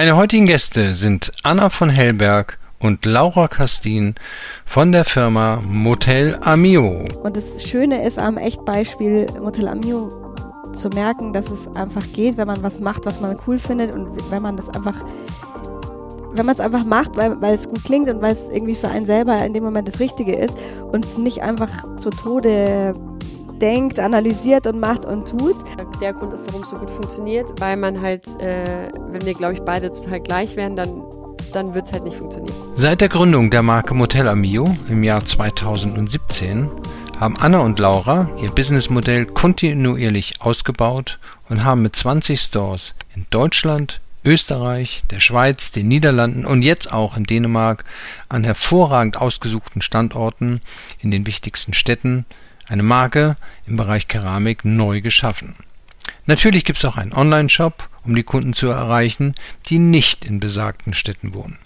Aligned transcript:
Meine 0.00 0.16
heutigen 0.16 0.46
Gäste 0.46 0.94
sind 0.94 1.30
Anna 1.42 1.68
von 1.68 1.90
Hellberg 1.90 2.56
und 2.78 3.04
Laura 3.04 3.48
Kastin 3.48 4.14
von 4.64 4.92
der 4.92 5.04
Firma 5.04 5.60
Motel 5.62 6.38
Amio. 6.40 7.04
Und 7.22 7.36
das 7.36 7.62
Schöne 7.62 8.02
ist 8.06 8.18
am 8.18 8.38
Echtbeispiel 8.38 9.26
Motel 9.42 9.68
Amio 9.68 10.34
zu 10.72 10.88
merken, 10.88 11.34
dass 11.34 11.50
es 11.50 11.68
einfach 11.76 12.02
geht, 12.14 12.38
wenn 12.38 12.46
man 12.46 12.62
was 12.62 12.80
macht, 12.80 13.04
was 13.04 13.20
man 13.20 13.36
cool 13.46 13.58
findet 13.58 13.92
und 13.92 14.08
wenn 14.30 14.40
man 14.40 14.56
das 14.56 14.70
einfach 14.70 14.94
wenn 16.32 16.46
man 16.46 16.54
es 16.54 16.62
einfach 16.62 16.84
macht, 16.84 17.18
weil, 17.18 17.38
weil 17.42 17.54
es 17.54 17.68
gut 17.68 17.84
klingt 17.84 18.08
und 18.08 18.22
weil 18.22 18.32
es 18.32 18.48
irgendwie 18.50 18.76
für 18.76 18.88
einen 18.88 19.04
selber 19.04 19.44
in 19.44 19.52
dem 19.52 19.64
Moment 19.64 19.86
das 19.86 20.00
Richtige 20.00 20.34
ist 20.34 20.56
und 20.90 21.04
es 21.04 21.18
nicht 21.18 21.42
einfach 21.42 21.96
zu 21.98 22.08
Tode 22.08 22.94
denkt, 23.60 24.00
analysiert 24.00 24.66
und 24.66 24.80
macht 24.80 25.04
und 25.04 25.28
tut. 25.28 25.56
Der 26.00 26.12
Grund 26.12 26.32
ist, 26.32 26.46
warum 26.48 26.62
es 26.62 26.70
so 26.70 26.76
gut 26.76 26.90
funktioniert, 26.90 27.60
weil 27.60 27.76
man 27.76 28.00
halt, 28.00 28.26
äh, 28.40 28.88
wenn 29.10 29.24
wir, 29.24 29.34
glaube 29.34 29.54
ich, 29.54 29.60
beide 29.60 29.92
total 29.92 30.20
gleich 30.20 30.56
wären, 30.56 30.76
dann, 30.76 31.02
dann 31.52 31.74
wird 31.74 31.86
es 31.86 31.92
halt 31.92 32.04
nicht 32.04 32.16
funktionieren. 32.16 32.54
Seit 32.74 33.00
der 33.00 33.08
Gründung 33.08 33.50
der 33.50 33.62
Marke 33.62 33.94
Motel 33.94 34.28
Amio 34.28 34.64
im 34.88 35.02
Jahr 35.02 35.24
2017 35.24 36.70
haben 37.18 37.36
Anna 37.36 37.58
und 37.58 37.78
Laura 37.78 38.30
ihr 38.40 38.50
Businessmodell 38.50 39.26
kontinuierlich 39.26 40.40
ausgebaut 40.40 41.18
und 41.50 41.64
haben 41.64 41.82
mit 41.82 41.94
20 41.94 42.40
Stores 42.40 42.94
in 43.14 43.26
Deutschland, 43.28 44.00
Österreich, 44.24 45.02
der 45.10 45.20
Schweiz, 45.20 45.70
den 45.72 45.88
Niederlanden 45.88 46.46
und 46.46 46.62
jetzt 46.62 46.92
auch 46.92 47.16
in 47.16 47.24
Dänemark 47.24 47.84
an 48.28 48.44
hervorragend 48.44 49.18
ausgesuchten 49.18 49.82
Standorten 49.82 50.60
in 50.98 51.10
den 51.10 51.26
wichtigsten 51.26 51.74
Städten 51.74 52.24
eine 52.70 52.82
Marke 52.82 53.36
im 53.66 53.76
Bereich 53.76 54.08
Keramik 54.08 54.64
neu 54.64 55.00
geschaffen. 55.00 55.56
Natürlich 56.26 56.64
gibt 56.64 56.78
es 56.78 56.84
auch 56.84 56.96
einen 56.96 57.12
Online-Shop, 57.12 57.88
um 58.04 58.14
die 58.14 58.22
Kunden 58.22 58.52
zu 58.52 58.68
erreichen, 58.68 59.34
die 59.66 59.78
nicht 59.78 60.24
in 60.24 60.40
besagten 60.40 60.94
Städten 60.94 61.34
wohnen. 61.34 61.58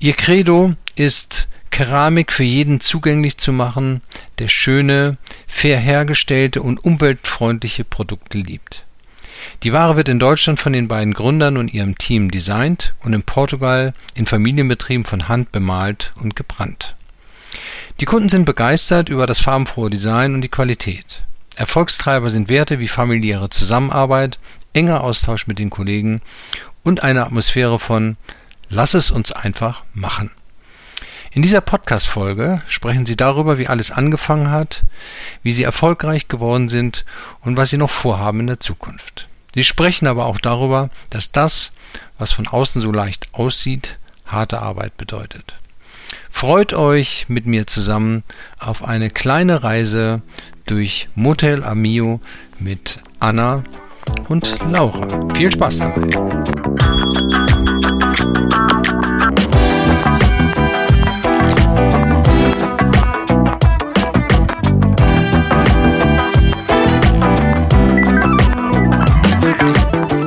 Ihr 0.00 0.14
Credo 0.14 0.74
ist 0.96 1.48
Keramik 1.70 2.32
für 2.32 2.44
jeden 2.44 2.80
zugänglich 2.80 3.36
zu 3.36 3.52
machen, 3.52 4.00
der 4.38 4.48
schöne, 4.48 5.18
fair 5.46 5.78
hergestellte 5.78 6.62
und 6.62 6.82
umweltfreundliche 6.82 7.84
Produkte 7.84 8.38
liebt. 8.38 8.84
Die 9.62 9.72
Ware 9.72 9.96
wird 9.96 10.08
in 10.08 10.18
Deutschland 10.18 10.58
von 10.58 10.72
den 10.72 10.88
beiden 10.88 11.14
Gründern 11.14 11.56
und 11.56 11.72
ihrem 11.72 11.98
Team 11.98 12.30
designt 12.30 12.94
und 13.00 13.12
in 13.12 13.22
Portugal 13.22 13.92
in 14.14 14.26
Familienbetrieben 14.26 15.04
von 15.04 15.28
Hand 15.28 15.52
bemalt 15.52 16.12
und 16.16 16.34
gebrannt. 16.34 16.94
Die 18.00 18.04
Kunden 18.04 18.28
sind 18.28 18.44
begeistert 18.44 19.08
über 19.08 19.26
das 19.26 19.40
farbenfrohe 19.40 19.90
Design 19.90 20.34
und 20.34 20.42
die 20.42 20.48
Qualität. 20.48 21.22
Erfolgstreiber 21.56 22.30
sind 22.30 22.48
Werte 22.48 22.78
wie 22.78 22.86
familiäre 22.86 23.50
Zusammenarbeit, 23.50 24.38
enger 24.72 25.02
Austausch 25.02 25.48
mit 25.48 25.58
den 25.58 25.68
Kollegen 25.68 26.20
und 26.84 27.02
eine 27.02 27.26
Atmosphäre 27.26 27.80
von 27.80 28.16
Lass 28.68 28.94
es 28.94 29.10
uns 29.10 29.32
einfach 29.32 29.82
machen. 29.94 30.30
In 31.32 31.42
dieser 31.42 31.60
Podcast-Folge 31.60 32.62
sprechen 32.68 33.04
sie 33.04 33.16
darüber, 33.16 33.58
wie 33.58 33.66
alles 33.66 33.90
angefangen 33.90 34.52
hat, 34.52 34.84
wie 35.42 35.52
sie 35.52 35.64
erfolgreich 35.64 36.28
geworden 36.28 36.68
sind 36.68 37.04
und 37.40 37.56
was 37.56 37.70
sie 37.70 37.78
noch 37.78 37.90
vorhaben 37.90 38.40
in 38.40 38.46
der 38.46 38.60
Zukunft. 38.60 39.26
Sie 39.54 39.64
sprechen 39.64 40.06
aber 40.06 40.26
auch 40.26 40.38
darüber, 40.38 40.90
dass 41.10 41.32
das, 41.32 41.72
was 42.16 42.30
von 42.30 42.46
außen 42.46 42.80
so 42.80 42.92
leicht 42.92 43.28
aussieht, 43.32 43.98
harte 44.24 44.60
Arbeit 44.62 44.96
bedeutet. 44.96 45.54
Freut 46.30 46.72
euch 46.72 47.26
mit 47.28 47.46
mir 47.46 47.66
zusammen 47.66 48.22
auf 48.58 48.84
eine 48.84 49.10
kleine 49.10 49.64
Reise 49.64 50.22
durch 50.66 51.08
Motel 51.14 51.64
Amio 51.64 52.20
mit 52.58 53.00
Anna 53.18 53.64
und 54.28 54.56
Laura. 54.70 55.06
Viel 55.34 55.50
Spaß 55.52 55.78
dabei! 55.78 56.08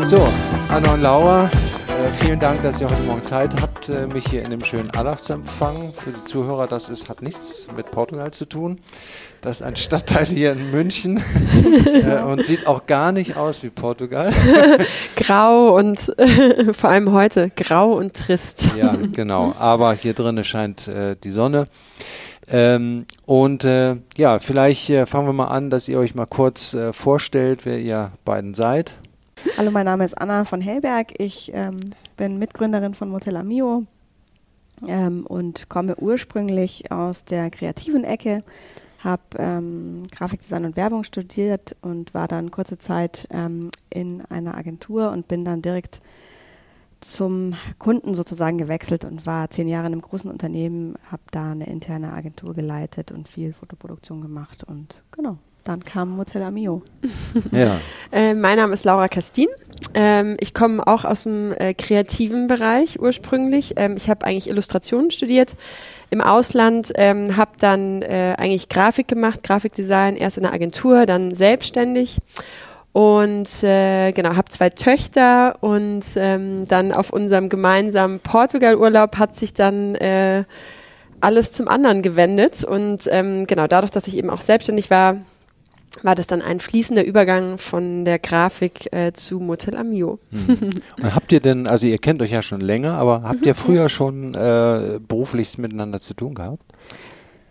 So, 0.05 0.27
Anna 0.67 0.93
und 0.93 1.01
Laura, 1.01 1.49
vielen 2.13 2.39
Dank, 2.39 2.61
dass 2.63 2.81
ihr 2.81 2.89
heute 2.89 3.03
Morgen 3.03 3.23
Zeit 3.23 3.61
habt, 3.61 3.89
äh, 3.89 4.07
mich 4.07 4.27
hier 4.27 4.43
in 4.43 4.49
dem 4.49 4.63
schönen 4.63 4.89
Allach 4.91 5.21
zu 5.21 5.33
empfangen. 5.33 5.93
Für 5.93 6.11
die 6.11 6.25
Zuhörer, 6.25 6.67
das 6.67 6.89
ist, 6.89 7.09
hat 7.09 7.21
nichts 7.21 7.67
mit 7.75 7.91
Portugal 7.91 8.31
zu 8.31 8.45
tun. 8.45 8.79
Das 9.41 9.57
ist 9.57 9.61
ein 9.61 9.75
Stadtteil 9.75 10.25
hier 10.25 10.51
in 10.53 10.71
München 10.71 11.23
äh, 11.85 12.21
und 12.23 12.43
sieht 12.43 12.67
auch 12.67 12.85
gar 12.87 13.11
nicht 13.11 13.37
aus 13.37 13.63
wie 13.63 13.69
Portugal. 13.69 14.31
grau 15.15 15.75
und 15.77 16.17
äh, 16.17 16.73
vor 16.73 16.89
allem 16.89 17.11
heute 17.11 17.49
grau 17.49 17.93
und 17.93 18.13
trist. 18.13 18.69
ja, 18.77 18.95
genau. 19.11 19.53
Aber 19.57 19.93
hier 19.93 20.13
drinnen 20.13 20.43
scheint 20.43 20.87
äh, 20.87 21.15
die 21.23 21.31
Sonne. 21.31 21.67
Ähm, 22.49 23.05
und 23.25 23.63
äh, 23.63 23.95
ja, 24.17 24.39
vielleicht 24.39 24.89
äh, 24.89 25.05
fangen 25.05 25.27
wir 25.27 25.33
mal 25.33 25.47
an, 25.47 25.69
dass 25.69 25.87
ihr 25.87 25.99
euch 25.99 26.15
mal 26.15 26.25
kurz 26.25 26.73
äh, 26.73 26.93
vorstellt, 26.93 27.65
wer 27.65 27.79
ihr 27.79 28.11
beiden 28.25 28.53
seid. 28.53 28.95
Hallo, 29.57 29.71
mein 29.71 29.85
Name 29.85 30.05
ist 30.05 30.17
Anna 30.17 30.45
von 30.45 30.61
Hellberg. 30.61 31.13
Ich 31.17 31.51
ähm, 31.53 31.79
bin 32.21 32.37
Mitgründerin 32.37 32.93
von 32.93 33.09
Motel 33.09 33.35
Amio 33.35 33.87
ähm, 34.87 35.25
und 35.25 35.69
komme 35.69 35.95
ursprünglich 35.95 36.91
aus 36.91 37.25
der 37.25 37.49
kreativen 37.49 38.03
Ecke, 38.03 38.43
habe 38.99 39.23
ähm, 39.39 40.05
Grafikdesign 40.11 40.65
und 40.65 40.75
Werbung 40.75 41.03
studiert 41.03 41.75
und 41.81 42.13
war 42.13 42.27
dann 42.27 42.51
kurze 42.51 42.77
Zeit 42.77 43.27
ähm, 43.31 43.71
in 43.89 44.23
einer 44.25 44.55
Agentur 44.55 45.09
und 45.09 45.27
bin 45.27 45.43
dann 45.45 45.63
direkt 45.63 45.99
zum 46.99 47.55
Kunden 47.79 48.13
sozusagen 48.13 48.59
gewechselt 48.59 49.03
und 49.03 49.25
war 49.25 49.49
zehn 49.49 49.67
Jahre 49.67 49.87
in 49.87 49.93
einem 49.93 50.03
großen 50.03 50.29
Unternehmen, 50.29 50.93
habe 51.11 51.23
da 51.31 51.53
eine 51.53 51.65
interne 51.65 52.13
Agentur 52.13 52.53
geleitet 52.53 53.11
und 53.11 53.29
viel 53.29 53.51
Fotoproduktion 53.51 54.21
gemacht 54.21 54.63
und 54.63 55.01
genau, 55.09 55.39
dann 55.63 55.83
kam 55.85 56.09
Motel 56.09 56.43
Amio. 56.43 56.81
Ja. 57.51 57.77
äh, 58.11 58.33
mein 58.33 58.57
Name 58.57 58.73
ist 58.73 58.85
Laura 58.85 59.07
Castin. 59.07 59.47
Ähm, 59.93 60.37
ich 60.39 60.53
komme 60.53 60.85
auch 60.85 61.05
aus 61.05 61.23
dem 61.23 61.53
äh, 61.53 61.73
kreativen 61.73 62.47
Bereich 62.47 62.99
ursprünglich. 62.99 63.73
Ähm, 63.77 63.95
ich 63.97 64.09
habe 64.09 64.25
eigentlich 64.25 64.49
Illustrationen 64.49 65.11
studiert 65.11 65.55
im 66.09 66.21
Ausland, 66.21 66.91
ähm, 66.95 67.37
habe 67.37 67.51
dann 67.59 68.01
äh, 68.01 68.35
eigentlich 68.37 68.69
Grafik 68.69 69.07
gemacht, 69.07 69.43
Grafikdesign, 69.43 70.15
erst 70.15 70.37
in 70.37 70.43
der 70.43 70.53
Agentur, 70.53 71.05
dann 71.05 71.33
selbstständig 71.35 72.19
und 72.93 73.63
äh, 73.63 74.11
genau 74.11 74.35
habe 74.35 74.49
zwei 74.49 74.69
Töchter 74.69 75.57
und 75.61 76.03
ähm, 76.15 76.67
dann 76.67 76.91
auf 76.91 77.11
unserem 77.13 77.49
gemeinsamen 77.49 78.19
Portugal-Urlaub 78.19 79.17
hat 79.17 79.37
sich 79.37 79.53
dann 79.53 79.95
äh, 79.95 80.43
alles 81.21 81.53
zum 81.53 81.67
anderen 81.67 82.01
gewendet 82.01 82.63
und 82.63 83.07
ähm, 83.09 83.47
genau 83.47 83.67
dadurch, 83.67 83.91
dass 83.91 84.07
ich 84.07 84.17
eben 84.17 84.29
auch 84.29 84.41
selbstständig 84.41 84.89
war, 84.89 85.17
war 86.03 86.15
das 86.15 86.27
dann 86.27 86.41
ein 86.41 86.59
fließender 86.59 87.03
Übergang 87.03 87.57
von 87.57 88.05
der 88.05 88.19
Grafik 88.19 88.91
äh, 88.93 89.13
zu 89.13 89.39
Motel 89.39 89.77
Amio. 89.77 90.19
Mhm. 90.31 90.71
Und 91.01 91.15
habt 91.15 91.31
ihr 91.31 91.39
denn, 91.39 91.67
also 91.67 91.85
ihr 91.85 91.97
kennt 91.97 92.21
euch 92.21 92.31
ja 92.31 92.41
schon 92.41 92.61
länger, 92.61 92.93
aber 92.93 93.23
habt 93.23 93.45
ihr 93.45 93.55
früher 93.55 93.89
schon 93.89 94.33
äh, 94.33 94.99
beruflich 95.05 95.57
miteinander 95.57 95.99
zu 95.99 96.13
tun 96.13 96.33
gehabt? 96.33 96.63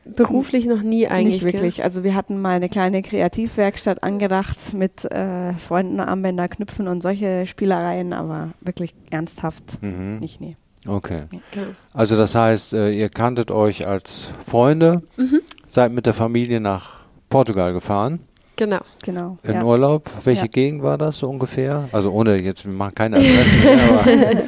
Beruflich 0.05 0.67
noch 0.67 0.83
nie 0.83 1.07
eigentlich. 1.07 1.43
Nicht 1.43 1.53
wirklich. 1.53 1.77
Gell? 1.77 1.85
Also 1.85 2.03
wir 2.03 2.15
hatten 2.15 2.41
mal 2.41 2.57
eine 2.57 2.69
kleine 2.69 3.03
Kreativwerkstatt 3.03 4.03
angedacht 4.03 4.73
mit 4.73 5.05
äh, 5.05 5.53
Freunden, 5.55 6.01
Armbänder, 6.01 6.49
Knüpfen 6.49 6.89
und 6.89 7.03
solche 7.03 7.47
Spielereien, 7.47 8.13
aber 8.13 8.51
wirklich 8.61 8.95
ernsthaft 9.11 9.83
mhm. 9.83 10.19
nicht, 10.19 10.41
nee. 10.41 10.57
Okay. 10.89 11.25
Ja. 11.55 11.63
Also 11.93 12.17
das 12.17 12.35
heißt, 12.35 12.73
äh, 12.73 12.91
ihr 12.93 13.11
kanntet 13.11 13.51
euch 13.51 13.87
als 13.87 14.31
Freunde, 14.47 15.03
mhm. 15.19 15.41
seid 15.69 15.93
mit 15.93 16.07
der 16.07 16.15
Familie 16.15 16.61
nach 16.61 17.01
Portugal 17.29 17.75
gefahren. 17.75 18.21
Genau. 18.61 18.81
genau 19.03 19.39
in 19.43 19.55
ja. 19.55 19.65
Urlaub. 19.65 20.11
Welche 20.23 20.43
ja. 20.43 20.49
Gegend 20.49 20.83
war 20.83 20.99
das 20.99 21.17
so 21.17 21.31
ungefähr? 21.31 21.89
Also 21.93 22.11
ohne 22.13 22.39
jetzt, 22.43 22.67
wir 22.67 22.73
machen 22.73 22.95
keine 22.95 23.17
Adressen 23.17 23.61
mehr, 23.65 24.45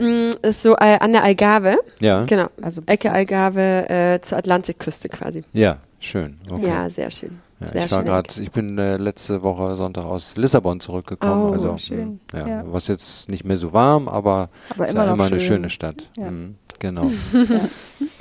mm, 0.30 0.30
ist 0.40 0.62
so 0.62 0.72
äh, 0.76 0.98
an 0.98 1.12
der 1.12 1.22
Algarve. 1.22 1.76
Ja. 2.00 2.24
Genau. 2.24 2.46
Also 2.62 2.80
Ecke 2.86 3.12
Algarve 3.12 3.90
äh, 3.90 4.20
zur 4.22 4.38
Atlantikküste 4.38 5.10
quasi. 5.10 5.44
Ja, 5.52 5.76
schön. 6.00 6.38
Okay. 6.50 6.66
Ja, 6.66 6.88
sehr 6.88 7.10
schön. 7.10 7.40
Ja, 7.60 7.66
sehr 7.66 7.84
ich 7.84 7.92
war 7.92 8.04
gerade, 8.04 8.40
ich 8.40 8.50
bin 8.50 8.78
äh, 8.78 8.96
letzte 8.96 9.42
Woche 9.42 9.76
Sonntag 9.76 10.06
aus 10.06 10.34
Lissabon 10.36 10.80
zurückgekommen. 10.80 11.50
Oh, 11.50 11.52
also 11.52 11.76
schön. 11.76 12.20
Ja, 12.32 12.48
ja. 12.48 12.64
was 12.64 12.88
jetzt 12.88 13.28
nicht 13.28 13.44
mehr 13.44 13.58
so 13.58 13.74
warm, 13.74 14.08
aber, 14.08 14.48
aber 14.70 14.84
ist 14.86 14.94
immer, 14.94 15.04
ja 15.04 15.12
immer 15.12 15.24
schön. 15.24 15.32
eine 15.32 15.40
schöne 15.40 15.70
Stadt. 15.70 16.08
Mhm, 16.16 16.54
genau. 16.78 17.10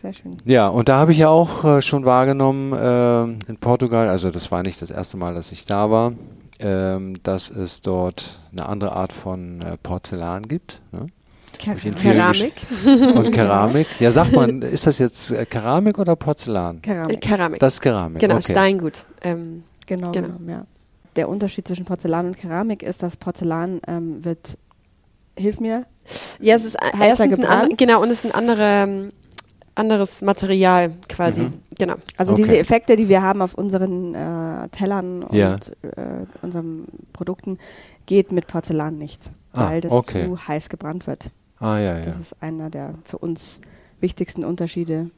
Sehr 0.00 0.12
schön. 0.12 0.36
Ja, 0.44 0.68
und 0.68 0.88
da 0.88 0.98
habe 0.98 1.12
ich 1.12 1.18
ja 1.18 1.28
auch 1.28 1.64
äh, 1.64 1.82
schon 1.82 2.04
wahrgenommen 2.04 2.72
äh, 2.72 3.50
in 3.50 3.56
Portugal, 3.58 4.08
also 4.08 4.30
das 4.30 4.50
war 4.52 4.62
nicht 4.62 4.80
das 4.80 4.90
erste 4.90 5.16
Mal, 5.16 5.34
dass 5.34 5.50
ich 5.50 5.66
da 5.66 5.90
war, 5.90 6.12
ähm, 6.60 7.16
dass 7.22 7.50
es 7.50 7.80
dort 7.80 8.38
eine 8.52 8.66
andere 8.68 8.92
Art 8.92 9.12
von 9.12 9.60
äh, 9.60 9.76
Porzellan 9.76 10.42
gibt. 10.42 10.80
Ne? 10.92 11.06
Keramik. 11.58 12.52
Und 12.84 13.32
Keramik. 13.32 13.86
Ja, 14.00 14.12
sagt 14.12 14.32
man, 14.32 14.62
ist 14.62 14.86
das 14.86 14.98
jetzt 14.98 15.32
äh, 15.32 15.44
Keramik 15.46 15.98
oder 15.98 16.14
Porzellan? 16.14 16.80
Keramik. 16.82 17.20
Keramik. 17.20 17.60
Das 17.60 17.74
ist 17.74 17.80
Keramik. 17.80 18.20
Genau, 18.20 18.36
okay. 18.36 18.52
Steingut. 18.52 19.04
Ähm, 19.22 19.64
genau, 19.86 20.12
genau. 20.12 20.34
Ja. 20.46 20.66
Der 21.16 21.28
Unterschied 21.28 21.66
zwischen 21.66 21.84
Porzellan 21.84 22.26
und 22.26 22.36
Keramik 22.36 22.84
ist, 22.84 23.02
dass 23.02 23.16
Porzellan 23.16 23.80
ähm, 23.88 24.24
wird 24.24 24.56
hilf 25.36 25.60
mir. 25.60 25.86
Ja, 26.40 26.56
es 26.56 26.64
ist 26.64 26.80
Heißer 26.80 27.24
erstens 27.24 27.44
ein 27.44 27.76
genau 27.76 28.02
und 28.02 28.10
es 28.10 28.24
ist 28.24 28.32
ein 28.32 28.38
andere, 28.38 28.64
ähm, 28.64 29.12
anderes 29.78 30.22
Material 30.22 30.92
quasi. 31.08 31.42
Mhm. 31.42 31.52
Genau. 31.78 31.94
Also 32.16 32.32
Okay. 32.32 32.42
diese 32.42 32.58
Effekte, 32.58 32.96
die 32.96 33.08
wir 33.08 33.22
haben 33.22 33.40
auf 33.42 33.54
unseren 33.54 34.14
äh, 34.14 34.68
Tellern 34.70 35.22
und 35.22 35.34
Ja. 35.36 35.54
äh, 35.82 36.26
unseren 36.42 36.86
Produkten, 37.12 37.58
geht 38.06 38.32
mit 38.32 38.46
Porzellan 38.46 38.98
nicht, 38.98 39.30
Ah, 39.52 39.70
weil 39.70 39.80
das 39.80 39.92
okay. 39.92 40.24
zu 40.26 40.46
heiß 40.48 40.68
gebrannt 40.68 41.06
wird. 41.06 41.30
Ah, 41.60 41.78
ja, 41.78 41.98
ja. 41.98 42.04
Das 42.06 42.18
ist 42.18 42.36
einer 42.42 42.70
der 42.70 42.94
für 43.04 43.18
uns 43.18 43.60
wichtigsten 44.00 44.44
Unterschiede 44.44 45.10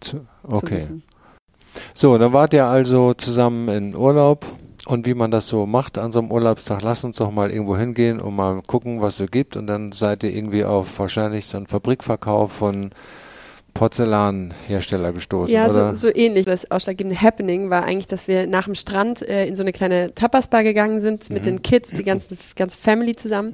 Zu- 0.00 0.18
zu 0.18 0.26
Okay. 0.44 0.76
wissen. 0.76 1.02
So, 1.94 2.16
dann 2.18 2.32
wart 2.32 2.54
ihr 2.54 2.66
also 2.66 3.14
zusammen 3.14 3.68
in 3.68 3.94
Urlaub. 3.96 4.46
Und 4.86 5.04
wie 5.06 5.14
man 5.14 5.32
das 5.32 5.48
so 5.48 5.66
macht 5.66 5.98
an 5.98 6.12
so 6.12 6.20
einem 6.20 6.30
Urlaubstag, 6.30 6.80
lasst 6.82 7.04
uns 7.04 7.16
doch 7.16 7.32
mal 7.32 7.50
irgendwo 7.50 7.76
hingehen 7.76 8.20
und 8.20 8.36
mal 8.36 8.62
gucken, 8.62 9.00
was 9.00 9.14
es 9.14 9.18
so 9.18 9.26
gibt. 9.26 9.56
Und 9.56 9.66
dann 9.66 9.90
seid 9.90 10.22
ihr 10.22 10.32
irgendwie 10.32 10.64
auf 10.64 11.00
wahrscheinlich 11.00 11.46
so 11.46 11.56
einen 11.56 11.66
Fabrikverkauf 11.66 12.52
von 12.52 12.90
Porzellanhersteller 13.76 15.12
gestoßen, 15.12 15.54
Ja, 15.54 15.68
oder? 15.68 15.94
so, 15.96 16.08
so 16.08 16.14
ähnlich. 16.14 16.46
Das 16.46 16.70
ausschlaggebende 16.70 17.20
Happening 17.20 17.70
war 17.70 17.84
eigentlich, 17.84 18.06
dass 18.06 18.28
wir 18.28 18.46
nach 18.46 18.64
dem 18.64 18.74
Strand 18.74 19.22
äh, 19.22 19.46
in 19.46 19.54
so 19.56 19.62
eine 19.62 19.72
kleine 19.72 20.14
Tapas-Bar 20.14 20.62
gegangen 20.62 21.00
sind 21.00 21.30
mit 21.30 21.46
den 21.46 21.62
Kids, 21.62 21.90
die 21.90 22.02
ganze, 22.02 22.36
ganze 22.56 22.76
Family 22.78 23.14
zusammen 23.16 23.52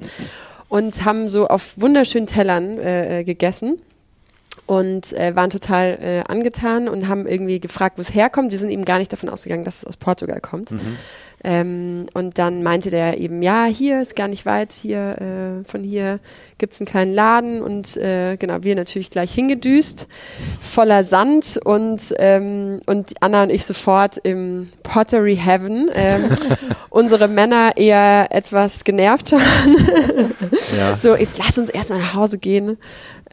und 0.69 1.05
haben 1.05 1.29
so 1.29 1.47
auf 1.47 1.79
wunderschönen 1.79 2.27
Tellern 2.27 2.77
äh, 2.79 3.19
äh, 3.19 3.23
gegessen 3.23 3.79
und 4.65 5.11
äh, 5.13 5.35
waren 5.35 5.49
total 5.49 5.99
äh, 6.01 6.23
angetan 6.31 6.87
und 6.87 7.07
haben 7.07 7.27
irgendwie 7.27 7.59
gefragt, 7.59 7.97
wo 7.97 8.01
es 8.01 8.13
herkommt. 8.13 8.51
Wir 8.51 8.59
sind 8.59 8.71
eben 8.71 8.85
gar 8.85 8.97
nicht 8.97 9.11
davon 9.11 9.29
ausgegangen, 9.29 9.65
dass 9.65 9.79
es 9.79 9.85
aus 9.85 9.97
Portugal 9.97 10.39
kommt. 10.41 10.71
Mhm. 10.71 10.97
Ähm, 11.43 12.05
und 12.13 12.37
dann 12.37 12.63
meinte 12.63 12.89
der 12.89 13.17
eben, 13.17 13.41
ja, 13.41 13.65
hier 13.65 14.01
ist 14.01 14.15
gar 14.15 14.29
nicht 14.29 14.45
weit, 14.45 14.71
hier 14.71 15.17
äh, 15.19 15.69
von 15.69 15.83
hier 15.83 16.19
gibt's 16.57 16.79
einen 16.79 16.87
kleinen 16.87 17.13
Laden 17.13 17.61
und 17.61 17.97
äh, 17.97 18.37
genau, 18.37 18.63
wir 18.63 18.75
natürlich 18.75 19.11
gleich 19.11 19.33
hingedüst, 19.33 20.07
voller 20.61 21.03
Sand 21.03 21.59
und, 21.65 22.01
ähm, 22.17 22.79
und 22.85 23.15
Anna 23.21 23.43
und 23.43 23.49
ich 23.49 23.65
sofort 23.65 24.17
im 24.23 24.69
Pottery 24.83 25.35
Heaven. 25.35 25.89
Ähm, 25.93 26.29
unsere 26.89 27.27
Männer 27.27 27.71
eher 27.75 28.27
etwas 28.29 28.85
genervt 28.85 29.29
schon. 29.29 29.41
ja. 30.77 30.95
So, 30.95 31.17
jetzt 31.17 31.37
lass 31.39 31.57
uns 31.57 31.69
erstmal 31.69 31.99
nach 31.99 32.13
Hause 32.13 32.37
gehen. 32.37 32.77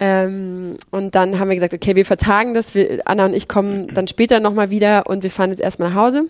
Ähm, 0.00 0.76
und 0.90 1.14
dann 1.14 1.38
haben 1.38 1.48
wir 1.48 1.54
gesagt, 1.54 1.74
okay, 1.74 1.94
wir 1.94 2.06
vertagen 2.06 2.54
das. 2.54 2.74
Wir, 2.74 3.02
Anna 3.04 3.26
und 3.26 3.34
ich 3.34 3.46
kommen 3.46 3.86
dann 3.94 4.08
später 4.08 4.40
nochmal 4.40 4.70
wieder 4.70 5.06
und 5.06 5.22
wir 5.22 5.30
fahren 5.30 5.50
jetzt 5.50 5.60
erstmal 5.60 5.90
nach 5.90 5.96
Hause. 5.96 6.24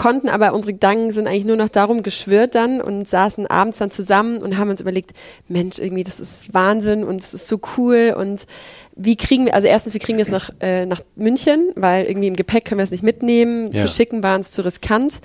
Konnten 0.00 0.30
aber, 0.30 0.54
unsere 0.54 0.72
Gedanken 0.72 1.12
sind 1.12 1.26
eigentlich 1.26 1.44
nur 1.44 1.56
noch 1.56 1.68
darum 1.68 2.02
geschwirrt 2.02 2.54
dann 2.54 2.80
und 2.80 3.06
saßen 3.06 3.46
abends 3.46 3.76
dann 3.78 3.90
zusammen 3.90 4.38
und 4.38 4.56
haben 4.56 4.70
uns 4.70 4.80
überlegt, 4.80 5.10
Mensch, 5.46 5.78
irgendwie, 5.78 6.04
das 6.04 6.20
ist 6.20 6.54
Wahnsinn 6.54 7.04
und 7.04 7.20
es 7.20 7.34
ist 7.34 7.48
so 7.48 7.60
cool 7.76 8.14
und 8.16 8.46
wie 8.96 9.16
kriegen 9.16 9.44
wir, 9.44 9.54
also 9.54 9.68
erstens, 9.68 9.92
wie 9.92 9.98
kriegen 9.98 10.16
wir 10.16 10.22
es 10.22 10.30
nach, 10.30 10.48
äh, 10.60 10.86
nach 10.86 11.02
München, 11.16 11.72
weil 11.76 12.06
irgendwie 12.06 12.28
im 12.28 12.36
Gepäck 12.36 12.64
können 12.64 12.78
wir 12.78 12.84
es 12.84 12.90
nicht 12.90 13.02
mitnehmen, 13.04 13.72
Ja. 13.72 13.82
zu 13.82 13.88
schicken 13.88 14.22
war 14.22 14.36
uns 14.36 14.50
zu 14.52 14.64
riskant. 14.64 15.20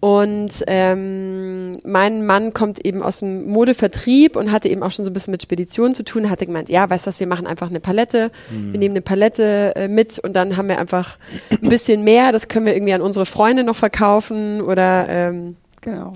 Und 0.00 0.64
ähm, 0.66 1.78
mein 1.84 2.24
Mann 2.24 2.54
kommt 2.54 2.84
eben 2.84 3.02
aus 3.02 3.18
dem 3.18 3.46
Modevertrieb 3.46 4.34
und 4.34 4.50
hatte 4.50 4.68
eben 4.68 4.82
auch 4.82 4.92
schon 4.92 5.04
so 5.04 5.10
ein 5.10 5.14
bisschen 5.14 5.32
mit 5.32 5.42
Spedition 5.42 5.94
zu 5.94 6.04
tun, 6.04 6.30
hatte 6.30 6.46
gemeint, 6.46 6.70
ja, 6.70 6.88
weißt 6.88 7.06
du 7.06 7.08
was, 7.08 7.20
wir 7.20 7.26
machen 7.26 7.46
einfach 7.46 7.68
eine 7.68 7.80
Palette, 7.80 8.30
wir 8.48 8.78
nehmen 8.78 8.94
eine 8.94 9.02
Palette 9.02 9.76
äh, 9.76 9.88
mit 9.88 10.18
und 10.18 10.32
dann 10.32 10.56
haben 10.56 10.68
wir 10.68 10.78
einfach 10.78 11.18
ein 11.50 11.68
bisschen 11.68 12.02
mehr, 12.02 12.32
das 12.32 12.48
können 12.48 12.64
wir 12.64 12.74
irgendwie 12.74 12.94
an 12.94 13.02
unsere 13.02 13.26
Freunde 13.26 13.62
noch 13.62 13.76
verkaufen 13.76 14.62
oder 14.62 15.06
ähm, 15.08 15.56
Genau. 15.80 16.12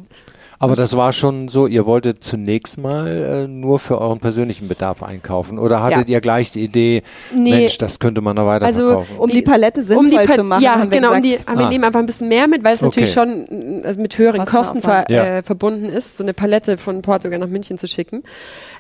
Aber 0.65 0.77
das 0.77 0.97
war 0.97 1.13
schon 1.13 1.49
so, 1.49 1.67
ihr 1.67 1.85
wolltet 1.87 2.25
zunächst 2.25 2.79
mal 2.79 3.07
äh, 3.07 3.47
nur 3.49 3.79
für 3.79 4.01
euren 4.01 4.19
persönlichen 4.19 4.67
Bedarf 4.69 5.03
einkaufen 5.03 5.59
oder 5.59 5.83
hattet 5.83 6.09
ihr 6.09 6.21
gleich 6.21 6.51
die 6.53 6.65
Idee, 6.65 7.03
Nee. 7.35 7.51
Mensch, 7.51 7.79
das 7.79 7.99
könnte 7.99 8.21
man 8.21 8.37
noch 8.37 8.47
Also, 8.49 8.83
weiterverkaufen? 8.83 9.17
Um 9.19 9.29
die 9.31 9.43
Palette 9.43 9.83
sinnvoll 9.83 10.05
um 10.07 10.11
die 10.11 10.17
Pa- 10.27 10.33
zu 10.33 10.43
machen, 10.45 10.63
Ja, 10.63 10.73
haben 10.79 10.91
wir 10.91 11.01
genau, 11.01 11.15
um 11.15 11.23
die, 11.23 11.37
aber 11.47 11.59
wir 11.61 11.67
Ah. 11.67 11.69
nehmen 11.69 11.85
einfach 11.85 12.01
ein 12.01 12.07
bisschen 12.07 12.29
mehr 12.29 12.49
mit, 12.49 12.65
weil 12.65 12.75
es 12.75 12.81
natürlich 12.83 13.17
Okay. 13.17 13.27
schon 13.49 13.83
äh, 13.83 13.87
also 13.87 14.01
mit 14.01 14.17
höheren 14.19 14.45
Kosten 14.47 14.81
ver. 14.83 15.05
Ja. 15.11 15.25
äh, 15.39 15.43
verbunden 15.43 15.85
ist, 15.87 16.17
so 16.17 16.25
eine 16.25 16.35
Palette 16.35 16.77
von 16.79 17.03
Portugal 17.03 17.39
nach 17.39 17.49
München 17.49 17.77
zu 17.79 17.87
schicken. 17.87 18.23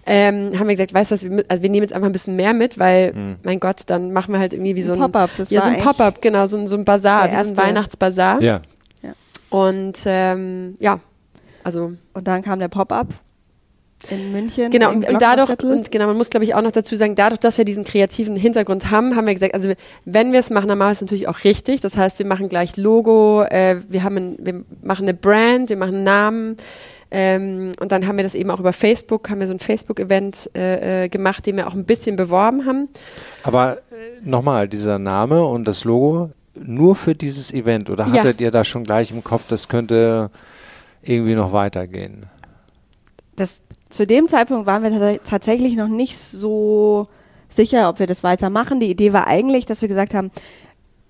Ähm, 0.06 0.58
haben 0.58 0.68
wir 0.68 0.74
gesagt, 0.76 0.94
weißt 0.94 1.10
du 1.10 1.14
was, 1.14 1.22
wir, 1.24 1.44
also 1.48 1.62
wir 1.62 1.70
nehmen 1.70 1.82
jetzt 1.82 1.92
einfach 1.94 2.08
ein 2.08 2.12
bisschen 2.12 2.36
mehr 2.36 2.54
mit, 2.54 2.78
weil, 2.78 3.12
Hm. 3.14 3.36
mein 3.42 3.60
Gott, 3.60 3.82
dann 3.86 4.12
machen 4.12 4.32
wir 4.32 4.38
halt 4.38 4.54
irgendwie 4.54 4.74
wie 4.74 4.82
so 4.82 4.92
ein, 4.94 4.98
Pop-up. 5.00 5.30
Das 5.36 5.50
ja, 5.50 5.60
war 5.60 5.68
so 5.68 5.74
ein 5.76 5.82
Pop-up, 5.82 6.22
genau, 6.22 6.46
so 6.46 6.56
ein, 6.56 6.66
so 6.68 6.76
ein 6.76 6.84
Bazar, 6.84 7.30
wie 7.30 7.44
so 7.44 7.50
ein 7.50 7.56
Weihnachtsbazar. 7.56 8.40
ja. 8.42 8.60
Und 9.50 9.98
ähm, 10.06 10.74
ja, 10.80 10.98
also 11.64 11.92
Und 12.12 12.28
dann 12.28 12.42
kam 12.42 12.58
der 12.60 12.68
Pop-up 12.68 13.08
in 14.10 14.32
München. 14.32 14.70
Genau, 14.70 14.90
im 14.90 14.98
und, 14.98 15.08
und 15.08 15.22
dadurch, 15.22 15.50
und 15.62 15.90
genau, 15.90 16.06
man 16.06 16.16
muss 16.16 16.30
glaube 16.30 16.44
ich 16.44 16.54
auch 16.54 16.62
noch 16.62 16.72
dazu 16.72 16.96
sagen, 16.96 17.14
dadurch, 17.14 17.40
dass 17.40 17.58
wir 17.58 17.64
diesen 17.64 17.84
kreativen 17.84 18.36
Hintergrund 18.36 18.90
haben, 18.90 19.16
haben 19.16 19.26
wir 19.26 19.34
gesagt, 19.34 19.54
also 19.54 19.72
wenn 20.04 20.32
wir 20.32 20.40
es 20.40 20.50
machen, 20.50 20.68
dann 20.68 20.78
machen 20.78 20.88
wir 20.88 20.92
es 20.92 21.00
natürlich 21.00 21.28
auch 21.28 21.44
richtig. 21.44 21.80
Das 21.80 21.96
heißt, 21.96 22.18
wir 22.18 22.26
machen 22.26 22.48
gleich 22.48 22.76
Logo, 22.76 23.42
äh, 23.44 23.80
wir 23.88 24.02
haben 24.02 24.16
ein, 24.16 24.36
wir 24.40 24.64
machen 24.82 25.04
eine 25.04 25.14
Brand, 25.14 25.70
wir 25.70 25.76
machen 25.76 25.94
einen 25.96 26.04
Namen. 26.04 26.56
Ähm, 27.10 27.72
und 27.78 27.92
dann 27.92 28.06
haben 28.06 28.16
wir 28.16 28.24
das 28.24 28.34
eben 28.34 28.50
auch 28.50 28.58
über 28.58 28.72
Facebook, 28.72 29.30
haben 29.30 29.38
wir 29.38 29.46
so 29.46 29.54
ein 29.54 29.60
Facebook-Event 29.60 30.50
äh, 30.56 31.04
äh, 31.04 31.08
gemacht, 31.08 31.46
den 31.46 31.56
wir 31.56 31.68
auch 31.68 31.74
ein 31.74 31.84
bisschen 31.84 32.16
beworben 32.16 32.66
haben. 32.66 32.88
Aber 33.44 33.76
äh, 33.76 33.80
nochmal, 34.28 34.68
dieser 34.68 34.98
Name 34.98 35.44
und 35.44 35.64
das 35.68 35.84
Logo 35.84 36.30
nur 36.56 36.96
für 36.96 37.14
dieses 37.14 37.52
Event 37.52 37.88
oder 37.90 38.06
Ja. 38.06 38.14
hattet 38.14 38.40
ihr 38.40 38.50
da 38.50 38.64
schon 38.64 38.84
gleich 38.84 39.10
im 39.10 39.22
Kopf, 39.22 39.44
das 39.48 39.68
könnte 39.68 40.30
irgendwie 41.08 41.34
noch 41.34 41.52
weitergehen? 41.52 42.26
das, 43.36 43.60
zu 43.90 44.06
dem 44.06 44.28
Zeitpunkt 44.28 44.64
waren 44.66 44.82
wir 44.84 44.90
tats- 44.92 45.28
tatsächlich 45.28 45.74
noch 45.74 45.88
nicht 45.88 46.16
so 46.18 47.08
sicher, 47.48 47.88
ob 47.88 47.98
wir 47.98 48.06
das 48.06 48.22
weitermachen. 48.22 48.78
Die 48.78 48.88
Idee 48.90 49.12
war 49.12 49.26
eigentlich, 49.26 49.66
dass 49.66 49.80
wir 49.82 49.88
gesagt 49.88 50.14
haben, 50.14 50.30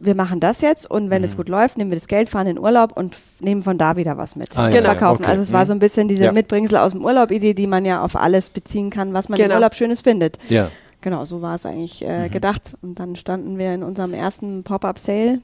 wir 0.01 0.15
machen 0.15 0.41
das 0.41 0.61
jetzt 0.63 0.91
und 0.91 1.11
wenn 1.11 1.21
Mhm. 1.21 1.27
es 1.27 1.37
gut 1.37 1.49
läuft, 1.51 1.77
nehmen 1.77 1.91
wir 1.91 1.99
das 1.99 2.09
Geld, 2.09 2.31
fahren 2.31 2.47
in 2.47 2.57
den 2.57 2.65
Urlaub 2.65 2.97
und 2.97 3.17
nehmen 3.41 3.61
von 3.63 3.77
da 3.79 3.97
wieder 3.97 4.17
was 4.17 4.37
mit. 4.37 4.57
Ah, 4.59 4.67
und 4.67 4.75
ja, 4.75 4.81
verkaufen. 4.83 5.23
okay. 5.23 5.31
Also 5.33 5.43
es 5.43 5.53
war 5.53 5.63
Mhm. 5.65 5.67
so 5.67 5.73
ein 5.75 5.79
bisschen 5.81 6.09
diese 6.09 6.25
Ja. 6.25 6.33
Mitbringsel 6.33 6.79
aus 6.79 6.93
dem 6.93 7.05
Urlaub-Idee, 7.05 7.53
die 7.55 7.67
man 7.67 7.85
ja 7.85 8.03
auf 8.03 8.17
alles 8.17 8.49
beziehen 8.51 8.89
kann, 8.91 9.13
was 9.13 9.29
man 9.29 9.39
im 9.39 9.45
Genau. 9.45 9.57
Urlaub 9.57 9.75
Schönes 9.75 10.01
findet. 10.01 10.39
Ja. 10.49 10.71
Genau, 11.03 11.27
so 11.27 11.43
war 11.43 11.55
es 11.57 11.67
eigentlich 11.67 12.03
äh, 12.05 12.29
Mhm. 12.29 12.31
gedacht. 12.31 12.73
Und 12.81 12.99
dann 12.99 13.17
standen 13.17 13.59
wir 13.59 13.75
in 13.75 13.83
unserem 13.83 14.15
ersten 14.15 14.63
Pop-Up-Sale. 14.63 15.41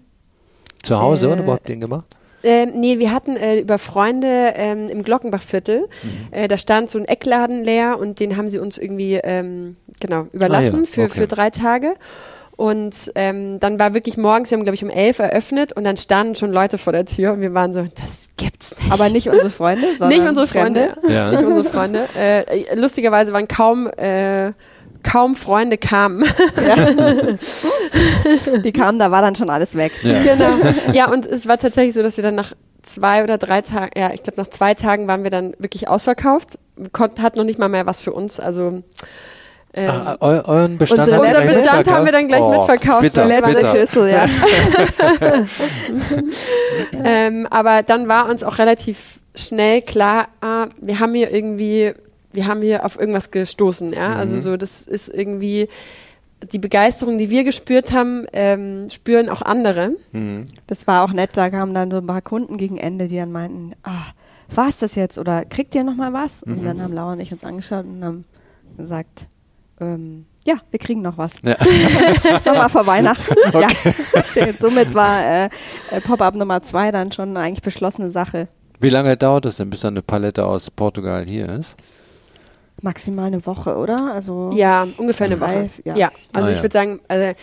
Zu 0.82 0.98
Hause 0.98 1.26
Äh, 1.28 1.32
oder 1.32 1.42
überhaupt 1.42 1.68
den 1.68 1.80
gemacht? 1.80 2.06
Ähm, 2.42 2.72
nee, 2.74 2.98
wir 2.98 3.12
hatten 3.12 3.36
äh, 3.36 3.60
über 3.60 3.78
Freunde 3.78 4.54
ähm, 4.56 4.88
im 4.88 5.02
Glockenbachviertel, 5.02 5.88
äh, 6.30 6.48
da 6.48 6.58
stand 6.58 6.90
so 6.90 6.98
ein 6.98 7.04
Eckladen 7.04 7.64
leer 7.64 7.98
und 7.98 8.20
den 8.20 8.36
haben 8.36 8.50
sie 8.50 8.58
uns 8.58 8.78
irgendwie 8.78 9.14
ähm, 9.14 9.76
genau 10.00 10.26
überlassen 10.32 10.76
Ah 10.76 10.80
ja, 10.80 10.86
für, 10.86 11.02
okay. 11.04 11.20
für 11.20 11.26
drei 11.26 11.50
Tage. 11.50 11.94
Und 12.56 13.12
ähm, 13.14 13.58
dann 13.58 13.78
war 13.78 13.94
wirklich 13.94 14.18
morgens, 14.18 14.50
wir 14.50 14.58
haben 14.58 14.64
glaube 14.64 14.74
ich 14.74 14.84
um 14.84 14.90
elf 14.90 15.18
eröffnet 15.18 15.72
und 15.72 15.84
dann 15.84 15.96
standen 15.96 16.34
schon 16.36 16.52
Leute 16.52 16.76
vor 16.76 16.92
der 16.92 17.06
Tür 17.06 17.32
und 17.32 17.40
wir 17.40 17.54
waren 17.54 17.72
so, 17.72 17.80
das 17.82 18.28
gibt's 18.36 18.76
nicht. 18.76 18.92
Aber 18.92 19.08
nicht 19.08 19.30
unsere 19.30 19.48
Freunde, 19.48 19.82
sondern 19.98 20.18
nicht 20.18 20.28
unsere 20.28 20.46
Freunde, 20.46 20.90
Fremde. 21.00 21.14
Ja. 21.14 21.30
nicht 21.30 21.42
unsere 21.42 21.64
Freunde. 21.64 22.06
Äh, 22.18 22.74
lustigerweise 22.74 23.32
waren 23.32 23.48
kaum 23.48 23.86
äh, 23.86 24.52
kaum 25.02 25.34
Freunde 25.34 25.78
kamen. 25.78 26.24
Die 28.64 28.72
kamen, 28.72 28.98
da 28.98 29.10
war 29.10 29.22
dann 29.22 29.34
schon 29.36 29.50
alles 29.50 29.74
weg. 29.74 29.92
Ja. 30.02 30.22
genau. 30.22 30.50
Ja, 30.92 31.10
und 31.10 31.26
es 31.26 31.48
war 31.48 31.58
tatsächlich 31.58 31.94
so, 31.94 32.02
dass 32.02 32.16
wir 32.16 32.24
dann 32.24 32.34
nach 32.34 32.52
zwei 32.82 33.22
oder 33.22 33.38
drei 33.38 33.62
Tagen, 33.62 33.90
ja, 33.96 34.12
ich 34.12 34.22
glaube 34.22 34.40
nach 34.40 34.48
zwei 34.48 34.74
Tagen 34.74 35.08
waren 35.08 35.24
wir 35.24 35.30
dann 35.30 35.54
wirklich 35.58 35.88
ausverkauft. 35.88 36.58
Konnten, 36.92 37.22
hat 37.22 37.36
noch 37.36 37.44
nicht 37.44 37.58
mal 37.58 37.68
mehr 37.68 37.86
was 37.86 38.00
für 38.00 38.12
uns. 38.12 38.40
Also 38.40 38.82
ähm, 39.72 39.88
Ach, 39.88 40.16
eu 40.20 40.42
euren 40.46 40.78
Bestand 40.78 41.00
Unsere 41.00 41.16
habt 41.16 41.26
ihr 41.26 41.28
unser 41.28 41.42
gleich 41.42 41.62
Bestand 41.62 41.90
haben 41.90 42.04
wir 42.04 42.12
dann 42.12 42.28
gleich 42.28 42.42
oh, 42.42 42.50
mitverkauft. 42.50 43.02
Bitter, 43.02 43.24
Letzte 43.24 43.54
bitter. 43.54 43.70
Schüssel, 43.70 44.10
ja. 44.10 44.24
ähm, 47.04 47.46
aber 47.50 47.84
dann 47.84 48.08
war 48.08 48.28
uns 48.28 48.42
auch 48.42 48.58
relativ 48.58 49.20
schnell 49.36 49.82
klar, 49.82 50.28
ah, 50.40 50.66
wir 50.80 50.98
haben 50.98 51.14
hier 51.14 51.30
irgendwie, 51.30 51.94
wir 52.32 52.46
haben 52.46 52.62
hier 52.62 52.84
auf 52.84 52.98
irgendwas 52.98 53.30
gestoßen. 53.30 53.92
Ja, 53.92 54.14
also 54.16 54.36
Mhm. 54.36 54.40
so, 54.40 54.56
das 54.56 54.82
ist 54.82 55.08
irgendwie 55.08 55.68
die 56.52 56.58
Begeisterung, 56.58 57.18
die 57.18 57.28
wir 57.28 57.44
gespürt 57.44 57.92
haben, 57.92 58.24
ähm, 58.32 58.88
spüren 58.90 59.28
auch 59.28 59.42
andere. 59.42 59.92
Mhm. 60.12 60.46
Das 60.66 60.86
war 60.86 61.04
auch 61.04 61.12
nett, 61.12 61.30
da 61.34 61.50
kamen 61.50 61.74
dann 61.74 61.90
so 61.90 61.98
ein 61.98 62.06
paar 62.06 62.22
Kunden 62.22 62.56
gegen 62.56 62.78
Ende, 62.78 63.08
die 63.08 63.16
dann 63.16 63.30
meinten, 63.32 63.72
ah, 63.82 64.06
war 64.52 64.68
es 64.68 64.78
das 64.78 64.94
jetzt 64.94 65.18
oder 65.18 65.44
kriegt 65.44 65.74
ihr 65.74 65.84
noch 65.84 65.96
mal 65.96 66.12
was? 66.12 66.42
Und 66.42 66.60
Mhm. 66.62 66.64
dann 66.64 66.82
haben 66.82 66.92
Laura 66.94 67.12
und 67.12 67.20
ich 67.20 67.30
uns 67.32 67.44
angeschaut 67.44 67.84
und 67.84 68.02
haben 68.04 68.24
gesagt, 68.78 69.26
ähm, 69.80 70.24
ja, 70.44 70.54
wir 70.70 70.78
kriegen 70.78 71.02
noch 71.02 71.18
was. 71.18 71.42
Ja. 71.42 71.56
Nochmal 72.46 72.68
vor 72.70 72.86
Weihnachten. 72.86 73.34
Ja. 73.52 73.68
Somit 74.60 74.94
war 74.94 75.24
äh, 75.24 75.44
äh, 75.90 76.00
Pop-Up 76.02 76.34
Nummer 76.34 76.62
zwei 76.62 76.90
dann 76.90 77.12
schon 77.12 77.30
eine 77.30 77.40
eigentlich 77.40 77.62
beschlossene 77.62 78.08
Sache. 78.10 78.48
Wie 78.80 78.88
lange 78.88 79.14
dauert 79.16 79.44
es 79.46 79.58
denn, 79.58 79.68
bis 79.68 79.80
dann 79.80 79.92
eine 79.94 80.02
Palette 80.02 80.44
aus 80.46 80.70
Portugal 80.70 81.26
hier 81.26 81.48
ist? 81.50 81.76
Maximal 82.82 83.26
eine 83.26 83.44
Woche, 83.46 83.76
oder? 83.76 84.12
Also 84.12 84.50
Ja, 84.54 84.86
ungefähr 84.96 85.26
eine 85.26 85.36
Drei, 85.36 85.54
Woche. 85.64 85.70
ja. 85.84 85.96
Ja, 85.96 86.12
also 86.32 86.48
Ah, 86.48 86.50
ich 86.52 86.58
ja. 86.58 86.62
würde 86.64 86.72
sagen, 86.72 87.00
also, 87.08 87.34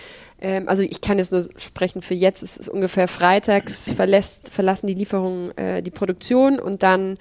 ähm, 0.41 0.67
also 0.67 0.84
ich 0.84 1.01
kann 1.01 1.17
jetzt 1.17 1.32
nur 1.32 1.46
sprechen 1.58 2.01
für 2.01 2.13
jetzt, 2.13 2.44
es 2.44 2.58
ist 2.58 2.70
ungefähr 2.70 3.08
freitags 3.08 3.91
verlässt, 3.91 4.50
verlassen 4.50 4.88
die 4.88 4.94
Lieferungen 4.96 5.56
äh, 5.58 5.82
die 5.82 5.91
Produktion 5.91 6.60
und 6.60 6.84
dann 6.84 7.17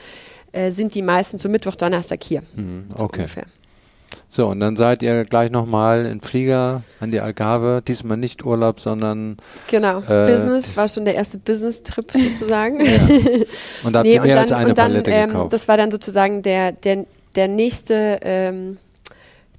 äh, 0.53 0.71
sind 0.71 0.95
die 0.95 1.03
meisten 1.03 1.39
so 1.39 1.49
Mittwoch, 1.49 1.77
Donnerstag 1.77 2.23
hier. 2.25 2.43
Mhm, 2.55 2.87
So 2.97 3.05
okay. 3.05 3.21
ungefähr. 3.23 3.45
So, 4.29 4.49
und 4.49 4.61
dann 4.61 4.77
seid 4.77 5.03
ihr 5.03 5.25
gleich 5.25 5.51
nochmal 5.51 6.05
in 6.07 6.21
Flieger 6.21 6.83
an 7.01 7.11
die 7.11 7.21
Algarve. 7.21 7.81
Diesmal 7.87 8.17
nicht 8.17 8.45
Urlaub, 8.45 8.81
sondern 8.81 9.37
Genau. 9.69 10.01
Äh, 10.01 10.27
Business 10.27 10.77
war 10.77 10.89
schon 10.89 11.05
der 11.05 11.15
erste 11.15 11.39
Business-Trip 11.39 12.11
sozusagen. 12.13 12.79
und 13.85 13.93
da 13.93 14.01
habt 14.01 14.07
Nee, 14.09 14.15
ihr 14.15 14.23
mehr 14.23 14.41
als 14.41 14.53
eine 14.53 14.71
und 14.71 14.79
dann, 14.79 14.93
Palette 14.93 15.11
ähm, 15.11 15.29
gekauft. 15.31 15.53
das 15.53 15.69
war 15.69 15.77
dann 15.77 15.91
sozusagen 15.91 16.43
der, 16.43 16.73
der, 16.73 17.07
der 17.37 17.49
nächste 17.49 18.19
ähm, 18.23 18.79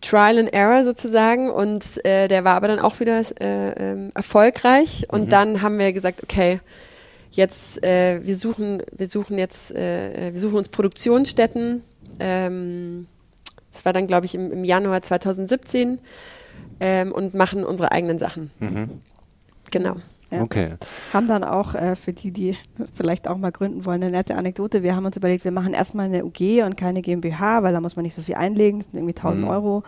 Trial 0.01 0.37
and 0.37 0.53
Error 0.53 0.83
sozusagen 0.83 1.49
und 1.49 1.83
äh, 2.05 2.27
der 2.27 2.43
war 2.43 2.55
aber 2.55 2.67
dann 2.67 2.79
auch 2.79 2.99
wieder 2.99 3.19
äh, 3.39 3.71
ähm, 3.71 4.11
erfolgreich 4.13 5.05
und 5.09 5.25
Mhm. 5.25 5.29
dann 5.29 5.61
haben 5.61 5.79
wir 5.79 5.91
gesagt, 5.93 6.21
okay, 6.23 6.59
jetzt 7.31 7.83
äh, 7.83 8.19
wir 8.23 8.35
suchen 8.35 8.83
wir 8.91 9.07
suchen 9.07 9.37
jetzt 9.37 9.71
äh, 9.73 10.33
wir 10.33 10.39
suchen 10.39 10.57
uns 10.57 10.69
Produktionsstätten. 10.69 11.83
Ähm, 12.19 13.07
das 13.73 13.85
war 13.85 13.93
dann 13.93 14.07
glaube 14.07 14.25
ich 14.25 14.35
im, 14.35 14.51
im 14.51 14.63
Januar 14.63 15.01
2017 15.01 15.99
ähm, 16.79 17.11
und 17.11 17.33
machen 17.33 17.63
unsere 17.63 17.91
eigenen 17.91 18.19
Sachen. 18.19 18.51
mhm. 18.59 19.01
Genau. 19.71 19.97
Ja. 20.31 20.41
Okay. 20.41 20.73
Haben 21.13 21.27
dann 21.27 21.43
auch 21.43 21.73
äh, 21.75 21.95
für 21.95 22.13
die, 22.13 22.31
die 22.31 22.57
vielleicht 22.93 23.27
auch 23.27 23.37
mal 23.37 23.51
gründen 23.51 23.85
wollen, 23.85 24.01
eine 24.03 24.11
nette 24.11 24.35
Anekdote. 24.35 24.83
Wir 24.83 24.95
haben 24.95 25.05
uns 25.05 25.15
überlegt, 25.17 25.43
wir 25.45 25.51
machen 25.51 25.73
erstmal 25.73 26.07
eine 26.07 26.25
UG 26.25 26.63
und 26.65 26.75
keine 26.77 27.01
GmbH, 27.01 27.63
weil 27.63 27.73
da 27.73 27.79
muss 27.81 27.95
man 27.95 28.03
nicht 28.03 28.15
so 28.15 28.21
viel 28.21 28.35
einlegen, 28.35 28.79
das 28.79 28.87
sind 28.91 28.97
irgendwie 28.99 29.15
1000 29.15 29.45
Mhm. 29.45 29.51
Euro. 29.51 29.83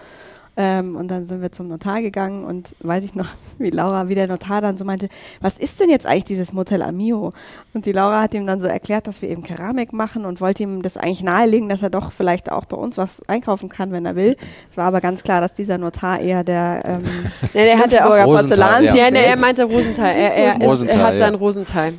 Ähm, 0.61 0.97
und 0.97 1.07
dann 1.07 1.23
sind 1.23 1.41
wir 1.41 1.53
zum 1.53 1.69
Notar 1.69 2.01
gegangen 2.01 2.43
und 2.43 2.75
weiß 2.81 3.05
ich 3.05 3.15
noch, 3.15 3.27
wie 3.59 3.69
Laura, 3.69 4.09
wie 4.09 4.15
der 4.15 4.27
Notar 4.27 4.59
dann 4.59 4.77
so 4.77 4.83
meinte, 4.83 5.07
was 5.39 5.57
ist 5.57 5.79
denn 5.79 5.89
jetzt 5.89 6.05
eigentlich 6.05 6.25
dieses 6.25 6.51
Motel 6.51 6.81
Amio? 6.81 7.31
Und 7.73 7.85
die 7.85 7.93
Laura 7.93 8.21
hat 8.21 8.33
ihm 8.33 8.45
dann 8.45 8.59
so 8.59 8.67
erklärt, 8.67 9.07
dass 9.07 9.21
wir 9.21 9.29
eben 9.29 9.41
Keramik 9.41 9.93
machen 9.93 10.25
und 10.25 10.41
wollte 10.41 10.63
ihm 10.63 10.81
das 10.81 10.97
eigentlich 10.97 11.23
nahelegen, 11.23 11.69
dass 11.69 11.81
er 11.81 11.89
doch 11.89 12.11
vielleicht 12.11 12.51
auch 12.51 12.65
bei 12.65 12.75
uns 12.75 12.97
was 12.97 13.21
einkaufen 13.29 13.69
kann, 13.69 13.93
wenn 13.93 14.05
er 14.05 14.17
will. 14.17 14.35
Es 14.69 14.75
war 14.75 14.83
aber 14.83 14.99
ganz 14.99 15.23
klar, 15.23 15.39
dass 15.39 15.53
dieser 15.53 15.77
Notar 15.77 16.19
eher 16.19 16.43
der 16.43 16.83
ähm, 16.85 17.03
Ja, 17.53 17.63
der 17.63 17.79
hatte 17.79 18.05
auch 18.05 18.09
Nymphenburger 18.09 18.25
Rosenthal, 18.25 18.83
Porzellan- 18.83 18.83
ja. 18.83 18.95
ja, 18.95 19.11
nee, 19.11 19.23
er 19.23 19.37
meinte 19.37 19.63
Rosenthal. 19.63 20.11
Er, 20.11 20.33
er, 20.33 20.61
ist, 20.61 20.67
Rosenthal, 20.67 20.99
er 20.99 21.05
hat 21.05 21.13
ja. 21.13 21.19
seinen 21.19 21.35
Rosenthal. 21.35 21.93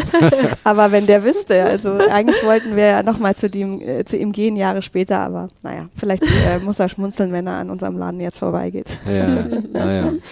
Aber 0.64 0.92
wenn 0.92 1.06
der 1.06 1.24
wüsste, 1.24 1.64
also 1.64 1.98
eigentlich 2.08 2.44
wollten 2.44 2.76
wir 2.76 2.86
ja 2.86 3.02
nochmal 3.02 3.34
zu, 3.34 3.50
dem, 3.50 3.80
äh, 3.80 4.04
zu 4.04 4.16
ihm 4.16 4.30
gehen, 4.30 4.54
Jahre 4.54 4.80
später, 4.82 5.18
aber 5.18 5.48
naja, 5.62 5.88
vielleicht 5.96 6.22
äh, 6.22 6.58
muss 6.64 6.78
er 6.78 6.88
schmunzeln, 6.88 7.32
wenn 7.32 7.46
er 7.46 7.54
an 7.54 7.70
unserem 7.70 7.95
Laden 7.98 8.20
jetzt 8.20 8.38
vorbeigeht. 8.38 8.96
Ja, 9.06 9.58
naja. 9.72 10.12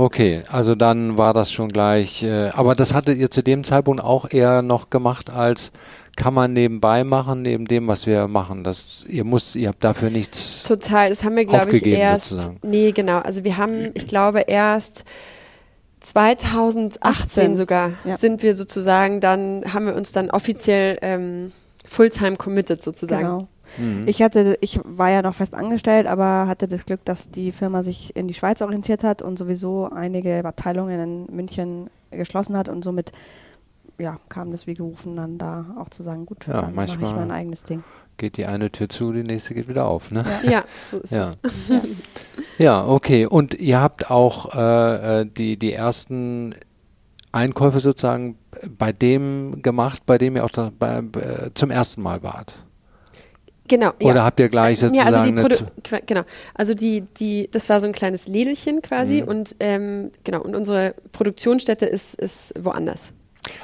Okay, 0.00 0.44
also 0.48 0.76
dann 0.76 1.18
war 1.18 1.32
das 1.34 1.50
schon 1.50 1.70
gleich, 1.70 2.22
äh, 2.22 2.50
aber 2.50 2.76
das 2.76 2.94
hattet 2.94 3.18
ihr 3.18 3.32
zu 3.32 3.42
dem 3.42 3.64
Zeitpunkt 3.64 4.00
auch 4.00 4.30
eher 4.30 4.62
noch 4.62 4.90
gemacht 4.90 5.28
als 5.28 5.72
kann 6.18 6.34
man 6.34 6.52
nebenbei 6.52 7.04
machen, 7.04 7.42
neben 7.42 7.66
dem, 7.66 7.86
was 7.86 8.06
wir 8.06 8.26
machen. 8.26 8.64
Das, 8.64 9.04
ihr 9.08 9.24
müsst, 9.24 9.54
ihr 9.54 9.68
habt 9.68 9.84
dafür 9.84 10.10
nichts. 10.10 10.64
Total, 10.64 11.10
das 11.10 11.22
haben 11.22 11.36
wir, 11.36 11.44
glaube 11.44 11.76
ich, 11.76 11.86
erst. 11.86 12.30
sozusagen. 12.30 12.58
Nee, 12.62 12.90
genau. 12.90 13.18
Also 13.18 13.44
wir 13.44 13.56
haben, 13.56 13.92
ich 13.94 14.08
glaube, 14.08 14.40
erst 14.40 15.04
2018 16.00 16.98
18, 17.00 17.56
sogar 17.56 17.92
ja. 18.04 18.16
sind 18.16 18.42
wir 18.42 18.56
sozusagen, 18.56 19.20
dann 19.20 19.62
haben 19.72 19.86
wir 19.86 19.94
uns 19.94 20.10
dann 20.10 20.30
offiziell 20.30 20.98
ähm, 21.02 21.52
Fulltime 21.84 22.36
committed 22.36 22.82
sozusagen. 22.82 23.24
Genau. 23.24 23.48
Mhm. 23.76 24.04
Ich 24.06 24.22
hatte, 24.22 24.56
ich 24.60 24.80
war 24.84 25.10
ja 25.10 25.22
noch 25.22 25.34
fest 25.34 25.54
angestellt, 25.54 26.06
aber 26.06 26.46
hatte 26.46 26.66
das 26.68 26.86
Glück, 26.86 27.04
dass 27.04 27.30
die 27.30 27.52
Firma 27.52 27.82
sich 27.82 28.16
in 28.16 28.26
die 28.28 28.34
Schweiz 28.34 28.62
orientiert 28.62 29.04
hat 29.04 29.20
und 29.22 29.38
sowieso 29.38 29.90
einige 29.90 30.44
Abteilungen 30.44 31.00
in 31.28 31.36
München 31.36 31.90
geschlossen 32.10 32.56
hat 32.56 32.68
und 32.68 32.82
somit 32.84 33.12
ja, 34.00 34.16
kam 34.28 34.52
das 34.52 34.66
wie 34.68 34.74
gerufen, 34.74 35.16
dann 35.16 35.38
da 35.38 35.66
auch 35.80 35.88
zu 35.88 36.04
sagen, 36.04 36.24
gut, 36.24 36.46
Ja, 36.46 36.62
dann 36.62 36.74
mache 36.74 36.86
ich 36.86 36.98
manchmal- 37.00 37.26
mein 37.26 37.30
eigenes 37.32 37.64
Ding. 37.64 37.82
Geht 38.16 38.36
die 38.36 38.46
eine 38.46 38.70
Tür 38.70 38.88
zu, 38.88 39.12
die 39.12 39.22
nächste 39.24 39.54
geht 39.54 39.68
wieder 39.68 39.86
auf, 39.86 40.10
ne? 40.10 40.24
Ja, 40.48 40.64
so 40.90 40.98
ist 40.98 41.10
Ja. 41.12 41.32
es. 41.42 41.70
Ja, 42.58 42.84
okay. 42.86 43.26
Und 43.26 43.54
ihr 43.54 43.80
habt 43.80 44.10
auch 44.10 44.54
äh, 44.54 45.20
äh, 45.20 45.26
die, 45.26 45.56
die 45.56 45.72
ersten 45.72 46.54
Einkäufe 47.30 47.78
sozusagen 47.80 48.36
bei 48.78 48.90
dem 48.92 49.62
gemacht, 49.62 50.02
bei 50.06 50.18
dem 50.18 50.34
ihr 50.36 50.44
auch 50.44 50.50
da, 50.50 50.72
bei, 50.76 50.98
äh, 50.98 51.50
zum 51.54 51.70
ersten 51.70 52.02
Mal 52.02 52.22
wart. 52.22 52.56
Genau. 53.68 53.90
Oder 54.02 54.16
ja. 54.16 54.24
habt 54.24 54.40
ihr 54.40 54.48
gleich 54.48 54.80
ja, 54.80 54.88
sozusagen 54.88 55.14
also 55.14 55.22
die 55.22 55.38
eine 55.38 55.42
Produ 55.42 55.64
genau. 56.06 56.22
Also 56.54 56.74
die, 56.74 57.02
die, 57.02 57.48
das 57.52 57.68
war 57.68 57.80
so 57.80 57.86
ein 57.86 57.92
kleines 57.92 58.26
Lädelchen 58.26 58.82
quasi 58.82 59.22
Mhm. 59.22 59.28
und 59.28 59.56
ähm, 59.60 60.10
genau, 60.24 60.40
und 60.42 60.54
unsere 60.56 60.94
Produktionsstätte 61.12 61.86
ist, 61.86 62.14
ist 62.14 62.52
woanders. 62.58 63.12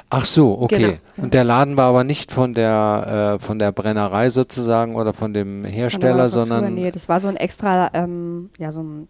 Ach 0.09 0.25
so, 0.25 0.57
okay. 0.61 0.77
Genau. 0.77 0.93
Und 1.17 1.33
der 1.33 1.43
Laden 1.43 1.77
war 1.77 1.89
aber 1.89 2.03
nicht 2.03 2.31
von 2.31 2.53
der 2.53 3.37
äh, 3.39 3.43
von 3.45 3.59
der 3.59 3.71
Brennerei 3.71 4.29
sozusagen 4.29 4.95
oder 4.95 5.13
von 5.13 5.33
dem 5.33 5.63
Von 5.63 5.71
Hersteller, 5.71 6.15
Manufaktur, 6.15 6.47
sondern 6.47 6.73
Nee, 6.73 6.91
das 6.91 7.07
war 7.09 7.19
so 7.19 7.27
ein 7.27 7.35
extra, 7.37 7.91
ähm, 7.93 8.49
ja, 8.57 8.71
so 8.71 8.81
ein, 8.81 9.07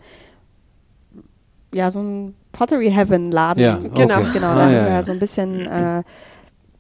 ja, 1.73 1.91
so 1.91 1.99
ein 1.99 2.35
Pottery 2.51 2.89
Heaven 2.91 3.31
Laden. 3.31 3.61
Ja, 3.61 3.77
Genau. 3.93 4.19
okay. 4.19 4.29
Genau, 4.33 4.47
Ah, 4.47 4.55
da 4.55 4.61
haben 4.63 4.73
ja, 4.73 4.83
wir 4.85 4.89
ja. 4.91 5.03
so 5.03 5.11
ein 5.11 5.19
bisschen 5.19 5.65
äh, 5.65 6.03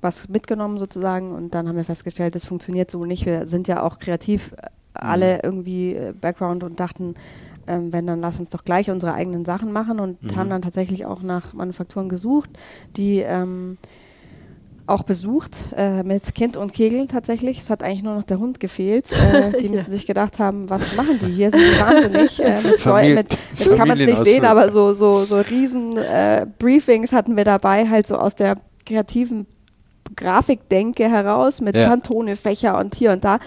was 0.01 0.29
mitgenommen 0.29 0.77
sozusagen 0.77 1.31
und 1.31 1.53
dann 1.55 1.67
haben 1.67 1.77
wir 1.77 1.85
festgestellt, 1.85 2.35
das 2.35 2.45
funktioniert 2.45 2.91
so 2.91 3.05
nicht. 3.05 3.25
Wir 3.25 3.45
sind 3.47 3.67
ja 3.67 3.81
auch 3.83 3.99
kreativ 3.99 4.51
äh, 4.53 4.67
alle 4.93 5.39
irgendwie 5.43 5.93
äh, 5.95 6.13
Background 6.19 6.63
und 6.63 6.79
dachten, 6.79 7.15
ähm, 7.67 7.91
wenn, 7.91 8.05
dann 8.07 8.21
lass 8.21 8.37
uns 8.39 8.49
doch 8.51 8.63
gleich 8.63 8.89
unsere 8.91 9.13
eigenen 9.13 9.43
Sachen 9.45 9.71
machen 9.71 9.99
und 9.99 10.21
Mhm. 10.21 10.35
haben 10.35 10.49
dann 10.51 10.61
tatsächlich 10.61 11.05
auch 11.05 11.21
nach 11.23 11.53
Manufakturen 11.53 12.09
gesucht, 12.09 12.49
die 12.95 13.19
ähm, 13.19 13.77
auch 14.87 15.01
besucht 15.01 15.65
äh, 15.75 16.03
mit 16.03 16.35
Kind 16.35 16.57
und 16.57 16.71
Kegel 16.71 17.07
tatsächlich. 17.07 17.57
Es 17.57 17.71
hat 17.71 17.81
eigentlich 17.81 18.03
nur 18.03 18.13
noch 18.13 18.23
der 18.23 18.37
Hund 18.37 18.59
gefehlt. 18.59 19.11
Äh, 19.11 19.51
die 19.61 19.69
müssen 19.69 19.89
sich 19.89 20.05
gedacht 20.05 20.37
haben, 20.37 20.69
was 20.69 20.95
machen 20.95 21.17
die 21.19 21.31
hier? 21.31 21.49
Sind 21.49 21.61
die 21.61 21.81
wahnsinnig? 21.81 22.39
Äh, 22.39 22.61
mit 22.61 22.79
Familie- 22.79 23.15
mit, 23.15 23.37
jetzt 23.57 23.75
kann 23.75 23.87
man 23.87 23.99
es 23.99 24.05
nicht 24.05 24.23
sehen, 24.23 24.45
aber 24.45 24.69
so, 24.71 24.93
so, 24.93 25.23
so 25.25 25.37
riesen 25.39 25.97
äh, 25.97 26.45
Briefings 26.59 27.13
hatten 27.13 27.35
wir 27.35 27.45
dabei, 27.45 27.89
halt 27.89 28.05
so 28.05 28.15
aus 28.15 28.35
der 28.35 28.57
kreativen 28.85 29.47
Grafikdenke 30.15 31.09
heraus 31.09 31.61
mit 31.61 31.75
Ja. 31.75 31.89
Pantone, 31.89 32.35
Fächer 32.35 32.77
und 32.77 32.95
hier 32.95 33.11
und 33.11 33.23
da. 33.23 33.39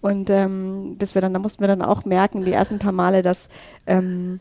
Und 0.00 0.30
ähm, 0.30 0.96
bis 0.98 1.14
wir 1.14 1.22
dann, 1.22 1.34
da 1.34 1.38
mussten 1.38 1.60
wir 1.62 1.68
dann 1.68 1.82
auch 1.82 2.04
merken, 2.04 2.44
die 2.44 2.52
ersten 2.52 2.78
paar 2.78 2.92
Male, 2.92 3.22
dass, 3.22 3.48
ähm, 3.86 4.40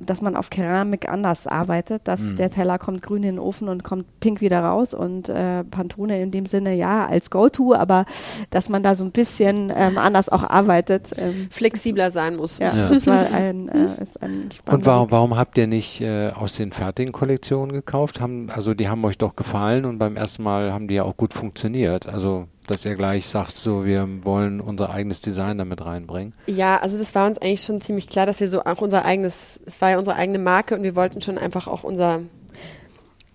dass 0.00 0.22
man 0.22 0.36
auf 0.36 0.50
Keramik 0.50 1.08
anders 1.08 1.46
arbeitet, 1.46 2.02
dass 2.06 2.20
Mhm. 2.20 2.36
der 2.36 2.50
Teller 2.50 2.78
kommt 2.78 3.02
grün 3.02 3.22
in 3.22 3.36
den 3.36 3.38
Ofen 3.38 3.68
und 3.68 3.84
kommt 3.84 4.06
pink 4.20 4.40
wieder 4.40 4.60
raus 4.60 4.94
und 4.94 5.28
äh, 5.28 5.64
Pantone 5.64 6.20
in 6.22 6.30
dem 6.30 6.46
Sinne 6.46 6.74
ja 6.74 7.06
als 7.06 7.30
Go-To, 7.30 7.74
aber 7.74 8.04
dass 8.50 8.68
man 8.68 8.82
da 8.82 8.94
so 8.94 9.04
ein 9.04 9.10
bisschen 9.12 9.72
ähm, 9.74 9.98
anders 9.98 10.28
auch 10.28 10.42
arbeitet. 10.42 11.12
Ähm, 11.16 11.48
Flexibler 11.50 12.10
sein 12.10 12.36
muss. 12.36 12.58
ja, 12.58 12.74
Ja. 12.74 12.88
das 12.88 13.06
war 13.06 13.26
ein, 13.32 13.68
äh, 13.68 14.02
ist 14.02 14.22
ein 14.22 14.50
Und 14.70 14.86
warum, 14.86 15.10
warum 15.10 15.36
habt 15.36 15.58
ihr 15.58 15.66
nicht 15.66 16.00
äh, 16.00 16.30
aus 16.30 16.54
den 16.56 16.72
fertigen 16.72 17.12
Kollektionen 17.12 17.72
gekauft? 17.72 18.20
Haben, 18.20 18.50
also 18.50 18.74
die 18.74 18.88
haben 18.88 19.04
euch 19.04 19.18
doch 19.18 19.36
gefallen 19.36 19.84
und 19.84 19.98
beim 19.98 20.16
ersten 20.16 20.42
Mal 20.42 20.72
haben 20.72 20.88
die 20.88 20.94
ja 20.94 21.02
auch 21.02 21.16
gut 21.16 21.34
funktioniert. 21.34 22.06
Also 22.08 22.46
dass 22.70 22.84
ihr 22.84 22.94
gleich 22.94 23.26
sagt, 23.26 23.56
so 23.56 23.84
wir 23.84 24.06
wollen 24.24 24.60
unser 24.60 24.90
eigenes 24.90 25.20
Design 25.20 25.58
damit 25.58 25.84
reinbringen. 25.84 26.34
Ja, 26.46 26.78
also 26.78 26.96
das 26.98 27.14
war 27.14 27.26
uns 27.26 27.38
eigentlich 27.38 27.62
schon 27.62 27.80
ziemlich 27.80 28.08
klar, 28.08 28.26
dass 28.26 28.40
wir 28.40 28.48
so 28.48 28.64
auch 28.64 28.80
unser 28.80 29.04
eigenes, 29.04 29.60
es 29.66 29.80
war 29.80 29.90
ja 29.90 29.98
unsere 29.98 30.16
eigene 30.16 30.38
Marke 30.38 30.76
und 30.76 30.82
wir 30.82 30.94
wollten 30.94 31.22
schon 31.22 31.38
einfach 31.38 31.66
auch 31.66 31.82
unser, 31.82 32.20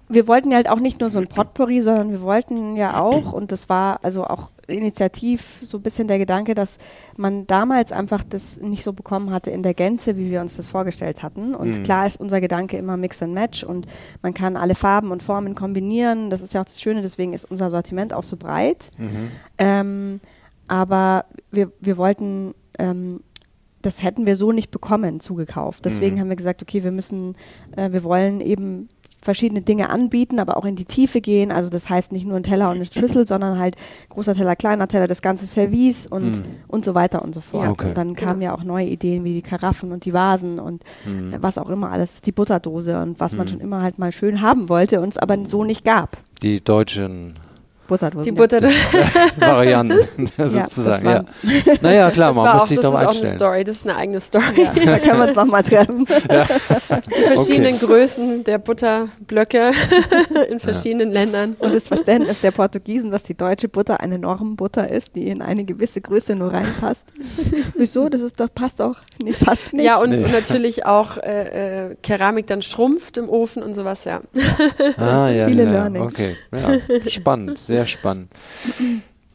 wir 0.07 0.27
wollten 0.27 0.51
ja 0.51 0.57
halt 0.57 0.69
auch 0.69 0.79
nicht 0.79 1.01
nur 1.01 1.09
so 1.09 1.19
ein 1.19 1.27
Potpourri, 1.27 1.81
sondern 1.81 2.11
wir 2.11 2.21
wollten 2.21 2.77
ja 2.77 2.99
auch, 2.99 3.33
und 3.33 3.51
das 3.51 3.69
war 3.69 3.99
also 4.03 4.25
auch 4.25 4.49
initiativ 4.67 5.63
so 5.67 5.77
ein 5.77 5.81
bisschen 5.83 6.07
der 6.07 6.17
Gedanke, 6.19 6.53
dass 6.55 6.77
man 7.17 7.45
damals 7.47 7.91
einfach 7.91 8.23
das 8.23 8.57
nicht 8.61 8.83
so 8.83 8.93
bekommen 8.93 9.31
hatte 9.31 9.51
in 9.51 9.63
der 9.63 9.73
Gänze, 9.73 10.17
wie 10.17 10.31
wir 10.31 10.41
uns 10.41 10.55
das 10.55 10.67
vorgestellt 10.67 11.21
hatten. 11.23 11.53
Und 11.55 11.79
Mhm. 11.79 11.83
klar 11.83 12.07
ist 12.07 12.19
unser 12.19 12.39
Gedanke 12.41 12.77
immer 12.77 12.95
Mix 12.97 13.21
and 13.21 13.33
Match 13.33 13.63
und 13.63 13.87
man 14.21 14.33
kann 14.33 14.55
alle 14.57 14.75
Farben 14.75 15.11
und 15.11 15.21
Formen 15.23 15.55
kombinieren. 15.55 16.29
Das 16.29 16.41
ist 16.41 16.53
ja 16.53 16.61
auch 16.61 16.65
das 16.65 16.81
Schöne, 16.81 17.01
deswegen 17.01 17.33
ist 17.33 17.45
unser 17.49 17.69
Sortiment 17.69 18.13
auch 18.13 18.23
so 18.23 18.37
breit. 18.37 18.89
Ähm, 19.57 20.19
aber 20.67 21.25
wir, 21.51 21.71
wir 21.81 21.97
wollten, 21.97 22.53
ähm, 22.79 23.19
das 23.81 24.01
hätten 24.01 24.25
wir 24.25 24.37
so 24.37 24.51
nicht 24.53 24.71
bekommen, 24.71 25.19
zugekauft. 25.19 25.83
Deswegen 25.85 26.15
Mhm. 26.15 26.19
haben 26.21 26.29
wir 26.29 26.35
gesagt, 26.37 26.61
okay, 26.61 26.83
wir 26.83 26.91
müssen, 26.91 27.35
äh, 27.75 27.91
wir 27.91 28.03
wollen 28.03 28.39
eben 28.39 28.87
verschiedene 29.21 29.61
Dinge 29.61 29.89
anbieten, 29.89 30.39
aber 30.39 30.57
auch 30.57 30.65
in 30.65 30.75
die 30.75 30.85
Tiefe 30.85 31.21
gehen. 31.21 31.51
Also 31.51 31.69
das 31.69 31.89
heißt 31.89 32.11
nicht 32.11 32.25
nur 32.25 32.37
ein 32.37 32.43
Teller 32.43 32.69
und 32.69 32.75
eine 32.77 32.85
Schüssel, 32.85 33.25
sondern 33.25 33.59
halt 33.59 33.75
großer 34.09 34.35
Teller, 34.35 34.55
kleiner 34.55 34.87
Teller, 34.87 35.07
das 35.07 35.21
ganze 35.21 35.45
Service 35.45 36.07
und, 36.07 36.37
Mhm. 36.37 36.43
und 36.67 36.85
so 36.85 36.95
weiter 36.95 37.21
und 37.21 37.33
so 37.35 37.41
fort. 37.41 37.63
Ja. 37.65 37.71
Okay. 37.71 37.89
Und 37.89 37.97
dann 37.97 38.15
kamen 38.15 38.41
ja 38.41 38.53
auch 38.55 38.63
neue 38.63 38.85
Ideen 38.87 39.23
wie 39.23 39.33
die 39.33 39.41
Karaffen 39.41 39.91
und 39.91 40.05
die 40.05 40.13
Vasen 40.13 40.59
und 40.59 40.83
Mhm. 41.05 41.35
was 41.39 41.57
auch 41.57 41.69
immer 41.69 41.91
alles, 41.91 42.21
die 42.21 42.31
Butterdose 42.31 43.01
und 43.01 43.19
was 43.19 43.35
man 43.35 43.45
Mhm. 43.45 43.51
schon 43.51 43.59
immer 43.61 43.81
halt 43.81 43.99
mal 43.99 44.11
schön 44.11 44.41
haben 44.41 44.69
wollte 44.69 45.01
und 45.01 45.09
es 45.09 45.17
aber 45.17 45.37
so 45.45 45.63
nicht 45.63 45.83
gab. 45.85 46.17
Die 46.41 46.63
deutschen 46.63 47.33
Butterdosen. 47.87 48.25
Die 48.25 48.31
Butter. 48.31 48.61
Varianten 49.37 49.99
sozusagen. 50.37 51.05
Ja, 51.05 51.23
naja, 51.81 52.11
klar, 52.11 52.29
Das 52.29 52.35
man 52.37 52.53
muss 52.53 52.61
auch, 52.61 52.65
sich 52.67 52.79
das 52.79 52.83
darauf 52.83 53.01
ist 53.01 53.05
auch 53.05 53.09
eine 53.11 53.19
einstellen. 53.19 53.37
Story, 53.37 53.63
das 53.63 53.75
ist 53.77 53.87
eine 53.87 53.95
eigene 53.97 54.21
Story. 54.21 54.43
Ja, 54.57 54.73
da 54.85 54.99
können 54.99 55.19
wir 55.19 55.27
uns 55.27 55.35
nochmal 55.35 55.63
treffen. 55.63 56.05
Die 56.05 57.23
verschiedenen 57.25 57.79
Größen 57.79 58.43
der 58.43 58.57
Butterblöcke 58.57 59.71
in 60.49 60.59
verschiedenen 60.59 61.11
Ländern. 61.11 61.55
Und 61.59 61.73
das 61.73 61.87
Verständnis 61.87 62.41
der 62.41 62.51
Portugiesen, 62.51 63.11
dass 63.11 63.23
die 63.23 63.35
deutsche 63.35 63.67
Butter 63.67 63.99
eine 63.99 64.17
Normbutter 64.17 64.89
ist, 64.89 65.15
die 65.15 65.27
in 65.27 65.41
eine 65.41 65.63
gewisse 65.65 66.01
Größe 66.01 66.35
nur 66.35 66.53
reinpasst. 66.53 67.03
Wieso? 67.75 68.09
Das 68.09 68.21
ist 68.21 68.39
doch, 68.39 68.49
passt 68.53 68.79
doch. 68.79 68.97
Nee, 69.23 69.33
passt 69.33 69.73
nicht. 69.73 69.85
Ja, 69.85 69.97
und, 69.97 70.11
Nee. 70.11 70.23
und 70.23 70.31
natürlich 70.31 70.85
auch 70.85 71.17
äh, 71.17 71.89
äh, 71.91 71.95
Keramik 72.03 72.47
dann 72.47 72.61
schrumpft 72.61 73.17
im 73.17 73.27
Ofen 73.29 73.63
und 73.63 73.73
sowas, 73.75 74.03
ja. 74.05 74.21
Ah, 74.97 75.27
ja, 75.29 75.47
Viele 75.47 75.63
ja, 75.65 75.71
Learnings. 75.71 76.13
Okay, 76.13 76.35
ja, 76.51 77.09
spannend, 77.09 77.57
sehr 77.57 77.72
spannend. 77.85 78.29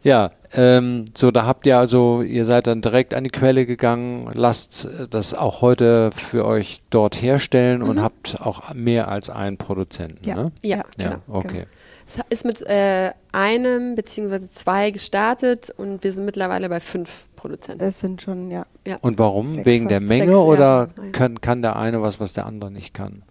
Ja, 0.02 0.30
ähm, 0.54 1.04
so, 1.14 1.30
da 1.30 1.44
habt 1.44 1.66
ihr 1.66 1.76
also, 1.76 2.22
ihr 2.22 2.44
seid 2.44 2.66
dann 2.68 2.80
direkt 2.80 3.12
an 3.14 3.24
die 3.24 3.30
Quelle 3.30 3.66
gegangen, 3.66 4.30
lasst 4.32 4.84
äh, 4.86 5.08
das 5.08 5.34
auch 5.34 5.60
heute 5.60 6.10
für 6.12 6.44
euch 6.46 6.82
dort 6.90 7.20
herstellen 7.20 7.82
und 7.82 8.00
habt 8.00 8.40
auch 8.40 8.72
mehr 8.72 9.08
als 9.08 9.28
einen 9.28 9.58
Produzenten, 9.58 10.26
Ja. 10.26 10.34
ne? 10.36 10.52
Ja, 10.62 10.76
Ja, 10.78 10.84
genau. 10.96 11.10
Ja, 11.10 11.20
okay. 11.28 11.66
Es 12.06 12.18
ist 12.30 12.44
mit 12.46 12.62
äh, 12.62 13.12
einem 13.32 13.94
beziehungsweise 13.96 14.48
zwei 14.48 14.90
gestartet 14.92 15.70
und 15.76 16.02
wir 16.04 16.12
sind 16.12 16.24
mittlerweile 16.24 16.70
bei 16.70 16.80
fünf 16.80 17.26
Produzenten. 17.36 17.84
Es 17.84 18.00
sind 18.00 18.22
schon, 18.22 18.50
ja. 18.50 18.64
Und 19.02 19.18
warum? 19.18 19.48
Sechs, 19.48 19.66
Wegen 19.66 19.88
der 19.88 20.00
Menge 20.00 20.26
sechs, 20.28 20.38
oder 20.38 20.88
ja. 20.96 21.10
Kann, 21.12 21.40
kann 21.42 21.60
der 21.60 21.76
eine 21.76 22.00
was, 22.00 22.18
was 22.18 22.32
der 22.32 22.46
andere 22.46 22.70
nicht 22.70 22.94
kann? 22.94 23.22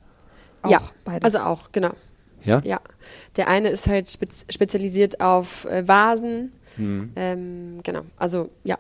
Auch 0.62 0.70
Ja, 0.70 0.82
beides. 1.06 1.24
Also 1.24 1.40
auch, 1.48 1.72
genau. 1.72 1.92
Ja? 2.48 2.62
Ja. 2.64 2.82
Der 3.36 3.48
eine 3.48 3.70
ist 3.70 3.88
halt 3.88 4.10
spez 4.10 4.46
spezialisiert 4.50 5.22
auf 5.22 5.66
äh, 5.66 5.88
Vasen. 5.88 6.54
Hm. 6.76 7.12
Ähm, 7.16 7.80
genau. 7.84 8.02
Also 8.18 8.50
ja. 8.64 8.78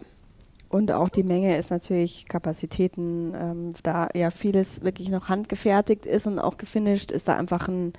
Und 0.69 0.91
auch 0.91 1.07
die 1.09 1.23
Menge 1.23 1.57
ist 1.57 1.71
natürlich 1.71 2.25
Kapazitäten, 2.27 3.33
ähm, 3.33 3.73
da 3.83 4.09
ja 4.13 4.31
vieles 4.31 4.83
wirklich 4.83 5.09
noch 5.09 5.29
handgefertigt 5.29 6.05
ist 6.05 6.27
und 6.27 6.39
auch 6.39 6.57
gefinisht, 6.57 7.11
ist 7.11 7.29
da 7.29 7.37
einfach 7.37 7.69
ein, 7.69 7.93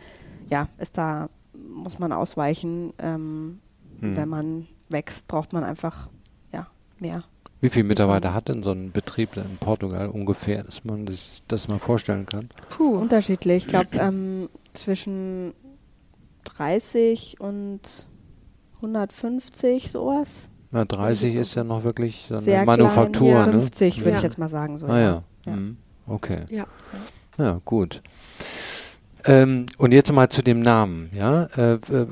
ja, 0.51 0.69
ist 0.79 0.99
da, 0.99 1.31
muss 1.55 1.99
man 1.99 2.13
ausweichen. 2.13 2.93
Ähm, 2.99 3.61
Hm. 4.01 4.17
Wenn 4.17 4.29
man 4.29 4.67
wächst, 4.89 5.29
braucht 5.29 5.53
man 5.53 5.65
einfach, 5.65 6.09
ja, 6.53 6.67
mehr. 6.99 7.25
Wie 7.61 7.71
viele 7.71 7.85
Mitarbeiter 7.89 8.35
hat 8.35 8.49
denn 8.49 8.63
so 8.63 8.71
ein 8.71 8.93
Betrieb 8.93 9.37
in 9.37 9.57
Portugal 9.59 10.09
ungefähr, 10.09 10.63
dass 10.63 10.85
man 10.85 11.07
das, 11.07 11.43
das 11.49 11.67
mal 11.67 11.79
vorstellen 11.81 12.25
kann? 12.27 12.49
Puh. 12.71 12.97
Unterschiedlich. 12.97 13.65
Ich 13.65 13.69
glaube, 13.69 13.89
ähm, 13.99 14.49
zwischen 14.75 15.55
30 16.45 17.41
und 17.41 17.81
150 18.77 19.91
sowas. 19.91 20.51
Na, 20.71 20.85
30 20.85 21.33
so 21.35 21.39
ist 21.41 21.55
ja 21.57 21.65
noch 21.65 21.83
wirklich 21.83 22.27
so 22.29 22.35
eine 22.35 22.43
Sehr 22.43 22.65
Manufaktur, 22.65 23.31
klein, 23.31 23.47
ne? 23.51 23.61
50 23.61 23.99
würde 24.01 24.11
Ja. 24.11 24.17
ich 24.19 24.23
jetzt 24.23 24.39
mal 24.39 24.49
sagen. 24.49 24.79
So, 24.79 24.87
Ah 24.87 24.99
ja. 25.01 25.23
Ja. 25.47 25.57
Mhm. 25.57 25.77
Okay. 26.07 26.43
Ja. 26.51 26.67
Ja, 27.39 27.61
gut. 27.65 28.03
Ähm, 29.25 29.67
und 29.79 29.93
jetzt 29.93 30.13
mal 30.13 30.29
zu 30.29 30.43
dem 30.43 30.61
Namen, 30.61 31.11
ja? 31.13 31.45
Äh, 31.57 31.75
äh, 31.75 32.07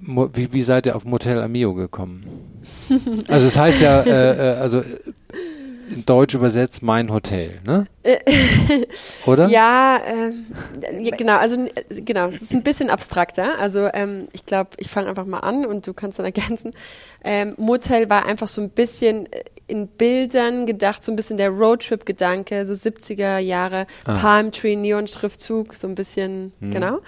wie, 0.00 0.52
wie 0.52 0.62
seid 0.62 0.86
ihr 0.86 0.94
auf 0.94 1.04
Motel 1.04 1.40
Amio 1.42 1.74
gekommen? 1.74 2.24
also 3.28 3.46
es 3.46 3.56
heißt 3.56 3.80
ja, 3.82 4.00
äh, 4.02 4.52
äh, 4.52 4.56
also 4.56 4.78
äh, 4.80 4.84
in 5.94 6.04
Deutsch 6.06 6.34
übersetzt 6.34 6.82
mein 6.82 7.12
Hotel, 7.12 7.60
ne? 7.64 7.86
Oder? 9.26 9.48
Ja, 9.48 10.00
ja, 11.00 11.16
genau, 11.16 11.36
also 11.36 11.56
äh, 11.56 12.00
genau, 12.00 12.28
es 12.28 12.40
ist 12.42 12.52
ein 12.52 12.62
bisschen 12.62 12.88
abstrakter. 12.90 13.58
Also 13.58 13.88
ähm, 13.92 14.28
ich 14.32 14.46
glaube, 14.46 14.70
ich 14.78 14.88
fange 14.88 15.08
einfach 15.08 15.26
mal 15.26 15.40
an 15.40 15.66
und 15.66 15.86
du 15.86 15.92
kannst 15.92 16.18
dann 16.18 16.24
ergänzen. 16.26 16.72
Ähm, 17.22 17.54
Motel 17.58 18.08
war 18.10 18.24
einfach 18.26 18.48
so 18.48 18.60
ein 18.62 18.70
bisschen 18.70 19.26
äh, 19.32 19.42
in 19.66 19.88
Bildern 19.88 20.66
gedacht, 20.66 21.04
so 21.04 21.12
ein 21.12 21.16
bisschen 21.16 21.36
der 21.38 21.50
Roadtrip-Gedanke, 21.50 22.66
so 22.66 22.74
70er 22.74 23.38
Jahre, 23.38 23.86
Ah. 24.04 24.14
Palm 24.18 24.52
Tree, 24.52 24.76
Neon-Schriftzug, 24.76 25.74
so 25.74 25.86
ein 25.86 25.94
bisschen, 25.94 26.52
Mhm. 26.60 26.70
genau. 26.70 26.98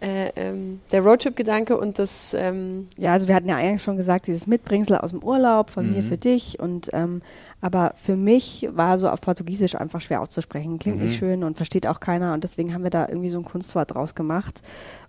Äh, 0.00 0.30
ähm, 0.36 0.80
der 0.92 1.02
Roadtrip-Gedanke 1.02 1.76
und 1.76 1.98
das, 1.98 2.32
ähm, 2.32 2.86
Ja, 2.96 3.12
also 3.14 3.26
wir 3.26 3.34
hatten 3.34 3.48
ja 3.48 3.56
eigentlich 3.56 3.82
schon 3.82 3.96
gesagt, 3.96 4.28
dieses 4.28 4.46
Mitbringsel 4.46 4.96
aus 4.96 5.10
dem 5.10 5.22
Urlaub 5.24 5.70
von 5.70 5.90
mir 5.90 6.02
Mhm. 6.02 6.06
für 6.06 6.16
dich 6.16 6.60
und 6.60 6.88
ähm, 6.92 7.20
aber 7.60 7.94
für 7.96 8.14
mich 8.14 8.68
war 8.70 8.96
so 8.98 9.08
auf 9.10 9.20
Portugiesisch 9.20 9.74
einfach 9.74 10.00
schwer 10.00 10.20
auszusprechen. 10.22 10.78
Klingt 10.78 10.98
Mhm. 10.98 11.04
nicht 11.06 11.18
schön 11.18 11.42
und 11.42 11.56
versteht 11.56 11.86
auch 11.88 11.98
keiner 11.98 12.32
und 12.32 12.44
deswegen 12.44 12.72
haben 12.74 12.84
wir 12.84 12.90
da 12.90 13.08
irgendwie 13.08 13.28
so 13.30 13.38
ein 13.38 13.44
Kunstwort 13.44 13.92
draus 13.94 14.14
gemacht. 14.14 14.62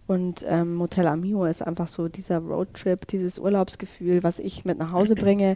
Und 0.08 0.44
ähm, 0.50 0.74
Motel 0.74 1.06
Amigo 1.06 1.46
ist 1.46 1.62
einfach 1.62 1.88
so 1.88 2.08
dieser 2.08 2.40
Roadtrip, 2.40 3.06
dieses 3.06 3.38
Urlaubsgefühl, 3.38 4.24
was 4.24 4.40
ich 4.40 4.66
mit 4.66 4.80
nach 4.80 4.92
Hause 4.92 5.14
bringe. 5.16 5.56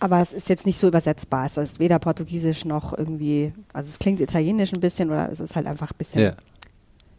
Aber 0.00 0.20
es 0.20 0.32
ist 0.34 0.50
jetzt 0.50 0.66
nicht 0.66 0.78
so 0.78 0.88
übersetzbar. 0.88 1.46
Es 1.46 1.56
ist 1.56 1.78
weder 1.78 1.98
Portugiesisch 1.98 2.66
noch 2.66 2.96
irgendwie, 2.96 3.54
also 3.72 3.88
es 3.88 3.98
klingt 3.98 4.20
italienisch 4.20 4.72
ein 4.74 4.80
bisschen 4.80 5.08
oder 5.10 5.30
es 5.30 5.40
ist 5.40 5.56
halt 5.56 5.66
einfach 5.66 5.90
ein 5.92 5.96
bisschen, 5.98 6.22
Ja. 6.22 6.32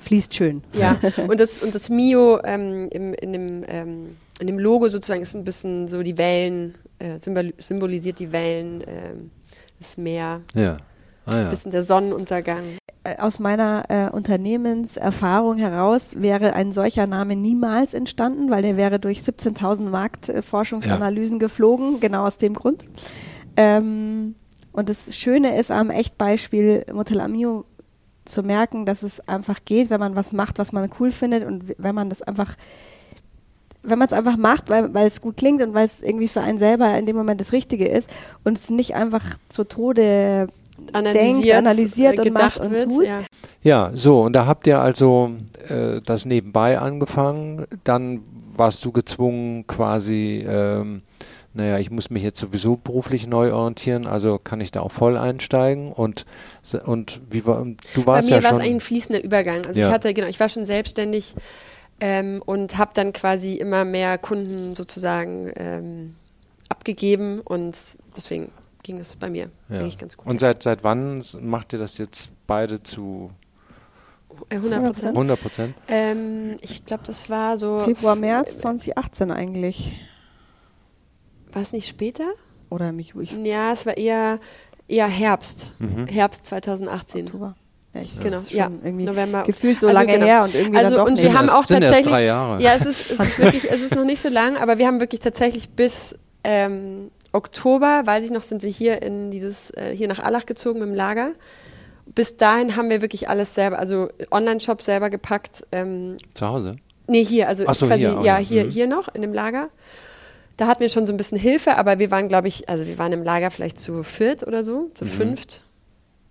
Fließt 0.01 0.33
schön. 0.35 0.63
Ja, 0.73 0.97
und 1.27 1.39
das, 1.39 1.59
und 1.59 1.73
das 1.73 1.89
Mio 1.89 2.39
ähm, 2.43 2.89
im, 2.91 3.13
in, 3.13 3.33
dem, 3.33 3.65
ähm, 3.67 4.17
in 4.39 4.47
dem 4.47 4.59
Logo 4.59 4.87
sozusagen 4.89 5.21
ist 5.21 5.35
ein 5.35 5.43
bisschen 5.43 5.87
so 5.87 6.03
die 6.03 6.17
Wellen, 6.17 6.75
äh, 6.99 7.17
symbol 7.17 7.53
symbolisiert 7.59 8.19
die 8.19 8.31
Wellen, 8.31 8.83
ähm, 8.87 9.31
das 9.79 9.97
Meer, 9.97 10.41
Ja. 10.53 10.77
Ah, 11.25 11.35
ein 11.35 11.43
ja. 11.43 11.49
bisschen 11.49 11.71
der 11.71 11.83
Sonnenuntergang. 11.83 12.63
Äh, 13.03 13.17
aus 13.17 13.39
meiner 13.39 13.83
äh, 13.89 14.09
Unternehmenserfahrung 14.09 15.57
heraus 15.57 16.15
wäre 16.19 16.53
ein 16.53 16.71
solcher 16.71 17.07
Name 17.07 17.35
niemals 17.35 17.93
entstanden, 17.93 18.49
weil 18.49 18.63
der 18.63 18.77
wäre 18.77 18.99
durch 18.99 19.19
17.000 19.21 19.89
Marktforschungsanalysen 19.89 21.37
geflogen, 21.39 21.99
genau 21.99 22.25
aus 22.25 22.37
dem 22.37 22.53
Grund. 22.53 22.85
Ähm, 23.55 24.35
und 24.71 24.87
das 24.87 25.15
Schöne 25.15 25.59
ist 25.59 25.69
am 25.69 25.89
Echtbeispiel 25.89 26.85
Motel 26.93 27.19
Amio 27.19 27.65
zu 28.25 28.43
merken, 28.43 28.85
dass 28.85 29.03
es 29.03 29.27
einfach 29.27 29.59
geht, 29.65 29.89
wenn 29.89 29.99
man 29.99 30.15
was 30.15 30.31
macht, 30.31 30.59
was 30.59 30.71
man 30.71 30.89
cool 30.99 31.11
findet 31.11 31.45
und 31.45 31.67
w- 31.69 31.75
wenn 31.77 31.95
man 31.95 32.09
das 32.09 32.21
einfach 32.21 32.55
wenn 33.83 33.97
man 33.97 34.07
es 34.07 34.13
einfach 34.13 34.37
macht, 34.37 34.69
weil, 34.69 34.93
weil 34.93 35.07
es 35.07 35.21
gut 35.21 35.37
klingt 35.37 35.59
und 35.61 35.73
weil 35.73 35.87
es 35.87 36.03
irgendwie 36.03 36.27
für 36.27 36.41
einen 36.41 36.59
selber 36.59 36.95
in 36.99 37.07
dem 37.07 37.15
Moment 37.15 37.41
das 37.41 37.51
Richtige 37.51 37.87
ist 37.87 38.09
und 38.43 38.55
es 38.55 38.69
nicht 38.69 38.93
einfach 38.93 39.23
zu 39.49 39.63
Tode 39.63 40.49
Analysiert, 40.93 41.57
analysiert 41.57 42.17
und 42.19 42.25
gedacht 42.25 42.57
macht 42.57 42.65
und 42.65 42.71
wird. 42.73 42.89
tut. 42.91 43.05
Ja. 43.05 43.21
Ja, 43.63 43.91
so, 43.93 44.21
und 44.21 44.33
da 44.33 44.45
habt 44.45 44.67
ihr 44.67 44.79
also 44.79 45.31
äh, 45.69 46.01
das 46.05 46.25
nebenbei 46.25 46.79
angefangen. 46.79 47.65
Dann 47.83 48.21
warst 48.55 48.83
du 48.85 48.91
gezwungen, 48.91 49.65
quasi, 49.67 50.45
ähm, 50.47 51.01
naja, 51.53 51.77
ich 51.79 51.91
muss 51.91 52.09
mich 52.09 52.23
jetzt 52.23 52.39
sowieso 52.39 52.77
beruflich 52.77 53.27
neu 53.27 53.53
orientieren, 53.53 54.07
also 54.07 54.39
kann 54.41 54.61
ich 54.61 54.71
da 54.71 54.81
auch 54.81 54.91
voll 54.91 55.17
einsteigen. 55.17 55.91
Und, 55.91 56.25
und 56.85 57.19
wie 57.29 57.45
war, 57.45 57.65
du 57.93 58.03
Bei 58.03 58.13
warst 58.13 58.29
mir 58.29 58.37
ja 58.37 58.43
war 58.43 58.51
es 58.51 58.55
schon. 58.57 58.61
eigentlich 58.61 58.75
ein 58.75 58.81
fließender 58.81 59.23
Übergang. 59.23 59.65
Also 59.65 59.79
Ja. 59.81 59.87
ich 59.87 59.93
hatte, 59.93 60.13
genau, 60.13 60.27
ich 60.27 60.39
war 60.39 60.47
schon 60.49 60.65
selbstständig 60.65 61.35
ähm, 61.99 62.41
und 62.45 62.77
habe 62.77 62.91
dann 62.93 63.11
quasi 63.13 63.55
immer 63.55 63.83
mehr 63.83 64.17
Kunden 64.17 64.75
sozusagen 64.75 65.51
ähm, 65.57 66.15
abgegeben 66.69 67.41
und 67.41 67.77
deswegen 68.15 68.49
ging 68.83 68.97
es 68.97 69.15
bei 69.17 69.29
mir 69.29 69.49
ja. 69.69 69.79
eigentlich 69.79 69.97
ganz 69.97 70.15
gut. 70.17 70.25
Und 70.27 70.39
seit, 70.39 70.63
seit 70.63 70.83
wann 70.83 71.21
macht 71.41 71.73
ihr 71.73 71.79
das 71.79 71.97
jetzt 71.97 72.31
beide 72.47 72.81
zu 72.81 73.29
Äh, 74.49 74.55
100 74.55 74.85
Prozent. 74.85 75.09
100 75.17 75.41
Prozent? 75.41 75.75
Ähm, 75.89 76.57
ich 76.61 76.85
glaube, 76.85 77.03
das 77.05 77.29
war 77.29 77.57
so. 77.57 77.79
Februar, 77.79 78.15
März 78.15 78.57
2018 78.59 79.29
eigentlich. 79.31 79.93
War 81.51 81.61
es 81.61 81.73
nicht 81.73 81.87
später? 81.87 82.25
Oder 82.69 82.91
mich 82.91 83.13
ich, 83.19 83.31
Ja, 83.43 83.73
es 83.73 83.85
war 83.85 83.97
eher, 83.97 84.39
eher 84.87 85.07
Herbst. 85.07 85.71
Mhm. 85.79 86.07
Herbst 86.07 86.45
2018. 86.45 87.25
Oktober. 87.25 87.55
Ja, 87.93 88.01
ich, 88.03 88.21
Genau, 88.21 88.39
ja. 88.49 88.69
November. 88.69 89.43
gefühlt 89.43 89.79
so 89.79 89.87
Also 89.87 89.99
lange 89.99 90.13
genau. 90.13 90.25
her 90.25 90.43
und 90.43 90.55
irgendwie 90.55 90.77
Also, 90.77 90.91
dann 90.91 90.99
doch 90.99 91.07
und 91.07 91.13
nicht. 91.15 91.23
wir 91.23 91.33
haben 91.37 91.49
auch 91.49 91.63
sind 91.65 91.81
erst 91.81 91.87
tatsächlich- 91.93 92.13
drei 92.13 92.23
Jahre. 92.25 92.61
Ja, 92.63 92.73
es 92.75 92.85
ist, 92.85 93.11
es 93.11 93.19
ist 93.19 93.39
wirklich, 93.39 93.69
es 93.69 93.81
ist 93.81 93.95
noch 93.95 94.05
nicht 94.05 94.21
so 94.21 94.29
lang, 94.29 94.55
aber 94.55 94.77
wir 94.77 94.87
haben 94.87 95.01
wirklich 95.01 95.19
tatsächlich 95.19 95.69
bis 95.71 96.15
ähm, 96.45 97.11
Oktober, 97.33 98.03
weiß 98.05 98.23
ich 98.25 98.31
noch, 98.31 98.43
sind 98.43 98.63
wir 98.63 98.69
hier 98.69 99.01
in 99.01 99.29
dieses, 99.31 99.71
äh, 99.71 99.93
hier 99.95 100.07
nach 100.07 100.19
Allach 100.19 100.45
gezogen 100.45 100.79
mit 100.79 100.87
dem 100.87 100.95
Lager. 100.95 101.31
Bis 102.05 102.37
dahin 102.37 102.75
haben 102.77 102.89
wir 102.89 103.01
wirklich 103.01 103.27
alles 103.29 103.53
selber, 103.55 103.77
also 103.79 104.09
Online-Shop 104.31 104.81
selber 104.81 105.09
gepackt. 105.09 105.65
Ähm, 105.71 106.15
Zu 106.33 106.47
Hause? 106.47 106.75
nee, 107.07 107.23
hier, 107.23 107.47
also 107.49 107.65
so, 107.73 107.87
quasi, 107.87 108.01
hier, 108.01 108.11
ja, 108.11 108.21
ja, 108.23 108.37
hier, 108.37 108.65
mhm. 108.65 108.69
hier 108.69 108.87
noch 108.87 109.13
in 109.13 109.21
dem 109.21 109.33
Lager. 109.33 109.69
Da 110.57 110.67
hatten 110.67 110.81
wir 110.81 110.89
schon 110.89 111.05
so 111.05 111.13
ein 111.13 111.17
bisschen 111.17 111.37
Hilfe, 111.39 111.77
aber 111.77 111.97
wir 111.99 112.11
waren, 112.11 112.27
glaube 112.27 112.47
ich, 112.47 112.69
also 112.69 112.85
wir 112.85 112.97
waren 112.97 113.11
im 113.13 113.23
Lager 113.23 113.49
vielleicht 113.51 113.79
zu 113.79 114.03
viert 114.03 114.45
oder 114.45 114.63
so, 114.63 114.89
zu 114.93 115.05
Mhm. 115.05 115.09
fünft. 115.09 115.61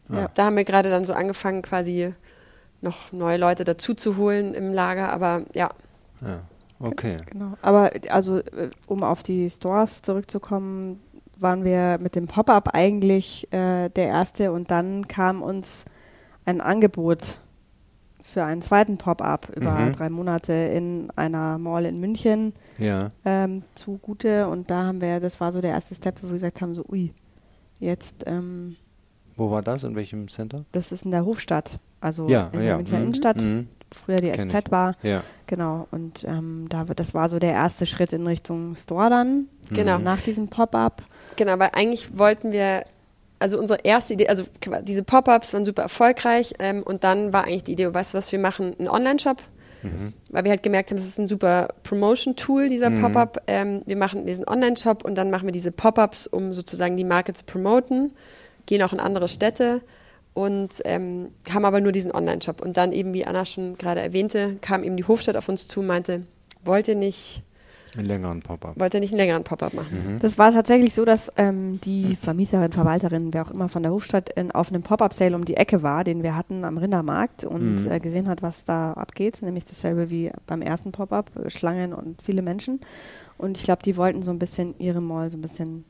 Ja. 0.08 0.28
Da 0.34 0.44
haben 0.46 0.56
wir 0.56 0.64
gerade 0.64 0.90
dann 0.90 1.06
so 1.06 1.12
angefangen, 1.12 1.62
quasi 1.62 2.14
noch 2.80 3.12
neue 3.12 3.36
Leute 3.38 3.64
dazu 3.64 3.94
zu 3.94 4.16
holen 4.16 4.54
im 4.54 4.72
Lager, 4.72 5.12
aber 5.12 5.42
ja. 5.54 5.70
Ja. 6.20 6.40
Okay. 6.78 7.18
Genau. 7.30 7.54
Aber 7.60 7.90
also, 8.08 8.38
äh, 8.38 8.70
um 8.86 9.02
auf 9.02 9.22
die 9.22 9.48
Stores 9.50 10.02
zurückzukommen, 10.02 11.00
waren 11.38 11.64
wir 11.64 11.98
mit 12.00 12.16
dem 12.16 12.26
Pop-up 12.26 12.74
eigentlich 12.74 13.50
äh, 13.52 13.88
der 13.90 14.06
erste 14.08 14.52
und 14.52 14.70
dann 14.70 15.08
kam 15.08 15.42
uns 15.42 15.84
ein 16.44 16.60
Angebot 16.60 17.38
für 18.22 18.44
einen 18.44 18.62
zweiten 18.62 18.98
Pop-up 18.98 19.48
über 19.56 19.72
Mhm. 19.72 19.92
drei 19.92 20.10
Monate 20.10 20.52
in 20.52 21.10
einer 21.16 21.58
Mall 21.58 21.84
in 21.86 21.98
München 22.00 22.52
Ja. 22.78 23.10
ähm, 23.24 23.62
zugute. 23.74 24.48
Und 24.48 24.70
da 24.70 24.84
haben 24.84 25.00
wir, 25.00 25.20
das 25.20 25.40
war 25.40 25.52
so 25.52 25.60
der 25.60 25.70
erste 25.72 25.94
Step, 25.94 26.22
wo 26.22 26.26
wir 26.28 26.34
gesagt 26.34 26.60
haben, 26.60 26.74
so, 26.74 26.84
ui, 26.88 27.12
jetzt, 27.78 28.24
ähm, 28.26 28.76
Wo 29.36 29.50
war 29.50 29.62
das? 29.62 29.84
In 29.84 29.94
welchem 29.96 30.28
Center? 30.28 30.64
das 30.72 30.92
ist 30.92 31.04
in 31.04 31.10
der 31.12 31.24
Hofstadt, 31.24 31.78
also 32.00 32.28
ja, 32.28 32.48
in 32.52 32.58
der 32.60 32.62
ja. 32.68 32.76
Münchner 32.76 32.98
mhm. 32.98 33.04
Innenstadt, 33.04 33.36
Mhm. 33.40 33.68
früher 33.92 34.16
die 34.18 34.30
Kenn 34.30 34.48
SZ 34.50 34.66
ich. 34.66 34.70
war, 34.72 34.96
Ja. 35.02 35.22
genau. 35.46 35.88
Und 35.90 36.24
ähm, 36.24 36.66
da 36.68 36.88
wird, 36.88 37.00
das 37.00 37.14
war 37.14 37.28
so 37.28 37.38
der 37.38 37.52
erste 37.52 37.86
Schritt 37.86 38.12
in 38.12 38.26
Richtung 38.26 38.76
Store 38.76 39.08
dann, 39.08 39.46
Genau. 39.70 39.92
also 39.92 40.04
nach 40.04 40.20
diesem 40.20 40.48
Pop-up. 40.48 41.02
Genau, 41.36 41.58
weil 41.58 41.70
eigentlich 41.72 42.18
wollten 42.18 42.52
wir, 42.52 42.84
also 43.40 43.58
unsere 43.58 43.80
erste 43.82 44.14
Idee, 44.14 44.28
also 44.28 44.44
diese 44.82 45.02
Pop-ups 45.02 45.52
waren 45.52 45.64
super 45.64 45.82
erfolgreich 45.82 46.54
ähm, 46.60 46.82
und 46.84 47.02
dann 47.02 47.32
war 47.32 47.44
eigentlich 47.44 47.64
die 47.64 47.72
Idee, 47.72 47.92
weißt 47.92 48.14
du 48.14 48.18
was, 48.18 48.30
wir 48.30 48.38
machen 48.38 48.76
einen 48.78 48.88
Online-Shop, 48.88 49.42
weil 50.28 50.44
wir 50.44 50.50
halt 50.50 50.62
gemerkt 50.62 50.90
haben, 50.90 50.98
das 50.98 51.06
ist 51.06 51.18
ein 51.18 51.26
super 51.26 51.68
Promotion-Tool, 51.84 52.68
dieser 52.68 52.90
Pop-up. 53.00 53.42
Ähm, 53.46 53.82
wir 53.86 53.96
machen 53.96 54.26
diesen 54.26 54.46
Online-Shop 54.46 55.04
und 55.04 55.14
dann 55.16 55.30
machen 55.30 55.46
wir 55.46 55.52
diese 55.52 55.72
Pop-ups, 55.72 56.26
um 56.26 56.52
sozusagen 56.52 56.98
die 56.98 57.04
Marke 57.04 57.32
zu 57.32 57.44
promoten, 57.44 58.12
gehen 58.66 58.82
auch 58.82 58.92
in 58.92 59.00
andere 59.00 59.26
Städte 59.26 59.80
und 60.34 60.82
ähm, 60.84 61.32
haben 61.50 61.64
aber 61.64 61.80
nur 61.80 61.92
diesen 61.92 62.12
Online-Shop. 62.12 62.60
Und 62.60 62.76
dann 62.76 62.92
eben, 62.92 63.14
wie 63.14 63.24
Anna 63.24 63.46
schon 63.46 63.76
gerade 63.76 64.00
erwähnte, 64.00 64.56
kam 64.60 64.84
eben 64.84 64.98
die 64.98 65.04
Hofstadt 65.04 65.36
auf 65.36 65.48
uns 65.48 65.66
zu 65.66 65.80
und 65.80 65.86
meinte, 65.86 66.22
wollt 66.62 66.86
ihr 66.86 66.94
nicht, 66.94 67.42
Einen 67.96 68.06
längeren 68.06 68.40
Pop-up. 68.40 68.78
wollt 68.78 68.94
ihr 68.94 69.00
nicht 69.00 69.10
einen 69.12 69.18
längeren 69.18 69.42
Pop-up 69.44 69.74
machen? 69.74 70.18
Das 70.20 70.38
war 70.38 70.52
tatsächlich 70.52 70.94
so, 70.94 71.04
dass 71.04 71.32
ähm, 71.36 71.80
die 71.80 72.14
Vermieterin, 72.16 72.70
Verwalterin, 72.72 73.32
wer 73.34 73.42
auch 73.46 73.50
immer 73.50 73.68
von 73.68 73.82
der 73.82 73.90
Hofstadt 73.92 74.30
in, 74.30 74.50
auf 74.52 74.68
einem 74.70 74.82
Pop-Up-Sale 74.82 75.34
um 75.34 75.44
die 75.44 75.56
Ecke 75.56 75.82
war, 75.82 76.04
den 76.04 76.22
wir 76.22 76.36
hatten 76.36 76.64
am 76.64 76.78
Rindermarkt 76.78 77.42
und 77.44 77.84
Mhm. 77.84 77.90
äh, 77.90 77.98
gesehen 78.00 78.28
hat, 78.28 78.42
was 78.42 78.64
da 78.64 78.92
abgeht, 78.92 79.42
nämlich 79.42 79.64
dasselbe 79.64 80.08
wie 80.10 80.30
beim 80.46 80.62
ersten 80.62 80.92
Pop-Up, 80.92 81.30
äh, 81.36 81.50
Schlangen 81.50 81.92
und 81.92 82.22
viele 82.22 82.42
Menschen. 82.42 82.80
Und 83.38 83.58
ich 83.58 83.64
glaube, 83.64 83.82
die 83.82 83.96
wollten 83.96 84.22
so 84.22 84.30
ein 84.30 84.38
bisschen 84.38 84.74
ihre 84.78 85.00
Mall 85.00 85.30
so 85.30 85.36
ein 85.36 85.42
bisschen 85.42 85.84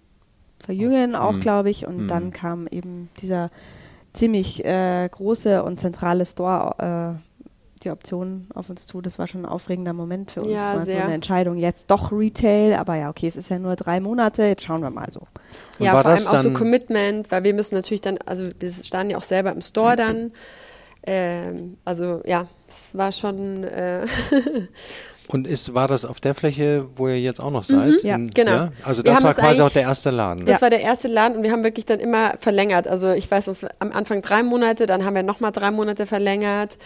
verjüngen, 0.58 1.14
auch 1.16 1.34
Mhm. 1.34 1.40
glaube 1.40 1.70
ich. 1.70 1.86
Und 1.86 1.98
Mhm. 2.04 2.06
dann 2.08 2.32
kam 2.32 2.66
eben 2.68 3.10
dieser 3.20 3.50
ziemlich 4.12 4.64
äh, 4.64 5.08
große 5.10 5.62
und 5.62 5.78
zentrale 5.80 6.24
Store. 6.26 7.16
Äh, 7.18 7.29
die 7.82 7.90
Option 7.90 8.48
auf 8.54 8.68
uns 8.68 8.86
zu, 8.86 9.00
das 9.00 9.18
war 9.18 9.26
schon 9.26 9.42
ein 9.42 9.46
aufregender 9.46 9.92
Moment 9.92 10.30
für 10.30 10.40
uns. 10.40 10.52
Ja, 10.52 10.74
war 10.74 10.78
so 10.80 10.84
sehr. 10.86 11.04
eine 11.04 11.14
Entscheidung, 11.14 11.56
jetzt 11.56 11.90
doch 11.90 12.12
Retail, 12.12 12.74
aber 12.74 12.96
ja, 12.96 13.08
okay, 13.08 13.26
es 13.26 13.36
ist 13.36 13.48
ja 13.48 13.58
nur 13.58 13.76
drei 13.76 14.00
Monate, 14.00 14.44
jetzt 14.44 14.64
schauen 14.64 14.82
wir 14.82 14.90
mal 14.90 15.10
so. 15.10 15.20
Und 15.78 15.86
ja, 15.86 15.92
vor 15.92 16.10
allem 16.10 16.26
auch 16.26 16.38
so 16.38 16.52
Commitment, 16.52 17.30
weil 17.30 17.44
wir 17.44 17.54
müssen 17.54 17.74
natürlich 17.74 18.02
dann, 18.02 18.18
also 18.26 18.44
wir 18.58 18.70
standen 18.70 19.10
ja 19.10 19.16
auch 19.16 19.22
selber 19.22 19.52
im 19.52 19.60
Store 19.60 19.96
dann. 19.96 20.32
Ähm, 21.02 21.78
also 21.86 22.20
ja, 22.26 22.46
es 22.68 22.94
war 22.94 23.10
schon, 23.10 23.64
äh, 23.64 24.06
Und 25.32 25.46
ist, 25.46 25.74
war 25.74 25.86
das 25.88 26.04
auf 26.04 26.20
der 26.20 26.34
Fläche, 26.34 26.86
wo 26.96 27.06
ihr 27.08 27.20
jetzt 27.20 27.40
auch 27.40 27.50
noch 27.50 27.62
seid? 27.64 28.02
Ja, 28.02 28.16
In- 28.16 28.30
genau. 28.30 28.68
Also 28.84 29.04
Wir 29.04 29.12
das 29.12 29.22
war 29.22 29.30
das 29.34 29.38
quasi 29.38 29.62
auch 29.62 29.70
der 29.70 29.82
erste 29.82 30.10
Laden. 30.10 30.44
das 30.44 30.60
war 30.60 30.70
der 30.70 30.80
erste 30.80 31.08
Laden 31.08 31.36
und 31.36 31.42
wir 31.44 31.52
haben 31.52 31.62
wirklich 31.64 31.86
dann 31.86 32.00
immer 32.00 32.34
verlängert. 32.40 32.88
Also 32.88 33.10
ich 33.10 33.30
weiß, 33.30 33.46
es 33.46 33.62
war 33.62 33.70
am 33.78 33.92
Anfang 33.92 34.22
drei 34.22 34.42
Monate, 34.42 34.86
dann 34.86 35.04
haben 35.04 35.14
wir 35.14 35.22
nochmal 35.22 35.52
drei 35.52 35.70
Monate 35.70 36.06
verlängert, 36.06 36.78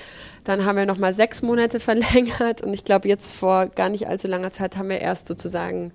dann 0.44 0.64
haben 0.66 0.76
wir 0.76 0.84
nochmal 0.86 1.14
sechs 1.14 1.40
Monate 1.42 1.80
verlängert 1.80 2.60
und 2.60 2.74
ich 2.74 2.84
glaube 2.84 3.08
jetzt 3.08 3.32
vor 3.34 3.66
gar 3.66 3.88
nicht 3.88 4.08
allzu 4.08 4.28
langer 4.28 4.50
Zeit 4.52 4.76
haben 4.76 4.88
wir 4.90 5.00
erst 5.00 5.26
sozusagen 5.28 5.92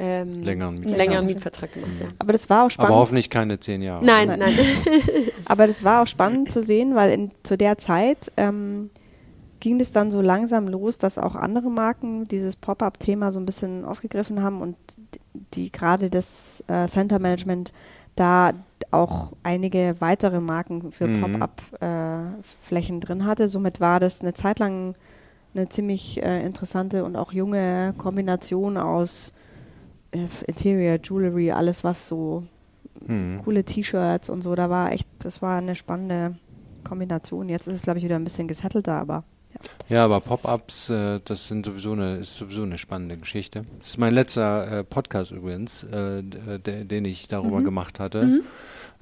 ähm, 0.00 0.44
Längeren 0.44 0.68
einen 0.68 0.78
Mietvertrag. 0.80 0.98
längeren 1.06 1.26
Mietvertrag 1.26 1.72
gemacht. 1.72 1.90
Ja. 2.00 2.06
Aber 2.20 2.32
das 2.32 2.48
war 2.48 2.66
auch 2.66 2.70
spannend. 2.70 2.92
Aber 2.92 3.00
hoffentlich 3.00 3.30
keine 3.30 3.58
zehn 3.58 3.82
Jahre. 3.82 4.04
Nein, 4.04 4.28
Nein. 4.28 4.38
nein. 4.38 4.54
Aber 5.46 5.66
das 5.66 5.82
war 5.82 6.02
auch 6.02 6.06
spannend 6.06 6.52
zu 6.52 6.62
sehen, 6.62 6.94
weil 6.94 7.10
in, 7.10 7.30
zu 7.42 7.56
der 7.58 7.78
Zeit 7.78 8.18
ähm, 8.36 8.90
ging 9.60 9.80
es 9.80 9.92
dann 9.92 10.10
so 10.10 10.20
langsam 10.20 10.68
los, 10.68 10.98
dass 10.98 11.18
auch 11.18 11.34
andere 11.34 11.70
Marken 11.70 12.28
dieses 12.28 12.56
Pop-up-Thema 12.56 13.30
so 13.30 13.40
ein 13.40 13.46
bisschen 13.46 13.84
aufgegriffen 13.84 14.42
haben 14.42 14.60
und 14.60 14.76
die 15.54 15.70
gerade 15.72 16.10
das 16.10 16.62
äh, 16.68 16.86
Center 16.86 17.18
Management 17.18 17.72
da 18.14 18.52
auch 18.90 19.32
einige 19.42 19.96
weitere 20.00 20.40
Marken 20.40 20.92
für 20.92 21.06
Mhm. 21.08 21.20
Pop-up-Flächen 21.20 23.00
drin 23.00 23.24
hatte. 23.24 23.48
Somit 23.48 23.80
war 23.80 24.00
das 24.00 24.20
eine 24.22 24.34
Zeit 24.34 24.58
lang 24.58 24.94
eine 25.54 25.68
ziemlich 25.68 26.22
äh, 26.22 26.44
interessante 26.44 27.04
und 27.04 27.16
auch 27.16 27.32
junge 27.32 27.94
Kombination 27.98 28.76
aus 28.76 29.32
äh, 30.12 30.26
Interior, 30.46 30.98
Jewelry, 31.02 31.50
alles 31.52 31.84
was 31.84 32.08
so 32.08 32.44
Hm. 33.06 33.40
coole 33.44 33.62
T-Shirts 33.64 34.28
und 34.28 34.42
so. 34.42 34.54
Da 34.56 34.68
war 34.70 34.90
echt, 34.92 35.06
das 35.20 35.40
war 35.40 35.58
eine 35.58 35.76
spannende 35.76 36.36
Kombination. 36.82 37.48
Jetzt 37.48 37.68
ist 37.68 37.74
es, 37.76 37.82
glaube 37.82 37.98
ich, 37.98 38.04
wieder 38.04 38.16
ein 38.16 38.24
bisschen 38.24 38.48
gesettelter, 38.48 38.94
aber 38.94 39.22
Ja, 39.88 40.04
aber 40.04 40.20
Pop-ups, 40.20 40.90
äh, 40.90 41.20
das 41.24 41.48
sind 41.48 41.64
sowieso 41.64 41.92
eine, 41.92 42.18
ist 42.18 42.36
sowieso 42.36 42.62
eine 42.62 42.78
spannende 42.78 43.16
Geschichte. 43.16 43.64
Das 43.78 43.90
ist 43.90 43.98
mein 43.98 44.12
letzter 44.12 44.80
äh, 44.80 44.84
Podcast 44.84 45.30
übrigens, 45.30 45.84
äh, 45.84 46.18
äh, 46.18 46.58
den 46.84 47.04
ich 47.04 47.28
darüber 47.28 47.62
gemacht 47.62 47.98
hatte, 47.98 48.42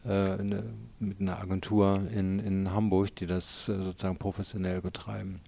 äh, 0.05 0.09
ne, 0.43 0.63
mit 1.01 1.21
einer 1.21 1.39
Agentur 1.41 2.03
in, 2.15 2.39
in 2.39 2.73
Hamburg, 2.73 3.17
die 3.17 3.27
das 3.27 3.67
sozusagen 3.67 4.17
professionell 4.17 4.81
betreiben. 4.81 5.41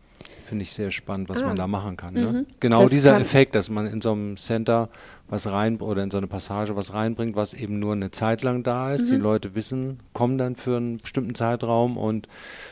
Finde 0.46 0.62
ich 0.62 0.72
sehr 0.72 0.90
spannend, 0.90 1.28
was 1.28 1.42
Ah. 1.42 1.46
man 1.46 1.56
da 1.56 1.66
machen 1.66 1.96
kann. 1.98 2.14
Ne? 2.14 2.26
Mhm. 2.26 2.46
Genau 2.60 2.82
Das 2.82 2.90
dieser 2.90 3.12
kann- 3.12 3.22
Effekt, 3.22 3.54
dass 3.54 3.68
man 3.68 3.86
in 3.86 4.00
so 4.00 4.12
einem 4.12 4.36
Center 4.38 4.88
was 5.30 5.52
rein 5.52 5.76
oder 5.76 6.02
in 6.02 6.10
so 6.10 6.16
eine 6.16 6.26
Passage 6.26 6.74
was 6.74 6.94
reinbringt, 6.94 7.36
was 7.36 7.52
eben 7.52 7.78
nur 7.78 7.92
eine 7.92 8.10
Zeit 8.10 8.40
lang 8.42 8.62
da 8.62 8.94
ist. 8.94 9.10
Die 9.10 9.16
Mhm. 9.16 9.22
Leute 9.22 9.54
wissen, 9.54 10.00
kommen 10.14 10.38
dann 10.38 10.56
für 10.56 10.78
einen 10.78 10.96
bestimmten 10.98 11.34
Zeitraum 11.34 11.98
und 11.98 12.28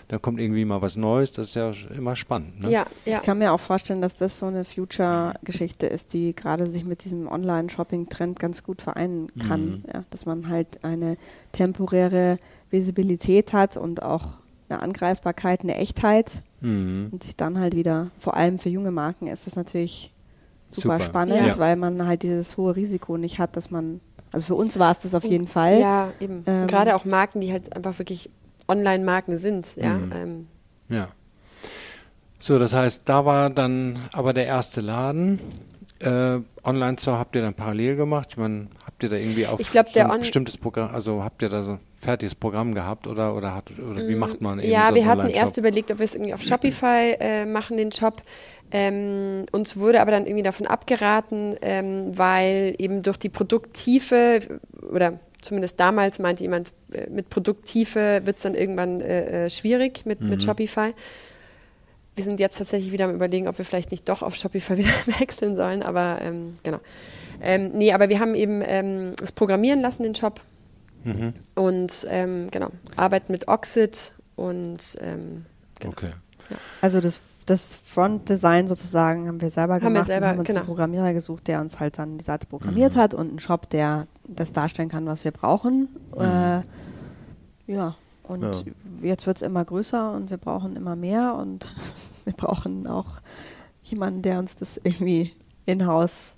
dann 0.09 0.23
kommt 0.23 0.41
irgendwie 0.41 0.65
mal 0.65 0.81
was 0.81 0.97
Neues. 0.97 1.33
Das 1.33 1.49
ist 1.49 1.55
ja 1.57 1.71
immer 1.95 2.17
spannend. 2.17 2.61
Ne? 2.63 2.71
Ja, 2.71 2.87
ja. 3.05 3.19
ich 3.19 3.23
kann 3.23 3.37
mir 3.39 3.53
auch 3.53 3.61
vorstellen, 3.61 4.01
dass 4.01 4.15
das 4.17 4.39
so 4.39 4.47
eine 4.47 4.65
Future-Geschichte 4.65 5.87
ist, 5.87 6.15
die 6.15 6.35
gerade 6.35 6.67
sich 6.67 6.85
mit 6.85 7.05
diesem 7.05 7.29
Online-Shopping-Trend 7.29 8.41
ganz 8.41 8.63
gut 8.63 8.81
vereinen 8.81 9.29
kann. 9.47 9.67
Mhm. 9.67 9.85
Ja, 9.93 10.05
dass 10.09 10.25
man 10.25 10.49
halt 10.49 10.83
eine 10.83 11.19
temporäre 11.53 12.39
Visibilität 12.71 13.53
hat 13.53 13.77
und 13.77 14.03
auch 14.03 14.29
eine 14.69 14.83
Angreifbarkeit, 14.83 15.61
eine 15.61 15.77
Echtheit 15.77 16.43
Mhm. 16.67 17.09
und 17.13 17.23
sich 17.23 17.37
dann 17.37 17.59
halt 17.59 17.75
wieder, 17.77 18.11
vor 18.19 18.37
allem 18.37 18.59
für 18.59 18.69
junge 18.69 18.91
Marken, 18.91 19.27
ist 19.29 19.47
das 19.47 19.57
natürlich 19.57 20.13
super, 20.71 20.95
Super. 20.95 21.01
spannend, 21.01 21.47
Ja. 21.47 21.59
weil 21.59 21.77
man 21.77 22.07
halt 22.07 22.23
dieses 22.23 22.57
hohe 22.57 22.75
Risiko 22.77 23.17
nicht 23.17 23.39
hat, 23.39 23.57
dass 23.57 23.71
man, 23.71 24.01
also 24.33 24.47
für 24.47 24.55
uns 24.57 24.79
war 24.79 24.91
es 24.91 24.99
das 25.01 25.15
auf 25.15 25.25
jeden 25.25 25.47
Fall. 25.47 25.79
Ja, 25.81 26.13
eben. 26.21 26.43
Ähm, 26.47 26.67
Gerade 26.67 26.97
auch 26.97 27.05
Marken, 27.05 27.41
die 27.41 27.53
halt 27.53 27.75
einfach 27.77 27.99
wirklich 27.99 28.31
Online-Marken 28.69 29.37
sind. 29.37 29.77
Ja, 29.77 29.95
Mhm. 29.95 30.13
ähm, 30.13 30.47
Ja. 30.89 31.09
So, 32.41 32.59
das 32.59 32.73
heißt, 32.75 33.03
da 33.07 33.25
war 33.25 33.51
dann 33.51 33.99
aber 34.13 34.33
der 34.33 34.47
erste 34.47 34.81
Laden. 34.81 35.39
Äh, 36.01 36.39
Online-Store 36.63 37.19
habt 37.19 37.35
ihr 37.37 37.43
dann 37.43 37.55
parallel 37.55 37.97
gemacht? 37.97 38.29
Ich 38.31 38.37
meine, 38.37 38.69
habt 38.85 39.03
ihr 39.03 39.09
da 39.09 39.17
irgendwie 39.17 39.47
auf 39.47 39.59
Ich 39.61 39.71
glaub, 39.71 39.87
so 39.89 39.95
der 39.95 40.13
ein 40.13 40.21
bestimmtes 40.21 40.57
Programm, 40.59 40.95
also 40.95 41.25
habt 41.25 41.41
ihr 41.43 41.49
da 41.49 41.63
so 41.63 41.79
fertiges 42.07 42.35
Programm 42.35 42.75
gehabt 42.75 43.07
oder 43.07 43.35
oder 43.35 43.55
hat 43.55 43.71
oder 43.79 44.07
wie 44.09 44.15
macht 44.15 44.41
man 44.41 44.59
eben 44.61 44.69
Mm, 44.69 44.73
Ja, 44.73 44.89
so 44.89 44.95
wir 44.95 45.07
hatten 45.07 45.29
erst 45.29 45.59
überlegt, 45.59 45.91
ob 45.91 45.99
wir 45.99 46.05
es 46.05 46.15
irgendwie 46.15 46.33
auf 46.35 46.43
Shopify 46.43 47.17
äh, 47.21 47.45
machen, 47.45 47.77
den 47.77 47.93
Shop. 47.93 48.23
Ähm, 48.71 49.47
uns 49.53 49.77
wurde 49.77 50.01
aber 50.01 50.11
dann 50.11 50.27
irgendwie 50.27 50.43
davon 50.43 50.67
abgeraten, 50.67 51.57
ähm, 51.63 52.17
weil 52.17 52.75
eben 52.79 53.03
durch 53.03 53.17
die 53.19 53.29
Produkttiefe 53.29 54.41
oder 54.91 55.21
zumindest 55.41 55.79
damals 55.79 56.19
meinte 56.19 56.43
jemand, 56.43 56.73
äh, 56.93 57.09
mit 57.11 57.29
Produkttiefe 57.29 58.23
wird 58.25 58.37
es 58.37 58.43
dann 58.43 58.55
irgendwann 58.55 59.01
äh, 59.01 59.47
äh, 59.47 59.51
schwierig 59.51 60.05
mit, 60.07 60.21
mit 60.21 60.43
Shopify. 60.43 60.95
Wir 62.17 62.25
sind 62.25 62.41
jetzt 62.41 62.57
tatsächlich 62.59 62.93
wieder 62.93 63.05
am 63.05 63.15
überlegen, 63.15 63.47
ob 63.47 63.59
wir 63.59 63.65
vielleicht 63.65 63.91
nicht 63.91 64.09
doch 64.09 64.23
auf 64.23 64.35
Shopify 64.35 64.79
wieder 64.79 64.91
wechseln 65.21 65.55
sollen, 65.55 65.83
aber 65.83 66.19
ähm, 66.23 66.55
genau. 66.63 66.79
Ähm, 67.43 67.71
nee, 67.75 67.93
aber 67.93 68.09
wir 68.09 68.19
haben 68.21 68.35
eben 68.35 68.63
ähm, 68.65 69.13
es 69.23 69.33
programmieren 69.33 69.81
lassen, 69.83 70.03
den 70.03 70.15
Shop. 70.15 70.41
Mhm. 71.05 71.35
Und 71.55 72.07
ähm, 72.11 72.49
genau, 72.51 72.71
arbeiten 72.97 73.33
mit 73.33 73.49
Oxid 73.49 74.15
und 74.37 74.79
ähm, 75.01 75.47
genau. 75.79 75.93
Okay. 75.93 76.11
Also 76.81 77.01
das, 77.01 77.21
das 77.47 77.75
Front-Design 77.75 78.69
sozusagen 78.69 79.27
haben 79.27 79.41
wir 79.41 79.51
selber 79.51 79.75
Haben 79.75 79.83
wir 79.83 79.89
gemacht 79.91 80.07
selber, 80.07 80.27
und 80.27 80.31
haben 80.33 80.39
uns 80.41 80.47
genau. 80.49 80.61
einen 80.61 80.67
Programmierer 80.67 81.13
gesucht, 81.13 81.49
der 81.49 81.61
uns 81.61 81.81
halt 81.81 81.99
dann 81.99 82.19
die 82.19 82.25
Seite 82.25 82.47
programmiert 82.47 82.95
Mhm. 82.95 83.01
hat 83.01 83.15
und 83.15 83.29
einen 83.31 83.39
Shop, 83.41 83.69
der 83.71 84.07
das 84.29 84.53
darstellen 84.53 84.89
kann, 84.89 85.07
was 85.07 85.25
wir 85.25 85.33
brauchen. 85.33 85.89
Äh, 86.17 86.61
ja, 87.67 87.97
und 88.25 88.43
Ja. 88.43 88.53
jetzt 89.03 89.27
wird 89.27 89.37
es 89.39 89.43
immer 89.43 89.65
größer 89.65 90.13
und 90.13 90.31
wir 90.31 90.37
brauchen 90.37 90.77
immer 90.77 90.95
mehr 90.97 91.35
und 91.35 91.67
wir 92.25 92.33
brauchen 92.33 92.87
auch 92.87 93.21
jemanden, 93.83 94.23
der 94.23 94.39
uns 94.39 94.55
das 94.57 94.77
irgendwie 94.83 95.33
in-house 95.65 96.35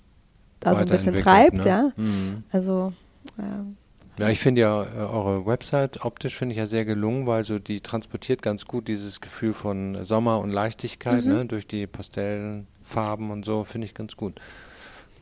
da 0.59 0.73
so 0.75 0.81
ein 0.81 0.87
bisschen 0.87 1.15
treibt, 1.15 1.57
ne? 1.59 1.65
ja. 1.67 1.91
Mhm. 1.95 2.43
Also 2.51 2.93
ähm, 3.37 3.77
Ja, 4.19 4.29
ich 4.29 4.39
finde 4.39 4.61
ja 4.61 4.83
äh, 4.83 4.87
eure 4.97 5.45
Website 5.45 6.03
optisch 6.05 6.35
finde 6.35 6.53
ich 6.53 6.57
ja 6.59 6.65
sehr 6.67 6.85
gelungen, 6.85 7.25
weil 7.27 7.43
so 7.43 7.59
die 7.59 7.81
transportiert 7.81 8.41
ganz 8.41 8.65
gut 8.65 8.87
dieses 8.87 9.21
Gefühl 9.21 9.53
von 9.53 10.03
Sommer 10.05 10.39
und 10.39 10.51
Leichtigkeit, 10.51 11.25
Mhm. 11.25 11.31
ne, 11.31 11.45
durch 11.45 11.67
die 11.67 11.87
Pastellfarben 11.87 13.31
und 13.31 13.45
so, 13.45 13.63
finde 13.63 13.85
ich 13.85 13.93
ganz 13.93 14.15
gut. 14.17 14.39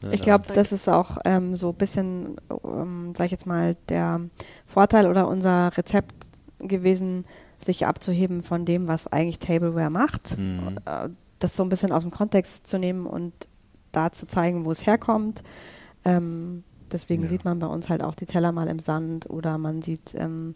Ne, 0.01 0.13
Ich 0.13 0.21
glaube, 0.21 0.45
das 0.53 0.71
ist 0.71 0.87
auch 0.89 1.17
ähm, 1.25 1.55
so 1.55 1.69
ein 1.69 1.75
bisschen, 1.75 2.37
ähm, 2.63 3.13
sag 3.15 3.25
ich 3.25 3.31
jetzt 3.31 3.45
mal, 3.47 3.75
der 3.89 4.21
Vorteil 4.65 5.07
oder 5.07 5.27
unser 5.27 5.75
Rezept 5.77 6.13
gewesen, 6.59 7.25
sich 7.63 7.85
abzuheben 7.85 8.43
von 8.43 8.65
dem, 8.65 8.87
was 8.87 9.07
eigentlich 9.07 9.39
Tableware 9.39 9.89
macht, 9.89 10.37
Mhm. 10.37 10.79
äh, 10.85 11.09
das 11.39 11.55
so 11.55 11.63
ein 11.63 11.69
bisschen 11.69 11.91
aus 11.91 12.03
dem 12.03 12.11
Kontext 12.11 12.67
zu 12.67 12.77
nehmen 12.79 13.05
und 13.05 13.33
da 13.91 14.11
zu 14.11 14.27
zeigen, 14.27 14.65
wo 14.65 14.71
es 14.71 14.85
herkommt. 14.85 15.43
Ähm, 16.05 16.63
deswegen 16.91 17.23
Ja. 17.23 17.29
sieht 17.29 17.45
man 17.45 17.59
bei 17.59 17.67
uns 17.67 17.89
halt 17.89 18.01
auch 18.03 18.15
die 18.15 18.25
Teller 18.25 18.51
mal 18.51 18.67
im 18.67 18.79
Sand 18.79 19.29
oder 19.29 19.57
man 19.57 19.81
sieht, 19.81 20.13
ähm, 20.15 20.55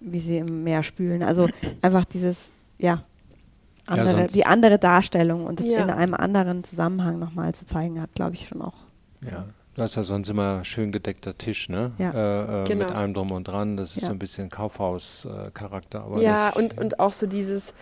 wie 0.00 0.20
sie 0.20 0.38
im 0.38 0.64
Meer 0.64 0.82
spülen. 0.82 1.22
Also 1.22 1.48
einfach 1.82 2.04
dieses, 2.04 2.50
ja, 2.78 3.02
andere, 3.86 4.10
sonst- 4.20 4.34
die 4.34 4.46
andere 4.46 4.78
Darstellung 4.78 5.44
und 5.46 5.60
das 5.60 5.68
Ja. 5.68 5.82
in 5.82 5.90
einem 5.90 6.14
anderen 6.14 6.64
Zusammenhang 6.64 7.18
nochmal 7.18 7.54
zu 7.54 7.66
zeigen, 7.66 8.00
hat, 8.00 8.12
glaube 8.14 8.34
ich, 8.34 8.48
schon 8.48 8.62
auch. 8.62 8.76
Ja. 9.20 9.44
Du 9.74 9.82
hast 9.82 9.96
ja 9.96 10.04
sonst 10.04 10.28
immer 10.28 10.64
schön 10.64 10.92
gedeckter 10.92 11.36
Tisch, 11.36 11.68
ne? 11.68 11.90
Ja. 11.98 12.10
Äh, 12.12 12.62
äh, 12.62 12.64
Genau. 12.68 12.84
Mit 12.86 12.94
allem 12.94 13.12
drum 13.12 13.32
und 13.32 13.48
dran. 13.48 13.76
Das 13.76 13.96
ist 13.96 14.02
Ja. 14.02 14.08
so 14.08 14.12
ein 14.14 14.20
bisschen 14.20 14.48
Kaufhaus-Charakter. 14.48 16.04
aber 16.04 16.22
Ja, 16.22 16.50
das, 16.52 16.56
und, 16.62 16.78
und 16.78 17.00
auch 17.00 17.12
so 17.12 17.26
dieses, 17.26 17.74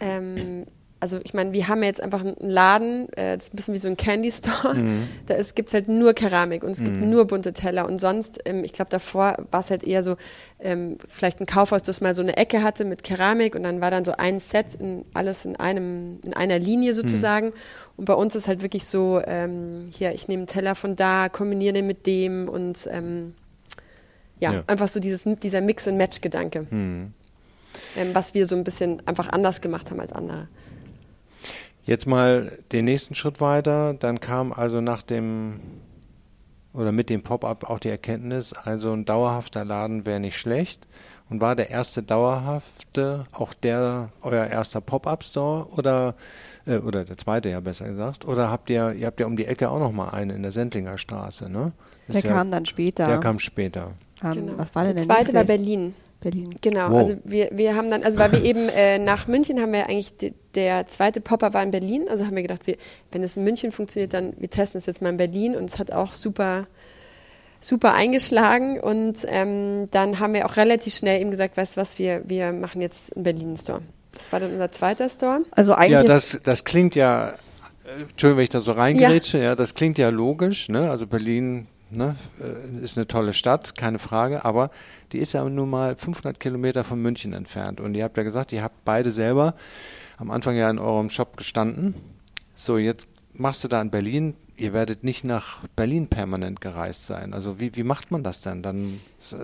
ähm, 0.00 0.66
also 0.98 1.20
ich 1.24 1.34
meine, 1.34 1.52
wir 1.52 1.68
haben 1.68 1.82
ja 1.82 1.88
jetzt 1.88 2.00
einfach 2.02 2.20
einen 2.20 2.36
Laden, 2.40 3.08
äh, 3.12 3.36
das 3.36 3.44
ist 3.48 3.52
ein 3.52 3.56
bisschen 3.56 3.74
wie 3.74 3.78
so 3.78 3.88
ein 3.88 3.96
Candy 3.98 4.32
Store. 4.32 4.74
Mhm. 4.74 5.06
Da 5.26 5.36
gibt 5.54 5.68
es 5.68 5.74
halt 5.74 5.88
nur 5.88 6.14
Keramik 6.14 6.64
und 6.64 6.70
es 6.70 6.82
gibt 6.82 6.96
Mhm. 7.00 7.10
nur 7.10 7.26
bunte 7.26 7.52
Teller. 7.52 7.84
Und 7.86 8.00
sonst, 8.00 8.38
ähm, 8.46 8.64
ich 8.64 8.72
glaube, 8.72 8.90
davor 8.90 9.36
war 9.50 9.60
es 9.60 9.70
halt 9.70 9.84
eher 9.84 10.02
so, 10.02 10.16
ähm, 10.58 10.96
vielleicht 11.06 11.38
ein 11.40 11.46
Kaufhaus, 11.46 11.82
das 11.82 12.00
mal 12.00 12.14
so 12.14 12.22
eine 12.22 12.36
Ecke 12.38 12.62
hatte 12.62 12.84
mit 12.86 13.02
Keramik 13.04 13.54
und 13.54 13.62
dann 13.62 13.80
war 13.82 13.90
dann 13.90 14.04
so 14.06 14.12
ein 14.16 14.40
Set, 14.40 14.74
in, 14.78 15.04
alles 15.12 15.44
in 15.44 15.56
einem, 15.56 16.18
in 16.24 16.32
einer 16.32 16.58
Linie 16.58 16.94
sozusagen. 16.94 17.52
Und 17.98 18.06
bei 18.06 18.14
uns 18.14 18.34
ist 18.34 18.48
halt 18.48 18.62
wirklich 18.62 18.86
so, 18.86 19.20
ähm, 19.26 19.88
hier, 19.92 20.12
ich 20.12 20.28
nehme 20.28 20.40
einen 20.40 20.46
Teller 20.48 20.74
von 20.74 20.96
da, 20.96 21.28
kombiniere 21.28 21.74
den 21.74 21.86
mit 21.86 22.06
dem 22.06 22.48
und 22.48 22.88
ähm, 22.90 23.34
ja, 24.40 24.52
Ja. 24.52 24.64
einfach 24.66 24.88
so 24.88 24.98
dieses, 25.00 25.22
dieser 25.42 25.60
Mix-and-Match-Gedanke, 25.60 26.66
Mhm. 26.70 27.12
ähm, 27.96 28.14
was 28.14 28.32
wir 28.34 28.46
so 28.46 28.56
ein 28.56 28.64
bisschen 28.64 29.02
einfach 29.06 29.28
anders 29.28 29.60
gemacht 29.60 29.90
haben 29.90 30.00
als 30.00 30.12
andere. 30.12 30.48
Jetzt 31.86 32.06
mal 32.06 32.58
den 32.72 32.84
nächsten 32.84 33.14
Schritt 33.14 33.40
weiter. 33.40 33.94
Dann 33.94 34.20
kam 34.20 34.52
also 34.52 34.80
nach 34.80 35.02
dem 35.02 35.60
oder 36.74 36.92
mit 36.92 37.08
dem 37.08 37.22
Pop-up 37.22 37.70
auch 37.70 37.78
die 37.78 37.88
Erkenntnis, 37.88 38.52
also 38.52 38.92
ein 38.92 39.06
dauerhafter 39.06 39.64
Laden 39.64 40.04
wäre 40.04 40.20
nicht 40.20 40.38
schlecht. 40.38 40.86
Und 41.30 41.40
war 41.40 41.56
der 41.56 41.70
erste 41.70 42.02
dauerhafte 42.02 43.24
auch 43.32 43.54
der 43.54 44.10
euer 44.22 44.46
erster 44.46 44.80
Pop-up-Store 44.80 45.68
oder 45.70 46.14
äh, 46.66 46.78
oder 46.78 47.04
der 47.04 47.16
zweite 47.16 47.48
ja 47.48 47.60
besser 47.60 47.88
gesagt? 47.88 48.26
Oder 48.26 48.50
habt 48.50 48.68
ihr 48.68 48.92
ihr 48.92 49.06
habt 49.06 49.18
ja 49.20 49.26
um 49.26 49.36
die 49.36 49.46
Ecke 49.46 49.70
auch 49.70 49.78
noch 49.78 49.92
mal 49.92 50.10
einen 50.10 50.30
in 50.36 50.42
der 50.42 50.52
Sendlinger 50.52 50.98
Straße, 50.98 51.48
ne? 51.48 51.72
Der 52.08 52.16
Ist 52.16 52.24
ja, 52.24 52.32
kam 52.32 52.50
dann 52.50 52.66
später. 52.66 53.06
Der 53.06 53.18
kam 53.18 53.38
später. 53.38 53.88
ähm, 54.22 54.32
Genau. 54.32 54.52
Was 54.56 54.74
war 54.74 54.84
denn 54.84 54.96
der 54.96 55.06
der 55.06 55.14
zweite 55.16 55.32
nächste? 55.32 55.34
war 55.34 55.44
Berlin. 55.44 55.94
Berlin. 56.20 56.54
Genau, 56.60 56.90
Wow. 56.90 56.98
also 56.98 57.16
wir, 57.24 57.50
wir 57.52 57.74
haben 57.74 57.90
dann, 57.90 58.02
also 58.02 58.18
weil 58.18 58.32
wir 58.32 58.44
eben 58.44 58.68
äh, 58.68 58.98
nach 58.98 59.26
München 59.26 59.60
haben 59.60 59.72
wir 59.72 59.88
eigentlich, 59.88 60.16
die, 60.16 60.34
der 60.54 60.86
zweite 60.86 61.20
Popper 61.20 61.54
war 61.54 61.62
in 61.62 61.70
Berlin, 61.70 62.06
also 62.08 62.24
haben 62.26 62.34
wir 62.36 62.42
gedacht, 62.42 62.66
wir, 62.66 62.76
wenn 63.12 63.22
es 63.22 63.36
in 63.36 63.44
München 63.44 63.72
funktioniert, 63.72 64.14
dann 64.14 64.32
wir 64.38 64.50
testen 64.50 64.78
es 64.78 64.86
jetzt 64.86 65.02
mal 65.02 65.10
in 65.10 65.16
Berlin 65.16 65.56
und 65.56 65.64
es 65.64 65.78
hat 65.78 65.92
auch 65.92 66.14
super, 66.14 66.66
super 67.60 67.94
eingeschlagen 67.94 68.80
und 68.80 69.24
ähm, 69.26 69.88
dann 69.90 70.18
haben 70.18 70.34
wir 70.34 70.46
auch 70.46 70.56
relativ 70.56 70.94
schnell 70.94 71.20
eben 71.20 71.30
gesagt, 71.30 71.56
weißt 71.56 71.76
du 71.76 71.80
was, 71.80 71.98
wir, 71.98 72.22
wir 72.26 72.52
machen 72.52 72.80
jetzt 72.80 73.14
einen 73.14 73.24
Berlin-Store. 73.24 73.82
Das 74.14 74.32
war 74.32 74.40
dann 74.40 74.52
unser 74.52 74.70
zweiter 74.70 75.08
Store. 75.08 75.42
Also 75.50 75.74
eigentlich 75.74 75.92
Ja, 75.92 76.02
das, 76.02 76.40
das 76.42 76.64
klingt 76.64 76.94
ja, 76.94 77.30
äh, 77.84 78.02
Entschuldigung, 78.08 78.38
wenn 78.38 78.44
ich 78.44 78.50
da 78.50 78.60
so 78.60 78.72
reingrätsche, 78.72 79.38
ja. 79.38 79.54
das 79.54 79.74
klingt 79.74 79.98
ja 79.98 80.08
logisch, 80.08 80.68
ne? 80.68 80.90
Also 80.90 81.06
Berlin 81.06 81.66
ne, 81.90 82.16
äh, 82.40 82.82
ist 82.82 82.96
eine 82.98 83.06
tolle 83.06 83.32
Stadt, 83.32 83.76
keine 83.76 83.98
Frage, 83.98 84.44
aber 84.44 84.70
die 85.12 85.18
ist 85.18 85.32
ja 85.32 85.44
nun 85.48 85.70
mal 85.70 85.96
500 85.96 86.38
Kilometer 86.40 86.84
von 86.84 87.00
München 87.00 87.32
entfernt. 87.32 87.80
Und 87.80 87.94
ihr 87.94 88.04
habt 88.04 88.16
ja 88.16 88.22
gesagt, 88.22 88.52
ihr 88.52 88.62
habt 88.62 88.84
beide 88.84 89.10
selber 89.12 89.54
am 90.18 90.30
Anfang 90.30 90.56
ja 90.56 90.68
in 90.70 90.78
eurem 90.78 91.10
Shop 91.10 91.36
gestanden. 91.36 91.94
So, 92.54 92.78
jetzt 92.78 93.06
machst 93.34 93.62
du 93.64 93.68
da 93.68 93.80
in 93.82 93.90
Berlin, 93.90 94.34
ihr 94.56 94.72
werdet 94.72 95.04
nicht 95.04 95.24
nach 95.24 95.62
Berlin 95.76 96.06
permanent 96.08 96.62
gereist 96.62 97.06
sein. 97.06 97.34
Also 97.34 97.60
wie, 97.60 97.76
wie 97.76 97.82
macht 97.82 98.10
man 98.10 98.22
das 98.24 98.40
denn? 98.40 98.62
Dann 98.62 98.98
äh, 99.32 99.36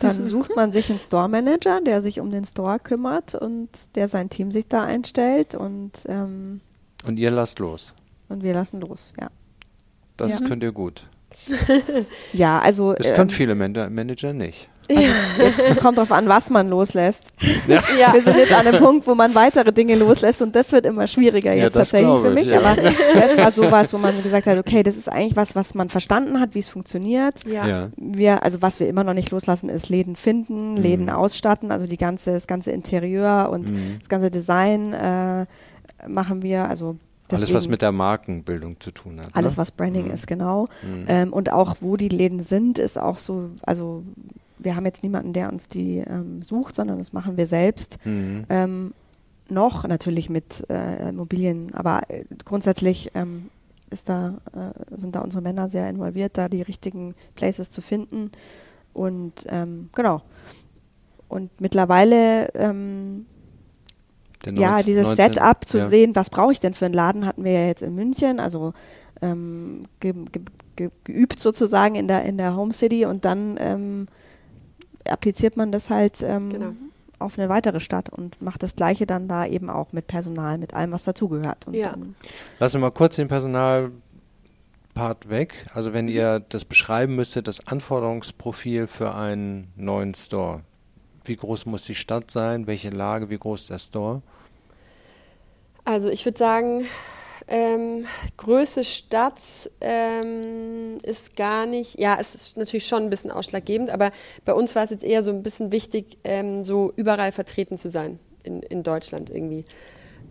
Dann 0.00 0.28
sucht 0.28 0.54
man 0.54 0.70
sich 0.70 0.88
einen 0.88 1.00
Store 1.00 1.28
Manager, 1.28 1.80
der 1.80 2.00
sich 2.00 2.20
um 2.20 2.30
den 2.30 2.44
Store 2.44 2.78
kümmert 2.78 3.34
und 3.34 3.68
der 3.96 4.06
sein 4.06 4.30
Team 4.30 4.52
sich 4.52 4.68
da 4.68 4.84
einstellt 4.84 5.56
und, 5.56 5.90
ähm, 6.06 6.60
und 7.06 7.16
ihr 7.18 7.32
lasst 7.32 7.58
los. 7.58 7.94
und 8.28 8.42
wir 8.44 8.54
lassen 8.54 8.80
los, 8.80 9.12
ja. 9.20 9.28
Das 10.16 10.38
Ja. 10.38 10.46
könnt 10.46 10.62
ihr 10.62 10.72
gut. 10.72 11.08
Ja, 12.32 12.58
also 12.58 12.94
Das 12.94 13.08
ähm, 13.10 13.14
können 13.16 13.30
viele 13.30 13.54
Man 13.54 13.72
Manager 13.94 14.32
nicht. 14.32 14.68
es 14.90 15.76
kommt 15.80 15.98
darauf 15.98 16.12
an, 16.12 16.28
was 16.28 16.48
man 16.48 16.70
loslässt. 16.70 17.22
Ja. 17.66 17.82
Ja. 18.00 18.14
Wir 18.14 18.22
sind 18.22 18.38
jetzt 18.38 18.52
an 18.52 18.66
einem 18.66 18.78
Punkt, 18.82 19.06
wo 19.06 19.14
man 19.14 19.34
weitere 19.34 19.70
Dinge 19.70 19.96
loslässt 19.96 20.40
und 20.40 20.56
das 20.56 20.72
wird 20.72 20.86
immer 20.86 21.06
schwieriger 21.06 21.52
Ja, 21.52 21.64
jetzt 21.64 21.74
tatsächlich 21.74 22.20
für 22.20 22.28
ich, 22.28 22.34
mich. 22.34 22.48
ja. 22.48 22.60
Aber 22.60 22.74
das 23.14 23.36
war 23.36 23.52
sowas, 23.52 23.92
wo 23.92 23.98
man 23.98 24.14
gesagt 24.22 24.46
hat, 24.46 24.56
okay, 24.56 24.82
das 24.82 24.96
ist 24.96 25.10
eigentlich 25.10 25.36
was, 25.36 25.54
was 25.54 25.74
man 25.74 25.90
verstanden 25.90 26.40
hat, 26.40 26.54
wie 26.54 26.60
es 26.60 26.70
funktioniert. 26.70 27.44
Ja. 27.46 27.66
Ja. 27.66 27.88
Wir, 27.98 28.42
also 28.42 28.62
was 28.62 28.80
wir 28.80 28.88
immer 28.88 29.04
noch 29.04 29.12
nicht 29.14 29.30
loslassen, 29.30 29.68
ist 29.68 29.90
Läden 29.90 30.16
finden, 30.16 30.78
Läden 30.78 31.04
Mhm. 31.06 31.10
ausstatten, 31.12 31.70
also 31.70 31.86
die 31.86 31.98
ganze, 31.98 32.32
das 32.32 32.46
ganze 32.46 32.70
Interieur 32.72 33.50
und 33.52 33.70
Mhm. 33.70 33.96
das 33.98 34.08
ganze 34.08 34.30
Design 34.30 34.94
äh, 34.94 35.44
machen 36.08 36.40
wir. 36.42 36.66
Also 36.66 36.96
Alles, 37.36 37.48
was 37.48 37.52
deswegen- 37.52 37.70
mit 37.72 37.82
der 37.82 37.92
Markenbildung 37.92 38.80
zu 38.80 38.90
tun 38.90 39.18
hat. 39.18 39.34
alles, 39.34 39.52
ne? 39.52 39.58
was 39.58 39.70
Branding 39.70 40.06
Mhm. 40.06 40.10
ist, 40.12 40.26
genau. 40.26 40.66
Mhm. 40.82 41.04
Ähm, 41.08 41.32
und 41.32 41.50
auch 41.52 41.76
wo 41.80 41.96
die 41.96 42.08
Läden 42.08 42.40
sind, 42.40 42.78
ist 42.78 42.98
auch 42.98 43.18
so, 43.18 43.50
also 43.62 44.02
wir 44.58 44.74
haben 44.74 44.86
jetzt 44.86 45.02
niemanden, 45.02 45.32
der 45.32 45.52
uns 45.52 45.68
die 45.68 45.98
ähm, 45.98 46.42
sucht, 46.42 46.74
sondern 46.74 46.98
das 46.98 47.12
machen 47.12 47.36
wir 47.36 47.46
selbst. 47.46 47.98
Mhm. 48.04 48.44
Ähm, 48.48 48.94
noch 49.48 49.86
natürlich 49.86 50.28
mit 50.28 50.64
äh, 50.68 51.08
Immobilien, 51.10 51.72
aber 51.74 52.02
äh, 52.08 52.24
grundsätzlich 52.44 53.10
ähm, 53.14 53.48
ist 53.90 54.08
da, 54.08 54.34
äh, 54.54 54.96
sind 54.96 55.14
da 55.14 55.20
unsere 55.20 55.42
Männer 55.42 55.68
sehr 55.70 55.88
involviert, 55.88 56.36
da 56.36 56.48
die 56.48 56.60
richtigen 56.62 57.14
Places 57.34 57.70
zu 57.70 57.80
finden. 57.80 58.30
Und 58.92 59.46
ähm, 59.48 59.88
genau. 59.94 60.22
Und 61.28 61.50
mittlerweile 61.60 62.52
ähm, 62.54 63.26
ja, 64.46 64.70
19 64.70 64.86
dieses 64.86 65.06
19 65.08 65.34
Setup 65.34 65.64
zu 65.66 65.78
ja. 65.78 65.86
sehen, 65.88 66.16
was 66.16 66.30
brauche 66.30 66.52
ich 66.52 66.60
denn 66.60 66.74
für 66.74 66.86
einen 66.86 66.94
Laden, 66.94 67.26
hatten 67.26 67.44
wir 67.44 67.52
ja 67.52 67.66
jetzt 67.66 67.82
in 67.82 67.94
München, 67.94 68.40
also 68.40 68.72
ähm, 69.20 69.84
ge 70.00 70.12
ge 70.12 70.42
ge 70.76 70.90
geübt 71.04 71.40
sozusagen 71.40 71.96
in 71.96 72.06
der, 72.06 72.24
in 72.24 72.36
der 72.38 72.54
Home 72.56 72.72
City 72.72 73.04
und 73.04 73.24
dann 73.24 73.56
ähm, 73.58 74.06
appliziert 75.08 75.56
man 75.56 75.72
das 75.72 75.90
halt 75.90 76.22
ähm, 76.22 76.50
Genau. 76.50 76.72
auf 77.18 77.38
eine 77.38 77.48
weitere 77.48 77.80
Stadt 77.80 78.08
und 78.10 78.40
macht 78.40 78.62
das 78.62 78.76
Gleiche 78.76 79.06
dann 79.06 79.26
da 79.28 79.46
eben 79.46 79.70
auch 79.70 79.92
mit 79.92 80.06
Personal, 80.06 80.58
mit 80.58 80.74
allem, 80.74 80.92
was 80.92 81.04
dazugehört. 81.04 81.66
Ja. 81.72 81.94
Lassen 82.58 82.74
wir 82.74 82.80
mal 82.80 82.90
kurz 82.90 83.16
den 83.16 83.28
Personalpart 83.28 83.90
weg. 85.28 85.66
Also 85.74 85.92
wenn 85.92 86.08
ihr 86.08 86.40
das 86.48 86.64
beschreiben 86.64 87.16
müsstet, 87.16 87.48
das 87.48 87.66
Anforderungsprofil 87.66 88.86
für 88.86 89.14
einen 89.14 89.72
neuen 89.76 90.14
Store. 90.14 90.62
Wie 91.28 91.36
groß 91.36 91.66
muss 91.66 91.84
die 91.84 91.94
Stadt 91.94 92.30
sein? 92.30 92.66
Welche 92.66 92.90
Lage? 92.90 93.30
Wie 93.30 93.38
groß 93.38 93.68
der 93.68 93.78
Store? 93.78 94.22
Also 95.84 96.10
ich 96.10 96.24
würde 96.24 96.38
sagen, 96.38 96.86
ähm, 97.46 98.06
Größe 98.36 98.84
Stadt 98.84 99.40
ähm, 99.80 100.98
ist 101.02 101.36
gar 101.36 101.66
nicht, 101.66 101.98
ja, 101.98 102.18
es 102.20 102.34
ist 102.34 102.56
natürlich 102.56 102.86
schon 102.86 103.04
ein 103.04 103.10
bisschen 103.10 103.30
ausschlaggebend, 103.30 103.90
aber 103.90 104.12
bei 104.44 104.52
uns 104.52 104.74
war 104.74 104.84
es 104.84 104.90
jetzt 104.90 105.04
eher 105.04 105.22
so 105.22 105.30
ein 105.30 105.42
bisschen 105.42 105.72
wichtig, 105.72 106.18
ähm, 106.24 106.64
so 106.64 106.92
überall 106.96 107.32
vertreten 107.32 107.78
zu 107.78 107.88
sein 107.88 108.18
in, 108.42 108.62
in 108.62 108.82
Deutschland 108.82 109.30
irgendwie. 109.30 109.64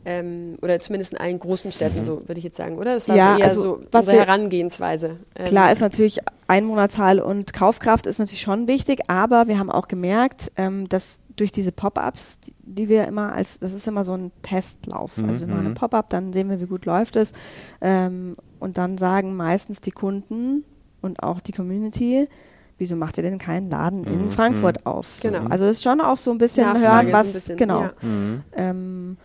Ähm, 0.09 0.57
oder 0.61 0.79
zumindest 0.79 1.11
in 1.11 1.17
allen 1.19 1.37
großen 1.37 1.69
Städten, 1.73 2.05
so 2.05 2.21
würde 2.29 2.37
ich 2.37 2.45
jetzt 2.45 2.55
sagen, 2.55 2.77
oder? 2.77 2.93
Das 2.93 3.09
war 3.09 3.17
Ja, 3.17 3.33
so 3.33 3.39
eher 3.39 3.45
also, 3.49 3.61
so 3.61 3.79
was 3.91 4.05
unsere 4.05 4.17
wir- 4.19 4.25
Herangehensweise. 4.25 5.17
Ähm, 5.35 5.45
Klar 5.45 5.69
ist 5.73 5.81
natürlich 5.81 6.19
Einwohnerzahl 6.47 7.19
und 7.19 7.51
Kaufkraft 7.51 8.07
ist 8.07 8.17
natürlich 8.17 8.41
schon 8.41 8.67
wichtig, 8.69 9.01
aber 9.09 9.47
wir 9.49 9.59
haben 9.59 9.69
auch 9.69 9.89
gemerkt, 9.89 10.49
ähm, 10.55 10.87
dass 10.87 11.19
durch 11.35 11.51
diese 11.51 11.73
Pop-ups, 11.73 12.39
die, 12.39 12.53
die 12.61 12.87
wir 12.87 13.05
immer 13.05 13.33
als, 13.33 13.59
das 13.59 13.73
ist 13.73 13.85
immer 13.85 14.05
so 14.05 14.13
ein 14.13 14.31
Testlauf. 14.43 15.11
Also 15.27 15.41
wir 15.41 15.47
machen 15.47 15.59
Mhm. 15.59 15.65
einen 15.67 15.75
Pop-up, 15.75 16.09
dann 16.09 16.31
sehen 16.31 16.49
wir, 16.49 16.61
wie 16.61 16.67
gut 16.67 16.85
läuft 16.85 17.17
es. 17.17 17.33
Ähm, 17.81 18.31
und 18.59 18.77
dann 18.77 18.97
sagen 18.97 19.35
meistens 19.35 19.81
die 19.81 19.91
Kunden 19.91 20.63
und 21.01 21.21
auch 21.21 21.41
die 21.41 21.51
Community, 21.51 22.29
wieso 22.77 22.95
macht 22.95 23.17
ihr 23.17 23.23
denn 23.23 23.39
keinen 23.39 23.69
Laden 23.69 24.05
in 24.05 24.25
Mhm. 24.27 24.31
Frankfurt 24.31 24.85
auf? 24.85 25.19
Genau. 25.21 25.45
Also 25.49 25.65
es 25.65 25.77
ist 25.77 25.83
schon 25.83 25.99
auch 25.99 26.17
so 26.17 26.31
ein 26.31 26.37
bisschen 26.37 26.65
Nachfrage 26.65 27.07
hören, 27.09 27.13
was 27.13 27.27
ein 27.27 27.33
bisschen, 27.33 27.57
genau. 27.57 27.81
ja. 27.81 27.91
Mhm. 28.01 28.43
Ähm, 28.55 29.17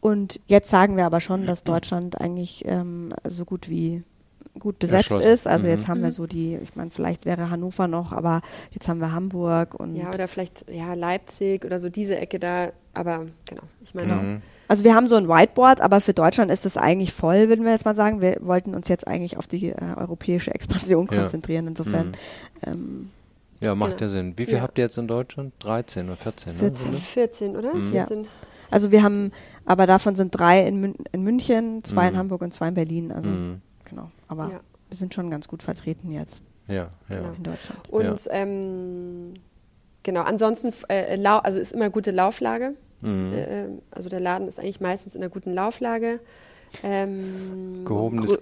und 0.00 0.40
jetzt 0.46 0.70
sagen 0.70 0.96
wir 0.96 1.04
aber 1.06 1.20
schon, 1.20 1.46
dass 1.46 1.64
Deutschland 1.64 2.20
eigentlich 2.20 2.64
ähm, 2.66 3.12
so 3.28 3.44
gut 3.44 3.68
wie 3.68 4.02
gut 4.58 4.78
besetzt 4.78 5.10
ist. 5.12 5.46
Also 5.46 5.66
Mhm. 5.66 5.72
jetzt 5.72 5.88
haben 5.88 6.02
wir 6.02 6.10
so 6.10 6.26
die, 6.26 6.56
ich 6.56 6.74
meine, 6.74 6.90
vielleicht 6.90 7.24
wäre 7.24 7.50
Hannover 7.50 7.86
noch, 7.86 8.12
aber 8.12 8.42
jetzt 8.72 8.88
haben 8.88 8.98
wir 9.00 9.12
Hamburg 9.12 9.74
und 9.74 9.94
Ja, 9.94 10.12
oder 10.12 10.26
vielleicht 10.28 10.64
ja, 10.68 10.94
Leipzig 10.94 11.64
oder 11.64 11.78
so 11.78 11.88
diese 11.88 12.16
Ecke 12.18 12.38
da, 12.38 12.70
aber 12.92 13.26
genau, 13.48 13.62
ich 13.82 13.94
meine, 13.94 14.14
Mhm. 14.14 14.42
also 14.66 14.82
wir 14.84 14.94
haben 14.94 15.06
so 15.08 15.16
ein 15.16 15.28
Whiteboard, 15.28 15.80
aber 15.80 16.00
für 16.00 16.14
Deutschland 16.14 16.50
ist 16.50 16.64
das 16.64 16.76
eigentlich 16.76 17.12
voll, 17.12 17.48
würden 17.48 17.64
wir 17.64 17.72
jetzt 17.72 17.84
mal 17.84 17.94
sagen. 17.94 18.20
Wir 18.20 18.38
wollten 18.40 18.74
uns 18.74 18.88
jetzt 18.88 19.06
eigentlich 19.06 19.36
auf 19.36 19.46
die 19.46 19.68
äh, 19.70 19.76
europäische 19.96 20.52
Expansion 20.54 21.08
Ja. 21.10 21.18
konzentrieren. 21.18 21.68
Insofern 21.68 22.08
Mhm. 22.08 22.12
ähm, 22.66 23.10
Ja, 23.60 23.74
macht 23.74 23.98
Genau. 23.98 24.10
ja 24.10 24.16
Sinn. 24.18 24.34
Wie 24.38 24.46
viel 24.46 24.54
Ja. 24.54 24.62
habt 24.62 24.78
ihr 24.78 24.84
jetzt 24.84 24.96
in 24.98 25.06
Deutschland? 25.06 25.52
13 25.60 26.06
oder 26.08 26.16
14? 26.16 26.54
14. 26.54 26.90
Ne? 26.90 26.96
14, 26.96 27.56
oder? 27.56 27.74
Mhm. 27.74 27.92
Ja. 27.92 28.06
14. 28.06 28.26
Also 28.70 28.90
wir 28.90 29.02
haben, 29.02 29.32
aber 29.64 29.86
davon 29.86 30.14
sind 30.16 30.30
drei 30.30 30.66
in, 30.66 30.80
Mün 30.80 30.94
in 31.12 31.22
München, 31.22 31.82
zwei 31.84 32.08
in 32.08 32.14
Mhm. 32.14 32.18
Hamburg 32.18 32.42
und 32.42 32.52
zwei 32.54 32.68
in 32.68 32.74
Berlin. 32.74 33.12
Also 33.12 33.28
Mhm. 33.28 33.60
genau. 33.84 34.10
Aber 34.28 34.44
Ja. 34.50 34.60
wir 34.88 34.96
sind 34.96 35.14
schon 35.14 35.30
ganz 35.30 35.48
gut 35.48 35.62
vertreten 35.62 36.10
jetzt 36.10 36.44
Ja, 36.68 36.74
ja. 36.74 37.16
Genau. 37.16 37.32
in 37.36 37.42
Deutschland. 37.42 37.88
Und 37.90 38.28
ähm, 38.30 39.34
genau, 40.02 40.22
ansonsten, 40.22 40.72
äh, 40.88 41.18
also 41.24 41.58
ist 41.58 41.72
immer 41.72 41.90
gute 41.90 42.10
Lauflage. 42.10 42.74
Mhm. 43.00 43.32
Äh, 43.32 43.66
also 43.90 44.08
der 44.08 44.20
Laden 44.20 44.46
ist 44.48 44.58
eigentlich 44.60 44.80
meistens 44.80 45.14
in 45.14 45.22
einer 45.22 45.30
guten 45.30 45.52
Lauflage. 45.54 46.20
Ähm, 46.82 47.84
Gehobenes 47.84 48.30
grö- 48.32 48.38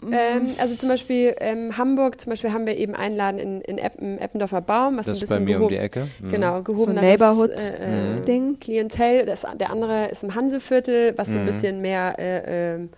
Klientel. 0.00 0.18
Ähm, 0.50 0.54
also 0.58 0.74
zum 0.76 0.88
Beispiel 0.88 1.34
ähm, 1.40 1.76
Hamburg, 1.76 2.20
zum 2.20 2.30
Beispiel 2.30 2.52
haben 2.52 2.66
wir 2.66 2.76
eben 2.76 2.94
einen 2.94 3.16
Laden 3.16 3.38
in, 3.38 3.60
in 3.60 3.78
Eppen, 3.78 4.18
Eppendorfer 4.18 4.60
Baum, 4.60 4.96
was 4.96 5.06
Das 5.06 5.18
ein 5.18 5.22
ist 5.22 5.28
bei 5.28 5.36
bisschen 5.36 5.44
mir 5.44 5.56
um 5.62 5.68
die 5.68 5.74
gehoben- 5.76 5.84
Ecke. 5.84 6.08
Mhm. 6.20 6.28
Genau, 6.30 6.62
gehobeneres 6.62 7.02
Neighborhood- 7.08 7.50
äh, 7.50 8.18
äh, 8.18 8.24
Ding. 8.24 8.58
Klientel. 8.60 9.26
Das, 9.26 9.44
der 9.58 9.70
andere 9.70 10.08
ist 10.08 10.22
im 10.24 10.34
Hanseviertel, 10.34 11.12
was 11.16 11.28
so 11.32 11.38
ein 11.38 11.42
Mhm. 11.42 11.46
bisschen 11.46 11.80
mehr 11.80 12.18
äh, 12.18 12.74
ähm, 12.74 12.88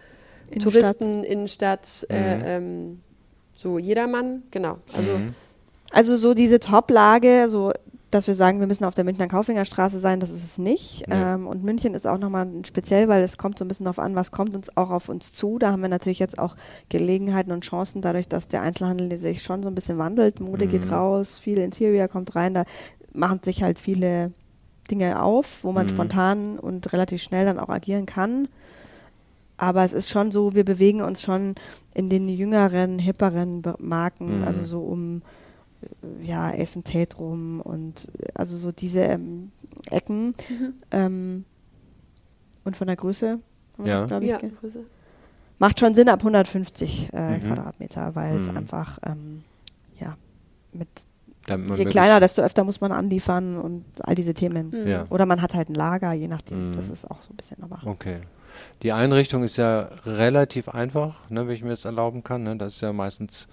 Innenstadt. 0.51 0.73
Touristen, 0.73 1.25
Innenstadt, 1.25 2.07
Mhm. 2.09 2.15
äh, 2.17 2.57
ähm, 2.57 3.01
so 3.57 3.79
jedermann, 3.79 4.43
genau. 4.51 4.79
Also 4.95 5.11
Mhm. 5.19 5.35
Also 5.95 6.17
so 6.17 6.33
diese 6.33 6.59
Top-Lage, 6.59 7.49
so 7.49 7.71
dass 8.12 8.27
wir 8.27 8.35
sagen, 8.35 8.61
wir 8.61 8.66
müssen 8.66 8.85
auf 8.85 8.94
der 8.94 9.05
Münchner 9.05 9.27
Kaufingerstraße 9.27 9.98
sein, 9.98 10.20
das 10.20 10.31
ist 10.31 10.44
es 10.44 10.59
nicht. 10.59 11.05
Nee. 11.09 11.14
Ähm, 11.14 11.46
und 11.46 11.64
München 11.64 11.94
ist 11.94 12.07
auch 12.07 12.18
nochmal 12.18 12.46
speziell, 12.64 13.09
weil 13.09 13.22
es 13.22 13.38
kommt 13.38 13.59
so 13.59 13.64
ein 13.64 13.68
bisschen 13.68 13.85
darauf 13.85 13.98
an, 13.98 14.14
was 14.14 14.31
kommt 14.31 14.55
uns 14.55 14.77
auch 14.77 14.90
auf 14.90 15.09
uns 15.09 15.33
zu. 15.33 15.59
Da 15.59 15.72
haben 15.72 15.81
wir 15.83 15.88
natürlich 15.88 16.18
jetzt 16.18 16.38
auch 16.38 16.55
Gelegenheiten 16.90 17.53
und 17.53 17.64
Chancen, 17.64 18.03
dadurch, 18.03 18.29
dass 18.29 18.48
der 18.48 18.61
Einzelhandel 18.62 19.18
sich 19.18 19.42
schon 19.42 19.62
so 19.62 19.68
ein 19.70 19.75
bisschen 19.75 19.96
wandelt. 19.98 20.40
Mode 20.40 20.66
Mhm. 20.66 20.70
geht 20.70 20.92
raus, 20.92 21.38
viel 21.38 21.59
Interior 21.59 22.07
kommt 22.09 22.37
rein, 22.37 22.53
da 22.55 22.64
machen 23.14 23.40
sich 23.42 23.62
halt 23.62 23.79
viele 23.79 24.33
Dinge 24.90 25.22
auf, 25.22 25.64
wo 25.64 25.72
man 25.72 25.87
Mhm. 25.87 25.90
spontan 25.90 26.59
und 26.59 26.92
relativ 26.92 27.22
schnell 27.22 27.46
dann 27.46 27.59
auch 27.59 27.70
agieren 27.70 28.05
kann. 28.05 28.46
Aber 29.57 29.85
es 29.85 29.92
ist 29.94 30.11
schon 30.11 30.31
so, 30.31 30.55
wir 30.55 30.64
bewegen 30.64 31.01
uns 31.03 31.22
schon 31.22 31.55
in 31.94 32.11
den 32.11 32.29
jüngeren, 32.29 32.98
hipperen 32.98 33.62
Marken, 33.79 34.38
Mhm. 34.38 34.44
also 34.44 34.64
so 34.64 34.81
um 34.81 35.22
ja, 36.23 36.51
Ace 36.51 36.77
and 36.77 36.87
Tate 36.87 37.16
rum 37.16 37.61
und 37.61 38.09
also 38.35 38.57
so 38.57 38.73
diese 38.73 39.01
ähm, 39.01 39.51
Ecken. 39.90 40.35
Mhm. 40.49 40.75
Ähm, 40.90 41.45
und 42.64 42.77
von 42.77 42.87
der 42.87 42.97
Größe, 42.97 43.38
Ja. 43.85 44.07
glaube 44.07 44.25
ich, 44.25 44.31
ja, 44.31 44.38
Größe. 44.38 44.85
macht 45.59 45.81
schon 45.81 45.95
Sinn 45.95 46.09
ab 46.09 46.21
150 46.21 47.09
äh, 47.12 47.38
Mhm. 47.38 47.42
Quadratmeter, 47.49 48.14
weil 48.14 48.38
es 48.38 48.51
Mhm. 48.51 48.57
einfach, 48.59 48.99
ähm, 49.05 49.42
ja, 50.01 50.16
mit 50.73 50.88
je 51.77 51.85
kleiner, 51.87 52.21
desto 52.21 52.40
öfter 52.42 52.62
muss 52.62 52.81
man 52.81 52.92
anliefern 52.92 53.57
und 53.59 53.85
all 54.07 54.14
diese 54.14 54.33
Themen. 54.33 54.71
Mhm. 54.71 54.87
Ja. 54.88 55.05
Oder 55.11 55.27
man 55.27 55.42
hat 55.42 55.55
halt 55.55 55.68
ein 55.71 55.75
Lager, 55.75 56.12
je 56.12 56.29
nachdem. 56.29 56.71
Mhm. 56.71 56.77
Das 56.77 56.88
ist 56.88 57.11
auch 57.11 57.21
so 57.23 57.33
ein 57.33 57.37
bisschen, 57.37 57.61
aber. 57.64 57.81
Okay. 57.85 58.21
Die 58.83 58.92
Einrichtung 58.92 59.42
ist 59.42 59.57
ja 59.57 59.88
relativ 60.07 60.68
einfach, 60.68 61.29
ne, 61.31 61.49
wenn 61.49 61.55
ich 61.55 61.64
mir 61.64 61.71
das 61.71 61.85
erlauben 61.85 62.23
kann. 62.23 62.45
Ne? 62.45 62.57
Das 62.57 62.75
ist 62.75 62.81
ja 62.83 62.92
meistens 62.92 63.49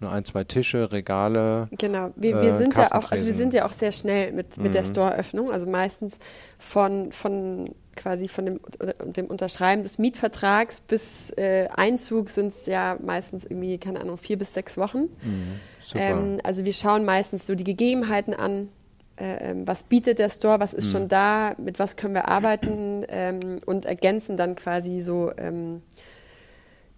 nur 0.00 0.10
ein, 0.10 0.24
zwei 0.24 0.44
Tische, 0.44 0.90
Regale. 0.92 1.68
Genau, 1.78 2.10
wir, 2.16 2.36
Äh, 2.36 2.42
wir 2.42 2.52
sind 2.56 2.76
ja 2.76 2.92
auch, 2.92 3.10
also 3.10 3.26
wir 3.26 3.34
sind 3.34 3.54
ja 3.54 3.64
auch 3.66 3.72
sehr 3.72 3.92
schnell 3.92 4.32
mit, 4.32 4.56
mit 4.58 4.74
der 4.74 4.82
Mhm. 4.82 4.86
Storeöffnung. 4.86 5.50
Also 5.52 5.66
meistens 5.66 6.18
von, 6.58 7.12
von 7.12 7.74
quasi 7.96 8.28
von 8.28 8.46
dem, 8.46 8.60
dem 9.04 9.26
Unterschreiben 9.26 9.82
des 9.82 9.98
Mietvertrags 9.98 10.80
bis 10.80 11.30
äh, 11.36 11.68
Einzug 11.74 12.30
sind 12.30 12.48
es 12.48 12.66
ja 12.66 12.96
meistens 13.04 13.44
irgendwie, 13.44 13.76
keine 13.78 14.00
Ahnung, 14.00 14.16
vier 14.16 14.38
bis 14.38 14.54
sechs 14.54 14.76
Wochen. 14.78 15.10
Mhm. 15.22 15.60
Ähm, 15.94 16.40
also 16.44 16.64
wir 16.64 16.72
schauen 16.72 17.04
meistens 17.04 17.46
so 17.46 17.54
die 17.54 17.64
Gegebenheiten 17.64 18.32
an. 18.32 18.68
Äh, 19.16 19.50
ähm, 19.50 19.68
was 19.68 19.82
bietet 19.82 20.18
der 20.18 20.30
Store, 20.30 20.60
was 20.60 20.72
ist 20.72 20.86
Mhm. 20.86 20.90
schon 20.92 21.08
da, 21.08 21.54
mit 21.58 21.78
was 21.78 21.96
können 21.96 22.14
wir 22.14 22.28
arbeiten 22.28 23.04
ähm, 23.08 23.60
und 23.66 23.84
ergänzen 23.84 24.38
dann 24.38 24.54
quasi 24.56 25.02
so, 25.02 25.30
ähm, 25.36 25.82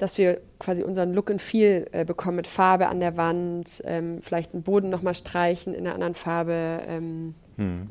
dass 0.02 0.18
wir 0.18 0.40
quasi 0.58 0.82
unseren 0.82 1.14
Look 1.14 1.30
and 1.30 1.40
Feel 1.40 1.86
äh, 1.92 2.04
bekommen 2.04 2.36
mit 2.36 2.48
Farbe 2.48 2.88
an 2.88 2.98
der 2.98 3.16
Wand, 3.16 3.80
ähm, 3.84 4.20
vielleicht 4.20 4.52
einen 4.52 4.64
Boden 4.64 4.90
nochmal 4.90 5.14
streichen 5.14 5.74
in 5.74 5.86
einer 5.86 5.94
anderen 5.94 6.14
Farbe. 6.16 6.80
Ähm, 6.88 7.34
Mhm. 7.56 7.88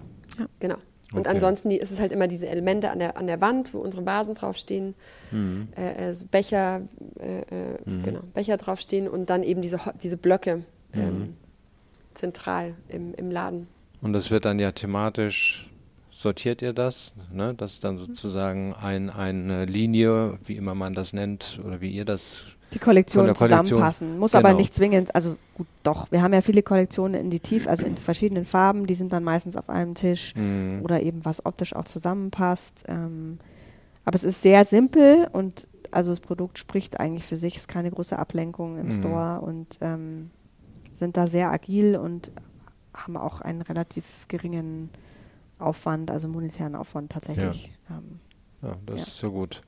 genau. 0.60 0.76
Und 1.14 1.22
Okay. 1.22 1.30
ansonsten 1.30 1.70
die, 1.70 1.78
ist 1.78 1.92
es 1.92 2.00
halt 2.02 2.12
immer 2.12 2.28
diese 2.28 2.48
Elemente 2.48 2.90
an 2.92 3.00
der, 3.00 3.16
an 3.16 3.28
der 3.28 3.40
Wand, 3.42 3.74
wo 3.74 3.80
unsere 3.80 4.06
Vasen 4.06 4.34
draufstehen, 4.34 4.94
Mhm. 5.32 5.70
äh, 5.78 6.10
äh, 6.10 6.14
so 6.16 6.26
Becher, 6.26 6.82
äh, 7.20 7.40
äh, 7.42 7.78
Mhm. 7.86 8.04
genau, 8.04 8.20
Becher 8.34 8.58
draufstehen 8.58 9.08
und 9.08 9.30
dann 9.30 9.44
eben 9.44 9.62
diese, 9.62 9.80
diese 10.04 10.18
Blöcke 10.18 10.64
ähm, 10.94 11.18
Mhm. 11.20 11.34
zentral 12.14 12.76
im, 12.90 13.14
im 13.14 13.32
Laden. 13.32 13.68
Und 14.02 14.12
das 14.14 14.32
wird 14.32 14.44
dann 14.46 14.60
ja 14.60 14.72
thematisch, 14.74 15.70
sortiert 16.22 16.62
ihr 16.62 16.74
das? 16.74 17.16
Ne? 17.32 17.54
Das 17.56 17.74
ist 17.74 17.84
dann 17.84 17.96
Mhm. 17.96 18.00
sozusagen 18.00 18.74
ein, 18.74 19.10
eine 19.10 19.66
Linie, 19.66 20.38
wie 20.46 20.56
immer 20.56 20.76
man 20.76 20.94
das 20.94 21.14
nennt, 21.14 21.60
oder 21.66 21.82
wie 21.82 21.90
ihr 21.92 22.06
das. 22.06 22.44
Die 22.74 22.78
der 22.78 22.86
Kollektion. 22.86 23.36
zusammenpassen. 23.36 24.18
Muss 24.18 24.34
aber 24.34 24.50
Genau. 24.50 24.60
nicht 24.60 24.74
zwingend, 24.74 25.14
also 25.14 25.36
gut, 25.56 25.68
doch. 25.84 26.10
Wir 26.12 26.22
haben 26.22 26.34
ja 26.34 26.40
viele 26.40 26.64
Kollektionen 26.64 27.20
in 27.20 27.30
die 27.30 27.42
Tief, 27.42 27.68
also 27.68 27.86
in 27.86 27.98
verschiedenen 27.98 28.46
Farben, 28.46 28.88
die 28.88 28.94
sind 28.94 29.12
dann 29.12 29.24
meistens 29.26 29.58
auf 29.58 29.70
einem 29.70 29.94
Tisch 29.94 30.34
Mhm. 30.36 30.80
oder 30.84 31.02
eben 31.02 31.26
was 31.26 31.46
optisch 31.46 31.76
auch 31.76 31.84
zusammenpasst. 31.86 32.86
Ähm, 32.88 33.40
aber 34.06 34.16
es 34.16 34.24
ist 34.24 34.42
sehr 34.42 34.64
simpel 34.64 35.28
und 35.34 35.68
also 35.92 36.12
das 36.12 36.22
Produkt 36.22 36.58
spricht 36.60 37.00
eigentlich 37.00 37.26
für 37.26 37.36
sich, 37.36 37.58
ist 37.58 37.68
keine 37.68 37.92
große 37.92 38.18
Ablenkung 38.18 38.78
im 38.80 38.88
Mhm. 38.88 38.92
Store 38.94 39.42
und 39.42 39.78
ähm, 39.82 40.30
sind 40.94 41.18
da 41.18 41.28
sehr 41.28 41.52
agil 41.52 41.98
und 41.98 42.32
haben 42.94 43.18
auch 43.18 43.42
einen 43.42 43.62
relativ 43.62 44.06
geringen 44.30 44.90
Aufwand, 45.62 46.12
also 46.12 46.28
monetären 46.28 46.76
Aufwand 46.76 47.12
tatsächlich. 47.12 47.72
Ähm, 47.90 48.20
Ja, 48.62 48.76
das 48.86 48.96
Ja. 48.98 49.04
ist 49.04 49.18
so 49.18 49.32
gut. 49.32 49.62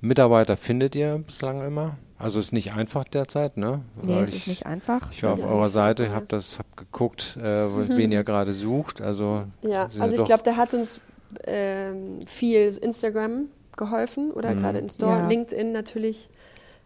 Mitarbeiter 0.00 0.56
findet 0.56 0.94
ihr 0.96 1.18
bislang 1.18 1.62
immer? 1.66 1.96
Also 2.18 2.38
ist 2.40 2.52
nicht 2.52 2.72
einfach 2.72 3.04
derzeit, 3.04 3.56
ne? 3.56 3.82
nee, 4.00 4.14
Weil 4.14 4.22
es 4.24 4.30
ich, 4.30 4.36
ist 4.36 4.46
nicht 4.48 4.66
einfach. 4.66 5.10
Ich 5.10 5.22
war 5.22 5.34
auf 5.34 5.40
Ja, 5.40 5.46
eurer 5.46 5.68
Seite, 5.68 6.12
hab 6.12 6.28
das, 6.28 6.58
hab 6.58 6.76
geguckt, 6.76 7.36
äh, 7.36 7.42
wen 7.96 8.12
ihr 8.12 8.22
gerade 8.24 8.52
sucht. 8.52 9.00
Also 9.00 9.44
Ja, 9.62 9.88
also 9.98 10.16
ich 10.16 10.24
glaube, 10.24 10.42
da 10.44 10.56
hat 10.56 10.74
uns 10.74 11.00
ähm, 11.46 12.20
viel 12.26 12.76
Instagram 12.80 13.46
geholfen 13.76 14.30
oder 14.32 14.54
Mhm. 14.54 14.60
gerade 14.60 14.78
im 14.78 14.88
Store, 14.88 15.18
Ja. 15.18 15.28
LinkedIn 15.28 15.72
natürlich. 15.72 16.28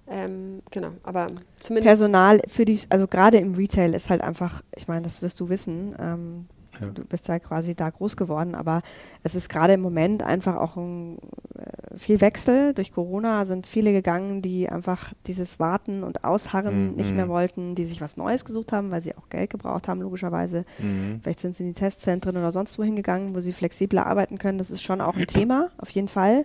Ähm, 0.08 0.62
genau, 0.70 0.90
aber 1.02 1.26
zumindest 1.58 1.88
Personal 1.88 2.40
für 2.46 2.64
die, 2.64 2.78
also 2.90 3.08
gerade 3.08 3.38
im 3.38 3.54
Retail 3.54 3.92
ist 3.92 4.08
halt 4.08 4.20
einfach, 4.20 4.62
ich 4.76 4.86
meine, 4.88 5.02
das 5.02 5.20
wirst 5.20 5.40
du 5.40 5.48
wissen, 5.48 5.96
ähm, 5.98 6.46
Ja. 6.80 6.88
du 6.88 7.04
bist 7.04 7.28
ja 7.28 7.38
quasi 7.38 7.74
da 7.74 7.88
groß 7.90 8.16
geworden, 8.16 8.54
aber 8.54 8.82
es 9.22 9.34
ist 9.34 9.48
gerade 9.48 9.72
im 9.74 9.80
Moment 9.80 10.22
einfach 10.22 10.56
auch 10.56 10.76
ein, 10.76 11.18
äh, 11.54 11.96
viel 11.98 12.20
Wechsel. 12.20 12.74
Durch 12.74 12.92
Corona 12.92 13.44
sind 13.44 13.66
viele 13.66 13.92
gegangen, 13.92 14.42
die 14.42 14.68
einfach 14.68 15.12
dieses 15.26 15.58
Warten 15.58 16.02
und 16.02 16.24
Ausharren 16.24 16.90
Mhm. 16.90 16.94
nicht 16.96 17.14
mehr 17.14 17.28
wollten, 17.28 17.74
die 17.74 17.84
sich 17.84 18.00
was 18.00 18.16
Neues 18.16 18.44
gesucht 18.44 18.72
haben, 18.72 18.90
weil 18.90 19.02
sie 19.02 19.16
auch 19.16 19.28
Geld 19.30 19.50
gebraucht 19.50 19.88
haben, 19.88 20.02
logischerweise. 20.02 20.64
Mhm. 20.78 21.20
Vielleicht 21.22 21.40
sind 21.40 21.56
sie 21.56 21.62
in 21.64 21.72
die 21.72 21.78
Testzentren 21.78 22.36
oder 22.36 22.52
sonst 22.52 22.78
wo 22.78 22.82
hingegangen, 22.84 23.34
wo 23.34 23.40
sie 23.40 23.52
flexibler 23.52 24.06
arbeiten 24.06 24.38
können. 24.38 24.58
Das 24.58 24.70
ist 24.70 24.82
schon 24.82 25.00
auch 25.00 25.16
ein 25.16 25.26
Thema, 25.26 25.70
auf 25.78 25.90
jeden 25.90 26.08
Fall. 26.08 26.44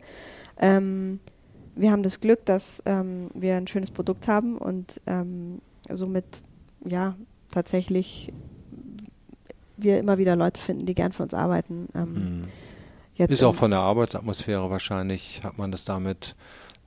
Ähm, 0.58 1.20
wir 1.76 1.92
haben 1.92 2.04
das 2.04 2.20
Glück, 2.20 2.46
dass 2.46 2.84
ähm, 2.86 3.30
wir 3.34 3.56
ein 3.56 3.68
schönes 3.68 3.92
Produkt 3.92 4.28
haben 4.28 4.58
und 4.58 5.00
ähm, 5.08 5.62
somit 5.90 6.44
ja 6.86 7.16
tatsächlich 7.52 8.32
wir 9.84 10.00
immer 10.00 10.18
wieder 10.18 10.36
Leute 10.36 10.60
finden, 10.62 10.86
die 10.86 10.96
gern 10.96 11.12
für 11.12 11.24
uns 11.24 11.34
arbeiten. 11.34 11.88
Ähm, 11.96 12.14
Mhm. 12.14 12.42
jetzt 13.16 13.32
Ist 13.32 13.44
auch 13.44 13.56
von 13.56 13.72
der 13.72 13.80
Arbeitsatmosphäre 13.80 14.70
wahrscheinlich, 14.70 15.42
hat 15.44 15.58
man 15.58 15.72
das 15.72 15.86
damit 15.86 16.36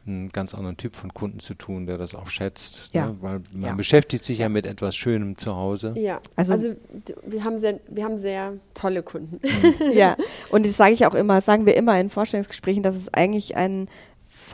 einen 0.07 0.29
ganz 0.33 0.55
anderen 0.55 0.77
Typ 0.77 0.97
von 0.97 1.15
Kunden 1.15 1.39
zu 1.41 1.55
tun, 1.55 1.87
der 1.87 1.97
das 1.97 2.15
auch 2.15 2.27
schätzt. 2.29 2.91
Ja. 2.93 3.07
Ne? 3.07 3.17
Weil 3.23 3.41
man 3.55 3.71
Ja. 3.71 3.75
beschäftigt 3.75 4.23
sich 4.23 4.37
ja 4.39 4.51
mit 4.51 4.67
etwas 4.67 4.95
Schönem 4.97 5.39
zu 5.39 5.57
Hause. 5.57 5.95
ja, 5.97 6.21
Also- 6.37 6.53
also, 6.53 6.75
wir 7.27 7.43
haben 7.43 7.59
sehr, 7.59 7.81
wir 7.89 8.05
haben 8.05 8.19
sehr 8.19 8.53
tolle 8.75 9.03
Kunden. 9.03 9.41
ja, 9.95 10.17
und 10.51 10.67
das 10.67 10.77
sage 10.77 10.93
ich 10.93 11.07
auch 11.07 11.15
immer, 11.15 11.37
das 11.37 11.47
sagen 11.47 11.65
wir 11.65 11.75
immer 11.75 11.99
in 11.99 12.11
Vorstellungsgesprächen, 12.11 12.83
dass 12.83 12.97
es 12.97 13.15
eigentlich 13.15 13.57
ein 13.57 13.89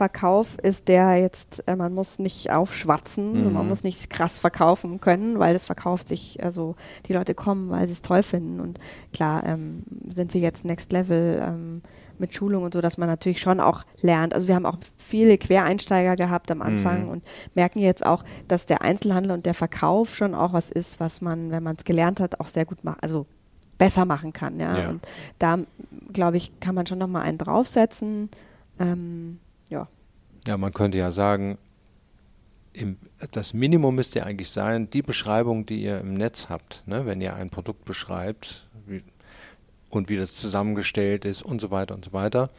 Verkauf 0.01 0.57
ist, 0.57 0.87
der 0.87 1.17
jetzt, 1.17 1.63
äh, 1.67 1.75
man 1.75 1.93
muss 1.93 2.17
nicht 2.17 2.49
aufschwatzen, 2.49 3.45
Mhm. 3.45 3.53
man 3.53 3.67
muss 3.67 3.83
nicht 3.83 4.09
krass 4.09 4.39
verkaufen 4.39 4.99
können, 4.99 5.37
weil 5.37 5.55
es 5.55 5.65
verkauft 5.65 6.07
sich, 6.07 6.43
also 6.43 6.75
die 7.07 7.13
Leute 7.13 7.35
kommen, 7.35 7.69
weil 7.69 7.85
sie 7.85 7.93
es 7.93 8.01
toll 8.01 8.23
finden. 8.23 8.59
Und 8.59 8.79
klar 9.13 9.43
ähm, 9.45 9.83
sind 10.07 10.33
wir 10.33 10.41
jetzt 10.41 10.65
Next 10.65 10.91
Level 10.91 11.39
ähm, 11.47 11.83
mit 12.17 12.33
Schulung 12.33 12.63
und 12.63 12.73
so, 12.73 12.81
dass 12.81 12.97
man 12.97 13.07
natürlich 13.09 13.41
schon 13.41 13.59
auch 13.59 13.83
lernt. 14.01 14.33
Also 14.33 14.47
wir 14.47 14.55
haben 14.55 14.65
auch 14.65 14.77
viele 14.97 15.37
Quereinsteiger 15.37 16.15
gehabt 16.15 16.49
am 16.49 16.63
Anfang 16.63 17.03
Mhm. 17.03 17.09
und 17.09 17.23
merken 17.53 17.77
jetzt 17.77 18.03
auch, 18.03 18.23
dass 18.47 18.65
der 18.65 18.81
Einzelhandel 18.81 19.31
und 19.33 19.45
der 19.45 19.53
Verkauf 19.53 20.15
schon 20.15 20.33
auch 20.33 20.53
was 20.53 20.71
ist, 20.71 20.99
was 20.99 21.21
man, 21.21 21.51
wenn 21.51 21.61
man 21.61 21.75
es 21.77 21.83
gelernt 21.85 22.19
hat, 22.19 22.39
auch 22.39 22.47
sehr 22.47 22.65
gut 22.65 22.83
macht, 22.83 23.03
also 23.03 23.27
besser 23.77 24.05
machen 24.05 24.33
kann. 24.33 24.59
Ja? 24.59 24.79
Ja. 24.79 24.89
Und 24.89 25.05
da, 25.37 25.59
glaube 26.11 26.37
ich, 26.37 26.59
kann 26.59 26.73
man 26.73 26.87
schon 26.87 26.97
noch 26.97 27.07
mal 27.07 27.21
einen 27.21 27.37
draufsetzen. 27.37 28.29
Ähm, 28.79 29.37
ja. 29.71 29.87
Ja, 30.47 30.57
man 30.57 30.73
könnte 30.73 30.97
ja 30.97 31.11
sagen, 31.11 31.57
im, 32.73 32.97
das 33.31 33.53
Minimum 33.53 33.95
müsste 33.95 34.19
ja 34.19 34.25
eigentlich 34.25 34.49
sein, 34.49 34.89
die 34.89 35.01
Beschreibung, 35.01 35.65
die 35.65 35.83
ihr 35.83 35.99
im 35.99 36.13
Netz 36.13 36.47
habt, 36.49 36.83
ne, 36.85 37.05
wenn 37.05 37.21
ihr 37.21 37.35
ein 37.35 37.49
Produkt 37.49 37.85
beschreibt 37.85 38.67
wie, 38.85 39.03
und 39.89 40.09
wie 40.09 40.17
das 40.17 40.35
zusammengestellt 40.35 41.25
ist 41.25 41.43
und 41.43 41.59
so 41.59 41.71
weiter 41.71 41.95
und 41.95 42.05
so 42.05 42.13
weiter, 42.13 42.49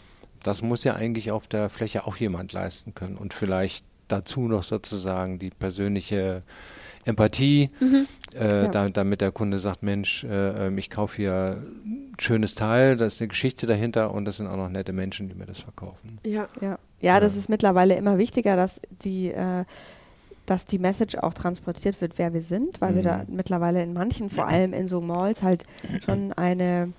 das 0.43 0.63
muss 0.63 0.85
ja 0.85 0.95
eigentlich 0.95 1.31
auf 1.31 1.47
der 1.47 1.71
Fläche 1.71 2.07
auch 2.07 2.17
jemand 2.17 2.53
leisten 2.53 2.95
können 2.95 3.17
und 3.17 3.33
vielleicht 3.33 3.85
dazu 4.09 4.49
noch 4.49 4.63
sozusagen 4.63 5.39
die 5.39 5.51
persönliche 5.51 6.43
Empathie, 7.05 7.71
mhm. 7.81 8.07
äh, 8.35 8.63
ja. 8.63 8.69
da, 8.69 8.89
damit 8.89 9.21
der 9.21 9.33
Kunde 9.33 9.59
sagt, 9.59 9.83
Mensch, 9.83 10.25
äh, 10.25 10.67
ähm, 10.67 10.79
ich 10.79 10.91
kaufe 10.91 11.17
hier 11.17 11.63
ein 11.85 12.15
schönes 12.19 12.55
Teil, 12.55 12.97
da 12.97 13.07
ist 13.07 13.21
eine 13.21 13.29
Geschichte 13.29 13.67
dahinter 13.67 14.13
und 14.13 14.25
das 14.25 14.37
sind 14.37 14.47
auch 14.47 14.57
noch 14.57 14.69
nette 14.69 14.93
Menschen, 14.93 15.29
die 15.29 15.35
mir 15.35 15.47
das 15.47 15.59
verkaufen. 15.59 16.19
Ja, 16.25 16.47
ja. 16.61 16.79
ja 17.01 17.21
das 17.21 17.37
ist 17.37 17.49
mittlerweile 17.49 17.97
immer 17.97 18.19
wichtiger, 18.19 18.57
dass 18.57 18.81
die 19.03 19.33
äh, 19.33 19.65
dass 20.45 20.67
die 20.67 20.81
Message 20.81 21.15
auch 21.17 21.35
transportiert 21.35 22.01
wird, 22.01 22.19
wer 22.19 22.35
wir 22.35 22.41
sind, 22.41 22.81
weil 22.81 22.93
mhm. 22.93 22.97
wir 22.97 23.03
da 23.03 23.19
mhm. 23.19 23.37
mittlerweile 23.37 23.83
in 23.83 23.93
manchen, 23.93 24.29
vor 24.29 24.49
allem 24.49 24.73
in 24.73 24.89
so 24.89 25.01
Malls, 25.01 25.43
halt 25.43 25.65
schon 26.05 26.33
eine 26.33 26.93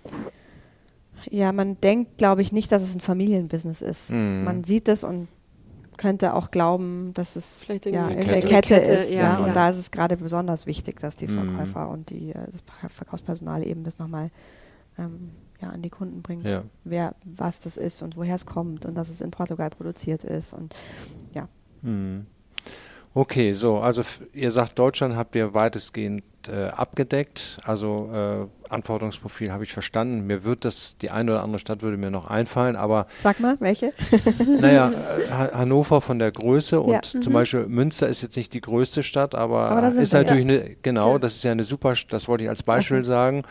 ja, 1.30 1.52
man 1.52 1.80
denkt, 1.80 2.18
glaube 2.18 2.42
ich, 2.42 2.52
nicht, 2.52 2.72
dass 2.72 2.82
es 2.82 2.96
ein 2.96 3.00
Familienbusiness 3.00 3.82
ist. 3.82 4.12
Mhm. 4.12 4.44
Man 4.44 4.64
sieht 4.64 4.88
es 4.88 5.04
und 5.04 5.28
könnte 5.98 6.34
auch 6.34 6.52
glauben, 6.52 7.12
dass 7.14 7.36
es 7.36 7.68
ja, 7.86 8.06
eine 8.06 8.24
Kette, 8.24 8.48
Kette 8.48 8.76
ist. 8.76 9.12
Ja, 9.12 9.22
ja. 9.22 9.38
Und 9.38 9.48
ja. 9.48 9.54
da 9.54 9.70
ist 9.70 9.78
es 9.78 9.92
gerade 9.92 10.18
besonders 10.18 10.66
wichtig, 10.66 11.00
dass 11.00 11.16
die 11.16 11.28
mhm. 11.28 11.56
Verkäufer 11.56 11.90
und 11.90 12.10
die, 12.10 12.32
äh, 12.32 12.48
das 12.52 12.64
Verkaufspersonal 12.92 13.66
eben 13.66 13.84
das 13.84 14.00
nochmal 14.00 14.30
ähm, 14.98 15.32
ja, 15.62 15.70
an 15.70 15.82
die 15.82 15.90
Kunden 15.90 16.22
bringt, 16.22 16.46
wer 16.84 17.16
was 17.24 17.60
das 17.60 17.78
ist 17.78 18.02
und 18.02 18.18
woher 18.18 18.36
es 18.36 18.46
kommt 18.46 18.86
und 18.86 18.96
dass 18.96 19.10
es 19.10 19.22
in 19.22 19.32
Portugal 19.32 19.70
produziert 19.70 20.24
ist. 20.24 20.54
Und 20.54 20.76
ja. 21.34 21.48
Mhm. 21.82 22.26
Okay, 23.16 23.54
so, 23.54 23.78
also 23.78 24.02
ihr 24.34 24.50
sagt, 24.50 24.80
Deutschland 24.80 25.16
habt 25.16 25.36
ihr 25.36 25.54
weitestgehend 25.54 26.24
äh, 26.48 26.66
abgedeckt. 26.70 27.60
Also 27.64 28.10
äh, 28.12 28.72
Anforderungsprofil 28.72 29.52
habe 29.52 29.64
ich 29.64 29.72
verstanden. 29.72 30.26
Mir 30.26 30.44
wird 30.44 30.66
das, 30.66 30.98
die 30.98 31.12
eine 31.12 31.32
oder 31.32 31.44
andere 31.44 31.60
Stadt 31.60 31.84
würde 31.84 31.98
mir 31.98 32.10
noch 32.10 32.28
einfallen, 32.28 32.76
aber. 32.76 33.06
Sag 33.22 33.40
mal, 33.40 33.56
welche? 33.60 33.92
naja, 34.60 34.92
äh, 34.92 35.32
Hannover 35.54 36.02
von 36.02 36.18
der 36.18 36.32
Größe 36.32 36.82
und 36.82 36.92
ja. 36.92 37.02
zum 37.02 37.22
mhm. 37.28 37.34
Beispiel 37.34 37.68
Münster 37.68 38.08
ist 38.08 38.24
jetzt 38.24 38.36
nicht 38.36 38.54
die 38.54 38.62
größte 38.62 39.04
Stadt, 39.04 39.36
aber, 39.36 39.70
aber 39.70 39.94
ist 39.94 40.14
natürlich 40.14 40.44
eine, 40.44 40.76
genau, 40.82 41.14
ja. 41.14 41.20
das 41.20 41.36
ist 41.36 41.44
ja 41.44 41.52
eine 41.52 41.64
super, 41.64 41.94
das 42.10 42.28
wollte 42.28 42.46
ich 42.46 42.50
als 42.50 42.64
Beispiel 42.64 42.98
okay. 42.98 43.06
sagen 43.06 43.44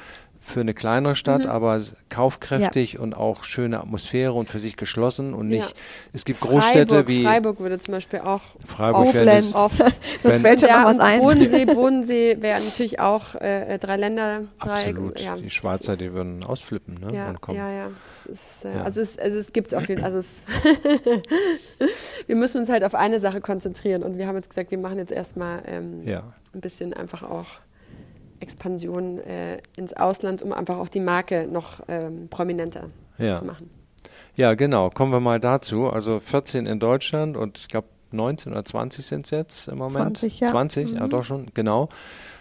für 0.45 0.61
eine 0.61 0.75
kleinere 0.75 1.15
Stadt, 1.15 1.45
mhm. 1.45 1.51
aber 1.51 1.81
kaufkräftig 2.09 2.95
ja. 2.95 3.01
und 3.01 3.15
auch 3.15 3.45
schöne 3.45 3.81
Atmosphäre 3.81 4.33
und 4.33 4.51
für 4.51 4.59
sich 4.59 4.77
geschlossen 4.77 5.35
und 5.35 5.47
nicht, 5.47 5.71
ja. 5.71 5.77
es 6.13 6.25
gibt 6.25 6.41
Freiburg, 6.41 6.61
Großstädte 6.61 7.07
wie 7.07 7.23
Freiburg 7.23 7.61
würde 7.61 7.79
zum 7.79 7.95
Beispiel 7.95 8.19
auch 8.19 8.43
Freiburg 8.67 9.15
oft. 9.55 9.77
Sonst 10.23 10.41
fällt 10.43 10.61
schon 10.61 10.69
ja, 10.69 10.85
was 10.85 10.99
ein. 10.99 11.21
Bodensee, 11.21 11.65
Bodensee 11.67 12.37
wäre 12.41 12.61
natürlich 12.61 12.99
auch 12.99 13.37
äh, 13.37 13.79
drei 13.79 13.97
Länder. 13.97 14.43
Drei, 14.59 14.73
Absolut. 14.73 15.21
Ja, 15.21 15.37
die 15.37 15.49
Schweizer, 15.49 15.97
die 15.97 16.13
würden 16.13 16.45
ausflippen, 16.45 16.95
ne? 16.95 17.15
Ja, 17.15 17.35
ja, 17.55 17.71
ja. 17.71 17.91
Ist, 18.25 18.65
äh, 18.65 18.79
also, 18.85 19.01
es, 19.01 19.19
also 19.19 19.39
es 19.39 19.53
gibt 19.53 19.75
auf 19.75 19.89
jeden 19.89 20.01
Fall, 20.03 20.13
also 20.13 20.27
wir 22.27 22.37
müssen 22.37 22.61
uns 22.61 22.69
halt 22.69 22.83
auf 22.83 22.97
eine 22.97 23.21
Sache 23.21 23.41
konzentrieren 23.41 24.03
und 24.03 24.19
wir 24.19 24.27
haben 24.27 24.37
jetzt 24.37 24.51
gesagt, 24.51 24.73
wir 24.73 24.79
machen 24.79 24.99
jetzt 24.99 25.13
erstmal 25.13 25.63
ähm, 25.67 26.03
ein 26.05 26.61
bisschen 26.61 26.93
einfach 26.93 27.23
auch 27.23 27.47
Expansion 28.43 29.19
äh, 29.19 29.59
ins 29.77 29.95
Ausland, 29.95 30.43
um 30.43 30.53
einfach 30.53 30.79
auch 30.79 30.89
die 30.89 31.01
Marke 31.01 31.47
noch 31.51 31.81
ähm, 31.89 32.29
prominenter 32.29 32.91
ja. 33.19 33.39
zu 33.39 33.45
machen. 33.45 33.71
Ja, 34.35 34.55
genau. 34.55 34.91
Kommen 34.91 35.13
wir 35.13 35.21
mal 35.21 35.41
dazu. 35.41 35.89
Also 35.89 36.21
14 36.21 36.67
in 36.67 36.81
Deutschland 36.81 37.37
und 37.37 37.59
ich 37.59 37.69
glaube 37.69 37.89
19 38.11 38.53
oder 38.53 38.65
20 38.65 39.07
sind 39.07 39.25
es 39.27 39.31
jetzt 39.31 39.69
im 39.69 39.79
Moment. 39.79 40.19
20, 40.19 40.41
ja. 40.41 40.49
20, 40.49 40.91
mhm. 40.91 40.97
ja 40.99 41.09
doch 41.09 41.25
schon, 41.25 41.47
genau. 41.55 41.89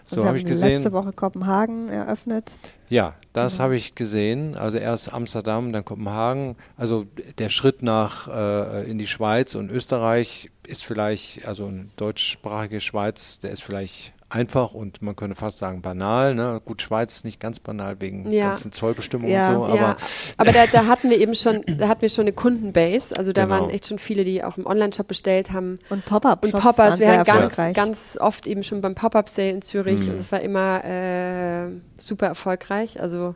So 0.08 0.26
habe 0.26 0.38
ich 0.38 0.46
gesehen. 0.46 0.74
Letzte 0.74 0.92
Woche 0.92 1.14
Kopenhagen 1.14 1.88
eröffnet. 1.88 2.52
Ja, 2.90 3.16
das 3.32 3.58
mhm. 3.58 3.64
habe 3.64 3.76
ich 3.78 3.96
gesehen. 3.96 4.56
Also 4.56 4.78
erst 4.78 5.14
Amsterdam, 5.14 5.72
dann 5.72 5.86
Kopenhagen. 5.86 6.58
Also 6.76 7.06
der 7.38 7.50
Schritt 7.50 7.82
nach 7.82 8.28
äh, 8.28 8.90
in 8.90 8.98
die 8.98 9.08
Schweiz 9.08 9.56
und 9.56 9.70
Österreich 9.70 10.52
ist 10.68 10.84
vielleicht, 10.84 11.48
also 11.48 11.68
eine 11.68 11.88
deutschsprachige 11.96 12.82
Schweiz, 12.82 13.40
der 13.40 13.52
ist 13.52 13.64
vielleicht 13.64 14.14
einfach 14.32 14.74
und 14.74 15.02
man 15.02 15.16
könnte 15.16 15.36
fast 15.36 15.58
sagen 15.58 15.82
banal. 15.82 16.34
Ne? 16.36 16.62
Gut, 16.64 16.82
Schweiz 16.82 17.18
ist 17.18 17.26
nicht 17.26 17.40
ganz 17.40 17.60
banal 17.60 18.00
wegen 18.00 18.32
ja. 18.32 18.48
ganzen 18.48 18.72
Zollbestimmungen 18.72 19.34
ja. 19.34 19.50
und 19.50 19.54
so. 19.54 19.64
Aber, 19.66 19.76
ja. 19.76 19.98
aber 20.38 20.52
da, 20.54 20.68
da, 20.68 20.86
hatten 20.88 21.10
wir 21.10 21.20
eben 21.20 21.36
schon, 21.36 21.64
da 21.78 21.88
hatten 21.88 22.02
wir 22.02 22.10
schon 22.10 22.24
eine 22.24 22.32
Kundenbase. 22.32 23.16
Also 23.18 23.34
da 23.34 23.44
genau. 23.44 23.60
waren 23.60 23.70
echt 23.70 23.88
schon 23.88 24.00
viele, 24.00 24.24
die 24.24 24.44
auch 24.44 24.58
im 24.58 24.66
Online-Shop 24.66 25.08
bestellt 25.08 25.52
haben. 25.52 25.80
Und 25.90 26.06
Pop-up. 26.06 26.44
Und 26.44 26.54
Pop-ups. 26.54 27.00
Wir 27.00 27.20
hatten 27.20 27.26
ganz, 27.26 27.58
ganz 27.74 28.18
oft 28.20 28.48
eben 28.48 28.64
schon 28.64 28.82
beim 28.82 28.96
Pop-up-Sale 28.96 29.50
in 29.50 29.62
Zürich 29.62 30.00
mhm. 30.00 30.14
und 30.14 30.20
es 30.20 30.32
war 30.32 30.40
immer 30.40 30.84
äh, 30.86 31.68
super 31.98 32.28
erfolgreich. 32.28 33.02
Also 33.02 33.36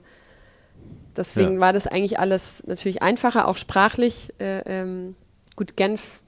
deswegen 1.16 1.60
war 1.60 1.74
das 1.74 1.88
eigentlich 1.88 2.20
alles 2.20 2.64
natürlich 2.66 3.02
einfacher, 3.02 3.48
auch 3.48 3.58
sprachlich. 3.58 4.34
Äh, 4.40 4.60
ähm, 4.66 5.16
gut, 5.58 5.76
Genf 5.76 6.22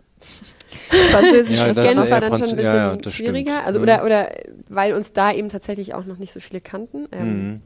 Französisch 0.89 1.57
ja, 1.57 1.72
Genf 1.72 2.09
war 2.09 2.22
dann 2.22 2.30
Franz 2.30 2.39
schon 2.39 2.49
ein 2.49 2.55
bisschen 2.55 2.76
ja, 2.76 2.95
ja, 2.95 3.09
schwieriger. 3.09 3.51
Stimmt. 3.51 3.68
Also, 3.68 3.80
mhm. 3.80 3.84
oder, 3.84 4.05
oder 4.05 4.32
weil 4.70 4.93
uns 4.93 5.13
da 5.13 5.32
eben 5.32 5.49
tatsächlich 5.49 5.93
auch 5.93 6.05
noch 6.05 6.18
nicht 6.18 6.34
so 6.34 6.39
viele 6.39 6.61
kannten. 6.61 7.07
Ähm, 7.11 7.47
mhm. 7.47 7.61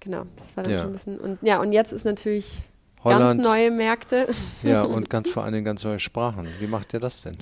Genau, 0.00 0.24
das 0.36 0.56
war 0.56 0.64
dann 0.64 0.78
schon 0.78 0.88
ein 0.88 0.92
bisschen. 0.92 1.18
Und 1.18 1.38
ja, 1.42 1.60
und 1.60 1.72
jetzt 1.72 1.92
ist 1.92 2.04
natürlich 2.04 2.62
Holland, 3.04 3.22
ganz 3.22 3.42
neue 3.42 3.70
Märkte. 3.70 4.28
Ja, 4.62 4.82
und 4.82 5.10
ganz 5.10 5.28
vor 5.30 5.44
allem 5.44 5.64
ganz 5.64 5.84
neue 5.84 5.98
Sprachen. 5.98 6.48
Wie 6.60 6.66
macht 6.66 6.92
ihr 6.94 7.00
das 7.00 7.22
denn? 7.22 7.36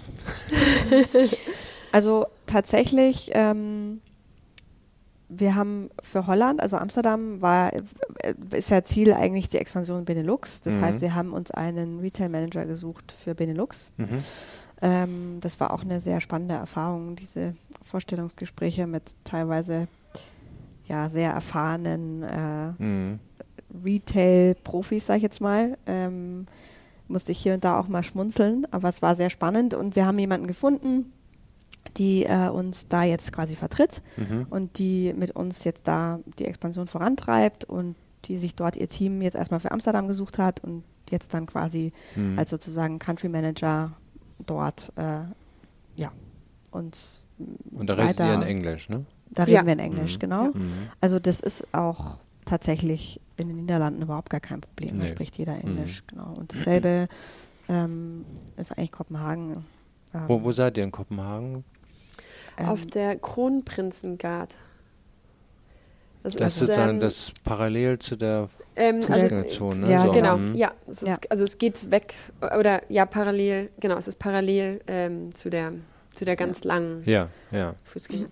also 1.93 2.27
tatsächlich, 2.47 3.31
ähm, 3.33 4.01
wir 5.31 5.55
haben 5.55 5.91
für 6.03 6.27
Holland, 6.27 6.61
also 6.61 6.77
Amsterdam 6.77 7.41
war, 7.41 7.73
äh, 7.73 7.83
ist 8.53 8.71
ja 8.71 8.83
Ziel 8.83 9.13
eigentlich 9.15 9.49
die 9.49 9.59
Expansion 9.59 10.05
Benelux. 10.05 10.61
Das 10.61 10.77
mhm. 10.77 10.83
heißt, 10.83 11.01
wir 11.01 11.15
haben 11.15 11.33
uns 11.33 11.53
einen 11.53 12.01
Retail 12.01 12.29
Manager 12.29 12.67
gesucht 12.67 13.13
für 13.13 13.35
Benelux. 13.35 13.93
Mhm. 13.97 14.25
Ähm, 14.83 15.39
das 15.41 15.61
war 15.61 15.73
auch 15.73 15.83
eine 15.83 16.01
sehr 16.01 16.21
spannende 16.21 16.55
Erfahrung, 16.55 17.15
diese 17.15 17.55
Vorstellungsgespräche 17.85 18.87
mit 18.87 19.05
teilweise 19.25 19.87
ja, 20.87 21.09
sehr 21.09 21.31
erfahrenen 21.31 22.23
äh, 22.25 22.83
mhm. 22.83 23.19
Retail-Profis, 23.85 25.07
sag 25.07 25.19
ich 25.19 25.23
jetzt 25.23 25.41
mal. 25.41 25.79
Ähm, 25.87 26.47
musste 27.07 27.33
ich 27.33 27.39
hier 27.39 27.55
und 27.55 27.65
da 27.65 27.79
auch 27.79 27.89
mal 27.89 28.03
schmunzeln, 28.03 28.67
aber 28.73 28.89
es 28.89 29.01
war 29.01 29.15
sehr 29.15 29.31
spannend 29.31 29.75
und 29.75 29.97
wir 29.97 30.07
haben 30.07 30.19
jemanden 30.19 30.47
gefunden, 30.47 31.13
die 31.97 32.25
äh, 32.25 32.49
uns 32.49 32.89
da 32.89 33.03
jetzt 33.03 33.33
quasi 33.33 33.57
vertritt 33.57 34.03
mhm. 34.17 34.47
und 34.51 34.79
die 34.79 35.13
mit 35.13 35.33
uns 35.33 35.65
jetzt 35.65 35.87
da 35.89 36.21
die 36.39 36.45
Expansion 36.45 36.87
vorantreibt 36.87 37.65
und 37.65 37.97
die 38.27 38.37
sich 38.37 38.55
dort 38.55 38.77
ihr 38.77 38.89
Team 38.89 39.23
jetzt 39.23 39.35
erstmal 39.35 39.61
für 39.61 39.73
Amsterdam 39.73 40.07
gesucht 40.07 40.39
hat 40.39 40.63
und 40.63 40.85
jetzt 41.11 41.35
dann 41.35 41.47
quasi 41.47 41.93
mhm. 42.15 42.39
als 42.39 42.51
sozusagen 42.51 42.99
Country 42.99 43.29
Manager 43.29 43.93
dort 44.47 44.93
äh, 44.97 45.21
ja 45.97 46.13
uns 46.71 47.25
und 47.73 47.89
da 47.89 47.95
redet 47.95 48.21
ihr 48.21 48.35
in 48.35 48.43
Englisch, 48.43 48.89
ne? 48.89 49.05
Da 49.31 49.45
reden 49.45 49.55
ja. 49.55 49.67
wir 49.67 49.73
in 49.73 49.79
Englisch, 49.79 50.15
mhm. 50.17 50.19
genau. 50.19 50.45
Mhm. 50.47 50.73
Also 51.01 51.19
das 51.19 51.41
ist 51.41 51.73
auch 51.73 52.19
tatsächlich 52.45 53.21
in 53.37 53.49
den 53.49 53.57
Niederlanden 53.57 54.03
überhaupt 54.03 54.31
gar 54.31 54.41
kein 54.41 54.61
Problem. 54.61 54.97
Nee. 54.97 55.03
Da 55.03 55.09
spricht 55.09 55.39
jeder 55.39 55.55
mhm. 55.55 55.61
Englisch, 55.61 56.03
genau. 56.07 56.35
Und 56.35 56.53
dasselbe 56.53 57.09
ähm, 57.69 58.25
ist 58.57 58.77
eigentlich 58.77 58.93
Kopenhagen. 58.93 59.65
Ähm, 60.13 60.21
wo, 60.27 60.43
wo 60.43 60.53
seid 60.53 60.77
ihr 60.77 60.85
in 60.85 60.91
Kopenhagen? 60.91 61.65
Auf 62.57 62.83
ähm, 62.83 62.91
der 62.91 63.17
Kronprinzengard. 63.17 64.57
Das, 66.23 66.37
das 66.37 66.49
ist 66.49 66.59
sozusagen 66.61 66.97
ähm, 66.97 67.01
das 67.01 67.33
parallel 67.45 67.99
zu 67.99 68.17
der 68.17 68.49
ähm, 68.77 69.01
also, 69.09 69.73
ne? 69.73 69.91
Ja, 69.91 70.05
so. 70.07 70.13
genau. 70.13 70.37
Mhm. 70.37 70.55
Ja, 70.55 70.73
es 70.87 71.01
ja, 71.01 71.19
also 71.29 71.45
es 71.45 71.59
geht 71.59 71.91
weg 71.91 72.15
oder 72.59 72.83
ja 72.91 73.07
parallel. 73.07 73.71
Genau, 73.81 73.97
es 73.97 74.07
ist 74.07 74.19
parallel 74.19 74.81
ähm, 74.87 75.35
zu 75.35 75.51
der 75.51 75.73
zu 76.15 76.25
der 76.25 76.37
ganz 76.37 76.65
langen. 76.65 77.03
Ja, 77.07 77.29
ja. 77.51 77.75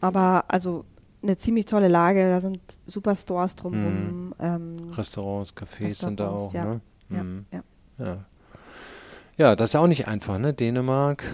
Aber 0.00 0.44
also 0.48 0.84
eine 1.22 1.36
ziemlich 1.36 1.66
tolle 1.66 1.88
Lage. 1.88 2.28
Da 2.28 2.40
sind 2.40 2.60
super 2.86 3.16
Stores 3.16 3.56
drumherum. 3.56 4.26
Mhm. 4.26 4.34
Ähm, 4.38 4.90
Restaurants, 4.92 5.54
Cafés 5.54 5.86
Restaurants, 5.86 6.00
sind 6.00 6.20
da 6.20 6.30
auch. 6.30 6.54
Ja, 6.54 6.64
ne? 6.64 6.80
ja, 7.10 7.22
mhm. 7.22 7.46
ja. 7.50 7.62
ja. 7.98 8.24
Ja, 9.38 9.54
das 9.54 9.70
ist 9.70 9.76
auch 9.76 9.86
nicht 9.86 10.08
einfach, 10.08 10.38
ne? 10.38 10.52
Dänemark. 10.52 11.24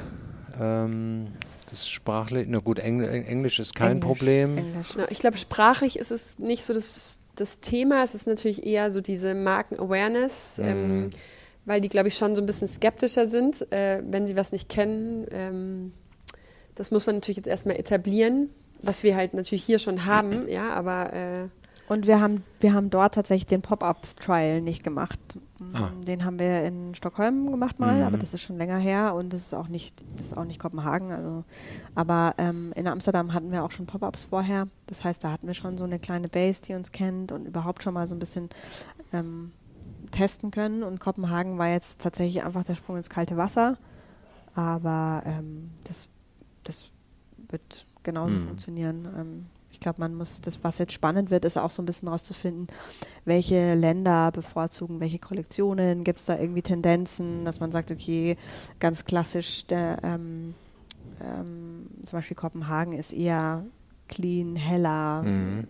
Ähm, 0.60 1.28
das 1.74 1.88
sprachlich, 1.88 2.46
na 2.48 2.58
gut, 2.58 2.78
Engl 2.78 3.04
Englisch 3.04 3.58
ist 3.58 3.74
kein 3.74 3.92
Englisch, 3.92 4.06
Problem. 4.06 4.58
Englisch 4.58 4.94
ja, 4.96 5.04
ich 5.10 5.18
glaube, 5.18 5.38
sprachlich 5.38 5.98
ist 5.98 6.12
es 6.12 6.38
nicht 6.38 6.62
so 6.62 6.72
das, 6.72 7.20
das 7.34 7.58
Thema. 7.58 8.04
Es 8.04 8.14
ist 8.14 8.28
natürlich 8.28 8.64
eher 8.64 8.92
so 8.92 9.00
diese 9.00 9.34
Marken-Awareness, 9.34 10.58
mhm. 10.58 10.64
ähm, 10.64 11.10
weil 11.64 11.80
die, 11.80 11.88
glaube 11.88 12.08
ich, 12.08 12.16
schon 12.16 12.36
so 12.36 12.42
ein 12.42 12.46
bisschen 12.46 12.68
skeptischer 12.68 13.26
sind, 13.26 13.70
äh, 13.72 14.02
wenn 14.06 14.28
sie 14.28 14.36
was 14.36 14.52
nicht 14.52 14.68
kennen. 14.68 15.26
Ähm, 15.32 15.92
das 16.76 16.92
muss 16.92 17.06
man 17.06 17.16
natürlich 17.16 17.38
jetzt 17.38 17.48
erstmal 17.48 17.76
etablieren, 17.76 18.50
was 18.80 19.02
wir 19.02 19.16
halt 19.16 19.34
natürlich 19.34 19.64
hier 19.64 19.80
schon 19.80 20.04
haben, 20.04 20.48
ja, 20.48 20.72
aber 20.74 21.12
äh, 21.12 21.48
Und 21.86 22.06
wir 22.06 22.18
haben, 22.20 22.42
wir 22.60 22.72
haben 22.72 22.88
dort 22.88 23.12
tatsächlich 23.14 23.46
den 23.46 23.60
Pop-Up-Trial 23.60 24.62
nicht 24.62 24.82
gemacht. 24.84 25.18
Ah. 25.74 25.90
Den 26.06 26.24
haben 26.24 26.38
wir 26.38 26.62
in 26.64 26.94
Stockholm 26.94 27.50
gemacht 27.50 27.78
mal, 27.78 27.96
Mhm. 27.96 28.02
aber 28.04 28.16
das 28.16 28.32
ist 28.32 28.40
schon 28.42 28.56
länger 28.56 28.78
her 28.78 29.14
und 29.14 29.32
das 29.34 29.42
ist 29.42 29.54
auch 29.54 29.68
nicht, 29.68 30.02
das 30.16 30.26
ist 30.26 30.36
auch 30.36 30.44
nicht 30.46 30.58
Kopenhagen. 30.60 31.12
Also, 31.12 31.44
aber 31.94 32.34
ähm, 32.38 32.72
in 32.74 32.86
Amsterdam 32.86 33.34
hatten 33.34 33.52
wir 33.52 33.64
auch 33.64 33.70
schon 33.70 33.84
Pop-Ups 33.86 34.24
vorher. 34.24 34.68
Das 34.86 35.04
heißt, 35.04 35.22
da 35.24 35.30
hatten 35.30 35.46
wir 35.46 35.54
schon 35.54 35.76
so 35.76 35.84
eine 35.84 35.98
kleine 35.98 36.28
Base, 36.28 36.62
die 36.62 36.72
uns 36.74 36.90
kennt 36.90 37.32
und 37.32 37.44
überhaupt 37.46 37.82
schon 37.82 37.92
mal 37.94 38.06
so 38.08 38.14
ein 38.14 38.18
bisschen 38.18 38.48
ähm, 39.12 39.52
testen 40.10 40.50
können. 40.50 40.82
Und 40.82 41.00
Kopenhagen 41.00 41.58
war 41.58 41.68
jetzt 41.68 42.00
tatsächlich 42.00 42.42
einfach 42.44 42.64
der 42.64 42.76
Sprung 42.76 42.96
ins 42.96 43.10
kalte 43.10 43.36
Wasser. 43.36 43.76
Aber 44.54 45.22
ähm, 45.26 45.70
das, 45.84 46.08
das 46.62 46.90
wird 47.48 47.84
genauso 48.02 48.36
Mhm. 48.36 48.46
funktionieren. 48.46 49.46
Ich 49.84 49.86
glaube, 49.86 50.00
man 50.00 50.14
muss, 50.14 50.40
das, 50.40 50.64
was 50.64 50.78
jetzt 50.78 50.94
spannend 50.94 51.30
wird, 51.30 51.44
ist 51.44 51.58
auch 51.58 51.70
so 51.70 51.82
ein 51.82 51.84
bisschen 51.84 52.08
rauszufinden, 52.08 52.68
welche 53.26 53.74
Länder 53.74 54.32
bevorzugen 54.32 54.98
welche 54.98 55.18
Kollektionen. 55.18 56.04
Gibt 56.04 56.20
es 56.20 56.24
da 56.24 56.38
irgendwie 56.38 56.62
Tendenzen, 56.62 57.44
dass 57.44 57.60
man 57.60 57.70
sagt, 57.70 57.90
okay, 57.90 58.38
ganz 58.80 59.04
klassisch, 59.04 59.66
der, 59.66 59.98
ähm, 60.02 60.54
ähm, 61.20 61.86
zum 62.02 62.16
Beispiel 62.18 62.34
Kopenhagen 62.34 62.94
ist 62.94 63.12
eher 63.12 63.66
clean, 64.08 64.56
heller, 64.56 65.22
Mhm. 65.22 65.66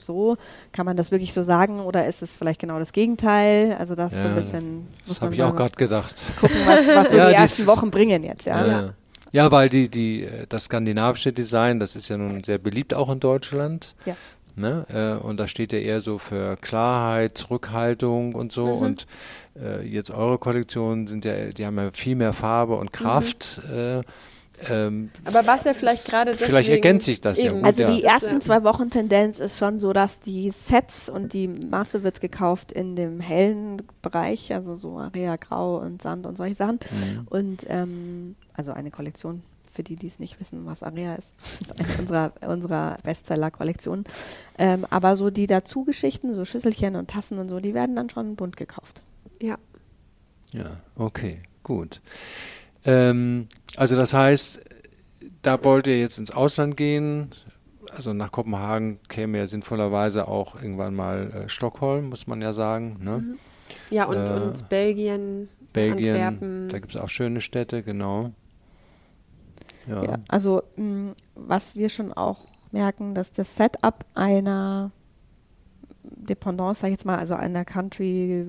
so. 0.00 0.36
Kann 0.72 0.84
man 0.84 0.96
das 0.96 1.12
wirklich 1.12 1.32
so 1.32 1.44
sagen 1.44 1.78
oder 1.78 2.08
ist 2.08 2.20
es 2.20 2.36
vielleicht 2.36 2.60
genau 2.60 2.80
das 2.80 2.90
Gegenteil? 2.92 3.76
Also 3.78 3.94
das 3.94 4.12
so 4.12 4.18
ein 4.26 4.30
Ja, 4.30 4.34
bisschen, 4.34 4.88
Das 5.06 5.20
habe 5.20 5.34
ich 5.34 5.42
auch 5.44 5.54
gerade 5.54 5.76
gedacht. 5.76 6.16
gucken, 6.40 6.56
was, 6.66 6.88
was 6.88 7.10
so 7.12 7.16
Ja, 7.16 7.28
die 7.28 7.34
ersten 7.34 7.68
Wochen 7.68 7.92
bringen 7.92 8.24
jetzt, 8.24 8.46
ja. 8.46 8.66
Ja. 8.66 8.94
Ja, 9.32 9.50
weil 9.50 9.68
die, 9.68 9.88
die, 9.88 10.24
äh, 10.24 10.46
das 10.48 10.64
skandinavische 10.64 11.32
Design, 11.32 11.80
das 11.80 11.96
ist 11.96 12.08
ja 12.08 12.16
nun 12.16 12.44
sehr 12.44 12.58
beliebt 12.58 12.94
auch 12.94 13.10
in 13.10 13.18
Deutschland. 13.20 13.96
Ja. 14.04 14.16
Ne? 14.54 14.86
Äh, 14.90 15.24
und 15.24 15.38
da 15.38 15.46
steht 15.46 15.72
ja 15.72 15.78
eher 15.78 16.02
so 16.02 16.18
für 16.18 16.56
Klarheit, 16.58 17.38
Zurückhaltung 17.38 18.34
und 18.34 18.52
so. 18.52 18.66
Mhm. 18.66 18.82
Und 18.82 19.06
äh, 19.58 19.82
jetzt 19.86 20.10
eure 20.10 20.38
Kollektionen 20.38 21.06
sind 21.06 21.24
ja, 21.24 21.46
die 21.46 21.64
haben 21.64 21.78
ja 21.78 21.90
viel 21.92 22.16
mehr 22.16 22.34
Farbe 22.34 22.76
und 22.76 22.92
Kraft. 22.92 23.62
Äh, 23.72 24.02
ähm, 24.70 25.10
Aber 25.24 25.46
was 25.46 25.64
ja 25.64 25.74
vielleicht 25.74 26.06
gerade. 26.08 26.36
Vielleicht 26.36 26.68
ergänzt 26.68 27.06
sich 27.06 27.20
das 27.20 27.38
ja 27.38 27.46
eben. 27.46 27.56
gut, 27.56 27.64
Also 27.64 27.82
ja. 27.82 27.90
die 27.90 28.02
ersten 28.02 28.34
Ja. 28.34 28.40
zwei 28.40 28.62
Wochen 28.64 28.90
Tendenz 28.90 29.38
ist 29.40 29.58
schon 29.58 29.80
so, 29.80 29.92
dass 29.92 30.20
die 30.20 30.50
Sets 30.50 31.08
und 31.08 31.32
die 31.32 31.48
Masse 31.48 32.02
wird 32.02 32.20
gekauft 32.20 32.72
in 32.72 32.96
dem 32.96 33.20
hellen 33.20 33.82
Bereich, 34.02 34.52
also 34.52 34.74
so 34.74 34.98
Area 34.98 35.36
Grau 35.36 35.78
und 35.78 36.02
Sand 36.02 36.26
und 36.26 36.36
solche 36.36 36.54
Sachen. 36.54 36.78
Mhm. 36.90 37.26
Und 37.28 37.66
ähm, 37.68 38.36
also 38.54 38.72
eine 38.72 38.90
Kollektion, 38.90 39.42
für 39.72 39.82
die, 39.82 39.96
die 39.96 40.06
es 40.06 40.18
nicht 40.18 40.38
wissen, 40.38 40.66
was 40.66 40.82
Area 40.82 41.14
ist. 41.14 41.30
Das 41.42 41.60
ist 41.78 41.80
eine 41.80 41.98
unserer, 42.00 42.32
unserer 42.46 42.98
Bestseller-Kollektionen. 43.02 44.04
Ähm, 44.58 44.86
aber 44.90 45.16
so 45.16 45.30
die 45.30 45.46
Dazu-Geschichten, 45.46 46.34
so 46.34 46.44
Schüsselchen 46.44 46.96
und 46.96 47.08
Tassen 47.10 47.38
und 47.38 47.48
so, 47.48 47.58
die 47.60 47.72
werden 47.74 47.96
dann 47.96 48.10
schon 48.10 48.36
bunt 48.36 48.56
gekauft. 48.56 49.02
Ja. 49.40 49.56
Ja, 50.52 50.80
okay, 50.96 51.40
gut. 51.62 52.02
Ähm, 52.84 53.48
also 53.76 53.96
das 53.96 54.12
heißt, 54.14 54.60
da 55.42 55.62
wollt 55.64 55.86
ihr 55.86 55.98
jetzt 55.98 56.18
ins 56.18 56.30
Ausland 56.30 56.76
gehen. 56.76 57.30
Also 57.90 58.12
nach 58.14 58.32
Kopenhagen 58.32 58.98
käme 59.08 59.38
ja 59.38 59.46
sinnvollerweise 59.46 60.26
auch 60.28 60.54
irgendwann 60.56 60.94
mal 60.94 61.30
äh, 61.32 61.48
Stockholm, 61.48 62.08
muss 62.08 62.26
man 62.26 62.40
ja 62.40 62.52
sagen. 62.52 62.98
Ne? 63.02 63.18
Mhm. 63.18 63.38
Ja, 63.90 64.04
und, 64.06 64.16
Äh, 64.16 64.32
und 64.32 64.68
Belgien, 64.68 65.48
Belgien, 65.72 66.10
Antwerpen. 66.16 66.68
da 66.68 66.78
gibt 66.78 66.94
es 66.94 67.00
auch 67.00 67.08
schöne 67.08 67.40
Städte, 67.40 67.82
genau. 67.82 68.32
Ja. 69.86 70.04
Ja, 70.04 70.18
also 70.28 70.62
mh, 70.76 71.12
was 71.34 71.74
wir 71.76 71.88
schon 71.88 72.12
auch 72.12 72.38
merken, 72.70 73.14
dass 73.14 73.32
das 73.32 73.56
Setup 73.56 74.04
einer 74.14 74.90
Dependance, 76.04 76.80
sag 76.80 76.88
ich 76.88 76.92
jetzt 76.92 77.04
mal, 77.04 77.18
also 77.18 77.34
einer 77.34 77.64
Country, 77.64 78.46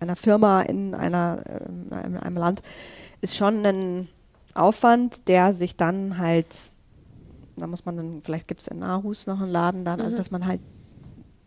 einer 0.00 0.16
Firma 0.16 0.62
in 0.62 0.94
einer 0.94 1.42
ähm, 1.48 1.86
einem, 1.92 2.16
einem 2.18 2.36
Land, 2.36 2.62
ist 3.20 3.36
schon 3.36 3.64
ein 3.64 4.08
Aufwand, 4.54 5.28
der 5.28 5.52
sich 5.54 5.76
dann 5.76 6.18
halt, 6.18 6.46
da 7.56 7.66
muss 7.66 7.84
man 7.84 7.96
dann, 7.96 8.22
vielleicht 8.22 8.48
gibt 8.48 8.60
es 8.62 8.68
in 8.68 8.82
Aarhus 8.82 9.26
noch 9.26 9.40
einen 9.40 9.50
Laden 9.50 9.84
dann, 9.84 10.00
also 10.00 10.16
Mhm. 10.16 10.18
dass 10.18 10.30
man 10.30 10.46
halt 10.46 10.60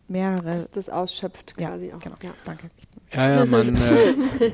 mehrere, 0.07 0.43
das, 0.43 0.71
das 0.71 0.89
ausschöpft 0.89 1.55
ja, 1.59 1.69
quasi 1.69 1.93
auch. 1.93 1.99
genau, 1.99 2.15
Ja. 2.21 2.33
danke. 2.43 2.69
Ja, 3.13 3.29
ja, 3.29 3.45
man, 3.45 3.75
äh, 4.39 4.51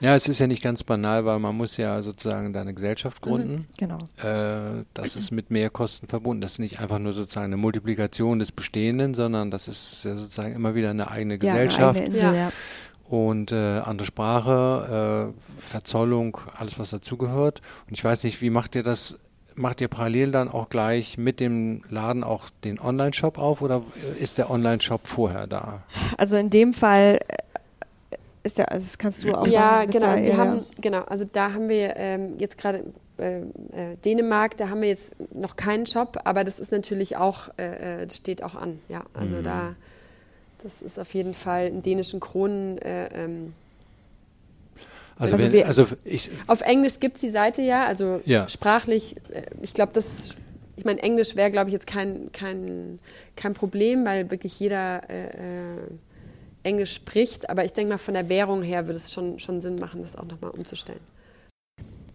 ja, 0.00 0.14
es 0.14 0.28
ist 0.28 0.38
ja 0.38 0.46
nicht 0.46 0.62
ganz 0.62 0.84
banal, 0.84 1.24
weil 1.24 1.38
man 1.38 1.56
muss 1.56 1.76
ja 1.76 2.02
sozusagen 2.02 2.52
da 2.52 2.60
eine 2.60 2.74
Gesellschaft 2.74 3.20
gründen. 3.22 3.66
Genau. 3.78 3.98
Äh, 4.22 4.84
das 4.94 5.16
ist 5.16 5.30
mit 5.32 5.50
Mehrkosten 5.50 6.08
verbunden. 6.08 6.40
Das 6.40 6.52
ist 6.52 6.58
nicht 6.58 6.78
einfach 6.80 6.98
nur 6.98 7.12
sozusagen 7.12 7.46
eine 7.46 7.56
Multiplikation 7.56 8.38
des 8.38 8.52
Bestehenden, 8.52 9.14
sondern 9.14 9.50
das 9.50 9.68
ist 9.68 10.04
ja 10.04 10.16
sozusagen 10.16 10.54
immer 10.54 10.74
wieder 10.74 10.90
eine 10.90 11.10
eigene 11.10 11.34
Ja, 11.42 11.54
eine 11.54 11.64
Gesellschaft 11.66 11.98
eigene 12.00 12.16
Insel, 12.16 12.34
Ja. 12.34 12.34
ja. 12.34 12.52
und 13.08 13.52
äh, 13.52 13.78
andere 13.80 14.06
Sprache, 14.06 15.32
äh, 15.34 15.60
Verzollung, 15.60 16.38
alles 16.56 16.78
was 16.78 16.90
dazugehört. 16.90 17.60
Und 17.88 17.94
ich 17.96 18.04
weiß 18.04 18.24
nicht, 18.24 18.40
wie 18.42 18.50
macht 18.50 18.74
ihr 18.76 18.82
das? 18.82 19.18
Macht 19.58 19.80
ihr 19.80 19.88
parallel 19.88 20.32
dann 20.32 20.50
auch 20.50 20.68
gleich 20.68 21.16
mit 21.16 21.40
dem 21.40 21.82
Laden 21.88 22.24
auch 22.24 22.50
den 22.62 22.78
Online-Shop 22.78 23.38
auf 23.38 23.62
oder 23.62 23.82
ist 24.20 24.36
der 24.36 24.50
Online-Shop 24.50 25.06
vorher 25.06 25.46
da? 25.46 25.82
Also 26.18 26.36
in 26.36 26.50
dem 26.50 26.74
Fall 26.74 27.20
ist 28.46 28.58
der, 28.58 28.70
also 28.72 28.84
das 28.84 28.96
kannst 28.98 29.22
du 29.24 29.34
auch 29.34 29.46
Ja, 29.46 29.80
sagen. 29.80 29.92
genau. 29.92 30.06
Also 30.08 30.22
wir 30.24 30.30
eher- 30.30 30.36
haben, 30.38 30.66
genau, 30.80 31.02
also 31.02 31.24
da 31.30 31.52
haben 31.52 31.68
wir 31.68 31.96
ähm, 31.96 32.36
jetzt 32.38 32.56
gerade 32.58 32.84
äh, 33.18 33.38
äh, 33.40 33.96
Dänemark, 34.04 34.56
da 34.56 34.68
haben 34.68 34.80
wir 34.82 34.88
jetzt 34.88 35.12
noch 35.34 35.56
keinen 35.56 35.86
Shop, 35.86 36.18
aber 36.24 36.44
das 36.44 36.58
ist 36.58 36.72
natürlich 36.72 37.16
auch, 37.16 37.48
äh, 37.58 38.02
äh, 38.04 38.10
steht 38.10 38.42
auch 38.42 38.54
an. 38.54 38.78
Ja, 38.88 39.04
also 39.14 39.36
Mhm. 39.36 39.44
da, 39.44 39.74
das 40.62 40.82
ist 40.82 40.98
auf 40.98 41.12
jeden 41.14 41.34
Fall 41.34 41.68
in 41.68 41.82
dänischen 41.82 42.20
Kronen. 42.20 42.78
Äh, 42.78 43.08
ähm, 43.24 43.52
Also, 45.18 45.34
Also 45.36 45.44
wenn, 45.46 45.52
wir- 45.54 45.66
also 45.66 45.86
ich, 46.04 46.30
auf 46.46 46.60
Englisch 46.60 47.00
gibt 47.00 47.16
es 47.16 47.22
die 47.22 47.30
Seite 47.30 47.62
ja, 47.62 47.86
also 47.86 48.20
Ja. 48.26 48.46
sprachlich, 48.48 49.16
äh, 49.32 49.44
ich 49.62 49.72
glaube, 49.72 49.92
das, 49.94 50.34
ich 50.76 50.84
meine, 50.84 51.02
Englisch 51.02 51.36
wäre, 51.36 51.50
glaube 51.50 51.70
ich, 51.70 51.72
jetzt 51.72 51.86
kein, 51.86 52.30
kein, 52.32 52.98
kein 53.34 53.54
Problem, 53.54 54.04
weil 54.04 54.30
wirklich 54.30 54.60
jeder 54.60 55.00
Englisch 56.66 56.94
spricht, 56.94 57.48
aber 57.48 57.64
ich 57.64 57.72
denke 57.72 57.92
mal, 57.94 57.98
von 57.98 58.14
der 58.14 58.28
Währung 58.28 58.62
her 58.62 58.86
würde 58.86 58.98
es 58.98 59.12
schon, 59.12 59.38
schon 59.38 59.62
Sinn 59.62 59.76
machen, 59.76 60.02
das 60.02 60.16
auch 60.16 60.24
nochmal 60.26 60.50
umzustellen. 60.50 61.00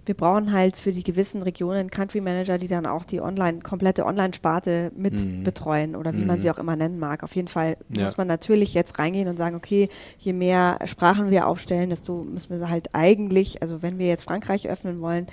wir 0.03 0.15
brauchen 0.15 0.51
halt 0.51 0.77
für 0.77 0.91
die 0.91 1.03
gewissen 1.03 1.43
Regionen 1.43 1.91
Country 1.91 2.21
Manager, 2.21 2.57
die 2.57 2.67
dann 2.67 2.87
auch 2.87 3.05
die 3.05 3.21
Online, 3.21 3.59
komplette 3.59 4.03
Online-Sparte 4.05 4.91
mit 4.95 5.13
Mhm. 5.13 5.43
betreuen 5.43 5.95
oder 5.95 6.13
wie 6.17 6.25
man 6.25 6.37
Mhm. 6.37 6.41
sie 6.41 6.49
auch 6.51 6.57
immer 6.57 6.75
nennen 6.75 6.97
mag. 6.97 7.21
Auf 7.21 7.35
jeden 7.35 7.47
Fall 7.47 7.77
Ja. 7.89 8.01
muss 8.01 8.17
man 8.17 8.27
natürlich 8.27 8.73
jetzt 8.73 8.97
reingehen 8.97 9.27
und 9.27 9.37
sagen, 9.37 9.55
okay, 9.55 9.89
je 10.17 10.33
mehr 10.33 10.79
Sprachen 10.85 11.29
wir 11.29 11.45
aufstellen, 11.47 11.91
desto 11.91 12.23
müssen 12.23 12.59
wir 12.59 12.67
halt 12.67 12.89
eigentlich, 12.93 13.61
also 13.61 13.83
wenn 13.83 13.99
wir 13.99 14.07
jetzt 14.07 14.23
Frankreich 14.23 14.67
öffnen 14.67 15.01
wollen, 15.01 15.27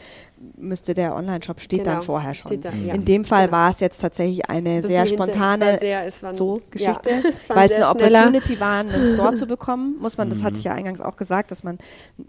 müsste 0.57 0.95
der 0.95 1.17
Online-Shop 1.17 1.61
steht 1.61 1.81
Genau, 1.81 1.95
dann 1.95 2.03
vorher 2.03 2.33
schon. 2.35 2.49
Steht 2.49 2.65
da, 2.65 2.71
Mhm. 2.71 2.87
ja. 2.87 2.95
In 2.95 3.05
dem 3.05 3.25
Fall 3.25 3.47
Genau. 3.47 3.57
war 3.59 3.71
es 3.71 3.81
jetzt 3.81 4.01
tatsächlich 4.01 4.49
eine 4.49 4.81
Das 4.83 4.87
sehr 4.89 5.05
spontane 5.07 5.79
sehr, 5.81 6.11
so 6.33 6.61
Geschichte, 6.71 7.11
ja, 7.11 7.17
weil 7.57 7.69
es 7.71 7.75
eine 7.77 7.87
schneller. 7.87 7.91
Opportunity 7.91 8.61
war, 8.61 8.81
einen 8.81 9.09
Store 9.15 9.35
zu 9.35 9.47
bekommen, 9.47 9.97
muss 10.01 10.17
man, 10.17 10.31
das 10.31 10.39
Mhm. 10.39 10.45
hatte 10.45 10.59
ich 10.59 10.65
ja 10.65 10.73
eingangs 10.73 11.01
auch 11.01 11.17
gesagt, 11.17 11.51
dass 11.51 11.65
man 11.65 11.79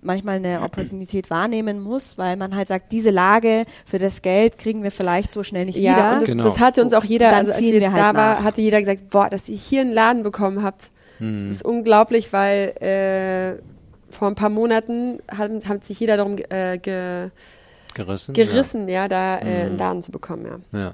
manchmal 0.01 0.37
eine 0.37 0.61
Opportunität 0.61 1.29
wahrnehmen 1.29 1.79
muss, 1.81 2.17
weil 2.17 2.35
man 2.35 2.55
halt 2.55 2.67
sagt, 2.67 2.91
diese 2.91 3.11
Lage 3.11 3.65
für 3.85 3.99
das 3.99 4.21
Geld 4.21 4.57
kriegen 4.57 4.81
wir 4.83 4.91
vielleicht 4.91 5.31
so 5.31 5.43
schnell 5.43 5.65
nicht 5.65 5.77
Ja, 5.77 5.95
wieder. 5.97 6.13
und 6.13 6.21
das, 6.21 6.29
Genau. 6.29 6.43
das 6.45 6.59
hatte 6.59 6.81
uns 6.83 6.93
auch 6.93 7.03
jeder, 7.03 7.29
Dann 7.29 7.39
also 7.45 7.51
als 7.51 7.61
wir 7.61 7.73
jetzt 7.73 7.87
halt 7.93 7.97
da 7.97 8.13
war, 8.15 8.35
nach. 8.35 8.43
hatte 8.43 8.61
jeder 8.61 8.79
gesagt, 8.79 9.09
boah, 9.09 9.29
dass 9.29 9.47
ihr 9.49 9.57
hier 9.57 9.81
einen 9.81 9.93
Laden 9.93 10.23
bekommen 10.23 10.63
habt. 10.63 10.89
hm, 11.19 11.33
Das 11.33 11.55
ist 11.57 11.65
unglaublich, 11.65 12.33
weil 12.33 12.69
äh, 12.81 13.61
vor 14.11 14.27
ein 14.27 14.35
paar 14.35 14.49
Monaten 14.49 15.19
hat, 15.31 15.51
hat 15.67 15.85
sich 15.85 15.99
jeder 15.99 16.17
darum 16.17 16.37
äh, 16.49 16.77
ge, 16.79 17.29
gerissen. 17.93 18.33
gerissen, 18.33 18.87
ja, 18.89 19.07
da 19.07 19.37
äh, 19.39 19.43
Mhm. 19.43 19.65
einen 19.69 19.77
Laden 19.77 20.03
zu 20.03 20.11
bekommen, 20.11 20.45
ja. 20.45 20.59
Ja. 20.71 20.79
ja. 20.85 20.93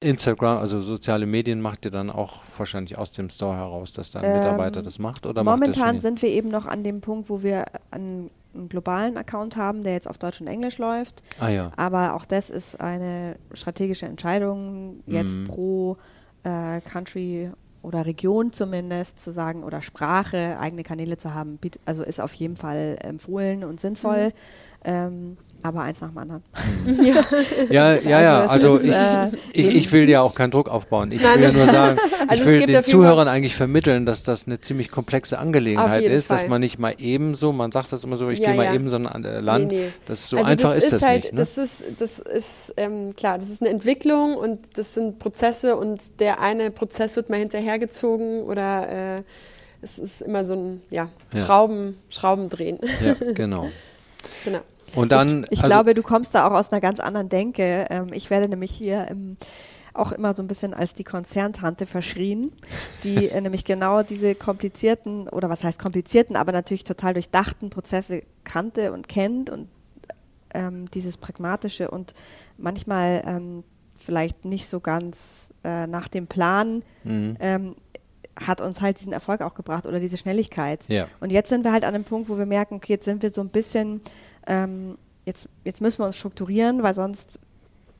Instagram, 0.00 0.58
also 0.58 0.80
soziale 0.80 1.26
Medien 1.26 1.60
macht 1.60 1.84
ihr 1.84 1.90
dann 1.90 2.08
auch 2.08 2.42
wahrscheinlich 2.56 2.96
aus 2.96 3.10
dem 3.10 3.30
Store 3.30 3.56
heraus, 3.56 3.92
dass 3.92 4.12
da 4.12 4.20
ein 4.20 4.26
Ähm, 4.26 4.36
Mitarbeiter 4.38 4.80
das 4.82 5.00
macht? 5.00 5.26
Oder 5.26 5.42
macht 5.42 5.54
das 5.60 5.66
Momentan 5.66 5.94
schon 5.96 6.00
sind 6.00 6.22
wir 6.22 6.28
eben 6.28 6.50
noch 6.50 6.66
an 6.66 6.84
dem 6.84 7.00
Punkt, 7.00 7.28
wo 7.28 7.42
wir 7.42 7.64
einen, 7.90 8.30
einen 8.54 8.68
globalen 8.68 9.16
Account 9.16 9.56
haben, 9.56 9.82
der 9.82 9.94
jetzt 9.94 10.08
auf 10.08 10.16
Deutsch 10.16 10.40
und 10.40 10.46
Englisch 10.46 10.78
läuft. 10.78 11.24
Ah 11.40 11.48
ja. 11.48 11.72
Aber 11.76 12.14
auch 12.14 12.26
das 12.26 12.48
ist 12.48 12.80
eine 12.80 13.36
strategische 13.54 14.06
Entscheidung, 14.06 15.00
jetzt 15.06 15.36
Mhm. 15.36 15.44
pro 15.48 15.96
äh, 16.44 16.80
Country 16.82 17.50
oder 17.82 18.06
Region 18.06 18.52
zumindest 18.52 19.20
zu 19.22 19.32
sagen 19.32 19.64
oder 19.64 19.80
Sprache 19.80 20.58
eigene 20.60 20.84
Kanäle 20.84 21.16
zu 21.16 21.34
haben, 21.34 21.58
biet- 21.60 21.80
also 21.84 22.04
ist 22.04 22.20
auf 22.20 22.34
jeden 22.34 22.54
Fall 22.54 22.96
empfohlen 23.00 23.64
und 23.64 23.80
sinnvoll. 23.80 24.26
Mhm. 24.28 24.32
Ähm, 24.84 25.36
aber 25.62 25.82
eins 25.82 26.00
nach 26.00 26.08
dem 26.10 26.18
anderen. 26.18 26.42
ja, 27.02 27.24
ja, 27.70 27.94
ja. 27.96 28.20
ja. 28.22 28.40
Also, 28.46 28.74
Also 28.74 28.76
ist, 28.76 28.94
äh, 28.94 29.28
ich, 29.52 29.68
ich 29.68 29.92
will 29.92 30.08
ja 30.08 30.22
auch 30.22 30.34
keinen 30.34 30.50
Druck 30.50 30.68
aufbauen. 30.68 31.10
Ich 31.10 31.22
Nein, 31.22 31.34
will 31.36 31.42
ja 31.42 31.52
nur 31.52 31.66
sagen, 31.66 31.98
Also 32.28 32.34
ich 32.34 32.40
es 32.40 32.46
will 32.46 32.66
den 32.66 32.84
Zuhörern 32.84 33.26
Fall- 33.26 33.28
eigentlich 33.36 33.54
vermitteln, 33.56 34.06
dass 34.06 34.22
das 34.22 34.46
eine 34.46 34.60
ziemlich 34.60 34.90
komplexe 34.90 35.38
Angelegenheit 35.38 36.02
ist, 36.04 36.30
dass 36.30 36.40
Fall. 36.42 36.50
man 36.50 36.60
nicht 36.60 36.78
mal 36.78 36.94
ebenso, 36.98 37.52
man 37.52 37.72
sagt 37.72 37.92
das 37.92 38.04
immer 38.04 38.16
so, 38.16 38.28
ich 38.30 38.38
Ja, 38.38 38.48
gehe 38.50 38.56
mal 38.56 38.64
ja. 38.66 38.74
eben 38.74 38.88
so 38.88 38.96
ein 38.96 39.04
Land. 39.22 39.68
Nee, 39.68 39.76
nee. 39.86 39.92
Das 40.06 40.28
so 40.28 40.36
also 40.36 40.48
einfach 40.50 40.74
das 40.74 40.84
ist 40.84 40.92
das 40.92 41.02
halt, 41.02 41.22
nicht. 41.24 41.32
Ne? 41.34 41.38
Das 41.40 41.58
ist, 41.58 41.82
das 42.00 42.18
ist 42.20 42.74
ähm, 42.76 43.14
klar, 43.16 43.38
das 43.38 43.48
ist 43.50 43.60
eine 43.60 43.70
Entwicklung 43.70 44.36
und 44.36 44.60
das 44.78 44.94
sind 44.94 45.18
Prozesse 45.18 45.76
und 45.76 46.20
der 46.20 46.40
eine 46.40 46.70
Prozess 46.70 47.16
wird 47.16 47.30
mal 47.30 47.38
hinterhergezogen 47.38 48.42
oder 48.42 49.16
äh, 49.18 49.22
es 49.82 49.98
ist 49.98 50.22
immer 50.22 50.44
so 50.44 50.54
ein 50.54 50.82
ja, 50.90 51.08
Ja. 51.32 51.44
Schrauben, 51.44 51.98
Schrauben 52.10 52.48
drehen. 52.48 52.78
ja, 53.04 53.14
genau. 53.34 53.68
genau. 54.44 54.60
Und 54.94 55.12
dann, 55.12 55.46
Ich 55.50 55.60
also, 55.62 55.72
glaube, 55.72 55.94
du 55.94 56.02
kommst 56.02 56.34
da 56.34 56.46
auch 56.46 56.52
aus 56.52 56.72
einer 56.72 56.80
ganz 56.80 57.00
anderen 57.00 57.28
Denke. 57.28 57.86
Ähm, 57.90 58.08
ich 58.12 58.30
werde 58.30 58.48
nämlich 58.48 58.70
hier 58.70 59.06
ähm, 59.10 59.36
auch 59.94 60.12
immer 60.12 60.32
so 60.32 60.42
ein 60.42 60.46
bisschen 60.48 60.74
als 60.74 60.94
die 60.94 61.04
Konzerntante 61.04 61.86
verschrien, 61.86 62.52
die 63.04 63.28
äh, 63.30 63.40
nämlich 63.40 63.64
genau 63.64 64.02
diese 64.02 64.34
komplizierten, 64.34 65.28
oder 65.28 65.48
was 65.50 65.64
heißt 65.64 65.78
komplizierten, 65.78 66.36
aber 66.36 66.52
natürlich 66.52 66.84
total 66.84 67.14
durchdachten 67.14 67.70
Prozesse 67.70 68.22
kannte 68.44 68.92
und 68.92 69.08
kennt 69.08 69.50
und 69.50 69.68
ähm, 70.54 70.90
dieses 70.92 71.18
Pragmatische 71.18 71.90
und 71.90 72.14
manchmal 72.56 73.22
ähm, 73.26 73.64
vielleicht 73.96 74.44
nicht 74.44 74.68
so 74.68 74.80
ganz 74.80 75.48
äh, 75.64 75.86
nach 75.86 76.08
dem 76.08 76.26
Plan 76.26 76.82
Mhm. 77.04 77.36
ähm, 77.40 77.74
hat 78.40 78.60
uns 78.60 78.80
halt 78.80 79.00
diesen 79.00 79.12
Erfolg 79.12 79.40
auch 79.40 79.54
gebracht 79.54 79.86
oder 79.86 79.98
diese 79.98 80.16
Schnelligkeit. 80.16 80.84
Ja. 80.88 81.08
Und 81.20 81.32
jetzt 81.32 81.48
sind 81.48 81.64
wir 81.64 81.72
halt 81.72 81.84
an 81.84 81.94
einem 81.94 82.04
Punkt, 82.04 82.28
wo 82.28 82.38
wir 82.38 82.46
merken, 82.46 82.76
okay, 82.76 82.92
jetzt 82.92 83.04
sind 83.04 83.22
wir 83.22 83.30
so 83.30 83.40
ein 83.40 83.48
bisschen, 83.48 84.00
ähm, 84.48 84.96
jetzt, 85.24 85.48
jetzt 85.64 85.80
müssen 85.80 86.00
wir 86.00 86.06
uns 86.06 86.16
strukturieren, 86.16 86.82
weil 86.82 86.94
sonst 86.94 87.38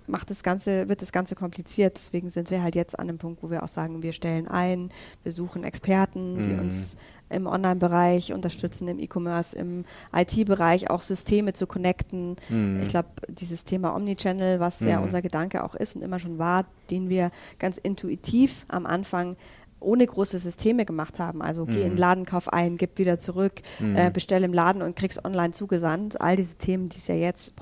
macht 0.08 0.30
das 0.30 0.42
Ganze, 0.42 0.88
wird 0.88 1.02
das 1.02 1.12
Ganze 1.12 1.34
kompliziert. 1.34 1.98
Deswegen 1.98 2.30
sind 2.30 2.50
wir 2.50 2.62
halt 2.62 2.74
jetzt 2.74 2.98
an 2.98 3.08
einem 3.10 3.18
Punkt, 3.18 3.42
wo 3.42 3.50
wir 3.50 3.62
auch 3.62 3.68
sagen, 3.68 4.02
wir 4.02 4.14
stellen 4.14 4.48
ein, 4.48 4.90
wir 5.22 5.32
suchen 5.32 5.64
Experten, 5.64 6.42
die 6.42 6.48
Mhm. 6.54 6.60
uns 6.60 6.96
im 7.28 7.46
Online-Bereich 7.46 8.32
unterstützen, 8.32 8.88
im 8.88 8.98
E-Commerce, 8.98 9.54
im 9.54 9.84
IT-Bereich 10.16 10.88
auch 10.88 11.02
Systeme 11.02 11.52
zu 11.52 11.66
connecten. 11.66 12.36
Mhm. 12.48 12.80
Ich 12.80 12.88
glaube, 12.88 13.10
dieses 13.28 13.64
Thema 13.64 13.94
Omnichannel, 13.94 14.60
was 14.60 14.80
ja 14.80 14.96
Mhm. 14.98 15.04
unser 15.04 15.20
Gedanke 15.20 15.62
auch 15.62 15.74
ist 15.74 15.94
und 15.94 16.00
immer 16.00 16.18
schon 16.18 16.38
war, 16.38 16.64
den 16.90 17.10
wir 17.10 17.30
ganz 17.58 17.76
intuitiv 17.76 18.64
am 18.68 18.86
Anfang 18.86 19.36
ohne 19.80 20.06
große 20.06 20.38
Systeme 20.38 20.84
gemacht 20.84 21.18
haben. 21.18 21.42
Also 21.42 21.64
geh 21.66 21.82
in 21.82 21.90
den 21.90 21.96
Ladenkauf 21.96 22.52
ein, 22.52 22.76
gib 22.76 22.98
wieder 22.98 23.18
zurück, 23.18 23.52
äh, 23.94 24.10
bestell 24.10 24.42
im 24.44 24.52
Laden 24.52 24.82
und 24.82 24.96
kriegst 24.96 25.24
online 25.24 25.52
zugesandt. 25.52 26.20
All 26.20 26.36
diese 26.36 26.54
Themen, 26.56 26.88
die 26.88 26.98
es 26.98 27.06
ja 27.06 27.14
jetzt 27.14 27.52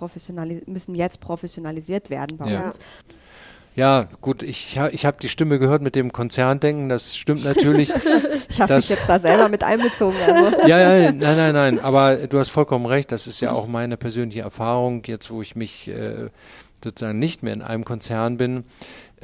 müssen 0.66 0.94
jetzt 0.94 1.20
professionalisiert 1.20 2.10
werden 2.10 2.36
bei 2.36 2.50
Ja. 2.50 2.66
uns. 2.66 2.78
ja, 3.74 4.08
gut, 4.22 4.42
ich, 4.42 4.78
ich 4.92 5.04
habe 5.04 5.18
die 5.20 5.28
Stimme 5.28 5.58
gehört 5.58 5.82
mit 5.82 5.94
dem 5.94 6.10
Konzerndenken, 6.12 6.88
das 6.88 7.16
stimmt 7.16 7.44
natürlich. 7.44 7.92
Ich 8.48 8.60
habe 8.62 8.76
mich 8.76 8.88
jetzt 8.88 9.06
da 9.06 9.18
selber 9.18 9.50
mit 9.50 9.62
einbezogen. 9.64 10.16
Also. 10.26 10.60
ja, 10.66 10.78
ja, 10.78 11.12
nein, 11.12 11.18
nein, 11.18 11.52
nein, 11.52 11.80
aber 11.80 12.16
du 12.26 12.38
hast 12.38 12.48
vollkommen 12.48 12.86
recht, 12.86 13.12
das 13.12 13.26
ist 13.26 13.40
ja 13.42 13.52
auch 13.52 13.66
meine 13.66 13.98
persönliche 13.98 14.40
Erfahrung, 14.40 15.02
jetzt 15.04 15.30
wo 15.30 15.42
ich 15.42 15.56
mich 15.56 15.88
äh, 15.88 16.30
sozusagen 16.82 17.18
nicht 17.18 17.42
mehr 17.42 17.52
in 17.52 17.60
einem 17.60 17.84
Konzern 17.84 18.38
bin 18.38 18.64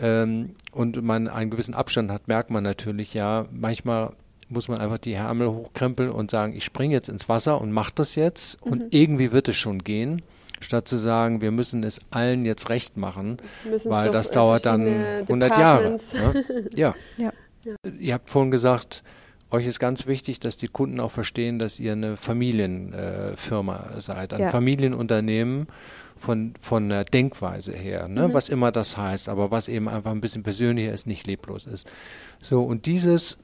ähm, 0.02 0.54
und 0.72 1.00
man 1.02 1.28
einen 1.28 1.50
gewissen 1.50 1.74
Abstand 1.74 2.10
hat, 2.10 2.28
merkt 2.28 2.50
man 2.50 2.62
natürlich, 2.62 3.14
ja, 3.14 3.46
manchmal 3.50 4.12
muss 4.48 4.68
man 4.68 4.78
einfach 4.78 4.98
die 4.98 5.14
Ärmel 5.14 5.48
hochkrempeln 5.50 6.10
und 6.10 6.30
sagen, 6.30 6.54
ich 6.54 6.64
springe 6.64 6.94
jetzt 6.94 7.08
ins 7.08 7.28
Wasser 7.28 7.60
und 7.60 7.72
mache 7.72 7.92
das 7.94 8.16
jetzt 8.16 8.60
und 8.62 8.94
irgendwie 8.94 9.32
wird 9.32 9.48
es 9.48 9.56
schon 9.56 9.78
gehen, 9.78 10.20
statt 10.60 10.86
zu 10.86 10.98
sagen, 10.98 11.40
wir 11.40 11.50
müssen 11.52 11.82
es 11.84 12.00
allen 12.10 12.44
jetzt 12.44 12.68
recht 12.68 12.96
machen, 12.96 13.38
Müssen 13.64 13.88
es 13.88 13.90
weil 13.90 14.10
das 14.10 14.30
dauert 14.30 14.66
dann 14.66 14.82
verschiedene 14.82 15.18
100 15.20 15.56
Jahre. 15.58 15.90
Ne? 16.12 16.44
Ja. 16.74 16.94
Ja. 17.16 17.32
Ihr 17.98 18.14
habt 18.14 18.28
vorhin 18.28 18.50
gesagt, 18.50 19.02
euch 19.50 19.66
ist 19.66 19.78
ganz 19.78 20.06
wichtig, 20.06 20.40
dass 20.40 20.56
die 20.56 20.68
Kunden 20.68 20.98
auch 20.98 21.10
verstehen, 21.12 21.58
dass 21.58 21.78
ihr 21.78 21.92
eine 21.92 22.16
Familienfirma 22.16 23.90
äh, 23.96 24.00
seid, 24.00 24.34
ein 24.34 24.40
Ja. 24.40 24.50
Familienunternehmen 24.50 25.68
von, 26.22 26.54
von 26.60 26.88
der 26.88 27.04
Denkweise 27.04 27.72
her, 27.72 28.08
ne? 28.08 28.28
Mhm. 28.28 28.34
was 28.34 28.48
immer 28.48 28.70
das 28.72 28.96
heißt, 28.96 29.28
aber 29.28 29.50
was 29.50 29.68
eben 29.68 29.88
einfach 29.88 30.12
ein 30.12 30.20
bisschen 30.20 30.42
persönlicher 30.42 30.92
ist, 30.92 31.06
nicht 31.06 31.26
leblos 31.26 31.66
ist. 31.66 31.86
So, 32.40 32.62
und 32.62 32.86
dieses, 32.86 33.38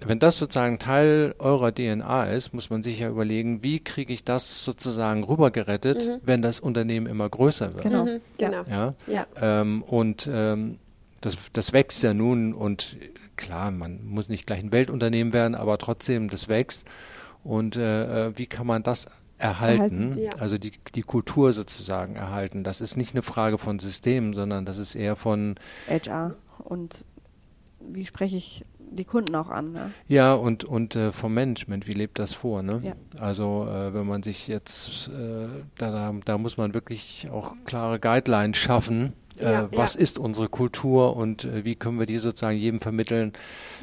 wenn 0.00 0.18
das 0.18 0.36
sozusagen 0.36 0.78
Teil 0.78 1.34
eurer 1.38 1.72
DNA 1.74 2.24
ist, 2.26 2.52
muss 2.52 2.70
man 2.70 2.82
sich 2.82 3.00
ja 3.00 3.08
überlegen, 3.08 3.62
wie 3.62 3.80
kriege 3.80 4.12
ich 4.12 4.22
das 4.22 4.62
sozusagen 4.62 5.24
rübergerettet, 5.24 6.06
Mhm. 6.06 6.20
wenn 6.22 6.42
das 6.42 6.60
Unternehmen 6.60 7.06
immer 7.06 7.28
größer 7.28 7.72
wird. 7.72 7.82
Genau. 7.82 8.04
Mhm, 8.04 8.20
genau. 8.36 8.62
Ja? 8.68 8.94
Ja. 9.06 9.26
Ähm, 9.40 9.82
und 9.82 10.28
ähm, 10.32 10.78
das, 11.20 11.36
das 11.52 11.72
wächst 11.72 12.02
ja 12.02 12.14
nun 12.14 12.52
und 12.54 12.96
klar, 13.36 13.70
man 13.70 14.04
muss 14.04 14.28
nicht 14.28 14.46
gleich 14.46 14.60
ein 14.60 14.72
Weltunternehmen 14.72 15.32
werden, 15.32 15.54
aber 15.54 15.78
trotzdem, 15.78 16.28
das 16.28 16.48
wächst. 16.48 16.86
Und 17.44 17.76
äh, 17.76 18.26
äh, 18.28 18.32
wie 18.36 18.46
kann 18.46 18.66
man 18.66 18.82
das 18.82 19.08
erhalten? 19.38 20.12
Erhalten, 20.12 20.18
ja. 20.18 20.30
Also 20.38 20.58
die, 20.58 20.72
die 20.94 21.02
Kultur 21.02 21.52
sozusagen 21.52 22.16
erhalten. 22.16 22.64
Das 22.64 22.80
ist 22.80 22.96
nicht 22.96 23.14
eine 23.14 23.22
Frage 23.22 23.58
von 23.58 23.78
Systemen, 23.78 24.34
sondern 24.34 24.64
das 24.64 24.78
ist 24.78 24.94
eher 24.94 25.16
von, 25.16 25.56
HR 25.88 26.36
und 26.64 27.04
wie 27.80 28.04
spreche 28.04 28.36
ich 28.36 28.64
die 28.90 29.04
Kunden 29.04 29.34
auch 29.34 29.50
an? 29.50 29.72
Ne? 29.72 29.90
ja, 30.06 30.34
und, 30.34 30.64
und 30.64 30.96
äh, 30.96 31.12
vom 31.12 31.34
Management, 31.34 31.86
wie 31.86 31.92
lebt 31.92 32.18
das 32.18 32.32
vor? 32.32 32.62
Ne? 32.62 32.80
Ja. 32.82 32.94
Also 33.20 33.66
äh, 33.68 33.94
wenn 33.94 34.06
man 34.06 34.22
sich 34.22 34.48
jetzt, 34.48 35.08
äh, 35.08 35.48
da, 35.76 36.12
da, 36.24 36.38
muss 36.38 36.56
man 36.56 36.74
wirklich 36.74 37.28
auch 37.30 37.54
klare 37.64 37.98
Guidelines 37.98 38.56
schaffen. 38.56 39.12
Äh, 39.38 39.52
Ja, 39.52 39.68
was 39.72 39.94
ja. 39.94 40.00
ist 40.00 40.18
unsere 40.18 40.48
Kultur 40.48 41.16
und 41.16 41.44
äh, 41.44 41.64
wie 41.64 41.76
können 41.76 41.98
wir 41.98 42.06
die 42.06 42.18
sozusagen 42.18 42.56
jedem 42.56 42.80
vermitteln, 42.80 43.32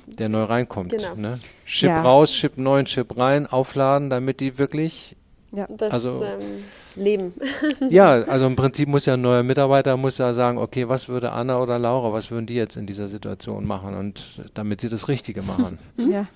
der 0.06 0.28
neu 0.28 0.44
reinkommt? 0.44 0.92
Genau. 0.92 1.16
Ne? 1.16 1.40
Chip 1.66 1.92
raus, 1.92 2.32
Chip 2.32 2.58
neuen 2.58 2.86
Chip 2.86 3.18
rein, 3.18 3.48
aufladen, 3.48 4.10
damit 4.10 4.42
die 4.42 4.58
wirklich, 4.58 5.16
Ja. 5.56 5.68
Das 5.70 5.92
Also- 5.94 6.24
ähm, 6.24 6.64
Leben. 6.96 7.34
ja, 7.90 8.08
also 8.24 8.48
im 8.48 8.56
Prinzip 8.56 8.88
muss 8.88 9.06
ja 9.06 9.14
ein 9.16 9.22
neuer 9.22 9.44
Mitarbeiter 9.44 9.98
muss 9.98 10.18
ja 10.18 10.34
sagen, 10.34 10.58
okay, 10.58 10.88
was 10.88 11.10
würde 11.10 11.32
Anna 11.32 11.60
oder 11.60 11.78
Laura, 11.80 12.14
was 12.14 12.32
würden 12.32 12.46
die 12.46 12.56
jetzt 12.56 12.78
in 12.78 12.88
dieser 12.88 13.08
Situation 13.10 13.66
machen 13.66 13.96
und 13.96 14.42
damit 14.54 14.82
sie 14.82 14.90
das 14.90 15.08
Richtige 15.08 15.42
machen. 15.42 15.78
Ja. 15.98 16.28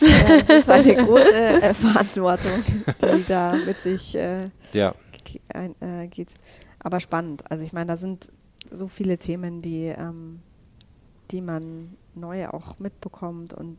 ja, 0.00 0.38
das 0.38 0.48
ist 0.48 0.70
eine 0.70 0.94
große 1.04 1.34
äh, 1.34 1.74
Verantwortung, 1.74 2.62
die 3.02 3.24
da 3.26 3.54
mit 3.66 3.76
sich 3.82 4.14
äh, 4.14 4.48
ja, 4.72 4.94
ein, 5.52 5.74
äh, 5.80 6.06
geht. 6.06 6.28
Aber 6.78 7.00
spannend. 7.00 7.42
Also 7.50 7.64
ich 7.64 7.72
meine, 7.72 7.86
da 7.86 7.96
sind 7.96 8.30
so 8.70 8.86
viele 8.88 9.18
Themen, 9.18 9.60
die, 9.60 9.86
ähm, 9.86 10.40
die 11.30 11.40
man 11.40 11.96
neu 12.14 12.48
auch 12.48 12.78
mitbekommt 12.78 13.54
und 13.54 13.76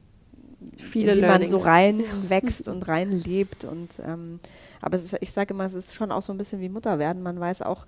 Viele 0.77 1.11
in 1.11 1.15
die 1.15 1.21
man 1.21 1.29
Learnings. 1.41 1.51
so 1.51 1.57
reinwächst 1.57 2.67
und 2.69 2.87
reinlebt. 2.87 3.65
Und 3.65 3.89
ähm, 4.05 4.39
aber 4.81 4.95
es 4.95 5.03
ist, 5.03 5.17
ich 5.21 5.31
sage 5.31 5.53
immer, 5.53 5.65
es 5.65 5.73
ist 5.73 5.93
schon 5.95 6.11
auch 6.11 6.21
so 6.21 6.31
ein 6.33 6.37
bisschen 6.37 6.59
wie 6.61 6.69
Mutter 6.69 6.99
werden. 6.99 7.23
Man 7.23 7.39
weiß 7.39 7.61
auch 7.61 7.85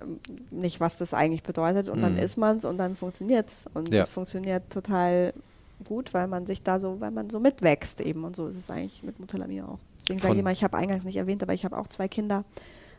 ähm, 0.00 0.18
nicht, 0.50 0.80
was 0.80 0.96
das 0.96 1.12
eigentlich 1.14 1.42
bedeutet 1.42 1.88
und 1.88 2.00
dann 2.02 2.12
Mhm. 2.14 2.18
ist 2.20 2.36
man 2.36 2.58
es 2.58 2.64
und 2.64 2.78
dann 2.78 2.96
funktioniert 2.96 3.48
es. 3.48 3.64
Und 3.74 3.92
Ja. 3.92 4.02
es 4.02 4.08
funktioniert 4.08 4.62
total 4.70 5.34
gut, 5.84 6.14
weil 6.14 6.28
man 6.28 6.46
sich 6.46 6.62
da 6.62 6.78
so, 6.78 7.00
weil 7.00 7.10
man 7.10 7.28
so 7.30 7.40
mitwächst 7.40 8.00
eben. 8.00 8.24
Und 8.24 8.36
so 8.36 8.46
ist 8.46 8.56
es 8.56 8.70
eigentlich 8.70 9.02
mit 9.02 9.18
Mutterlamir 9.18 9.68
auch. 9.68 9.78
Deswegen 10.00 10.20
sage 10.20 10.34
ich 10.34 10.40
immer, 10.40 10.52
ich 10.52 10.62
habe 10.64 10.76
eingangs 10.76 11.04
nicht 11.04 11.16
erwähnt, 11.16 11.42
aber 11.42 11.54
ich 11.54 11.64
habe 11.64 11.76
auch 11.76 11.88
zwei 11.88 12.08
Kinder, 12.08 12.44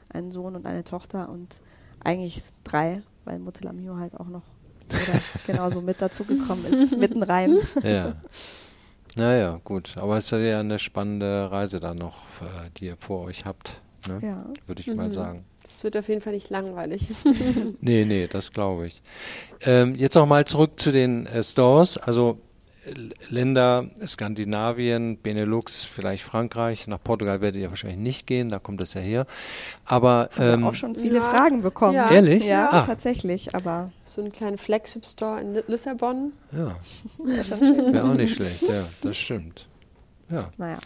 einen 0.10 0.32
Sohn 0.32 0.56
und 0.56 0.66
eine 0.66 0.84
Tochter 0.84 1.30
und 1.30 1.62
eigentlich 2.04 2.42
drei, 2.64 3.02
weil 3.26 3.40
Mutterlamio 3.40 3.98
halt 3.98 4.20
auch 4.20 4.28
noch 4.28 4.44
oder 4.90 5.20
genauso 5.48 5.82
mit 5.82 6.02
dazugekommen 6.02 6.66
ist, 6.66 6.98
mitten 6.98 7.24
rein. 7.24 7.58
ja. 7.82 8.16
Naja, 9.16 9.60
gut. 9.64 9.96
Aber 9.98 10.18
es 10.18 10.26
ist 10.26 10.32
ja 10.32 10.60
eine 10.60 10.80
spannende 10.80 11.52
Reise 11.52 11.80
dann 11.80 11.98
noch, 11.98 12.18
äh, 12.42 12.70
die 12.78 12.86
ihr 12.88 12.98
vor 12.98 13.26
euch 13.26 13.46
habt, 13.46 13.80
ne? 14.08 14.20
Ja. 14.22 14.46
würde 14.68 14.82
ich 14.82 14.88
mal 14.88 15.08
Mhm. 15.08 15.12
sagen. 15.12 15.46
Es 15.72 15.84
wird 15.84 15.98
auf 15.98 16.08
jeden 16.08 16.22
Fall 16.22 16.34
nicht 16.34 16.50
langweilig. 16.50 17.08
Nee, 17.82 18.06
nee, 18.06 18.28
das 18.28 18.52
glaube 18.52 18.88
ich. 18.88 19.02
Ähm, 19.62 19.96
jetzt 19.96 20.16
nochmal 20.16 20.46
zurück 20.46 20.80
zu 20.80 20.92
den 20.92 21.26
äh, 21.26 21.42
Stores. 21.44 21.98
Also 21.98 22.40
Länder 23.30 23.86
Skandinavien, 24.06 25.18
Benelux, 25.18 25.86
vielleicht 25.86 26.24
Frankreich. 26.24 26.88
Nach 26.88 27.02
Portugal 27.02 27.40
werdet 27.40 27.62
ihr 27.62 27.70
wahrscheinlich 27.70 28.00
nicht 28.00 28.28
gehen, 28.28 28.50
da 28.50 28.60
kommt 28.60 28.82
es 28.82 28.94
ja 28.94 29.02
her. 29.02 29.26
Aber 29.86 30.30
Haben 30.38 30.54
ähm, 30.62 30.64
auch 30.66 30.76
schon 30.76 30.94
viele 30.96 31.16
ja. 31.16 31.22
Fragen 31.22 31.62
bekommen. 31.62 31.94
Ja. 31.96 32.12
Ehrlich? 32.12 32.44
Ja, 32.46 32.70
Ah. 32.72 32.86
tatsächlich, 32.86 33.56
aber 33.56 33.92
So 34.06 34.22
einen 34.22 34.32
kleinen 34.34 34.58
Flagship-Store 34.58 35.40
in 35.40 35.54
Li- 35.54 35.64
Lissabon. 35.68 36.34
ja, 36.52 36.76
wäre 37.24 38.04
auch 38.04 38.14
nicht 38.16 38.36
schlecht. 38.36 38.64
Ja, 38.64 38.86
das 39.02 39.16
stimmt. 39.18 39.68
Ja. 40.30 40.50
Naja. 40.58 40.78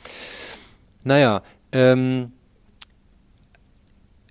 Naja, 1.04 1.42
ähm, 1.72 2.32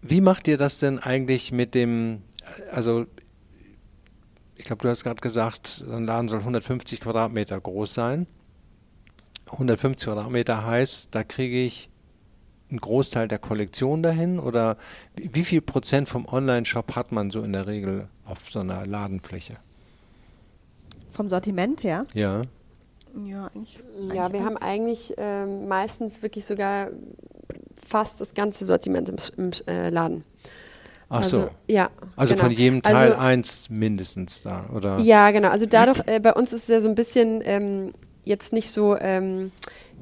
wie 0.02 0.20
macht 0.20 0.46
ihr 0.46 0.56
das 0.56 0.78
denn 0.78 0.98
eigentlich 0.98 1.50
mit 1.52 1.74
dem, 1.74 2.22
also 2.70 3.06
glaube, 4.66 4.82
du 4.82 4.88
hast 4.88 5.04
gerade 5.04 5.20
gesagt, 5.20 5.66
so 5.66 5.92
ein 5.92 6.04
Laden 6.04 6.28
soll 6.28 6.40
150 6.40 7.00
Quadratmeter 7.00 7.60
groß 7.60 7.94
sein. 7.94 8.26
150 9.52 10.06
Quadratmeter 10.06 10.66
heißt, 10.66 11.08
da 11.12 11.24
kriege 11.24 11.62
ich 11.64 11.88
ein 12.70 12.78
Großteil 12.78 13.28
der 13.28 13.38
Kollektion 13.38 14.02
dahin 14.02 14.38
oder 14.38 14.76
wie, 15.14 15.44
viel 15.44 15.60
Prozent 15.60 16.08
vom 16.08 16.26
Online-Shop 16.26 16.96
hat 16.96 17.12
man 17.12 17.30
so 17.30 17.42
in 17.42 17.52
der 17.52 17.66
Regel 17.66 18.08
auf 18.24 18.38
so 18.50 18.60
einer 18.60 18.84
Ladenfläche? 18.86 19.56
Vom 21.10 21.28
Sortiment 21.28 21.84
her? 21.84 22.06
Ja. 22.12 22.42
Ja, 23.24 23.46
eigentlich. 23.54 23.80
Ja, 24.12 24.26
eigentlich 24.26 24.32
wir 24.32 24.44
haben 24.44 24.56
eigentlich 24.56 25.14
ähm, 25.16 25.68
meistens 25.68 26.22
wirklich 26.22 26.44
sogar 26.44 26.88
fast 27.74 28.20
das 28.20 28.34
ganze 28.34 28.64
Sortiment 28.64 29.08
im, 29.08 29.16
im 29.36 29.50
äh, 29.66 29.90
Laden. 29.90 30.24
Ach 31.08 31.18
also, 31.18 31.42
so. 31.42 31.48
Ja. 31.68 31.90
Also 32.16 32.34
genau. 32.34 32.44
von 32.46 32.52
jedem 32.52 32.82
Teil 32.82 32.94
Also- 33.12 33.14
eins 33.18 33.70
mindestens 33.70 34.42
da, 34.42 34.66
oder? 34.74 34.98
Ja, 34.98 35.30
genau. 35.30 35.50
Also 35.50 35.66
dadurch, 35.66 36.00
äh, 36.06 36.18
bei 36.20 36.32
uns 36.34 36.52
ist 36.52 36.62
es 36.62 36.68
ja 36.68 36.80
so 36.80 36.88
ein 36.88 36.94
bisschen 36.96 37.40
ähm, 37.44 37.92
jetzt 38.24 38.52
nicht 38.52 38.70
so 38.72 38.96
ähm, 38.98 39.52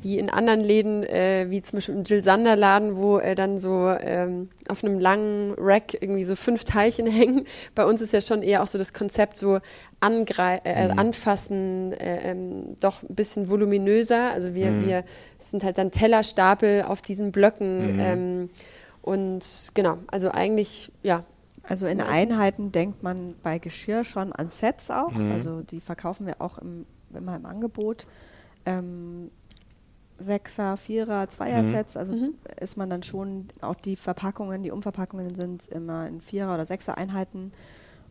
wie 0.01 0.19
in 0.19 0.29
anderen 0.31 0.61
Läden, 0.61 1.03
äh, 1.03 1.47
wie 1.51 1.61
zum 1.63 1.77
Beispiel 1.79 1.95
im 1.95 2.05
Jill 2.05 2.23
Sander 2.23 2.57
Laden, 2.57 2.97
wo 2.97 3.19
äh, 3.19 3.35
dann 3.35 3.59
so 3.59 3.89
ähm, 4.01 4.49
auf 4.69 4.83
einem 4.85 4.99
langen 4.99 5.55
Rack 5.59 5.95
irgendwie 6.01 6.25
so 6.25 6.37
fünf 6.37 6.65
Teilchen 6.65 7.07
hängen. 7.11 7.47
Bei 7.75 7.85
uns 7.85 8.01
ist 8.01 8.13
ja 8.15 8.21
schon 8.23 8.43
eher 8.43 8.63
auch 8.63 8.67
so 8.67 8.77
das 8.79 8.93
Konzept 8.95 9.37
so 9.37 9.61
angrei 10.01 10.61
äh, 10.65 10.89
Mhm. 10.93 10.99
anfassen, 10.99 11.93
äh, 11.95 12.31
ähm, 12.31 12.77
doch 12.81 13.03
ein 13.03 13.15
bisschen 13.15 13.49
voluminöser. 13.51 14.31
Also 14.33 14.55
wir, 14.55 14.71
Mhm. 14.71 14.87
wir 14.87 15.05
sind 15.39 15.65
halt 15.65 15.77
dann 15.79 15.91
Tellerstapel 15.91 16.83
auf 16.83 17.01
diesen 17.03 17.31
Blöcken. 17.33 17.95
Mhm. 17.95 18.01
Ähm, 18.01 18.51
und 19.05 19.71
genau, 19.75 19.99
also 20.07 20.31
eigentlich, 20.31 20.91
ja, 21.03 21.25
Also 21.63 21.87
in. 21.87 22.01
Einheiten 22.01 22.73
denkt 22.73 23.03
man 23.03 23.35
bei 23.43 23.59
Geschirr 23.59 24.03
schon 24.05 24.33
an 24.33 24.51
Sets 24.51 24.91
auch. 24.91 25.13
Mhm. 25.13 25.31
Also 25.33 25.61
die 25.63 25.81
verkaufen 25.81 26.27
wir 26.27 26.41
auch 26.41 26.59
im, 26.59 26.87
immer 27.15 27.37
im 27.37 27.47
Angebot. 27.47 28.07
Ähm, 28.67 29.31
Sechser, 30.19 30.77
Vierer, 30.77 31.29
Zweier-Sets. 31.29 31.97
Also 31.97 32.15
Mhm. 32.15 32.35
ist 32.61 32.77
man 32.77 32.89
dann 32.89 33.03
schon, 33.03 33.49
auch 33.61 33.75
die 33.75 33.97
Verpackungen, 33.97 34.63
die 34.63 34.71
Umverpackungen 34.71 35.35
sind 35.35 35.67
immer 35.69 36.07
in 36.07 36.21
Vierer- 36.21 36.55
oder 36.55 36.65
Sechser-Einheiten. 36.65 37.53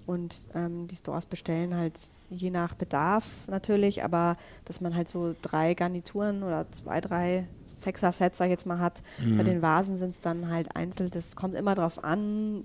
Und 0.05 0.35
ähm, 0.53 0.87
die 0.87 0.95
Stores 0.97 1.25
bestellen 1.25 1.75
halt 1.77 1.93
je 2.29 2.49
nach 2.49 2.73
Bedarf 2.75 3.23
natürlich, 3.47 4.03
aber 4.03 4.35
dass 4.65 4.81
man 4.81 4.95
halt 4.95 5.07
so 5.07 5.33
drei 5.41 5.75
Garnituren 5.75 6.43
oder 6.43 6.69
zwei, 6.71 6.99
drei 6.99 7.47
Sechser-Sets, 7.73 8.37
sag 8.37 8.45
ich 8.45 8.51
jetzt 8.51 8.65
mal, 8.65 8.79
hat. 8.79 9.01
Mhm. 9.19 9.37
Bei 9.37 9.43
den 9.43 9.61
Vasen 9.61 9.97
sind 9.97 10.15
es 10.15 10.21
dann 10.21 10.49
halt 10.49 10.75
einzeln. 10.75 11.09
Das 11.11 11.35
kommt 11.35 11.55
immer 11.55 11.75
darauf 11.75 12.03
an, 12.03 12.63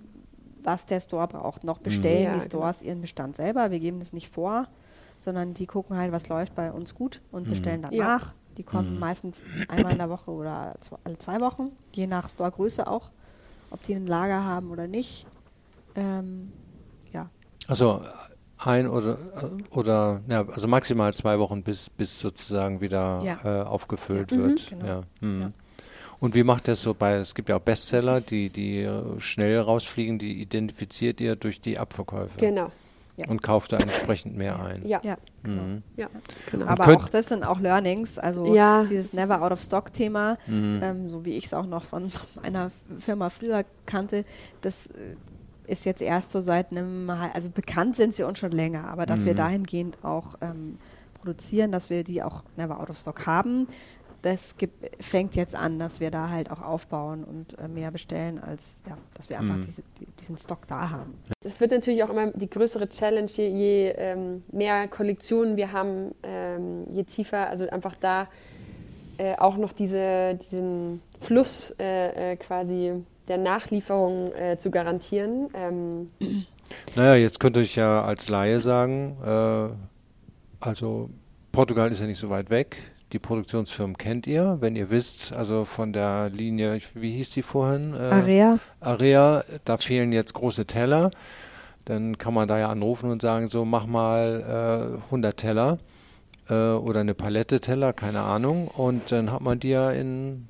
was 0.62 0.86
der 0.86 1.00
Store 1.00 1.26
braucht. 1.28 1.64
Noch 1.64 1.78
bestellen 1.78 2.22
Ja, 2.24 2.32
die 2.32 2.38
genau. 2.38 2.46
Stores 2.48 2.82
ihren 2.82 3.00
Bestand 3.00 3.36
selber. 3.36 3.70
Wir 3.70 3.80
geben 3.80 3.98
das 4.00 4.12
nicht 4.12 4.28
vor, 4.28 4.66
sondern 5.18 5.54
die 5.54 5.66
gucken 5.66 5.96
halt, 5.96 6.12
was 6.12 6.28
läuft 6.28 6.54
bei 6.54 6.70
uns 6.72 6.94
gut 6.94 7.20
und 7.32 7.46
Mhm. 7.46 7.50
bestellen 7.50 7.82
Ja. 7.82 7.88
danach. 7.90 8.34
Die 8.56 8.64
kommen 8.64 8.94
Mhm. 8.94 8.98
meistens 9.00 9.42
einmal 9.68 9.92
in 9.92 9.98
der 9.98 10.10
Woche 10.10 10.30
oder 10.32 10.74
zwei, 10.80 10.96
alle 11.04 11.18
zwei 11.18 11.40
Wochen, 11.40 11.70
je 11.94 12.06
nach 12.08 12.28
Storegröße 12.28 12.86
auch, 12.88 13.10
ob 13.70 13.82
die 13.84 13.94
ein 13.94 14.06
Lager 14.06 14.44
haben 14.44 14.70
oder 14.70 14.86
nicht. 14.88 15.26
Ähm, 15.94 16.52
ja, 17.12 17.30
Also 17.68 18.00
ein 18.58 18.88
oder 18.88 19.18
oder 19.70 20.20
ja, 20.28 20.44
also 20.46 20.66
maximal 20.68 21.14
zwei 21.14 21.38
Wochen 21.38 21.62
bis 21.62 21.90
bis 21.90 22.18
sozusagen 22.18 22.80
wieder 22.80 23.22
Ja. 23.24 23.62
äh, 23.62 23.64
aufgefüllt 23.64 24.30
Ja. 24.32 24.36
Mhm. 24.38 24.42
wird. 24.42 24.70
Genau. 24.70 24.86
Ja. 24.86 25.00
Mhm. 25.20 25.40
Ja. 25.40 25.50
Und 26.20 26.34
wie 26.34 26.42
macht 26.42 26.66
das 26.66 26.82
so 26.82 26.94
bei, 26.94 27.14
es 27.14 27.32
gibt 27.36 27.48
ja 27.48 27.56
auch 27.56 27.60
Bestseller, 27.60 28.20
die, 28.20 28.50
die 28.50 28.80
äh, 28.82 29.20
schnell 29.20 29.60
rausfliegen, 29.60 30.18
die 30.18 30.40
identifiziert 30.42 31.20
ihr 31.20 31.36
durch 31.36 31.60
die 31.60 31.78
Abverkäufe 31.78 32.36
genau. 32.38 32.72
Ja. 33.16 33.28
und 33.28 33.40
kauft 33.40 33.70
da 33.72 33.76
entsprechend 33.78 34.36
mehr 34.36 34.58
ein. 34.60 34.84
Ja, 34.84 35.00
ja. 35.04 35.16
genau. 35.44 35.62
Mhm. 35.62 35.82
ja, 35.96 36.08
genau. 36.50 36.66
Aber 36.66 36.88
auch 36.96 37.08
das 37.08 37.26
sind 37.28 37.44
auch 37.44 37.60
Learnings, 37.60 38.18
also 38.18 38.52
Ja, 38.52 38.82
dieses 38.82 39.12
Never 39.12 39.40
Out 39.42 39.52
of 39.52 39.60
Stock 39.60 39.92
Thema, 39.92 40.38
Mhm. 40.48 40.80
ähm, 40.82 41.08
so 41.08 41.24
wie 41.24 41.36
ich 41.36 41.46
es 41.46 41.54
auch 41.54 41.66
noch 41.66 41.84
von 41.84 42.10
einer 42.42 42.72
Firma 42.98 43.30
früher 43.30 43.64
kannte, 43.86 44.24
das 44.60 44.88
äh, 44.88 45.14
ist 45.68 45.84
jetzt 45.84 46.02
erst 46.02 46.30
so 46.30 46.40
seit 46.40 46.70
einem, 46.72 47.08
also 47.10 47.50
bekannt 47.50 47.96
sind 47.96 48.14
sie 48.14 48.22
uns 48.24 48.38
schon 48.38 48.52
länger, 48.52 48.88
aber 48.88 49.06
dass 49.06 49.24
wir 49.24 49.32
Mhm. 49.34 49.38
dahingehend 49.38 49.98
auch 50.04 50.36
ähm, 50.40 50.78
produzieren, 51.20 51.72
dass 51.72 51.90
wir 51.90 52.04
die 52.04 52.22
auch 52.22 52.42
Never 52.56 52.80
Out 52.80 52.90
of 52.90 52.98
Stock 52.98 53.26
haben, 53.26 53.68
das 54.22 54.56
gibt, 54.56 54.74
fängt 55.02 55.36
jetzt 55.36 55.54
an, 55.54 55.78
dass 55.78 56.00
wir 56.00 56.10
da 56.10 56.28
halt 56.28 56.50
auch 56.50 56.60
aufbauen 56.60 57.22
und 57.22 57.56
äh, 57.58 57.68
mehr 57.68 57.92
bestellen, 57.92 58.40
als 58.42 58.80
ja, 58.88 58.96
dass 59.16 59.30
wir 59.30 59.38
einfach 59.38 59.56
Mhm. 59.56 59.62
diese, 59.66 59.82
die, 60.00 60.06
diesen 60.20 60.36
Stock 60.36 60.66
da 60.66 60.90
haben. 60.90 61.14
Es 61.44 61.60
wird 61.60 61.70
natürlich 61.70 62.02
auch 62.02 62.10
immer 62.10 62.32
die 62.32 62.50
größere 62.50 62.88
Challenge, 62.88 63.30
je, 63.30 63.46
je 63.48 63.88
ähm, 63.96 64.42
mehr 64.50 64.88
Kollektionen 64.88 65.56
wir 65.56 65.70
haben, 65.72 66.14
ähm, 66.24 66.86
je 66.90 67.04
tiefer, 67.04 67.48
also 67.48 67.68
einfach 67.68 67.94
da 67.94 68.26
äh, 69.18 69.36
auch 69.36 69.56
noch 69.56 69.72
diese, 69.72 70.34
diesen 70.34 71.00
Fluss 71.20 71.74
äh, 71.78 72.32
äh, 72.32 72.36
quasi 72.36 73.04
der 73.28 73.38
Nachlieferung 73.38 74.32
äh, 74.34 74.58
zu 74.58 74.70
garantieren. 74.70 75.48
Ähm, 75.54 76.10
Naja, 76.96 77.14
jetzt 77.14 77.40
könnte 77.40 77.60
ich 77.60 77.76
ja 77.76 78.02
als 78.02 78.28
Laie 78.28 78.60
sagen, 78.60 79.16
äh, 79.24 79.68
also 80.60 81.08
Portugal 81.52 81.90
ist 81.90 82.00
ja 82.00 82.06
nicht 82.06 82.18
so 82.18 82.30
weit 82.30 82.50
weg. 82.50 82.76
Die 83.12 83.18
Produktionsfirmen 83.18 83.96
kennt 83.96 84.26
ihr, 84.26 84.58
wenn 84.60 84.76
ihr 84.76 84.90
wisst, 84.90 85.32
also 85.32 85.64
von 85.64 85.94
der 85.94 86.28
Linie, 86.28 86.78
wie 86.94 87.12
hieß 87.12 87.30
die 87.30 87.42
vorhin? 87.42 87.94
Äh, 87.94 87.98
Area, 87.98 88.58
Area, 88.80 89.44
da 89.64 89.78
fehlen 89.78 90.12
jetzt 90.12 90.34
große 90.34 90.66
Teller. 90.66 91.10
Dann 91.86 92.18
kann 92.18 92.34
man 92.34 92.48
da 92.48 92.58
ja 92.58 92.68
anrufen 92.68 93.10
und 93.10 93.22
sagen, 93.22 93.48
so 93.48 93.64
mach 93.64 93.86
mal 93.86 94.92
äh, 95.00 95.04
100 95.06 95.36
Teller 95.38 95.78
äh, 96.50 96.72
oder 96.72 97.00
eine 97.00 97.14
Palette 97.14 97.60
Teller, 97.60 97.94
keine 97.94 98.20
Ahnung. 98.20 98.68
Und 98.68 99.10
dann 99.10 99.32
hat 99.32 99.40
man 99.40 99.58
die 99.58 99.70
ja 99.70 99.90
in 99.90 100.48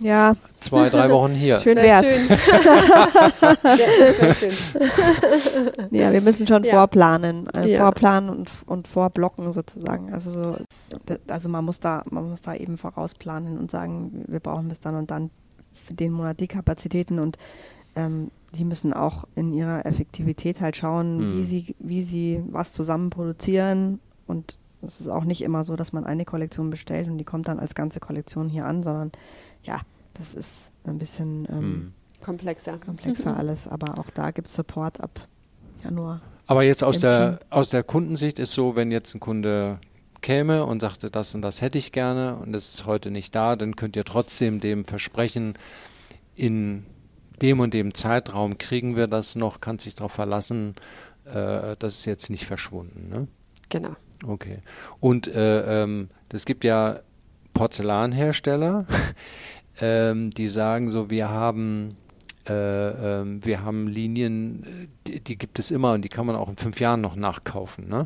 ja, 0.00 0.34
zwei, 0.60 0.88
drei 0.88 1.10
Wochen 1.10 1.32
hier. 1.32 1.58
schön 1.58 1.76
wär 1.76 2.02
wär's. 2.02 2.06
schön. 2.06 2.28
ja, 3.64 4.34
schön. 4.34 4.52
Ja, 5.90 6.12
wir 6.12 6.20
müssen 6.20 6.46
schon 6.46 6.64
Ja. 6.64 6.74
vorplanen, 6.74 7.48
äh, 7.54 7.68
Ja. 7.72 7.78
vorplanen 7.80 8.30
und, 8.30 8.50
und 8.66 8.88
vorblocken 8.88 9.52
sozusagen. 9.52 10.12
Also 10.12 10.30
so, 10.30 10.56
also 11.28 11.48
man 11.48 11.64
muss 11.64 11.80
da, 11.80 12.02
man 12.10 12.28
muss 12.30 12.42
da 12.42 12.54
eben 12.54 12.78
vorausplanen 12.78 13.58
und 13.58 13.70
sagen, 13.70 14.24
wir 14.28 14.40
brauchen 14.40 14.68
bis 14.68 14.80
dann 14.80 14.94
und 14.96 15.10
dann 15.10 15.30
für 15.72 15.94
den 15.94 16.12
Monat 16.12 16.40
die 16.40 16.48
Kapazitäten 16.48 17.18
und 17.18 17.38
ähm, 17.96 18.28
die 18.54 18.64
müssen 18.64 18.92
auch 18.92 19.24
in 19.34 19.52
ihrer 19.52 19.84
Effektivität 19.86 20.60
halt 20.60 20.76
schauen, 20.76 21.18
Mhm. 21.18 21.32
wie 21.38 21.42
sie, 21.42 21.74
wie 21.78 22.02
sie 22.02 22.42
was 22.50 22.72
zusammen 22.72 23.10
produzieren 23.10 24.00
und 24.26 24.56
es 24.80 25.00
ist 25.00 25.08
auch 25.08 25.24
nicht 25.24 25.42
immer 25.42 25.64
so, 25.64 25.74
dass 25.74 25.92
man 25.92 26.04
eine 26.04 26.24
Kollektion 26.24 26.70
bestellt 26.70 27.08
und 27.08 27.18
die 27.18 27.24
kommt 27.24 27.48
dann 27.48 27.58
als 27.58 27.74
ganze 27.74 27.98
Kollektion 27.98 28.48
hier 28.48 28.64
an, 28.64 28.84
sondern 28.84 29.10
ja, 29.68 29.82
das 30.14 30.34
ist 30.34 30.72
ein 30.84 30.98
bisschen 30.98 31.46
ähm, 31.50 31.58
Hm. 31.58 31.92
Komplexer. 32.22 32.78
komplexer 32.78 33.36
alles, 33.36 33.68
aber 33.68 33.98
auch 33.98 34.10
da 34.10 34.32
gibt 34.32 34.48
es 34.48 34.54
Support 34.54 35.00
ab 35.00 35.28
Januar. 35.84 36.20
Aber 36.46 36.62
jetzt 36.62 36.82
aus 36.82 37.00
der, 37.00 37.38
aus 37.50 37.68
der 37.68 37.82
Kundensicht 37.82 38.38
ist 38.38 38.52
so, 38.52 38.74
wenn 38.74 38.90
jetzt 38.90 39.14
ein 39.14 39.20
Kunde 39.20 39.78
käme 40.22 40.64
und 40.64 40.80
sagte, 40.80 41.10
das 41.10 41.34
und 41.34 41.42
das 41.42 41.60
hätte 41.60 41.78
ich 41.78 41.92
gerne 41.92 42.36
und 42.36 42.54
es 42.54 42.74
ist 42.74 42.86
heute 42.86 43.10
nicht 43.10 43.34
da, 43.34 43.54
dann 43.54 43.76
könnt 43.76 43.94
ihr 43.94 44.04
trotzdem 44.04 44.58
dem 44.58 44.84
versprechen, 44.84 45.54
in 46.34 46.86
dem 47.42 47.60
und 47.60 47.74
dem 47.74 47.94
Zeitraum 47.94 48.58
kriegen 48.58 48.96
wir 48.96 49.06
das 49.06 49.36
noch, 49.36 49.60
kann 49.60 49.78
sich 49.78 49.94
darauf 49.94 50.12
verlassen, 50.12 50.74
äh, 51.26 51.76
das 51.78 51.98
ist 51.98 52.04
jetzt 52.06 52.30
nicht 52.30 52.46
verschwunden. 52.46 53.08
Ne? 53.10 53.28
Genau. 53.68 53.94
Okay. 54.26 54.58
Und 54.98 55.28
äh, 55.28 55.82
ähm, 55.82 56.08
es 56.32 56.46
gibt 56.46 56.64
ja 56.64 57.00
Porzellanhersteller, 57.52 58.86
ähm, 59.80 60.30
die 60.30 60.48
sagen 60.48 60.88
so, 60.88 61.10
wir 61.10 61.28
haben 61.28 61.96
äh, 62.48 63.20
ähm, 63.20 63.44
wir 63.44 63.62
haben 63.62 63.88
Linien, 63.88 64.62
äh, 64.62 64.86
die, 65.06 65.20
die 65.20 65.36
gibt 65.38 65.58
es 65.58 65.70
immer 65.70 65.92
und 65.92 66.02
die 66.02 66.08
kann 66.08 66.26
man 66.26 66.36
auch 66.36 66.48
in 66.48 66.56
fünf 66.56 66.80
Jahren 66.80 67.00
noch 67.00 67.14
nachkaufen. 67.14 67.88
Ne? 67.88 68.04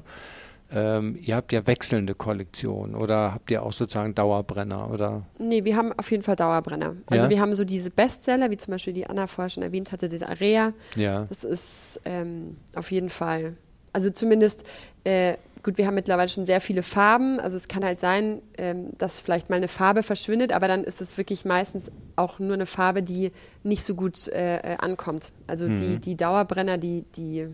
Ähm, 0.74 1.18
ihr 1.20 1.36
habt 1.36 1.52
ja 1.52 1.66
wechselnde 1.66 2.14
Kollektionen 2.14 2.94
oder 2.94 3.34
habt 3.34 3.50
ihr 3.50 3.62
auch 3.62 3.72
sozusagen 3.72 4.14
Dauerbrenner 4.14 4.90
oder? 4.90 5.22
Nee, 5.38 5.64
wir 5.64 5.76
haben 5.76 5.92
auf 5.92 6.10
jeden 6.10 6.22
Fall 6.22 6.34
Dauerbrenner. 6.36 6.96
Also 7.06 7.24
Ja? 7.24 7.30
wir 7.30 7.40
haben 7.40 7.54
so 7.54 7.64
diese 7.64 7.90
Bestseller, 7.90 8.50
wie 8.50 8.56
zum 8.56 8.72
Beispiel 8.72 8.94
die 8.94 9.06
Anna 9.06 9.26
vorher 9.26 9.50
schon 9.50 9.62
erwähnt 9.62 9.92
hatte, 9.92 10.08
diese 10.08 10.28
Area. 10.28 10.72
Ja. 10.96 11.26
Das 11.28 11.44
ist 11.44 12.00
ähm, 12.04 12.56
auf 12.74 12.90
jeden 12.90 13.10
Fall, 13.10 13.56
also 13.92 14.10
zumindest, 14.10 14.64
äh, 15.04 15.36
gut, 15.62 15.78
wir 15.78 15.86
haben 15.86 15.94
mittlerweile 15.94 16.28
schon 16.28 16.44
sehr 16.46 16.60
viele 16.60 16.82
Farben. 16.82 17.38
Also 17.40 17.56
es 17.56 17.68
kann 17.68 17.84
halt 17.84 18.00
sein, 18.00 18.42
ähm, 18.58 18.88
dass 18.98 19.20
vielleicht 19.20 19.50
mal 19.50 19.56
eine 19.56 19.68
Farbe 19.68 20.02
verschwindet, 20.02 20.52
aber 20.52 20.68
dann 20.68 20.84
ist 20.84 21.00
es 21.00 21.16
wirklich 21.18 21.44
meistens 21.44 21.90
auch 22.16 22.38
nur 22.38 22.54
eine 22.54 22.66
Farbe, 22.66 23.02
die 23.02 23.32
nicht 23.62 23.84
so 23.84 23.94
gut 23.94 24.28
äh, 24.28 24.56
äh, 24.58 24.76
ankommt. 24.78 25.30
Also 25.46 25.68
die, 25.68 25.72
Mhm. 25.72 26.00
die 26.00 26.16
Dauerbrenner, 26.16 26.78
die, 26.78 27.04
die 27.16 27.48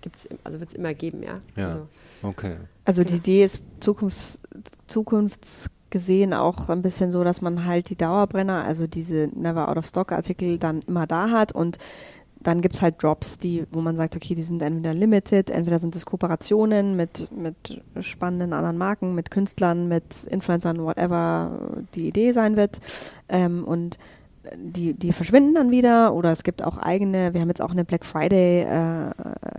gibt's, 0.00 0.28
also 0.44 0.58
wird 0.60 0.70
es 0.70 0.74
immer 0.74 0.94
geben, 0.94 1.22
ja. 1.22 1.34
Ja. 1.56 1.66
Also, 1.66 1.86
Okay. 2.24 2.54
Also 2.84 3.02
die 3.02 3.16
Idee 3.16 3.42
ist 3.44 3.62
zukunfts 3.80 4.38
zukunftsgesehen 4.86 6.32
auch 6.34 6.68
ein 6.68 6.82
bisschen 6.82 7.12
so, 7.12 7.24
dass 7.24 7.40
man 7.40 7.64
halt 7.64 7.90
die 7.90 7.96
Dauerbrenner, 7.96 8.64
also 8.64 8.86
diese 8.86 9.28
Never 9.34 9.68
Out 9.68 9.76
of 9.76 9.86
Stock 9.86 10.12
Artikel 10.12 10.58
dann 10.58 10.82
immer 10.82 11.06
da 11.06 11.30
hat 11.30 11.52
und 11.52 11.78
dann 12.42 12.60
gibt 12.60 12.74
es 12.74 12.82
halt 12.82 13.02
Drops, 13.02 13.38
die, 13.38 13.64
wo 13.70 13.80
man 13.80 13.96
sagt, 13.96 14.16
okay, 14.16 14.34
die 14.34 14.42
sind 14.42 14.62
entweder 14.62 14.94
limited, 14.94 15.50
entweder 15.50 15.78
sind 15.78 15.94
es 15.94 16.06
Kooperationen 16.06 16.96
mit, 16.96 17.28
mit 17.36 17.82
spannenden 18.00 18.52
anderen 18.52 18.78
Marken, 18.78 19.14
mit 19.14 19.30
Künstlern, 19.30 19.88
mit 19.88 20.24
Influencern, 20.24 20.82
whatever 20.82 21.50
die 21.94 22.08
Idee 22.08 22.32
sein 22.32 22.56
wird. 22.56 22.80
Ähm, 23.28 23.64
und 23.64 23.98
die, 24.56 24.94
die 24.94 25.12
verschwinden 25.12 25.54
dann 25.54 25.70
wieder 25.70 26.14
oder 26.14 26.32
es 26.32 26.42
gibt 26.42 26.64
auch 26.64 26.78
eigene, 26.78 27.32
wir 27.32 27.40
haben 27.40 27.48
jetzt 27.48 27.62
auch 27.62 27.70
eine 27.70 27.84
Black 27.84 28.04
Friday 28.04 28.62
äh, 28.62 29.10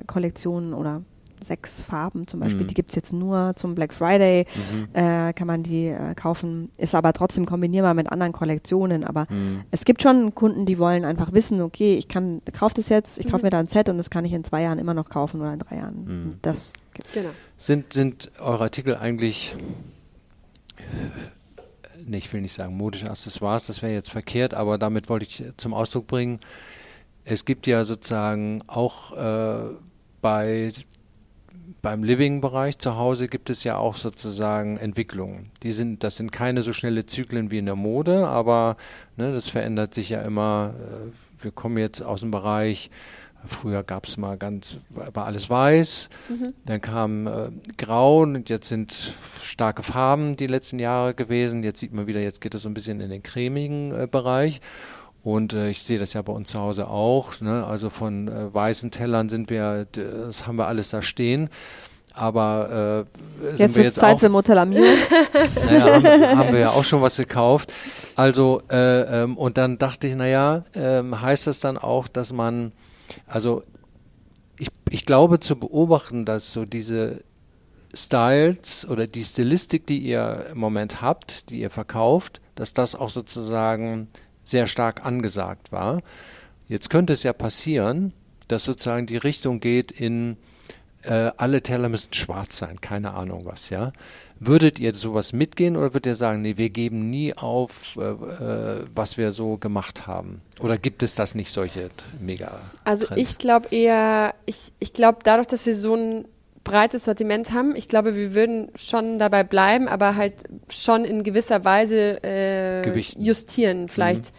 Kollektion 0.08 0.74
oder 0.74 1.02
sechs 1.44 1.84
Farben 1.84 2.28
zum 2.28 2.39
Beispiel, 2.39 2.64
Mhm. 2.64 2.68
die 2.68 2.74
gibt 2.74 2.89
es 2.91 2.96
jetzt 2.96 3.14
nur 3.14 3.54
zum 3.56 3.76
Black 3.76 3.94
Friday, 3.94 4.46
Mhm. 4.56 4.88
äh, 4.94 5.34
kann 5.34 5.48
man 5.48 5.64
die 5.64 5.88
äh, 5.88 6.16
kaufen, 6.16 6.70
ist 6.78 6.96
aber 6.96 7.14
trotzdem 7.14 7.46
kombinierbar 7.46 7.94
mit 7.94 8.12
anderen 8.12 8.32
Kollektionen, 8.34 9.04
aber 9.04 9.28
Mhm. 9.30 9.62
es 9.72 9.86
gibt 9.86 10.02
schon 10.02 10.34
Kunden, 10.36 10.66
die 10.66 10.80
wollen 10.80 11.06
einfach 11.06 11.34
wissen, 11.34 11.62
okay, 11.62 11.96
ich 11.96 12.08
kann, 12.08 12.41
kaufe 12.58 12.76
das 12.76 12.89
jetzt, 12.89 13.20
ich 13.20 13.26
kaufe 13.26 13.38
Mhm. 13.39 13.44
mir 13.44 13.50
da 13.52 13.60
ein 13.60 13.68
Set 13.68 13.89
und 13.89 13.98
das 13.98 14.10
kann 14.10 14.26
ich 14.26 14.34
in 14.34 14.44
zwei 14.44 14.62
Jahren 14.64 14.80
immer 14.80 14.94
noch 14.94 15.10
kaufen 15.10 15.41
oder 15.41 15.54
in 15.54 15.60
drei 15.60 15.78
Jahren. 15.78 16.06
Mhm. 16.06 16.39
Das 16.41 16.74
gibt's. 16.94 17.14
Genau. 17.14 17.30
Sind, 17.58 17.94
sind 17.94 18.32
eure 18.39 18.64
Artikel 18.64 18.96
eigentlich, 18.96 19.56
nee, 22.06 22.18
ich 22.18 22.32
will 22.34 22.41
nicht 22.41 22.54
sagen 22.54 22.76
modische 22.76 23.10
Accessoires, 23.10 23.68
das 23.68 23.82
wäre 23.82 23.94
jetzt 23.94 24.10
verkehrt, 24.12 24.54
aber 24.54 24.78
damit 24.78 25.10
wollte 25.10 25.26
ich 25.26 25.44
zum 25.58 25.74
Ausdruck 25.74 26.08
bringen, 26.08 26.39
es 27.26 27.46
gibt 27.46 27.68
ja 27.68 27.86
sozusagen 27.86 28.62
auch 28.68 29.16
äh, 29.16 29.70
bei 30.22 30.72
beim 31.84 32.02
Living-Bereich 32.02 32.80
zu 32.80 32.96
Hause 32.96 33.28
gibt 33.28 33.50
es 33.52 33.64
ja 33.66 33.76
auch 33.76 33.98
sozusagen 33.98 34.78
Entwicklungen. 34.78 35.52
Die 35.64 35.74
sind, 35.74 36.04
das 36.04 36.16
sind 36.16 36.32
keine 36.32 36.64
so 36.64 36.72
schnelle 36.72 37.06
Zyklen 37.06 37.52
wie 37.52 37.58
in 37.60 37.66
der 37.66 37.76
Mode, 37.76 38.26
aber 38.26 38.78
ne, 39.18 39.34
das 39.34 39.50
verändert 39.50 39.94
sich 39.94 40.10
ja 40.10 40.22
immer. 40.22 40.74
Äh, 40.80 41.44
Wir 41.44 41.52
kommen 41.52 41.78
jetzt 41.78 42.02
aus 42.02 42.22
dem 42.22 42.32
Bereich, 42.32 42.90
früher 43.46 43.84
gab 43.84 44.06
es 44.06 44.16
mal 44.16 44.38
ganz, 44.38 44.78
war 44.90 45.26
alles 45.26 45.50
weiß, 45.50 46.10
dann 46.66 46.80
kam 46.80 47.28
äh, 47.28 47.50
Grau 47.78 48.22
und 48.22 48.50
jetzt 48.50 48.70
sind 48.70 49.14
starke 49.42 49.84
Farben 49.84 50.38
die 50.38 50.48
letzten 50.48 50.80
Jahre 50.80 51.14
gewesen. 51.14 51.64
Jetzt 51.64 51.82
sieht 51.82 51.94
man 51.94 52.08
wieder, 52.08 52.22
jetzt 52.22 52.40
geht 52.40 52.56
es 52.56 52.62
so 52.62 52.70
ein 52.70 52.74
bisschen 52.74 53.02
in 53.02 53.10
den 53.10 53.24
cremigen 53.24 53.92
äh, 53.92 54.08
Bereich. 54.10 54.62
Und 55.24 55.54
äh, 55.54 55.70
ich 55.70 55.84
sehe 55.84 55.98
das 55.98 56.14
ja 56.14 56.22
bei 56.22 56.34
uns 56.34 56.50
zu 56.50 56.60
Hause 56.60 56.88
auch. 56.88 57.40
Ne? 57.40 57.66
Also 57.66 57.90
von 57.90 58.28
äh, 58.28 58.54
weißen 58.54 58.92
Tellern 58.92 59.30
sind 59.30 59.50
wir, 59.50 59.88
das 59.92 60.46
haben 60.46 60.58
wir 60.58 60.68
alles 60.68 60.90
da 60.90 61.02
stehen. 61.02 61.50
Aber 62.14 63.08
äh, 63.42 63.48
sind 63.50 63.60
Jetzt 63.60 63.76
wir 63.76 63.84
jetzt 63.86 63.96
Zeit 63.96 64.16
auch, 64.16 64.20
für 64.20 64.30
Motel 64.30 64.58
Amio. 64.58 64.84
naja, 65.66 65.94
haben, 65.96 66.38
haben 66.38 66.54
wir 66.54 66.60
ja 66.60 66.70
auch 66.70 66.84
schon 66.84 67.02
was 67.02 67.18
gekauft. 67.18 67.74
Also, 68.16 68.62
äh, 68.70 69.24
ähm, 69.24 69.36
und 69.36 69.58
dann 69.58 69.80
dachte 69.80 70.08
ich, 70.08 70.16
naja, 70.16 70.64
ähm, 70.76 71.20
heißt 71.20 71.48
das 71.48 71.60
dann 71.60 71.78
auch, 71.80 72.08
dass 72.08 72.32
man, 72.32 72.72
also 73.26 73.64
ich, 74.60 74.68
ich 74.92 75.08
glaube 75.08 75.40
zu 75.40 75.56
beobachten, 75.56 76.26
dass 76.26 76.54
so 76.54 76.66
diese 76.66 77.24
Styles 77.96 78.88
oder 78.88 79.08
die 79.08 79.24
Stilistik, 79.24 79.88
die 79.88 80.00
ihr 80.00 80.48
im 80.52 80.60
Moment 80.60 81.02
habt, 81.02 81.50
die 81.50 81.62
ihr 81.62 81.72
verkauft, 81.72 82.42
dass 82.54 82.74
das 82.74 82.96
auch 82.96 83.10
sozusagen 83.10 84.10
sehr 84.44 84.68
stark 84.68 85.06
angesagt 85.06 85.72
war. 85.72 86.02
Jetzt 86.68 86.89
könnte 86.89 87.14
es 87.14 87.24
ja 87.24 87.34
passieren, 87.34 88.14
dass 88.48 88.64
sozusagen 88.64 89.06
die 89.06 89.18
Richtung 89.18 89.60
geht 89.60 89.91
in 89.91 90.38
äh, 91.04 91.32
alle 91.38 91.62
Teller 91.62 91.89
müssen 91.89 92.14
schwarz 92.14 92.58
sein, 92.58 92.80
keine 92.80 93.14
Ahnung 93.14 93.46
was, 93.46 93.70
ja. 93.70 93.91
Würdet 94.39 94.80
ihr 94.80 94.94
sowas 94.94 95.32
mitgehen 95.34 95.76
oder 95.78 95.94
würdet 95.94 96.06
ihr 96.06 96.16
sagen, 96.16 96.41
nee, 96.41 96.58
wir 96.58 96.70
geben 96.70 97.10
nie 97.10 97.34
auf, 97.34 97.98
äh, 97.98 98.02
äh, 98.02 98.86
was 98.94 99.18
wir 99.18 99.32
so 99.32 99.58
gemacht 99.58 100.08
haben? 100.08 100.41
Oder 100.60 100.78
gibt 100.78 101.04
es 101.04 101.16
das 101.16 101.36
nicht, 101.36 101.52
solche 101.52 101.89
mega 102.20 102.60
Also 102.84 103.06
Trends? 103.06 103.22
ich 103.22 103.38
glaube 103.38 103.70
eher, 103.72 104.34
ich, 104.46 104.72
ich 104.80 104.94
glaube 104.94 105.20
dadurch, 105.24 105.48
dass 105.48 105.66
wir 105.66 105.76
so 105.76 105.96
ein 105.96 106.26
breites 106.64 107.05
Sortiment 107.05 107.51
haben, 107.51 107.76
ich 107.76 107.88
glaube, 107.88 108.16
wir 108.16 108.34
würden 108.34 108.72
schon 108.76 109.20
dabei 109.20 109.43
bleiben, 109.43 109.88
aber 109.88 110.16
halt 110.16 110.36
schon 110.70 111.03
in 111.05 111.24
gewisser 111.24 111.66
Weise 111.66 112.24
äh, 112.24 112.82
Gewichten. 112.84 113.22
justieren. 113.22 113.89
Vielleicht, 113.89 114.34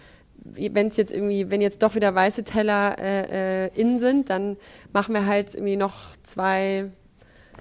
wenn 0.44 0.88
es 0.88 0.96
jetzt 0.96 1.12
irgendwie, 1.12 1.50
wenn 1.50 1.60
jetzt 1.60 1.82
doch 1.82 1.94
wieder 1.94 2.14
weiße 2.14 2.44
Teller 2.44 2.96
äh, 2.98 3.66
äh, 3.66 3.70
in 3.74 3.98
sind, 3.98 4.30
dann 4.30 4.56
machen 4.92 5.14
wir 5.14 5.26
halt 5.26 5.54
irgendwie 5.54 5.76
noch 5.76 6.16
zwei 6.22 6.86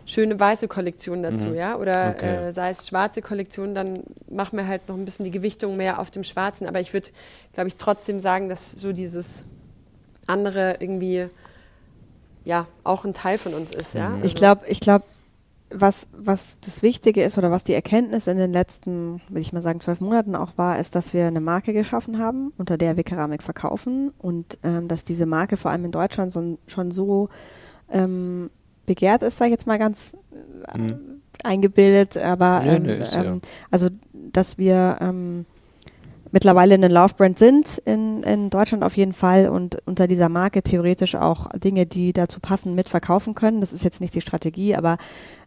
schöne 0.06 0.38
weiße 0.38 0.68
Kollektionen 0.68 1.24
dazu, 1.24 1.48
Mhm. 1.48 1.56
ja? 1.56 1.78
Oder 1.78 2.10
Okay. 2.12 2.48
äh, 2.48 2.52
sei 2.52 2.72
es 2.72 2.88
schwarze 2.88 3.22
Kollektionen, 3.22 3.74
dann 3.74 4.04
machen 4.30 4.58
wir 4.58 4.68
halt 4.68 4.88
noch 4.90 4.96
ein 4.98 5.06
bisschen 5.06 5.24
die 5.24 5.32
Gewichtung 5.32 5.78
mehr 5.78 6.00
auf 6.00 6.12
dem 6.12 6.24
Schwarzen. 6.26 6.68
Aber 6.68 6.80
ich 6.82 6.94
würde, 6.94 7.10
glaube 7.54 7.70
ich, 7.70 7.78
trotzdem 7.78 8.20
sagen, 8.20 8.50
dass 8.50 8.72
so 8.72 8.92
dieses 8.92 9.46
andere 10.28 10.78
irgendwie 10.80 11.28
ja 12.46 12.68
auch 12.84 13.06
ein 13.06 13.14
Teil 13.14 13.38
von 13.38 13.54
uns 13.54 13.72
ist, 13.72 13.94
ja. 13.94 14.10
Mhm. 14.10 14.18
Ich 14.18 14.24
Also- 14.34 14.36
glaube, 14.38 14.62
ich 14.68 14.80
glaube, 14.80 15.06
was, 15.76 16.08
was 16.16 16.58
das 16.64 16.84
Wichtige 16.84 17.24
ist 17.24 17.38
oder 17.40 17.50
was 17.50 17.64
die 17.64 17.74
Erkenntnis 17.74 18.28
in 18.28 18.38
den 18.38 18.54
letzten, 18.54 19.22
will 19.30 19.42
ich 19.42 19.54
mal 19.54 19.62
sagen, 19.64 19.80
zwölf 19.80 20.02
Monaten 20.02 20.36
auch 20.36 20.52
war, 20.56 20.78
ist, 20.78 20.94
dass 20.94 21.14
wir 21.16 21.26
eine 21.26 21.42
Marke 21.42 21.74
geschaffen 21.74 22.20
haben, 22.20 22.54
unter 22.60 22.78
der 22.78 22.96
wir 22.96 23.04
Keramik 23.04 23.42
verkaufen 23.42 24.12
und 24.20 24.60
ähm, 24.64 24.88
dass 24.88 25.04
diese 25.04 25.26
Marke 25.26 25.58
vor 25.58 25.72
allem 25.72 25.86
in 25.86 25.92
Deutschland 25.92 26.32
so, 26.32 26.60
schon 26.68 26.92
so 26.92 27.30
ähm, 27.92 28.52
begehrt 28.86 29.24
ist, 29.24 29.38
sage 29.38 29.50
ich 29.50 29.54
jetzt 29.54 29.66
mal 29.66 29.80
ganz 29.80 30.16
äh, 30.74 30.78
Mhm. 30.78 31.22
eingebildet, 31.44 32.18
aber 32.18 32.60
Nee, 32.60 32.76
ähm, 32.76 32.84
nee, 32.84 32.98
ist 33.02 33.16
ja. 33.16 33.24
ähm, 33.24 33.42
also 33.72 33.90
dass 34.32 34.58
wir 34.60 34.98
ähm, 35.02 35.46
mittlerweile 36.34 36.74
eine 36.74 36.88
Love-Brand 36.88 37.38
sind 37.38 37.78
in, 37.86 38.24
in 38.24 38.50
Deutschland 38.50 38.84
auf 38.84 38.98
jeden 38.98 39.14
Fall 39.14 39.48
und 39.48 39.78
unter 39.86 40.08
dieser 40.08 40.30
Marke 40.30 40.64
theoretisch 40.64 41.14
auch 41.14 41.48
Dinge, 41.52 41.86
die 41.86 42.12
dazu 42.12 42.40
passen, 42.40 42.74
mitverkaufen 42.74 43.36
können. 43.36 43.62
Das 43.62 43.72
ist 43.72 43.84
jetzt 43.84 44.02
nicht 44.02 44.16
die 44.16 44.22
Strategie, 44.22 44.76
aber 44.76 44.98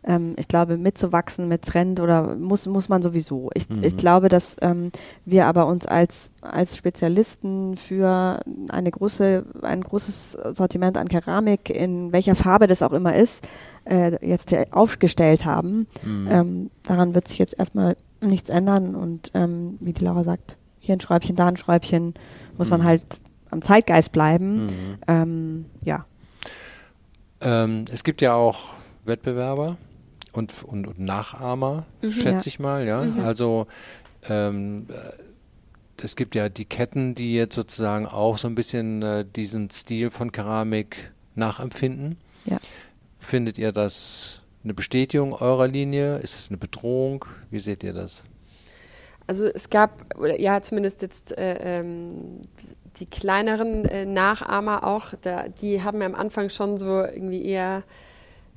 ähm, 0.05 0.34
ich 0.39 0.47
glaube, 0.47 0.78
mitzuwachsen 0.78 1.49
mit 1.49 1.62
Trend 1.62 1.99
oder 1.99 2.37
muss, 2.37 2.66
muss 2.68 2.89
man 2.89 3.03
sowieso. 3.03 3.51
Ich, 3.55 3.68
Mhm. 3.68 3.82
ich 3.82 3.97
glaube, 3.97 4.28
dass 4.28 4.57
ähm, 4.62 4.93
wir 5.24 5.47
aber 5.47 5.66
uns 5.66 5.87
als, 5.87 6.30
als 6.41 6.76
Spezialisten 6.76 7.76
für 7.76 8.41
eine 8.68 8.91
große, 8.93 9.45
ein 9.62 9.80
großes 9.80 10.39
Sortiment 10.51 10.97
an 10.99 11.09
Keramik, 11.09 11.68
in 11.68 12.12
welcher 12.12 12.37
Farbe 12.37 12.68
das 12.68 12.84
auch 12.84 12.93
immer 12.93 13.16
ist, 13.16 13.45
äh, 13.87 14.24
jetzt 14.24 14.55
aufgestellt 14.70 15.45
haben. 15.45 15.89
Mhm. 16.05 16.28
Ähm, 16.30 16.70
daran 16.84 17.14
wird 17.14 17.26
sich 17.26 17.39
jetzt 17.39 17.59
erstmal 17.59 17.97
nichts 18.20 18.51
ändern 18.51 18.95
und 18.95 19.32
ähm, 19.34 19.78
wie 19.80 19.93
die 19.93 20.05
Laura 20.05 20.22
sagt, 20.22 20.57
hier 20.87 20.97
ein 20.97 21.01
Schräubchen, 21.01 21.37
da 21.37 21.47
ein 21.49 21.57
Schräubchen, 21.57 22.14
muss 22.59 22.70
man 22.70 22.80
Mhm. 22.80 22.84
halt 22.84 23.03
am 23.51 23.62
Zeitgeist 23.62 24.12
bleiben. 24.12 24.64
Mhm. 24.66 24.99
Ähm, 25.07 25.64
ja. 25.82 26.07
Ähm, 27.41 27.84
es 27.93 28.03
gibt 28.05 28.22
ja 28.22 28.34
auch 28.34 28.74
Wettbewerber 29.05 29.76
und, 30.32 30.53
und, 30.64 30.87
und 30.87 30.99
Nachahmer, 30.99 31.84
Mhm. 32.03 32.11
schätze 32.12 32.30
Ja. 32.30 32.47
ich 32.47 32.59
mal, 32.59 32.87
ja. 32.87 33.03
Mhm. 33.03 33.20
Also 33.20 33.66
ähm, 34.28 34.87
äh, 34.89 36.03
es 36.03 36.16
gibt 36.16 36.34
ja 36.34 36.49
die 36.49 36.64
Ketten, 36.64 37.14
die 37.14 37.34
jetzt 37.34 37.55
sozusagen 37.55 38.07
auch 38.07 38.39
so 38.39 38.49
ein 38.49 38.55
bisschen 38.55 39.03
äh, 39.03 39.24
diesen 39.24 39.70
Stil 39.70 40.11
von 40.11 40.32
Keramik 40.32 41.12
nachempfinden. 41.34 42.16
Ja. 42.45 42.59
Findet 43.18 43.59
ihr 43.59 43.72
das 43.72 44.41
eine 44.64 44.74
Bestätigung 44.74 45.32
eurer 45.32 45.68
Linie? 45.68 46.18
Ist 46.18 46.39
es 46.39 46.49
eine 46.49 46.59
Bedrohung? 46.59 47.24
Wie 47.51 47.61
seht 47.61 47.82
ihr 47.84 47.93
das? 47.93 48.22
Also 49.27 49.47
es 49.47 49.70
gab, 49.70 50.16
oder 50.18 50.39
ja, 50.41 50.61
zumindest 50.62 51.03
jetzt 51.03 51.37
äh, 51.37 51.81
ähm, 51.81 52.41
die 52.99 53.07
kleineren 53.07 53.85
äh, 53.85 54.07
Nachahmer 54.07 54.85
auch, 54.85 55.14
da, 55.20 55.49
die 55.49 55.83
haben 55.83 55.99
mir 55.99 56.07
am 56.07 56.14
Anfang 56.14 56.49
schon 56.49 56.79
so 56.79 57.03
irgendwie 57.03 57.45
eher, 57.45 57.83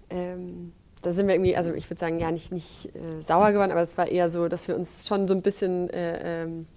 ähm, 0.09 0.73
da 1.01 1.13
sind 1.13 1.27
wir 1.27 1.35
irgendwie, 1.35 1.57
also 1.57 1.73
ich 1.73 1.89
würde 1.89 1.99
sagen, 1.99 2.19
ja 2.19 2.31
nicht, 2.31 2.51
nicht 2.51 2.89
äh, 2.95 3.21
sauer 3.21 3.51
geworden, 3.51 3.71
aber 3.71 3.81
es 3.81 3.97
war 3.97 4.07
eher 4.07 4.29
so, 4.29 4.47
dass 4.47 4.67
wir 4.67 4.75
uns 4.75 5.07
schon 5.07 5.27
so 5.27 5.33
ein 5.33 5.41
bisschen, 5.41 5.89
äh, 5.89 6.43
ähm, 6.43 6.67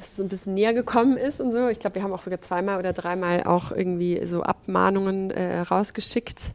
so 0.00 0.22
ein 0.22 0.28
bisschen 0.28 0.54
näher 0.54 0.72
gekommen 0.72 1.16
ist 1.18 1.40
und 1.40 1.52
so. 1.52 1.68
Ich 1.68 1.78
glaube, 1.78 1.96
wir 1.96 2.02
haben 2.02 2.12
auch 2.12 2.22
sogar 2.22 2.40
zweimal 2.40 2.78
oder 2.78 2.94
dreimal 2.94 3.44
auch 3.44 3.70
irgendwie 3.70 4.24
so 4.26 4.42
Abmahnungen 4.42 5.30
äh, 5.30 5.60
rausgeschickt. 5.60 6.52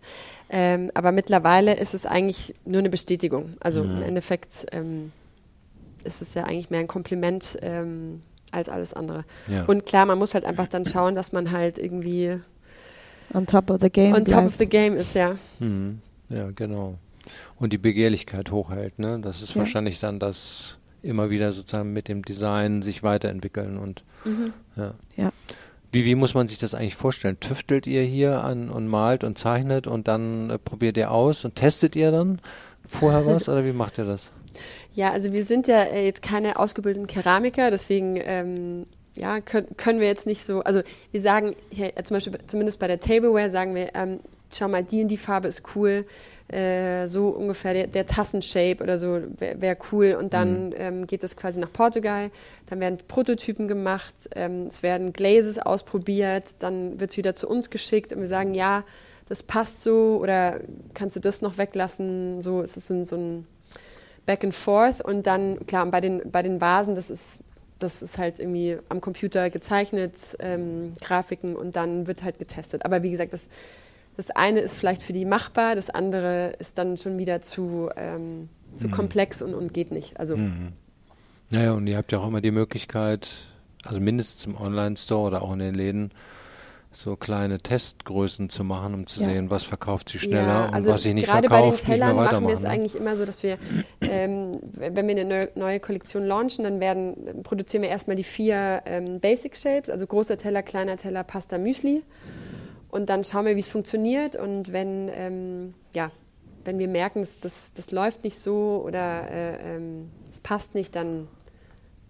Ähm, 0.50 0.90
aber 0.96 1.12
mittlerweile 1.12 1.76
ist 1.76 1.94
es 1.94 2.08
eigentlich 2.08 2.56
nur 2.66 2.80
eine 2.80 2.90
Bestätigung. 2.90 3.54
Also 3.60 3.84
im 3.84 4.02
Endeffekt 4.02 4.66
ähm, 4.72 5.12
ist 6.06 6.22
es 6.22 6.34
ja 6.34 6.44
eigentlich 6.46 6.70
mehr 6.70 6.80
ein 6.80 6.88
Kompliment 6.88 7.58
ähm, 7.62 8.22
als 8.52 8.70
alles 8.70 8.94
andere. 8.94 9.26
Ja. 9.48 9.66
Und 9.66 9.86
klar, 9.86 10.06
man 10.06 10.18
muss 10.18 10.34
halt 10.34 10.46
einfach 10.46 10.68
dann 10.68 10.86
schauen, 10.86 11.16
dass 11.16 11.32
man 11.32 11.52
halt 11.52 11.78
irgendwie 11.78 12.40
On 13.34 13.46
top 13.46 13.70
of 13.72 13.82
the 13.82 13.90
game. 13.90 14.14
on 14.14 14.24
top 14.26 14.46
of 14.46 14.56
the 14.58 14.68
game 14.68 14.96
ist, 14.96 15.16
ja. 15.16 15.36
Mhm. 15.60 16.00
Ja, 16.30 16.52
genau. 16.52 16.96
Und 17.58 17.74
die 17.74 17.78
Begehrlichkeit 17.80 18.52
hochhält, 18.52 19.00
ne? 19.00 19.20
Das 19.22 19.42
ist 19.42 19.56
Ja. 19.56 19.60
wahrscheinlich 19.60 20.00
dann 20.00 20.20
das 20.20 20.78
immer 21.02 21.30
wieder 21.30 21.52
sozusagen 21.52 21.92
mit 21.94 22.08
dem 22.08 22.24
Design 22.24 22.82
sich 22.82 23.04
weiterentwickeln 23.04 23.78
und 23.78 24.04
ja. 24.76 24.94
Ja. 25.18 25.32
Wie, 25.92 26.04
wie 26.04 26.16
muss 26.16 26.34
man 26.34 26.48
sich 26.48 26.58
das 26.58 26.74
eigentlich 26.74 26.96
vorstellen? 26.96 27.40
Tüftelt 27.40 27.86
ihr 27.88 28.02
hier 28.02 28.44
an 28.44 28.70
und 28.70 28.88
malt 28.88 29.24
und 29.24 29.38
zeichnet 29.38 29.86
und 29.88 30.08
dann 30.08 30.50
äh, 30.50 30.58
probiert 30.58 30.98
ihr 30.98 31.12
aus 31.12 31.46
und 31.46 31.56
testet 31.56 31.96
ihr 31.96 32.12
dann 32.12 32.42
vorher 32.88 33.26
was 33.26 33.48
oder 33.50 33.64
wie 33.66 33.72
macht 33.72 33.98
ihr 34.00 34.06
das? 34.06 34.32
Ja, 34.96 35.12
also 35.12 35.34
wir 35.34 35.44
sind 35.44 35.68
ja 35.68 35.84
äh, 35.84 36.06
jetzt 36.06 36.22
keine 36.22 36.58
ausgebildeten 36.58 37.06
Keramiker, 37.06 37.70
deswegen 37.70 38.18
ähm, 38.24 38.86
ja, 39.14 39.42
können, 39.42 39.76
können 39.76 40.00
wir 40.00 40.08
jetzt 40.08 40.26
nicht 40.26 40.46
so, 40.46 40.62
also 40.62 40.82
wir 41.12 41.22
sagen 41.22 41.56
hier 41.70 41.98
äh, 41.98 42.04
zum 42.04 42.16
Beispiel, 42.16 42.40
zumindest 42.48 42.80
bei 42.80 42.88
der 42.88 43.02
Tableware 43.02 43.52
sagen 43.52 43.76
wir, 43.76 43.94
ähm, 43.94 44.20
schau 44.54 44.70
mal, 44.70 44.84
die 44.84 45.02
und 45.02 45.10
die 45.10 45.18
Farbe 45.18 45.50
ist 45.50 45.64
cool, 45.76 46.06
äh, 46.48 47.08
so 47.08 47.28
ungefähr 47.28 47.74
der, 47.74 47.88
der 47.88 48.06
Tassenshape 48.06 48.82
oder 48.82 48.98
so 48.98 49.20
wäre 49.38 49.60
wär 49.60 49.78
cool. 49.92 50.16
Und 50.18 50.34
dann 50.34 50.68
mhm. 50.68 50.76
ähm, 50.78 51.08
geht 51.08 51.26
es 51.26 51.36
quasi 51.36 51.60
nach 51.60 51.74
Portugal, 51.74 52.32
dann 52.70 52.80
werden 52.80 53.00
Prototypen 53.06 53.68
gemacht, 53.68 54.14
ähm, 54.34 54.64
es 54.64 54.82
werden 54.82 55.12
Glazes 55.12 55.60
ausprobiert, 55.60 56.56
dann 56.60 57.02
wird 57.02 57.12
es 57.12 57.18
wieder 57.18 57.36
zu 57.36 57.50
uns 57.50 57.70
geschickt 57.70 58.14
und 58.14 58.22
wir 58.22 58.30
sagen, 58.30 58.54
ja, 58.54 58.86
das 59.28 59.44
passt 59.44 59.82
so 59.82 60.20
oder 60.22 60.62
kannst 60.94 61.18
du 61.18 61.20
das 61.20 61.42
noch 61.42 61.58
weglassen? 61.58 62.44
So, 62.44 62.62
es 62.62 62.78
ist 62.78 62.88
so, 62.88 63.04
so 63.04 63.18
ein 63.18 63.48
Back 64.26 64.44
and 64.44 64.56
Forth 64.56 65.02
und 65.02 65.28
dann, 65.28 65.66
klar, 65.68 65.86
bei 65.88 66.02
den, 66.02 66.22
bei 66.32 66.42
den 66.42 66.60
Vasen, 66.62 66.96
das 66.96 67.10
ist 67.10 67.42
das 67.80 68.02
ist 68.02 68.18
halt 68.18 68.40
irgendwie 68.40 68.78
am 68.90 69.02
Computer 69.02 69.50
gezeichnet, 69.50 70.36
ähm, 70.40 70.94
Grafiken 71.02 71.56
und 71.56 71.76
dann 71.76 72.08
wird 72.08 72.24
halt 72.24 72.40
getestet. 72.40 72.86
Aber 72.86 73.04
wie 73.04 73.12
gesagt, 73.12 73.34
das, 73.34 73.48
das 74.16 74.32
eine 74.32 74.62
ist 74.62 74.78
vielleicht 74.78 75.02
für 75.02 75.14
die 75.14 75.26
machbar, 75.26 75.76
das 75.76 75.90
andere 75.90 76.54
ist 76.60 76.78
dann 76.78 76.98
schon 76.98 77.18
wieder 77.18 77.42
zu, 77.42 77.90
ähm, 77.98 78.50
zu 78.78 78.88
mhm. 78.88 78.92
komplex 78.92 79.42
und, 79.42 79.54
und 79.54 79.74
geht 79.74 79.92
nicht. 79.92 80.20
Also 80.20 80.38
mhm. 80.38 80.72
Naja, 81.52 81.74
und 81.74 81.86
ihr 81.88 81.98
habt 81.98 82.12
ja 82.12 82.20
auch 82.20 82.28
immer 82.28 82.42
die 82.42 82.52
Möglichkeit, 82.52 83.28
also 83.84 84.00
mindestens 84.00 84.46
im 84.46 84.58
Online-Store 84.58 85.28
oder 85.28 85.42
auch 85.42 85.54
in 85.54 85.60
den 85.60 85.76
Läden, 85.76 86.12
so 86.96 87.16
kleine 87.16 87.60
Testgrößen 87.60 88.50
zu 88.50 88.64
machen, 88.64 88.94
um 88.94 89.08
zu 89.08 89.22
ja. 89.22 89.28
sehen, 89.28 89.50
was 89.50 89.64
verkauft 89.64 90.10
sich 90.10 90.22
schneller 90.22 90.48
ja, 90.48 90.70
also 90.70 90.90
und 90.90 90.94
was 90.94 91.04
sich 91.04 91.14
nicht 91.14 91.28
verkauft, 91.28 91.50
Gerade 91.50 91.70
bei 91.70 91.76
den 91.76 91.86
Tellern 91.86 92.16
machen 92.16 92.48
wir 92.48 92.54
es 92.54 92.62
ne? 92.62 92.70
eigentlich 92.70 92.96
immer 92.96 93.18
so, 93.18 93.26
dass 93.26 93.44
wir, 93.44 93.58
ähm, 94.02 94.60
wenn 94.74 95.08
wir 95.08 95.18
eine 95.18 95.50
neue 95.56 95.80
Kollektion 95.80 96.26
launchen, 96.26 96.64
dann 96.64 96.80
werden, 96.80 97.44
produzieren 97.44 97.84
wir 97.84 97.90
erstmal 97.90 98.16
die 98.16 98.24
vier 98.24 98.82
ähm, 98.86 99.20
Basic 99.20 99.56
Shapes, 99.56 99.90
also 99.90 100.08
großer 100.08 100.38
Teller, 100.38 100.64
kleiner 100.64 100.98
Teller, 100.98 101.24
Pasta, 101.24 101.58
Müsli. 101.58 102.04
Und 102.90 103.10
dann 103.10 103.24
schauen 103.24 103.46
wir, 103.46 103.56
wie 103.56 103.62
es 103.62 103.70
funktioniert. 103.70 104.36
Und 104.38 104.72
wenn, 104.72 105.10
ähm, 105.14 105.74
ja, 105.94 106.12
wenn 106.64 106.80
wir 106.80 106.88
merken, 106.88 107.22
das, 107.22 107.40
das, 107.40 107.74
das 107.74 107.92
läuft 107.92 108.24
nicht 108.24 108.40
so 108.40 108.82
oder 108.86 109.30
äh, 109.30 109.76
ähm, 109.76 110.12
es 110.32 110.40
passt 110.40 110.76
nicht, 110.76 110.96
dann 110.96 111.28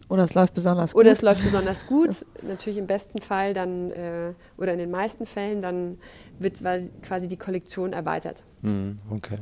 oder 0.07 0.23
es 0.23 0.33
läuft 0.33 0.53
besonders 0.53 0.93
gut. 0.93 1.01
Oder 1.01 1.11
es 1.11 1.21
läuft 1.21 1.43
besonders 1.43 1.87
gut. 1.87 2.09
Natürlich 2.47 2.77
im 2.77 2.87
besten 2.87 3.21
Fall 3.21 3.53
dann, 3.53 3.91
äh, 3.91 4.33
oder 4.57 4.73
in 4.73 4.79
den 4.79 4.91
meisten 4.91 5.25
Fällen, 5.25 5.61
dann 5.61 5.97
wird 6.39 6.61
quasi 7.01 7.27
die 7.27 7.37
Kollektion 7.37 7.93
erweitert. 7.93 8.43
Mm, 8.61 8.91
okay. 9.09 9.37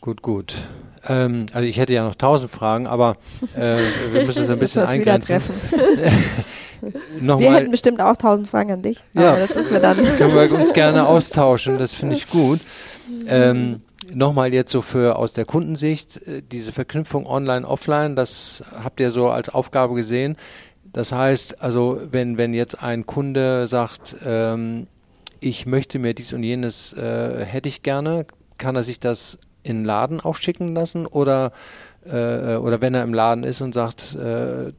Gut, 0.00 0.22
gut. 0.22 0.54
Ähm, 1.08 1.46
also 1.52 1.66
ich 1.66 1.78
hätte 1.78 1.92
ja 1.92 2.04
noch 2.04 2.14
tausend 2.14 2.50
Fragen, 2.50 2.86
aber 2.86 3.16
äh, 3.56 3.78
wir 4.12 4.24
müssen 4.24 4.44
es 4.44 4.50
ein 4.50 4.58
bisschen 4.60 4.84
eingrenzen. 4.84 5.40
wir 7.20 7.52
hätten 7.52 7.70
bestimmt 7.72 8.00
auch 8.00 8.16
tausend 8.16 8.48
Fragen 8.48 8.70
an 8.70 8.82
dich. 8.82 9.00
Ja, 9.14 9.36
das 9.36 9.50
ist 9.56 9.72
wir 9.72 9.80
dann. 9.80 9.96
können 10.16 10.34
wir 10.34 10.52
uns 10.52 10.72
gerne 10.72 11.06
austauschen. 11.06 11.78
Das 11.78 11.94
finde 11.94 12.14
ich 12.14 12.30
gut. 12.30 12.60
Ähm, 13.26 13.82
nochmal 14.12 14.52
jetzt 14.54 14.72
so 14.72 14.82
für 14.82 15.16
aus 15.16 15.32
der 15.32 15.44
Kundensicht, 15.44 16.26
äh, 16.26 16.42
diese 16.42 16.72
Verknüpfung 16.72 17.26
online, 17.26 17.66
offline, 17.66 18.16
das 18.16 18.62
habt 18.72 19.00
ihr 19.00 19.10
so 19.10 19.28
als 19.30 19.48
Aufgabe 19.48 19.94
gesehen. 19.94 20.36
Das 20.92 21.12
heißt, 21.12 21.62
also 21.62 22.00
wenn, 22.10 22.38
wenn 22.38 22.54
jetzt 22.54 22.82
ein 22.82 23.06
Kunde 23.06 23.68
sagt, 23.68 24.16
ähm, 24.24 24.86
ich 25.40 25.66
möchte 25.66 25.98
mir 25.98 26.14
dies 26.14 26.32
und 26.32 26.42
jenes, 26.42 26.92
äh, 26.94 27.44
hätte 27.44 27.68
ich 27.68 27.82
gerne, 27.82 28.26
kann 28.56 28.74
er 28.74 28.82
sich 28.82 28.98
das 28.98 29.38
in 29.62 29.78
den 29.78 29.84
Laden 29.84 30.20
auch 30.20 30.36
schicken 30.36 30.74
lassen 30.74 31.06
oder, 31.06 31.52
äh, 32.04 32.56
oder 32.56 32.80
wenn 32.80 32.94
er 32.94 33.02
im 33.02 33.14
Laden 33.14 33.44
ist 33.44 33.60
und 33.60 33.74
sagt, 33.74 34.14
äh, 34.16 34.72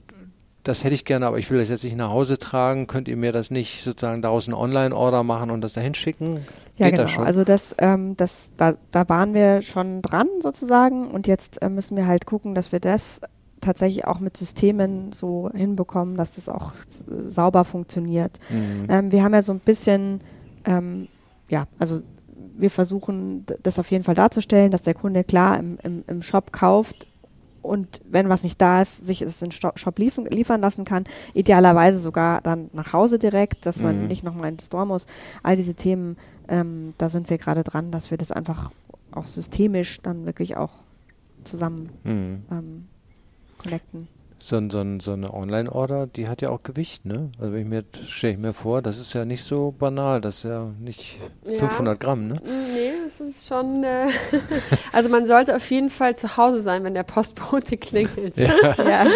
das 0.63 0.84
hätte 0.84 0.93
ich 0.93 1.05
gerne, 1.05 1.25
aber 1.25 1.38
ich 1.38 1.49
will 1.49 1.59
das 1.59 1.69
jetzt 1.69 1.84
nicht 1.84 1.95
nach 1.95 2.09
Hause 2.09 2.38
tragen. 2.38 2.88
Könnt 2.88 3.07
ihr 3.07 3.15
mir 3.15 3.32
das 3.32 3.49
nicht 3.49 3.82
sozusagen 3.84 4.21
daraus 4.21 4.47
einen 4.47 4.55
Online-Order 4.55 5.23
machen 5.23 5.51
und 5.51 5.61
das 5.61 5.73
dahin 5.73 5.93
schicken? 5.93 6.45
Ja, 6.80 6.89
genau. 6.89 7.07
Schon? 7.07 7.25
Also 7.25 7.43
das, 7.43 7.75
ähm, 7.77 8.15
das, 8.17 8.51
da, 8.57 8.75
da 8.91 9.07
waren 9.09 9.34
wir 9.34 9.61
schon 9.61 10.01
dran 10.01 10.27
sozusagen 10.39 11.11
und 11.11 11.27
jetzt 11.27 11.61
äh, 11.61 11.69
müssen 11.69 11.97
wir 11.97 12.07
halt 12.07 12.25
gucken, 12.25 12.55
dass 12.55 12.71
wir 12.71 12.80
das 12.80 13.21
tatsächlich 13.61 14.05
auch 14.05 14.19
mit 14.21 14.38
Systemen 14.38 15.11
so 15.11 15.49
hinbekommen, 15.53 16.15
dass 16.15 16.36
das 16.36 16.47
auch 16.47 16.73
sauber 17.25 17.65
funktioniert. 17.65 18.39
Mhm. 18.49 18.86
Ähm, 18.88 19.11
wir 19.11 19.23
haben 19.23 19.34
ja 19.34 19.41
so 19.41 19.51
ein 19.51 19.59
bisschen, 19.59 20.21
ähm, 20.65 21.09
ja, 21.49 21.67
also 21.77 22.01
wir 22.57 22.71
versuchen 22.71 23.45
das 23.63 23.77
auf 23.77 23.91
jeden 23.91 24.05
Fall 24.05 24.15
darzustellen, 24.15 24.71
dass 24.71 24.82
der 24.82 24.93
Kunde 24.93 25.23
klar 25.23 25.59
im, 25.59 25.77
im, 25.84 26.03
im 26.07 26.21
Shop 26.21 26.53
kauft, 26.53 27.07
und 27.61 28.01
wenn 28.09 28.30
was 28.30 28.43
nicht 28.43 28.59
da 28.61 28.82
ist, 28.82 29.05
sich 29.05 29.21
es 29.21 29.41
in 29.41 29.51
Shop 29.51 29.99
liefern, 29.99 30.25
liefern 30.25 30.61
lassen 30.61 30.86
kann. 30.86 31.03
Idealerweise 31.34 31.99
sogar 31.99 32.41
dann 32.41 32.69
nach 32.73 32.93
Hause 32.93 33.19
direkt, 33.19 33.65
dass 33.65 33.82
man 33.82 34.03
mhm. 34.03 34.07
nicht 34.07 34.23
nochmal 34.23 34.49
in 34.49 34.57
den 34.57 34.63
Store 34.63 34.86
muss. 34.86 35.07
All 35.43 35.55
diese 35.55 35.73
Themen, 35.73 36.17
ähm, 36.49 36.89
da 36.97 37.09
sind 37.09 37.29
wir 37.29 37.37
gerade 37.37 37.63
dran, 37.63 37.91
dass 37.91 38.11
wir 38.11 38.17
das 38.17 38.31
einfach 38.31 38.71
auch 39.11 39.25
systemisch 39.25 40.01
dann 40.01 40.25
wirklich 40.25 40.57
auch 40.57 40.73
zusammen 41.43 41.89
mhm. 42.03 42.43
ähm, 42.51 42.87
connecten 43.57 44.07
so, 44.49 44.59
so, 44.69 44.83
so 44.99 45.13
eine 45.13 45.33
Online-Order, 45.33 46.07
die 46.07 46.27
hat 46.27 46.41
ja 46.41 46.49
auch 46.49 46.63
Gewicht, 46.63 47.05
ne? 47.05 47.31
Also 47.39 47.53
wenn 47.53 47.61
ich 47.61 47.67
mir, 47.67 47.83
stelle 48.07 48.33
ich 48.33 48.39
mir 48.39 48.53
vor, 48.53 48.81
das 48.81 48.99
ist 48.99 49.13
ja 49.13 49.23
nicht 49.23 49.43
so 49.43 49.73
banal, 49.77 50.21
das 50.21 50.37
ist 50.37 50.43
ja 50.43 50.67
nicht 50.79 51.19
ja. 51.45 51.59
500 51.59 51.99
Gramm, 51.99 52.27
ne? 52.27 52.41
Nee, 52.43 52.91
das 53.05 53.21
ist 53.21 53.47
schon, 53.47 53.83
äh 53.83 54.07
also 54.91 55.09
man 55.09 55.27
sollte 55.27 55.55
auf 55.55 55.69
jeden 55.69 55.89
Fall 55.89 56.15
zu 56.15 56.35
Hause 56.35 56.61
sein, 56.61 56.83
wenn 56.83 56.95
der 56.95 57.03
Postbote 57.03 57.77
klingelt. 57.77 58.37
Ja. 58.37 58.49
ja. 58.77 59.05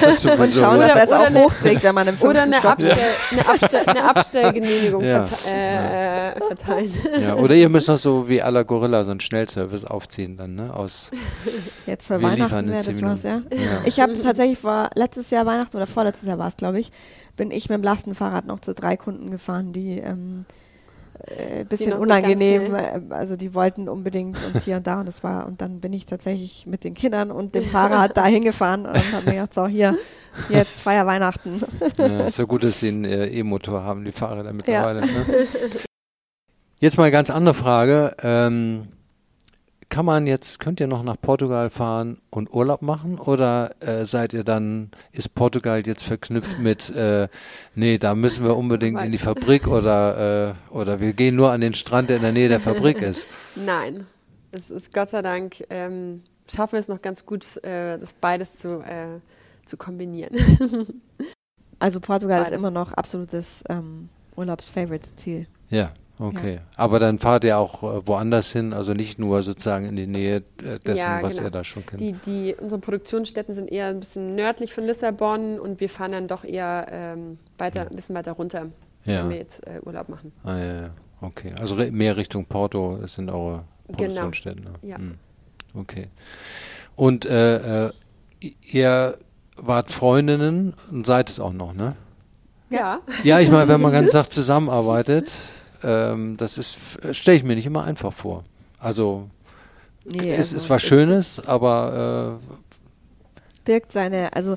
Das 0.00 0.24
Und 0.24 0.48
schauen, 0.50 0.80
dass 0.80 0.94
er 0.94 1.02
es 1.02 1.12
auch 1.12 1.30
hochträgt, 1.30 1.82
wenn 1.82 1.94
man 1.94 2.08
im 2.08 2.16
Oder 2.20 2.42
eine, 2.42 2.62
Abstell, 2.62 2.96
eine, 3.32 3.48
Abstell, 3.48 3.82
eine 3.86 4.04
Abstellgenehmigung 4.04 5.04
ja. 5.04 5.24
verte 5.24 6.36
äh, 6.36 6.40
verteilen. 6.46 6.92
Ja, 7.20 7.34
oder 7.34 7.54
ihr 7.54 7.68
müsst 7.68 7.88
noch 7.88 7.98
so 7.98 8.28
wie 8.28 8.40
aller 8.40 8.64
Gorilla 8.64 9.04
so 9.04 9.10
einen 9.10 9.20
Schnellservice 9.20 9.84
aufziehen 9.84 10.36
dann, 10.36 10.54
ne? 10.54 10.74
Aus 10.74 11.10
Jetzt 11.86 12.06
für 12.06 12.22
Weihnachten 12.22 12.70
wäre 12.70 12.82
das 12.82 13.02
was, 13.02 13.22
ja? 13.24 13.42
Ich 13.84 14.00
habe 14.00 14.20
tatsächlich 14.20 14.58
war 14.70 14.90
letztes 14.94 15.30
Jahr 15.30 15.46
Weihnachten 15.46 15.76
oder 15.76 15.86
vorletztes 15.86 16.28
Jahr 16.28 16.38
war 16.38 16.48
es, 16.48 16.56
glaube 16.56 16.80
ich, 16.80 16.92
bin 17.36 17.50
ich 17.50 17.68
mit 17.68 17.78
dem 17.78 17.82
Lastenfahrrad 17.82 18.46
noch 18.46 18.60
zu 18.60 18.74
drei 18.74 18.96
Kunden 18.96 19.30
gefahren, 19.30 19.72
die 19.72 19.98
ähm, 19.98 20.46
äh, 21.26 21.64
bisschen 21.64 21.92
unangenehm, 21.92 22.74
äh, 22.74 23.00
also 23.10 23.36
die 23.36 23.54
wollten 23.54 23.88
unbedingt 23.88 24.38
und 24.46 24.62
hier 24.62 24.76
und 24.76 24.86
da 24.86 25.00
und 25.00 25.06
das 25.06 25.22
war 25.22 25.46
und 25.46 25.60
dann 25.60 25.80
bin 25.80 25.92
ich 25.92 26.06
tatsächlich 26.06 26.66
mit 26.66 26.84
den 26.84 26.94
Kindern 26.94 27.30
und 27.30 27.54
dem 27.54 27.64
Fahrrad 27.70 28.16
da 28.16 28.24
hingefahren 28.26 28.86
und 28.86 29.12
habe 29.12 29.26
mir 29.26 29.32
gedacht, 29.32 29.54
so 29.54 29.66
hier, 29.66 29.96
jetzt 30.48 30.80
Feier 30.80 31.06
Weihnachten. 31.06 31.60
Ja, 31.98 32.26
ist 32.26 32.38
ja 32.38 32.44
gut, 32.44 32.64
dass 32.64 32.80
sie 32.80 32.88
einen 32.88 33.04
äh, 33.04 33.26
E-Motor 33.26 33.82
haben, 33.82 34.04
die 34.04 34.12
Fahrräder 34.12 34.52
mittlerweile. 34.52 35.00
Ja. 35.00 35.06
Ne? 35.06 35.24
Jetzt 36.78 36.96
mal 36.96 37.04
eine 37.04 37.12
ganz 37.12 37.28
andere 37.28 37.54
Frage. 37.54 38.16
Ähm, 38.22 38.88
kann 39.90 40.06
man 40.06 40.26
jetzt, 40.26 40.60
könnt 40.60 40.80
ihr 40.80 40.86
noch 40.86 41.02
nach 41.02 41.20
Portugal 41.20 41.68
fahren 41.68 42.22
und 42.30 42.54
Urlaub 42.54 42.80
machen 42.80 43.18
oder 43.18 43.74
äh, 43.80 44.06
seid 44.06 44.32
ihr 44.32 44.44
dann, 44.44 44.92
ist 45.12 45.34
Portugal 45.34 45.82
jetzt 45.84 46.04
verknüpft 46.04 46.60
mit, 46.60 46.90
äh, 46.90 47.28
nee, 47.74 47.98
da 47.98 48.14
müssen 48.14 48.44
wir 48.44 48.56
unbedingt 48.56 49.00
in 49.00 49.10
die 49.10 49.18
Fabrik 49.18 49.66
oder, 49.66 50.54
äh, 50.70 50.72
oder 50.72 51.00
wir 51.00 51.12
gehen 51.12 51.34
nur 51.34 51.50
an 51.50 51.60
den 51.60 51.74
Strand, 51.74 52.08
der 52.08 52.16
in 52.16 52.22
der 52.22 52.32
Nähe 52.32 52.48
der 52.48 52.60
Fabrik 52.60 53.02
ist? 53.02 53.26
Nein, 53.56 54.06
es 54.52 54.70
ist 54.70 54.94
Gott 54.94 55.10
sei 55.10 55.22
Dank, 55.22 55.64
ähm, 55.70 56.22
schaffen 56.48 56.72
wir 56.74 56.80
es 56.80 56.88
noch 56.88 57.02
ganz 57.02 57.26
gut, 57.26 57.44
äh, 57.64 57.98
das 57.98 58.12
beides 58.12 58.54
zu, 58.54 58.80
äh, 58.80 59.18
zu 59.66 59.76
kombinieren. 59.76 60.36
also 61.80 61.98
Portugal 61.98 62.38
beides. 62.38 62.52
ist 62.52 62.58
immer 62.58 62.70
noch 62.70 62.92
absolutes 62.92 63.64
ähm, 63.68 64.08
Urlaubs-Favorite-Ziel. 64.36 65.48
Ja. 65.68 65.92
Okay, 66.20 66.56
ja. 66.56 66.60
aber 66.76 66.98
dann 66.98 67.18
fahrt 67.18 67.44
ihr 67.44 67.56
auch 67.56 67.82
äh, 67.82 68.06
woanders 68.06 68.52
hin, 68.52 68.74
also 68.74 68.92
nicht 68.92 69.18
nur 69.18 69.42
sozusagen 69.42 69.86
in 69.86 69.96
die 69.96 70.06
Nähe 70.06 70.42
äh, 70.62 70.78
dessen, 70.78 70.98
ja, 70.98 71.22
was 71.22 71.36
genau. 71.36 71.48
ihr 71.48 71.50
da 71.50 71.64
schon 71.64 71.86
kennt. 71.86 72.02
Die, 72.02 72.12
die, 72.12 72.54
unsere 72.60 72.78
Produktionsstätten 72.78 73.54
sind 73.54 73.72
eher 73.72 73.86
ein 73.86 74.00
bisschen 74.00 74.34
nördlich 74.34 74.74
von 74.74 74.84
Lissabon 74.84 75.58
und 75.58 75.80
wir 75.80 75.88
fahren 75.88 76.12
dann 76.12 76.28
doch 76.28 76.44
eher 76.44 76.86
ähm, 76.90 77.38
weiter, 77.56 77.88
ein 77.88 77.96
bisschen 77.96 78.14
weiter 78.14 78.32
runter, 78.32 78.66
ja. 79.06 79.22
wenn 79.22 79.30
wir 79.30 79.36
jetzt 79.38 79.66
äh, 79.66 79.80
Urlaub 79.82 80.10
machen. 80.10 80.32
Ah 80.44 80.58
ja, 80.58 80.74
ja. 80.82 80.90
okay. 81.22 81.54
Also 81.58 81.74
mehr 81.76 82.18
Richtung 82.18 82.44
Porto 82.44 82.98
sind 83.06 83.30
eure 83.30 83.64
genau. 83.86 83.96
Produktionsstätten. 83.96 84.64
Genau. 84.64 84.76
Ja. 84.82 84.98
Hm. 84.98 85.14
Okay. 85.74 86.08
Und 86.96 87.24
äh, 87.24 87.86
äh, 87.86 87.92
ihr 88.40 89.16
wart 89.56 89.90
Freundinnen 89.90 90.74
und 90.90 91.06
seid 91.06 91.30
es 91.30 91.40
auch 91.40 91.54
noch, 91.54 91.72
ne? 91.72 91.96
Ja. 92.68 93.00
Ja, 93.24 93.40
ich 93.40 93.50
meine, 93.50 93.68
wenn 93.68 93.80
man 93.80 93.92
ganz 93.92 94.12
Tag 94.12 94.30
zusammenarbeitet, 94.30 95.32
ähm, 95.82 96.36
das 96.36 96.58
ist, 96.58 96.78
stelle 97.12 97.36
ich 97.36 97.44
mir 97.44 97.54
nicht 97.54 97.66
immer 97.66 97.84
einfach 97.84 98.12
vor. 98.12 98.44
Also, 98.78 99.28
nee, 100.04 100.32
es 100.32 100.52
also 100.52 100.56
ist 100.56 100.70
was 100.70 100.82
Schönes, 100.82 101.40
aber 101.44 102.38
äh, 102.40 103.64
birgt 103.64 103.92
seine, 103.92 104.32
also 104.34 104.56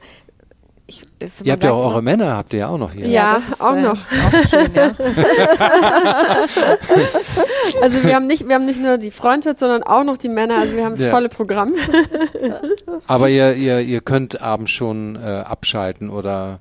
ich, 0.86 1.02
ihr 1.44 1.54
habt 1.54 1.64
ja 1.64 1.72
auch 1.72 1.92
eure 1.92 2.02
Männer, 2.02 2.36
habt 2.36 2.52
ihr 2.52 2.60
ja 2.60 2.68
auch 2.68 2.78
noch 2.78 2.92
hier. 2.92 3.08
Ja, 3.08 3.12
ja 3.12 3.38
ist, 3.50 3.62
auch 3.62 3.76
äh, 3.76 3.82
noch. 3.82 3.98
Auch 3.98 4.50
schön, 4.50 4.70
ja. 4.76 4.92
also 7.82 8.04
wir 8.04 8.16
haben 8.16 8.28
nicht, 8.28 8.46
wir 8.48 8.56
haben 8.56 8.66
nicht 8.66 8.82
nur 8.82 8.98
die 8.98 9.12
Freundschaft, 9.12 9.60
sondern 9.60 9.84
auch 9.84 10.04
noch 10.04 10.18
die 10.18 10.28
Männer. 10.28 10.60
Also 10.60 10.76
wir 10.76 10.84
haben 10.84 10.94
das 10.94 11.06
ja. 11.06 11.12
volle 11.12 11.30
Programm. 11.30 11.76
Aber 13.08 13.30
ihr, 13.30 13.56
ihr, 13.56 13.80
ihr 13.80 14.02
könnt 14.02 14.42
abends 14.42 14.72
schon 14.72 15.16
äh, 15.16 15.20
abschalten 15.20 16.10
oder 16.10 16.60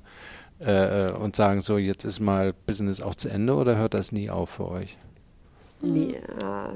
äh, 0.65 1.11
und 1.11 1.35
sagen, 1.35 1.61
so 1.61 1.77
jetzt 1.77 2.03
ist 2.05 2.19
mal 2.19 2.53
Business 2.65 3.01
auch 3.01 3.15
zu 3.15 3.29
Ende 3.29 3.55
oder 3.55 3.77
hört 3.77 3.93
das 3.93 4.11
nie 4.11 4.29
auf 4.29 4.49
für 4.49 4.69
euch? 4.69 4.97
Nee, 5.81 6.15
ja, 6.41 6.69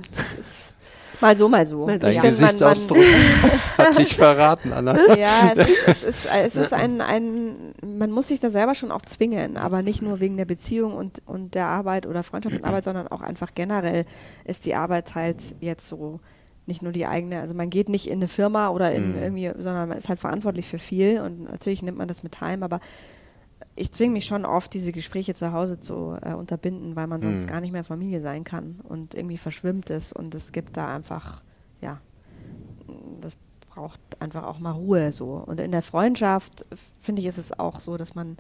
Mal 1.20 1.36
so, 1.36 1.50
mal 1.50 1.66
so. 1.66 1.86
Mal 1.86 2.00
so, 2.00 2.06
Dein 2.06 2.16
ja. 2.16 2.22
Gesichtsausdruck 2.22 2.98
hat 3.78 3.98
dich 3.98 4.16
verraten, 4.16 4.72
Anna. 4.72 4.96
Ja, 5.18 5.52
es 5.56 5.68
ist, 5.68 5.88
es 5.88 6.04
ist, 6.04 6.26
es 6.32 6.56
ist 6.56 6.74
ein, 6.74 7.02
ein, 7.02 7.74
man 7.84 8.12
muss 8.12 8.28
sich 8.28 8.40
da 8.40 8.52
selber 8.52 8.76
schon 8.76 8.92
auch 8.92 9.02
zwingen, 9.02 9.58
aber 9.58 9.82
nicht 9.82 10.02
nur 10.02 10.20
wegen 10.20 10.38
der 10.38 10.46
Beziehung 10.46 10.94
und, 10.94 11.22
und 11.26 11.56
der 11.56 11.68
Arbeit 11.68 12.06
oder 12.06 12.22
Freundschaft 12.24 12.56
und 12.56 12.66
Arbeit, 12.66 12.84
sondern 12.84 13.08
auch 13.08 13.22
einfach 13.22 13.52
generell 13.56 14.06
ist 14.46 14.66
die 14.66 14.76
Arbeit 14.76 15.16
halt 15.16 15.38
jetzt 15.60 15.88
so 15.88 16.20
nicht 16.68 16.82
nur 16.82 16.92
die 16.92 17.08
eigene, 17.08 17.40
also 17.40 17.56
man 17.56 17.70
geht 17.70 17.88
nicht 17.88 18.08
in 18.08 18.20
eine 18.20 18.28
Firma 18.28 18.70
oder 18.70 18.92
in 18.92 19.14
Mhm. 19.14 19.24
irgendwie, 19.24 19.52
sondern 19.58 19.88
man 19.88 19.98
ist 19.98 20.10
halt 20.10 20.20
verantwortlich 20.20 20.68
für 20.68 20.80
viel 20.80 21.22
und 21.22 21.50
natürlich 21.50 21.82
nimmt 21.82 21.98
man 21.98 22.10
das 22.10 22.24
mit 22.24 22.42
heim, 22.42 22.62
aber 22.62 22.82
ich 23.78 23.92
zwinge 23.92 24.14
mich 24.14 24.26
schon 24.26 24.46
oft, 24.46 24.74
diese 24.74 24.92
Gespräche 24.92 25.34
zu 25.34 25.52
Hause 25.54 25.80
zu 25.80 26.18
äh, 26.22 26.34
unterbinden, 26.34 26.96
weil 26.96 27.08
man 27.08 27.22
sonst 27.22 27.44
Mhm. 27.46 27.50
gar 27.50 27.62
nicht 27.62 27.72
mehr 27.72 27.84
Familie 27.84 28.20
sein 28.22 28.44
kann 28.44 28.80
und 28.84 29.16
irgendwie 29.16 29.38
verschwimmt 29.38 29.90
es 29.90 30.12
und 30.14 30.34
es 30.36 30.52
gibt 30.52 30.76
da 30.78 30.94
einfach, 30.96 31.42
ja, 31.82 32.02
das 33.22 33.38
braucht 33.70 34.00
einfach 34.20 34.44
auch 34.44 34.60
mal 34.60 34.72
Ruhe 34.72 35.12
so. 35.12 35.34
Und 35.46 35.60
in 35.60 35.72
der 35.72 35.82
Freundschaft 35.82 36.66
finde 37.00 37.22
ich, 37.22 37.28
ist 37.28 37.38
es 37.38 37.58
auch 37.60 37.80
so, 37.80 37.98
dass 37.98 38.16
man, 38.16 38.38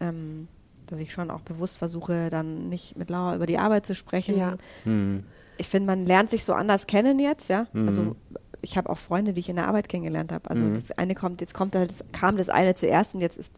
ähm, 0.00 0.48
dass 0.88 0.98
ich 1.00 1.12
schon 1.12 1.30
auch 1.30 1.40
bewusst 1.42 1.78
versuche, 1.78 2.28
dann 2.30 2.68
nicht 2.68 2.96
mit 2.96 3.08
Laura 3.10 3.36
über 3.36 3.46
die 3.46 3.58
Arbeit 3.58 3.86
zu 3.86 3.94
sprechen. 3.94 4.36
Ja. 4.36 4.56
Hm. 4.84 5.24
Ich 5.58 5.68
finde, 5.68 5.86
man 5.86 6.04
lernt 6.06 6.30
sich 6.30 6.44
so 6.44 6.54
anders 6.54 6.86
kennen 6.86 7.18
jetzt, 7.20 7.48
ja. 7.48 7.66
Mhm. 7.72 7.86
Also 7.86 8.16
ich 8.62 8.76
habe 8.76 8.90
auch 8.90 8.98
Freunde, 8.98 9.32
die 9.32 9.40
ich 9.40 9.48
in 9.48 9.56
der 9.56 9.68
Arbeit 9.68 9.88
kennengelernt 9.88 10.32
habe. 10.32 10.48
Also 10.50 10.64
Mhm. 10.64 10.74
das 10.74 10.90
eine 10.98 11.14
kommt, 11.14 11.40
jetzt 11.40 11.54
kommt 11.54 11.74
das, 11.74 12.04
kam 12.12 12.36
das 12.36 12.48
eine 12.48 12.74
zuerst 12.74 13.14
und 13.14 13.20
jetzt 13.20 13.36
ist, 13.36 13.52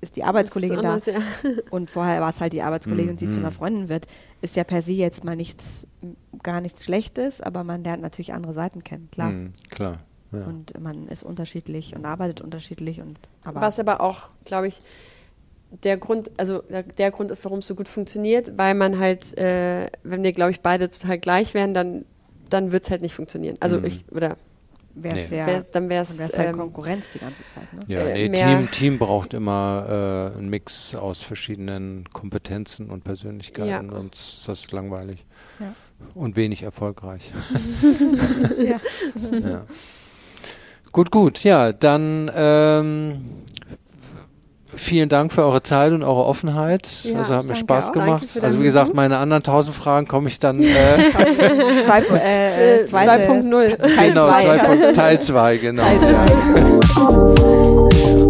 ist 0.00 0.16
die 0.16 0.24
Arbeitskollegin 0.24 0.80
da. 0.82 0.96
Ist 0.96 1.08
anders, 1.08 1.24
ja. 1.42 1.50
Und 1.70 1.90
vorher 1.90 2.20
war 2.20 2.30
es 2.30 2.40
halt 2.40 2.52
die 2.52 2.62
Arbeitskollegin 2.62 3.10
und 3.12 3.20
die 3.20 3.28
zu 3.28 3.38
Mhm. 3.38 3.44
einer 3.44 3.50
Freundin 3.52 3.88
wird, 3.88 4.06
ist 4.40 4.56
ja 4.56 4.64
per 4.64 4.82
se 4.82 4.92
jetzt 4.92 5.24
mal 5.24 5.36
nichts, 5.36 5.86
gar 6.42 6.60
nichts 6.60 6.84
Schlechtes, 6.84 7.40
aber 7.40 7.64
man 7.64 7.82
lernt 7.84 8.02
natürlich 8.02 8.32
andere 8.32 8.52
Seiten 8.52 8.84
kennen, 8.84 9.08
klar. 9.10 9.30
Hm, 9.30 9.52
klar. 9.70 9.98
Ja. 10.32 10.44
Und 10.46 10.78
man 10.80 11.06
ist 11.08 11.22
unterschiedlich 11.22 11.94
und 11.94 12.04
arbeitet 12.04 12.40
unterschiedlich 12.40 13.00
und 13.00 13.18
aber 13.44 13.60
Was 13.60 13.78
aber 13.78 14.00
auch, 14.00 14.28
glaube 14.44 14.66
ich, 14.68 14.80
der 15.82 15.96
Grund, 15.96 16.30
also 16.36 16.62
der, 16.62 16.82
der 16.84 17.10
Grund 17.10 17.30
ist, 17.30 17.44
warum 17.44 17.58
es 17.60 17.66
so 17.66 17.74
gut 17.74 17.88
funktioniert, 17.88 18.56
weil 18.58 18.74
man 18.74 18.98
halt, 18.98 19.36
äh, 19.38 19.88
wenn 20.02 20.22
wir, 20.22 20.32
glaube 20.32 20.50
ich, 20.52 20.60
beide 20.60 20.88
total 20.88 21.18
gleich 21.18 21.52
wären, 21.54 21.74
dann, 21.74 22.04
dann 22.50 22.70
wird 22.72 22.84
es 22.84 22.90
halt 22.90 23.02
nicht 23.02 23.14
funktionieren. 23.14 23.56
Also 23.60 23.78
Mhm. 23.78 23.84
ich, 23.86 24.04
oder 24.12 24.36
wäre 24.94 25.14
es 25.16 25.22
Nee. 25.22 25.26
sehr, 25.28 25.46
wär's, 25.46 25.70
dann 25.70 25.88
wäre 25.88 26.04
dann 26.04 26.12
es 26.12 26.18
wär's 26.18 26.38
halt 26.38 26.48
ähm, 26.50 26.58
Konkurrenz 26.58 27.10
die 27.10 27.18
ganze 27.18 27.46
Zeit. 27.46 27.72
Ne? 27.72 27.80
Ja, 27.88 28.00
äh, 28.02 28.28
nee, 28.28 28.42
Team, 28.42 28.70
Team 28.70 28.98
braucht 28.98 29.34
immer 29.34 30.32
äh, 30.34 30.38
einen 30.38 30.48
Mix 30.48 30.94
aus 30.94 31.22
verschiedenen 31.22 32.04
Kompetenzen 32.12 32.90
und 32.90 33.04
Persönlichkeiten, 33.04 33.68
Ja. 33.68 33.82
sonst 33.96 34.38
ist 34.38 34.48
das 34.48 34.70
langweilig 34.72 35.24
Ja. 35.60 35.74
und 36.14 36.36
wenig 36.36 36.62
erfolgreich. 36.62 37.30
Ja. 38.58 38.80
ja. 39.48 39.64
Gut, 40.92 41.10
gut, 41.10 41.42
ja, 41.42 41.72
dann 41.72 42.30
ähm, 42.34 43.24
vielen 44.76 45.08
Dank 45.08 45.32
für 45.32 45.42
eure 45.42 45.62
Zeit 45.62 45.92
und 45.92 46.02
eure 46.02 46.24
Offenheit. 46.24 46.88
Ja, 47.02 47.18
also 47.18 47.34
hat 47.34 47.46
mir 47.46 47.54
Spaß 47.54 47.90
auch. 47.90 47.92
Gemacht. 47.92 48.26
Also 48.40 48.58
wie 48.60 48.64
gesagt, 48.64 48.94
meine 48.94 49.18
anderen 49.18 49.42
tausend 49.42 49.76
Fragen 49.76 50.06
komme 50.06 50.28
ich 50.28 50.38
dann 50.38 50.60
äh, 50.62 50.66
Zwei, 51.84 51.98
äh, 52.18 52.80
äh, 52.80 52.86
zweite- 52.86 53.30
2.0. 53.30 53.76
Teil 53.96 54.08
genau, 54.10 54.28
Teil 54.92 55.20
2, 55.20 55.56
genau. 55.62 55.82
Teil 55.82 55.98
ja. 56.12 56.80
zwei. 56.80 58.14